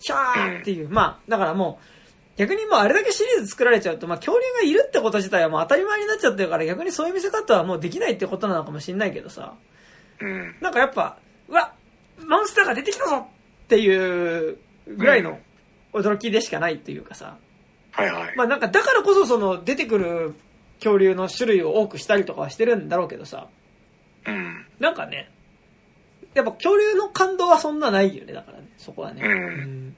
[0.00, 1.98] シャーっていう、まあ、だからもう、
[2.38, 9.54] 逆にもうあれだけシリーズ作られちゃうと、まあ恐竜がいるってこと自体はもう当たり前になっちゃってるから逆にそういう見せ方はもうできないってことなのかもしれないけどさ、
[10.20, 10.54] うん。
[10.60, 11.72] なんかやっぱ、うわ
[12.26, 13.16] モンスターが出てきたぞ
[13.64, 15.38] っていうぐらいの
[15.92, 17.36] 驚きでしかないっていうかさ、
[17.92, 18.36] はいはい。
[18.36, 20.34] まあなんかだからこそその出てくる
[20.78, 23.48] 恐竜の種類を多くしたりとかはしてるんだろうけどさ、
[24.26, 24.66] うん。
[24.78, 25.30] なんかね、
[26.34, 29.22] やっぱ恐竜の感動はそんなないよね、だからね、そこはね。
[29.22, 29.96] うん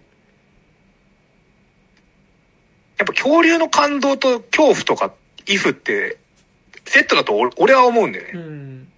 [2.98, 5.14] やっぱ恐竜の感動と恐怖とか、
[5.46, 6.18] イフって、
[6.84, 8.42] セットだと俺俺は思うんだようね。
[8.42, 8.92] ん。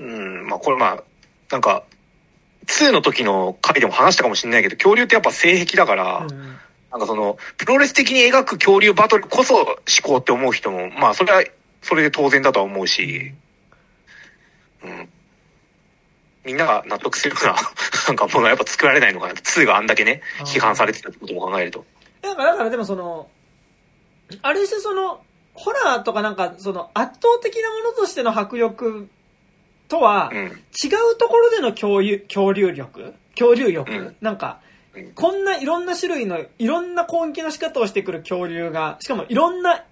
[0.00, 0.46] うん。
[0.48, 1.04] まあこれまあ、
[1.52, 1.84] なんか、
[2.66, 6.58] 2の時の回でも話したかもしれないけど、恐竜ってやっぱ性癖だから、うん
[6.90, 11.42] なんかその、プロレス的に描く恐竜バトルこそ思考って思う人も、まあそれは、
[11.80, 13.32] それで当然だとは思うし、
[14.84, 15.08] うん。
[16.44, 17.54] みんなが納得するような、
[18.08, 19.32] なんかものはやっぱ作られないのかな。
[19.32, 21.82] 2があんだけね、批判されてたってことも考えると。
[22.20, 23.26] だから、だからでもその、
[24.42, 25.22] ある種その、
[25.54, 29.08] ホラーとかなんか、その圧倒的なものとしての迫力
[29.92, 30.38] とは、うん。
[30.38, 30.52] 違う
[31.18, 33.14] ところでの恐竜、恐竜力？
[33.38, 34.16] 恐竜力、うん。
[34.22, 34.60] なんか
[34.94, 39.84] うん、こんないろんな種類の、いろんな攻撃の仕方をしてくる恐竜が、しかもいろんな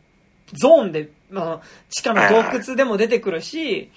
[0.52, 3.90] ゾーンで、まあ、地下の洞窟でも出てくるし、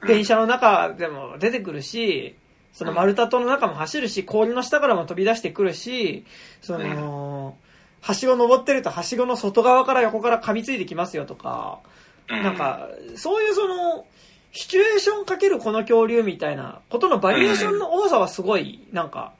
[0.00, 0.08] うん。
[0.08, 2.34] 電車の中でも出てくるし、
[2.72, 6.24] その丸太島の中も走るし、氷の下からも飛び出してくるし、
[6.62, 7.56] その、
[8.00, 11.80] はしご登ってるとはしごの外側から横から噛みついてきますよとか、
[12.28, 12.42] うん。
[12.42, 14.06] なん、か、そういうその、
[14.52, 19.32] シチュエーションかけるこの恐竜みたいなことのバリエーションの多さはすごい、なんか、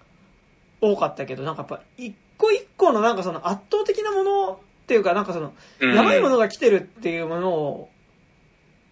[0.80, 7.90] 多かったけど、なんかやっぱ、一個一個のなんかその圧倒的なものっていうか、なんかその、うんやばいものが来てるっていうものを、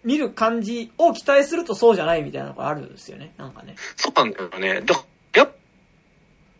[0.03, 3.75] 見る感じを期待するとそうじゃないみたいなのがあるんですよね、なんかね。
[3.95, 4.81] そうなんだよね。
[4.81, 4.95] だ
[5.33, 5.51] やっ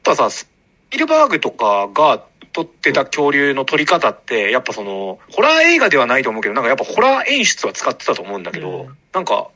[0.03, 0.49] ぱさ、ス
[0.89, 9.49] ピルバーグとかが撮ってた恐竜の撮り方って、やっぱその、ホラー映画ではないと思うけど、なんかやっぱホラー演出は使ってたと思うんだけど、うんなんか、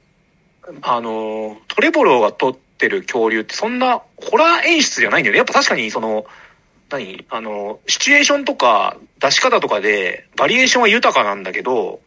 [0.82, 5.38] あの、トレボロが撮ってる恐竜ってそんなホラー演出じゃないんだよね。
[5.38, 6.26] やっぱ確かにその、
[6.90, 7.26] 何？
[7.30, 12.02] あの、シチュエーションとか出し方とかでバリエーションは豊かなんだけど、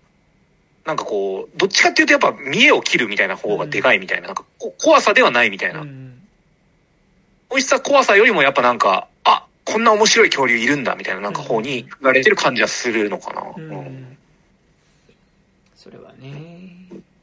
[0.85, 5.83] なんかこう、どっちかっていうとやっぱ見栄を切るみたいな方がでかいみたいな、なんかこ怖さではないみたいな。
[5.83, 6.13] うん
[7.49, 9.16] 美味しさ怖さよりもやっぱなんか、あ、
[9.67, 13.43] こんな面白い恐竜いるんだみたいななんか方に振られてる感じはするのかな。
[13.43, 14.17] ううんん。
[15.75, 16.77] それはね。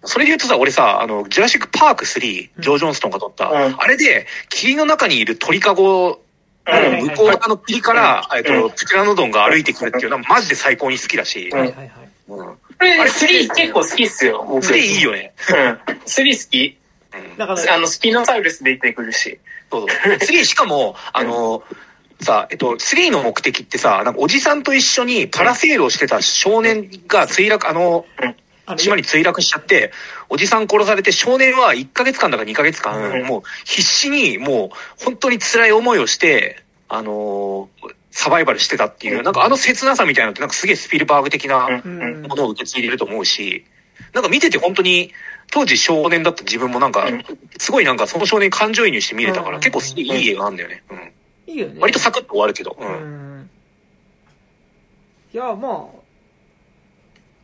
[0.04, 6.20] それで言うとさ、俺さ、あの、ジュラシックパーク3、ジョー・ジョンストンが撮った、うんあれで、霧の中にいる鳥かご
[6.66, 11.92] うん向こう側の霧から、えっうんと、プテラノドンが歩いてくるっていうのはマジで最高に好きだし、うんはいはいはい。
[12.28, 12.46] うん。
[12.46, 14.46] これ、3結構好きっすよ。
[14.48, 15.34] 僕3いいよね。
[15.50, 15.56] うん。
[15.56, 16.78] 3好き。
[17.16, 17.38] うん。
[17.38, 19.40] だから、あの、スピノサウルス出てくるし。
[19.72, 20.14] そうそう。
[20.14, 21.64] 3しかも、あの、
[22.24, 28.06] さ、えっと、3の目的ってさ、なんかおじさんと一緒にパラセールをしてた少年が墜落、あの、
[28.78, 29.92] 島に墜落しちゃって、
[30.30, 42.22] おじさん殺されて少年は1ヶ月間だか2ヶ月間、うんもう必死にもう本当に辛い思いをして、あのーサバイバルしてたっていう、なんかあの切なさみたいなのってなんかすげえスピルバーグ的なうん。
[42.22, 43.66] ものを受け継いでると思うし、
[44.14, 45.12] なんか見てて本当に
[45.52, 47.24] 当時少年だった自分もなんかうん、
[47.58, 50.84] すごいなんかその少年に感情移入して見れたかうんら結構すげえいい映画なんだよね。
[50.92, 51.12] うん。
[51.48, 51.80] いいよね。
[51.80, 52.76] 割とサクッと終わるけど。
[52.80, 52.84] う。
[52.84, 53.50] うんん。
[55.34, 55.90] いや、ま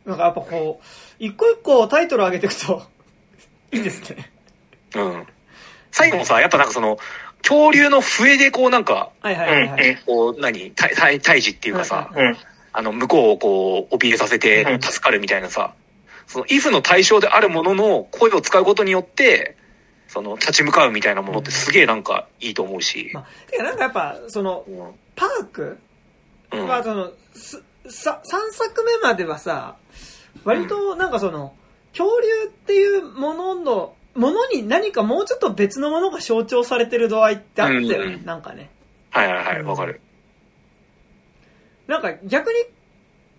[0.06, 0.84] あ、なんかやっぱこう、
[1.18, 2.82] 一個一個タイトル上げていくと、
[3.72, 4.30] いいですね。
[4.94, 5.26] うん。
[5.90, 6.98] 最後もさ、やっぱなんかその、
[7.42, 9.96] 恐竜の笛でこうなんか、はいはいはいはい。
[10.06, 12.10] こう、何、たた退治っていうかさ。
[12.72, 15.74] あの、向こうをこう、怯えさせて助かるみたいなさ、
[16.26, 19.56] その、イフの対象であるものの声を使うことによって、
[20.10, 23.12] その、立ち向かうみたいなものってすげえなんかいいと思うし。
[23.14, 25.78] まあ、てかなんかやっぱ、その、うんパーク
[26.52, 26.66] うん。
[26.66, 29.76] は、その、す、さ、3作目まではさ、
[30.44, 31.54] 割となんかその、
[31.92, 38.68] 恐竜っていうものの、ものに何かもうちょっと別のものが象徴されてる度合いってあったよね、うんなんかね。
[39.10, 40.00] はいはいはい、わかる。
[41.86, 42.58] なんか逆に、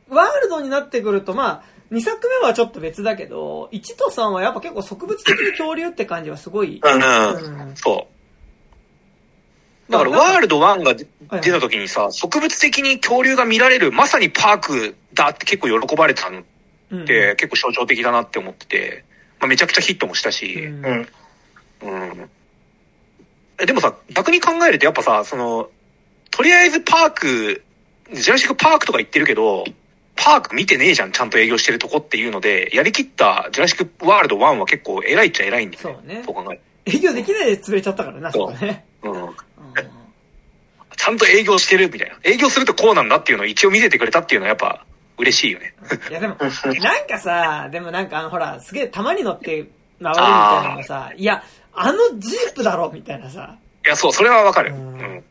[0.08, 6.82] ワールドになってくると、まあ、2作目はちょっと別だけど、1と3はやっぱ結構植物的に恐竜って感じはすごい。
[6.82, 6.94] うん。
[6.94, 8.08] うんそ
[9.90, 9.92] う。
[9.92, 10.96] だから、まあワールド1が
[11.42, 16.44] 出た時にさ、植物的に恐竜が見られる、まさにパークだって結構喜ばれたのっ
[16.92, 19.06] うんて、結構象徴的だなって思ってて、
[19.40, 21.08] まあ、めちゃくちゃヒットもしたし、うん
[21.84, 23.66] うん。
[23.66, 25.70] でもさ、逆に考えるとやっぱさ、その、
[26.30, 27.64] とりあえずパーク、
[28.14, 29.66] ジュラシックパークとか言ってるけど、
[30.24, 36.00] パーク見てねえじゃん、ちゃんと営業してるとこっていうので、やりきったジュラシックワールド1は結構偉いっちゃ偉いんだよね。
[36.00, 38.86] そうねそう考える営業できないで潰れちゃったからな、そそうこね。
[39.02, 39.12] と。
[39.12, 39.24] うん。
[39.24, 39.36] うん
[40.98, 42.16] ちゃんと営業してるみたいな。
[42.24, 44.86] 営業するとこうなんだっていうのを一応見せてくれたっていうのはやっぱ
[45.18, 45.74] 嬉しいよね。
[46.12, 49.68] いやでも、なんかさ、でもなんかあの、ほら、すげえ玉に乗って回るみ
[50.04, 51.42] たいなのがさ、いや、
[51.74, 53.56] あのジープだろみたいなさ。
[53.84, 54.74] いや、そう、それはわかる。
[54.74, 55.24] ううんん。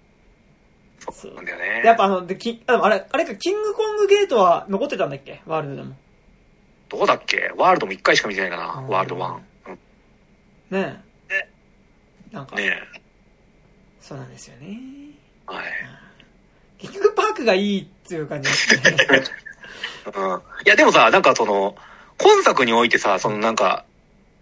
[1.13, 1.81] そうなんだよね。
[1.83, 5.41] でやっぱあの、で、き、あれ、あれか、キングコングゲートは残ってたんだっけ？
[5.47, 5.97] ワールドでも。
[6.89, 7.53] どうだっけ？
[7.57, 9.39] ワールドも一回しか見てないかな、うんワールド1。
[9.69, 9.79] うん
[10.71, 11.49] ねえ。
[12.33, 12.79] なんか、ね
[14.01, 14.79] そうなんですよね。
[15.49, 15.53] え。
[15.53, 15.65] はい。
[16.79, 18.97] 結局パークがいいっていう感じですね。
[20.15, 20.41] うん。
[20.65, 21.77] いや、でもさ、なんかその、
[22.19, 23.85] 今作においてさ、そのなんか、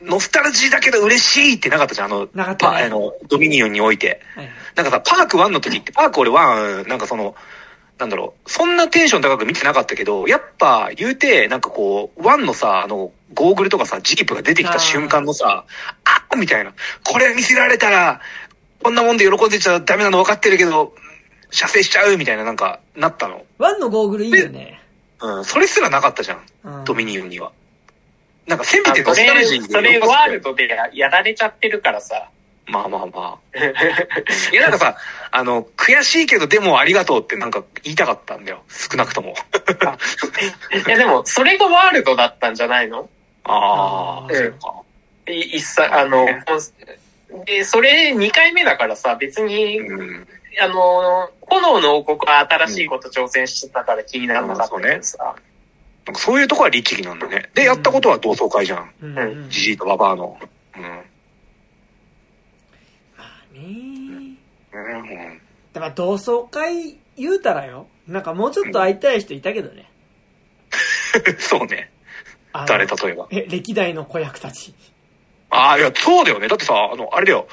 [0.03, 4.21] ノスタルジーだけど嬉しいってなかったじゃん、あの、なかったねパあの、ドミニオンにおいて。
[4.35, 7.35] はいなんかさ、パーク1の時って、パーク俺1、なんかその、
[7.99, 15.65] なんだろう、そんなテンション高く見てなかったけど、やっぱ言うて、なんかこう、1のさ、あの、ゴーグルとかさ、ジープが出てきた瞬間のさ、
[16.05, 16.73] あっみたいな。
[17.05, 18.21] これ見せられたら、
[18.85, 20.95] こんなもんで喜んでちゃダメなの分かってるけど、
[21.51, 23.45] 射精しちゃうみたいななんか、なったの。
[23.59, 24.81] ワンのゴーグルいいよね。
[25.21, 27.51] うん、それすらなかったじゃん、うんドミニオンには。
[28.49, 32.29] なんかせめてノスタルれ、ジーでそれワールドでややられちゃってるからさ。
[32.67, 33.59] まあまあまあ。
[34.53, 34.97] いやなんかさ、
[35.31, 38.63] あの、悔しいけどでもありがとうってなんか言いたかったんだよ。
[38.69, 39.35] 少なくとも。
[40.87, 43.09] いやでも、それがワールドだったんじゃないの？
[43.45, 44.75] ああ、うんそうか。
[45.31, 46.27] い一切、あの、
[47.45, 50.29] で、それ2回目だからさ、別に、うん。
[50.61, 55.35] あの、炎の王国は新しいこと挑戦してたから気にならなかったけどさ。
[56.09, 57.51] なんかそういうとこは律儀なんだね。
[57.55, 58.91] で、やったことは同窓会じゃん。
[59.03, 59.51] うんうん。
[59.51, 60.39] ジジイとババアの。
[60.75, 60.83] うん。
[60.83, 60.89] ま
[63.19, 63.61] あね
[64.73, 65.41] うん。
[65.75, 67.89] でも同窓会言うたらよ。
[68.07, 69.91] なんかもうちょっと会いたい人いたけどね。
[71.39, 71.91] そうね。
[72.67, 73.27] 誰例えば。
[73.31, 74.75] え、歴代の子役たち。
[75.51, 76.49] ああ、いや、そうだよね。
[76.49, 77.47] だってさ、あの、あれだよ。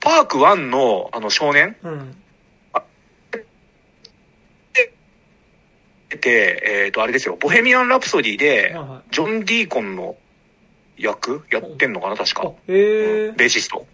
[0.00, 1.76] パーク1の、あの、少年？
[1.82, 2.16] うん。
[6.16, 7.36] て、えっ、と、あれですよ。
[7.38, 8.74] ボヘミアン・ラプソディで
[9.10, 10.16] ジョン・ディーコンの
[10.96, 11.44] 役？
[11.50, 12.42] やってんのかな確か。
[12.44, 13.32] あ、へえ。
[13.32, 13.86] ベーシスト。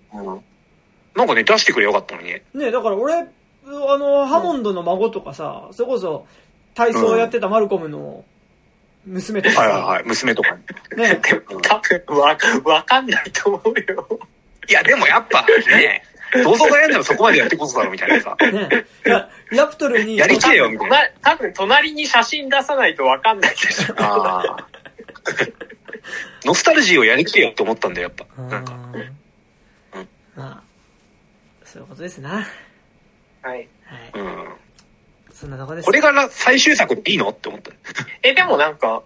[1.15, 2.43] なんかね、出してくれよかったのにね。
[2.55, 3.26] ねだから俺、あ
[3.67, 6.26] の、ハモンドの孫とかさ、それこそ、
[6.75, 8.25] 体操やってたマルコムの
[9.07, 10.05] 娘とかさ、はいはいはい。
[10.05, 11.02] 娘とかに。
[11.02, 14.20] ね でも、多分、わ、わかんないと思うよ。
[14.68, 16.02] いや、でもやっぱ、ね、
[16.42, 18.36] 同窓会やんならそこまでやってこそだろ、みたいなさ。
[18.40, 23.94] ねいやラプトルに、 やりきれよみたいな多分、隣に写真出さないとわかんないでしょ。
[23.98, 24.68] ああ。
[26.44, 28.42] ノスタルジーをやりきれよって思ったんだよ、やっぱ。
[28.42, 28.72] うんなんか。
[30.36, 30.62] まあ、
[31.64, 32.30] そういうことですな。
[32.30, 32.48] はい。
[33.44, 33.68] はい。
[34.14, 34.48] うん。
[35.32, 35.84] そんなとこです。
[35.86, 37.70] これがな最終作でいいのって思った。
[38.22, 39.02] え、でもなんか、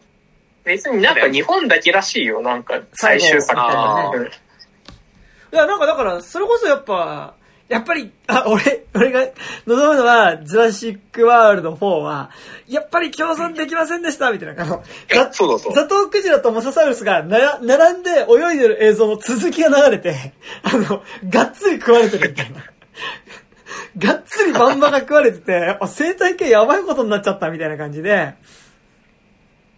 [0.64, 3.58] 別になんか日本だけらしいよ、なんか、最終作。
[3.60, 4.30] あうん
[5.52, 7.34] いや、なんかだから、それこそやっぱ、
[7.68, 9.20] やっぱり、あ、俺、俺が
[9.66, 12.30] 望むのは、ジュラシックワールド4は、
[12.66, 14.64] やっぱり共存できませんでした、みたいな。
[14.64, 22.62] ザそうだそうザトウクジラとモササウルスがな、並んで泳いでる映像の続きが流れて、あの、がっつり食われてるみたいな。
[23.98, 28.34] がっつりバンバが食われてて、あ、生態系やばいことになっちゃったみたいな感じで、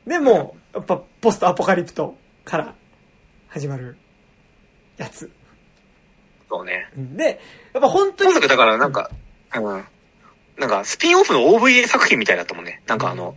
[0.07, 2.74] でもう、やっぱポストアポカリプトから
[3.49, 3.97] 始まる
[4.97, 5.31] やつ。
[6.50, 6.88] そうね。
[6.96, 7.40] で、
[7.72, 9.10] やっぱ本当に、今作だからなんか、
[9.54, 9.84] うん。
[10.58, 12.82] なんか、スピンオフの OVA 作品みたいだったもんね。
[12.86, 13.36] なんかあの、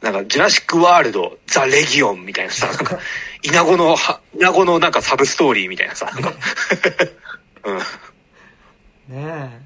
[0.00, 2.98] なんか、ジュラシックワールド、ザ・レギオンみたいなさ、なんか、
[3.42, 6.32] イナゴのは、イナゴのなんかサブストーリーみたいなさ、なんか、
[7.64, 7.78] うん。
[7.78, 7.82] ね
[9.08, 9.60] え。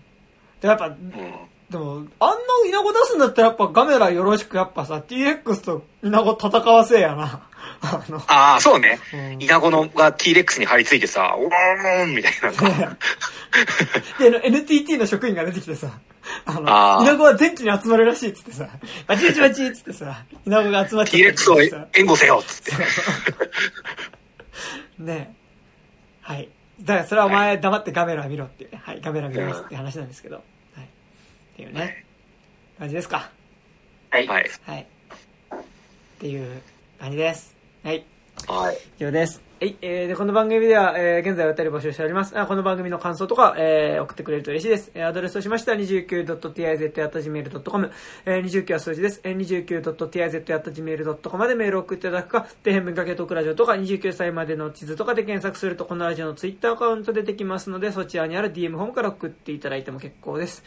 [0.60, 7.48] でもやっぱ、うんでも、あんなイナゴ出すんだったらやっぱガメラよろしくやっぱさ、T-Rex とイナゴ戦わせやな。
[7.80, 8.98] あの、ああ、そうね。
[9.12, 12.96] うんイナゴのが T-Rex に張り付いてさ、おーんみたいな。
[14.30, 15.88] で、NTT の職員が出てきてさ、
[16.44, 18.68] あの、イナゴは電気に集まるらしいっつってさ、
[19.06, 22.82] バチバチバチっつってさ、イナゴが集まっちゃったり T-Rex をさ援護せよっつって。
[25.02, 25.40] ねえ。
[26.22, 26.48] はい。
[26.82, 28.80] だからそれはお前黙ってガメラ見ろっていうね。
[28.84, 30.36] はい、ガメラ見ますって話なんですけど。
[30.36, 30.42] は
[30.82, 30.84] い。
[30.84, 32.04] っていうね。
[32.78, 33.30] 感じですか。
[34.10, 34.26] はい。
[34.26, 34.50] はい。
[34.66, 34.80] はい。
[34.80, 36.62] っていう
[36.98, 37.59] 感じです。
[37.82, 38.04] はい。
[38.46, 38.78] はい。
[38.98, 39.42] 以上です。
[39.58, 39.74] はい。
[39.80, 42.38] えー、で、この番組では、えー、現在お便り募集しております。
[42.38, 44.90] あこの番組の感想とか、えー、送ってくれると嬉しいです。
[44.92, 47.90] えー、アドレスとしましては、29.tiz.gmail.com、
[48.26, 49.22] えー、29は数字です。
[49.24, 60.62] えー、29.tiz.gmail.com までメールを送っていただくか、底辺文化系トークラジオとか、29歳までの地図とかで検索すると、このラジオのツイッターアカウント出てきますので、そちらにある DM フォームから送っていただいても結構です。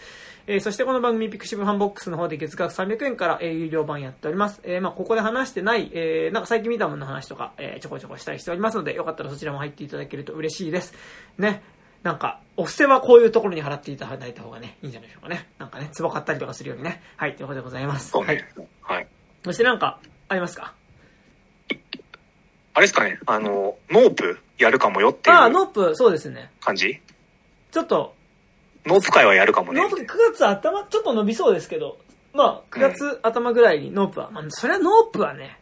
[0.45, 4.59] えーそしてこの番組ピクシブファンボックスの方で月額300円から、えー有料版やっております。
[4.63, 10.93] えーまあここで話してない、えーなんか最近見たものの話とか、えーちょこちょこしたりしておりますので、よかったらそちらも入っていただけると嬉しいです。
[11.37, 11.63] ね。
[12.03, 15.47] なんか、お布施はこういうところに払っていただいた方がね、いいんじゃないでしょうかね。
[15.57, 17.01] なんかね、壺買ったりとかするようにね。
[17.15, 18.17] はい、ということでございます。
[18.17, 18.43] はい。
[18.81, 19.07] はい。
[19.45, 20.73] そしてなんか、ありますか？
[22.73, 26.51] あれですかね、あの、ノープやるかもよっていああ、うノープ、そうですね。
[26.59, 26.99] 感じ？
[27.71, 28.13] ちょっと、
[28.85, 29.97] ノープ会はやるかもねノープ。
[30.01, 31.97] 9月頭、ちょっと伸びそうですけど、
[32.33, 35.59] まあ、9月頭ぐらいにノープは、まあ、それはノープはね、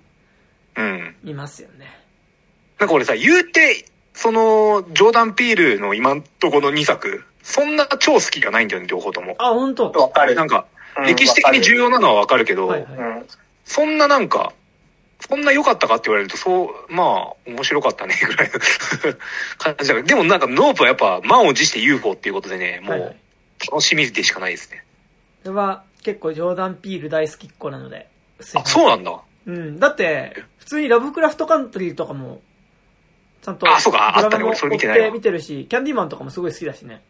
[0.77, 1.15] うん。
[1.25, 1.99] いますよね。
[2.79, 9.35] なんか俺さ、言うて、その、ジョーダン・ピールの今んとこの2作、そんな超好きじゃないんだよね、両方とも。
[9.37, 10.35] あ、本当わかる。
[10.35, 12.91] なんか、うん歴史的に重要なのはわかるけど、はいはい。
[12.91, 13.27] うん。
[13.63, 14.51] そんななんか、
[15.27, 18.59] そんな良かったかって言われると、そう、まあ、面白かったね、 ぐらいの
[19.57, 20.03] 感じだから。
[20.03, 23.15] でもなんか、ノープはやっぱ、満を持して UFO っていうことでね、も、う
[23.69, 24.83] 楽しみでしかないですね。
[25.43, 28.07] それは結構ジョーダン・ピール大好きっ子なので。
[28.55, 29.19] あ、そうなんだ。
[29.45, 29.79] うん。
[29.79, 32.41] だって、普通にラブクラフトカントリーとかも、
[33.41, 37.03] ちゃんと、あそうかあったね俺それ見てない見てるし、キャンディーマンとかもすごい好きだしね。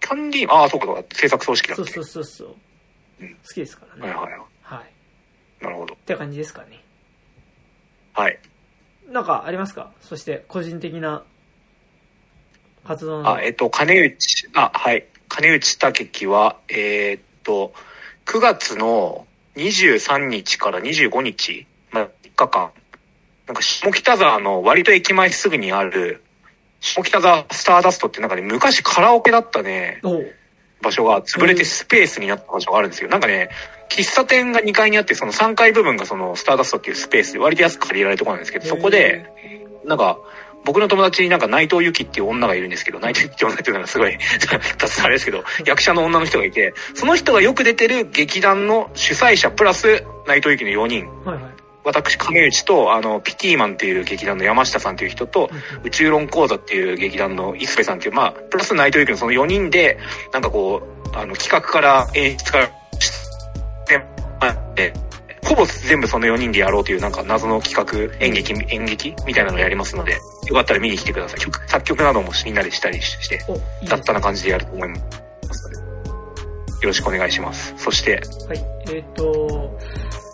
[0.00, 1.84] キャンディー、ああ、そうか、そうか、制作葬式だっけ。
[1.84, 2.56] そうそうそうそう。
[3.20, 4.02] うん好きですからね。
[4.02, 4.51] はいはいはい。
[5.62, 5.70] はい。
[5.70, 5.94] なるほど。
[5.94, 6.82] って感じですかね。
[8.12, 8.38] はい。
[9.08, 9.92] なんかありますか？
[10.00, 11.22] そして、個人的な
[12.84, 13.34] 活動の。
[13.34, 14.16] あ、えっと、金内、
[14.54, 15.06] あ、はい。
[15.28, 17.72] 金内武樹は、えーっと、
[18.26, 19.26] 9月の
[19.56, 22.70] 23日から25日、まあ、3日間、
[23.46, 26.22] なんか下北沢の割と駅前すぐにある、
[26.80, 30.00] 下北沢スターダストってなんかね、昔カラオケだったね、
[30.82, 33.08] 場所が潰れてスペースになった場所があるんですよ。
[33.08, 33.50] なんかね、
[33.88, 39.26] 喫茶店が2階にあって、その3階部分がそのスターダストっていうスペースで割と安く借りられるところなんですけど、そこで、
[39.84, 40.18] なんか、
[40.64, 44.16] 僕の友達になんか内藤由紀っていう女がいるんですけど、内藤由紀って女っていうのがすごい
[44.78, 51.52] 雑なあれですけど、役者の女の人がいて、その人がよく出てる劇団の主催者プラス内藤由紀の4人、はいはい。
[51.84, 55.50] 私、亀内と、あの、ピティーマンっていう劇団の山下さんっていう人と、
[55.82, 59.98] 宇宙論講座っていう劇団の磯部さんっていう、まあ、プラス内藤由紀のその4人で、
[60.32, 62.70] なんかこう、あの、企画から演出から、
[64.74, 64.94] で
[65.44, 70.12] ほぼ全部その4人でやろうというなんか謎の企画、演劇、演劇みたいなのをやりますので、
[70.46, 71.40] よかったら見に来てください。
[71.40, 75.02] 曲、作曲などもみんなでしたりして、お、いいです雑多な感じでやると思います
[75.64, 75.82] ので、よ
[76.84, 77.74] ろしくお願いします。
[77.76, 78.64] そして、はい。
[78.92, 79.78] えっ、と、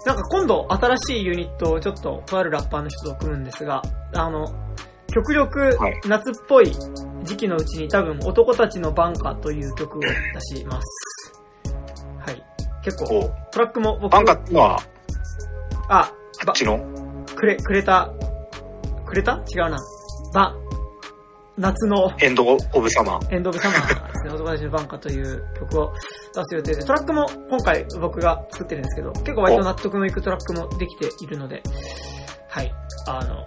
[0.04, 4.54] なんか今度新しいユニットをちょっととあるラッパーの人と組むんですが、あの、
[5.12, 6.70] 極力はい夏っぽい
[7.24, 10.08] 時期のうちに多分男たちのバンカという曲を出
[10.58, 11.17] します。
[12.78, 12.84] はい。
[12.84, 14.80] 結構、トラックも僕、バンカってのは、
[15.88, 16.78] あ、あばっちの、
[17.34, 18.10] くれ、くれた、
[19.06, 19.42] くれた？
[19.54, 19.78] 違うな。
[20.34, 20.54] ば、
[21.56, 23.34] 夏のエンド・オブ・サマー。
[23.34, 25.92] エンド・オブ・サマーですね、男たちのバンカという曲を
[26.34, 31.62] 出す予定で、トラックも今回僕が作ってるんですけど、結構割と納得のいくトラックもできているので、
[32.48, 32.72] はい、
[33.08, 33.44] あの、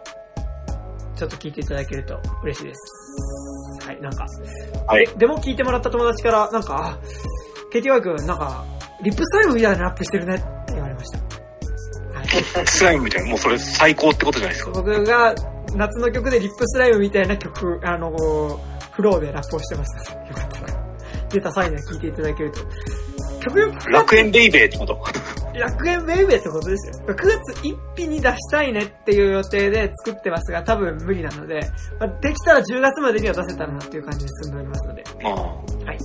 [1.16, 3.86] ちょっと聞いていただけると嬉しいです。
[3.86, 4.26] はい、なんか、
[4.88, 7.00] はいででも聞いてもらった友達から、なんか、あ
[7.72, 8.66] KTY 君、なんか、
[9.04, 11.18] リップスタイルみたいなラップしてるねって言われました。
[12.18, 12.68] はい。
[12.68, 14.72] スライムみたいな、もうそれ最高ってことじゃないですか。
[14.72, 15.36] 僕が
[15.76, 18.12] 夏の曲でリップスライムみたいな曲、あの、
[18.92, 20.84] フローでラップをしてますので、よかったら、
[21.30, 22.60] 出た際には聴いていただけると。
[23.40, 25.00] 曲よく楽園ベイベーってこと？
[25.58, 27.06] 楽園ベイベーってことですよ。
[27.08, 27.28] 9月
[27.64, 31.60] 1日に出したいねっていう予定で作ってますが、多分無理なので、
[32.00, 35.52] まあできたら10月までには出せたらなっていう感じで進んでおりますので、まあ、は
[35.94, 35.98] い。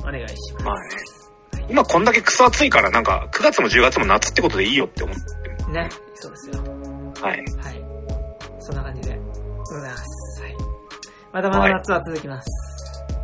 [0.00, 0.64] お願いします。
[0.64, 1.25] まあね。
[1.66, 1.72] はい。
[1.72, 5.72] 今こんだけクソ暑いからなんか9月も10月も夏ってことでいいよって思ってる。
[5.72, 5.88] ね。
[6.14, 6.62] そうですよ。
[7.20, 7.38] はい。
[7.38, 7.84] はい。
[8.60, 10.42] そんな感じでございます。
[10.42, 10.56] はい。
[11.32, 12.48] まだまだ夏は続きます。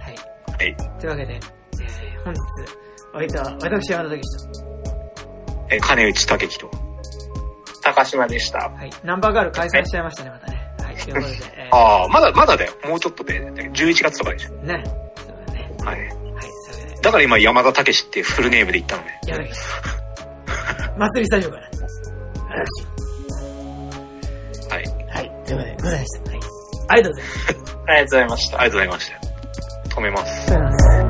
[0.01, 0.17] はい。
[0.59, 0.77] はい。
[1.01, 2.41] というわけで、えー、本日、
[3.15, 4.73] お相手は私、山田武史と、
[5.71, 6.71] えー金内武樹と。
[7.83, 8.71] 高島でした。
[8.71, 8.91] はい。
[9.03, 10.71] ナンバーガール開催しちゃいましたね、またね。
[10.79, 10.97] はい。
[10.97, 12.73] ということで、え ああ、まだ、まだだよ。
[12.85, 14.51] もうちょっとで、11月とかでしょ。
[14.51, 14.85] ー、ね。
[15.17, 15.73] そうだね。
[15.85, 16.22] はい。
[17.03, 19.19] だから今山田武史ってフルネームで言ったのね。
[19.27, 19.51] やるけ
[20.99, 21.63] 祭りスタジオから。
[24.71, 24.85] はい。
[25.11, 25.45] はい。
[25.45, 26.31] ということで、ございました。
[26.31, 26.41] はい。
[26.89, 27.77] ありがとうございます。
[27.87, 28.61] ありがとうございました。
[28.61, 29.97] ありがとうございました。
[29.97, 30.53] 止めます。
[30.53, 31.02] ありがとうございます。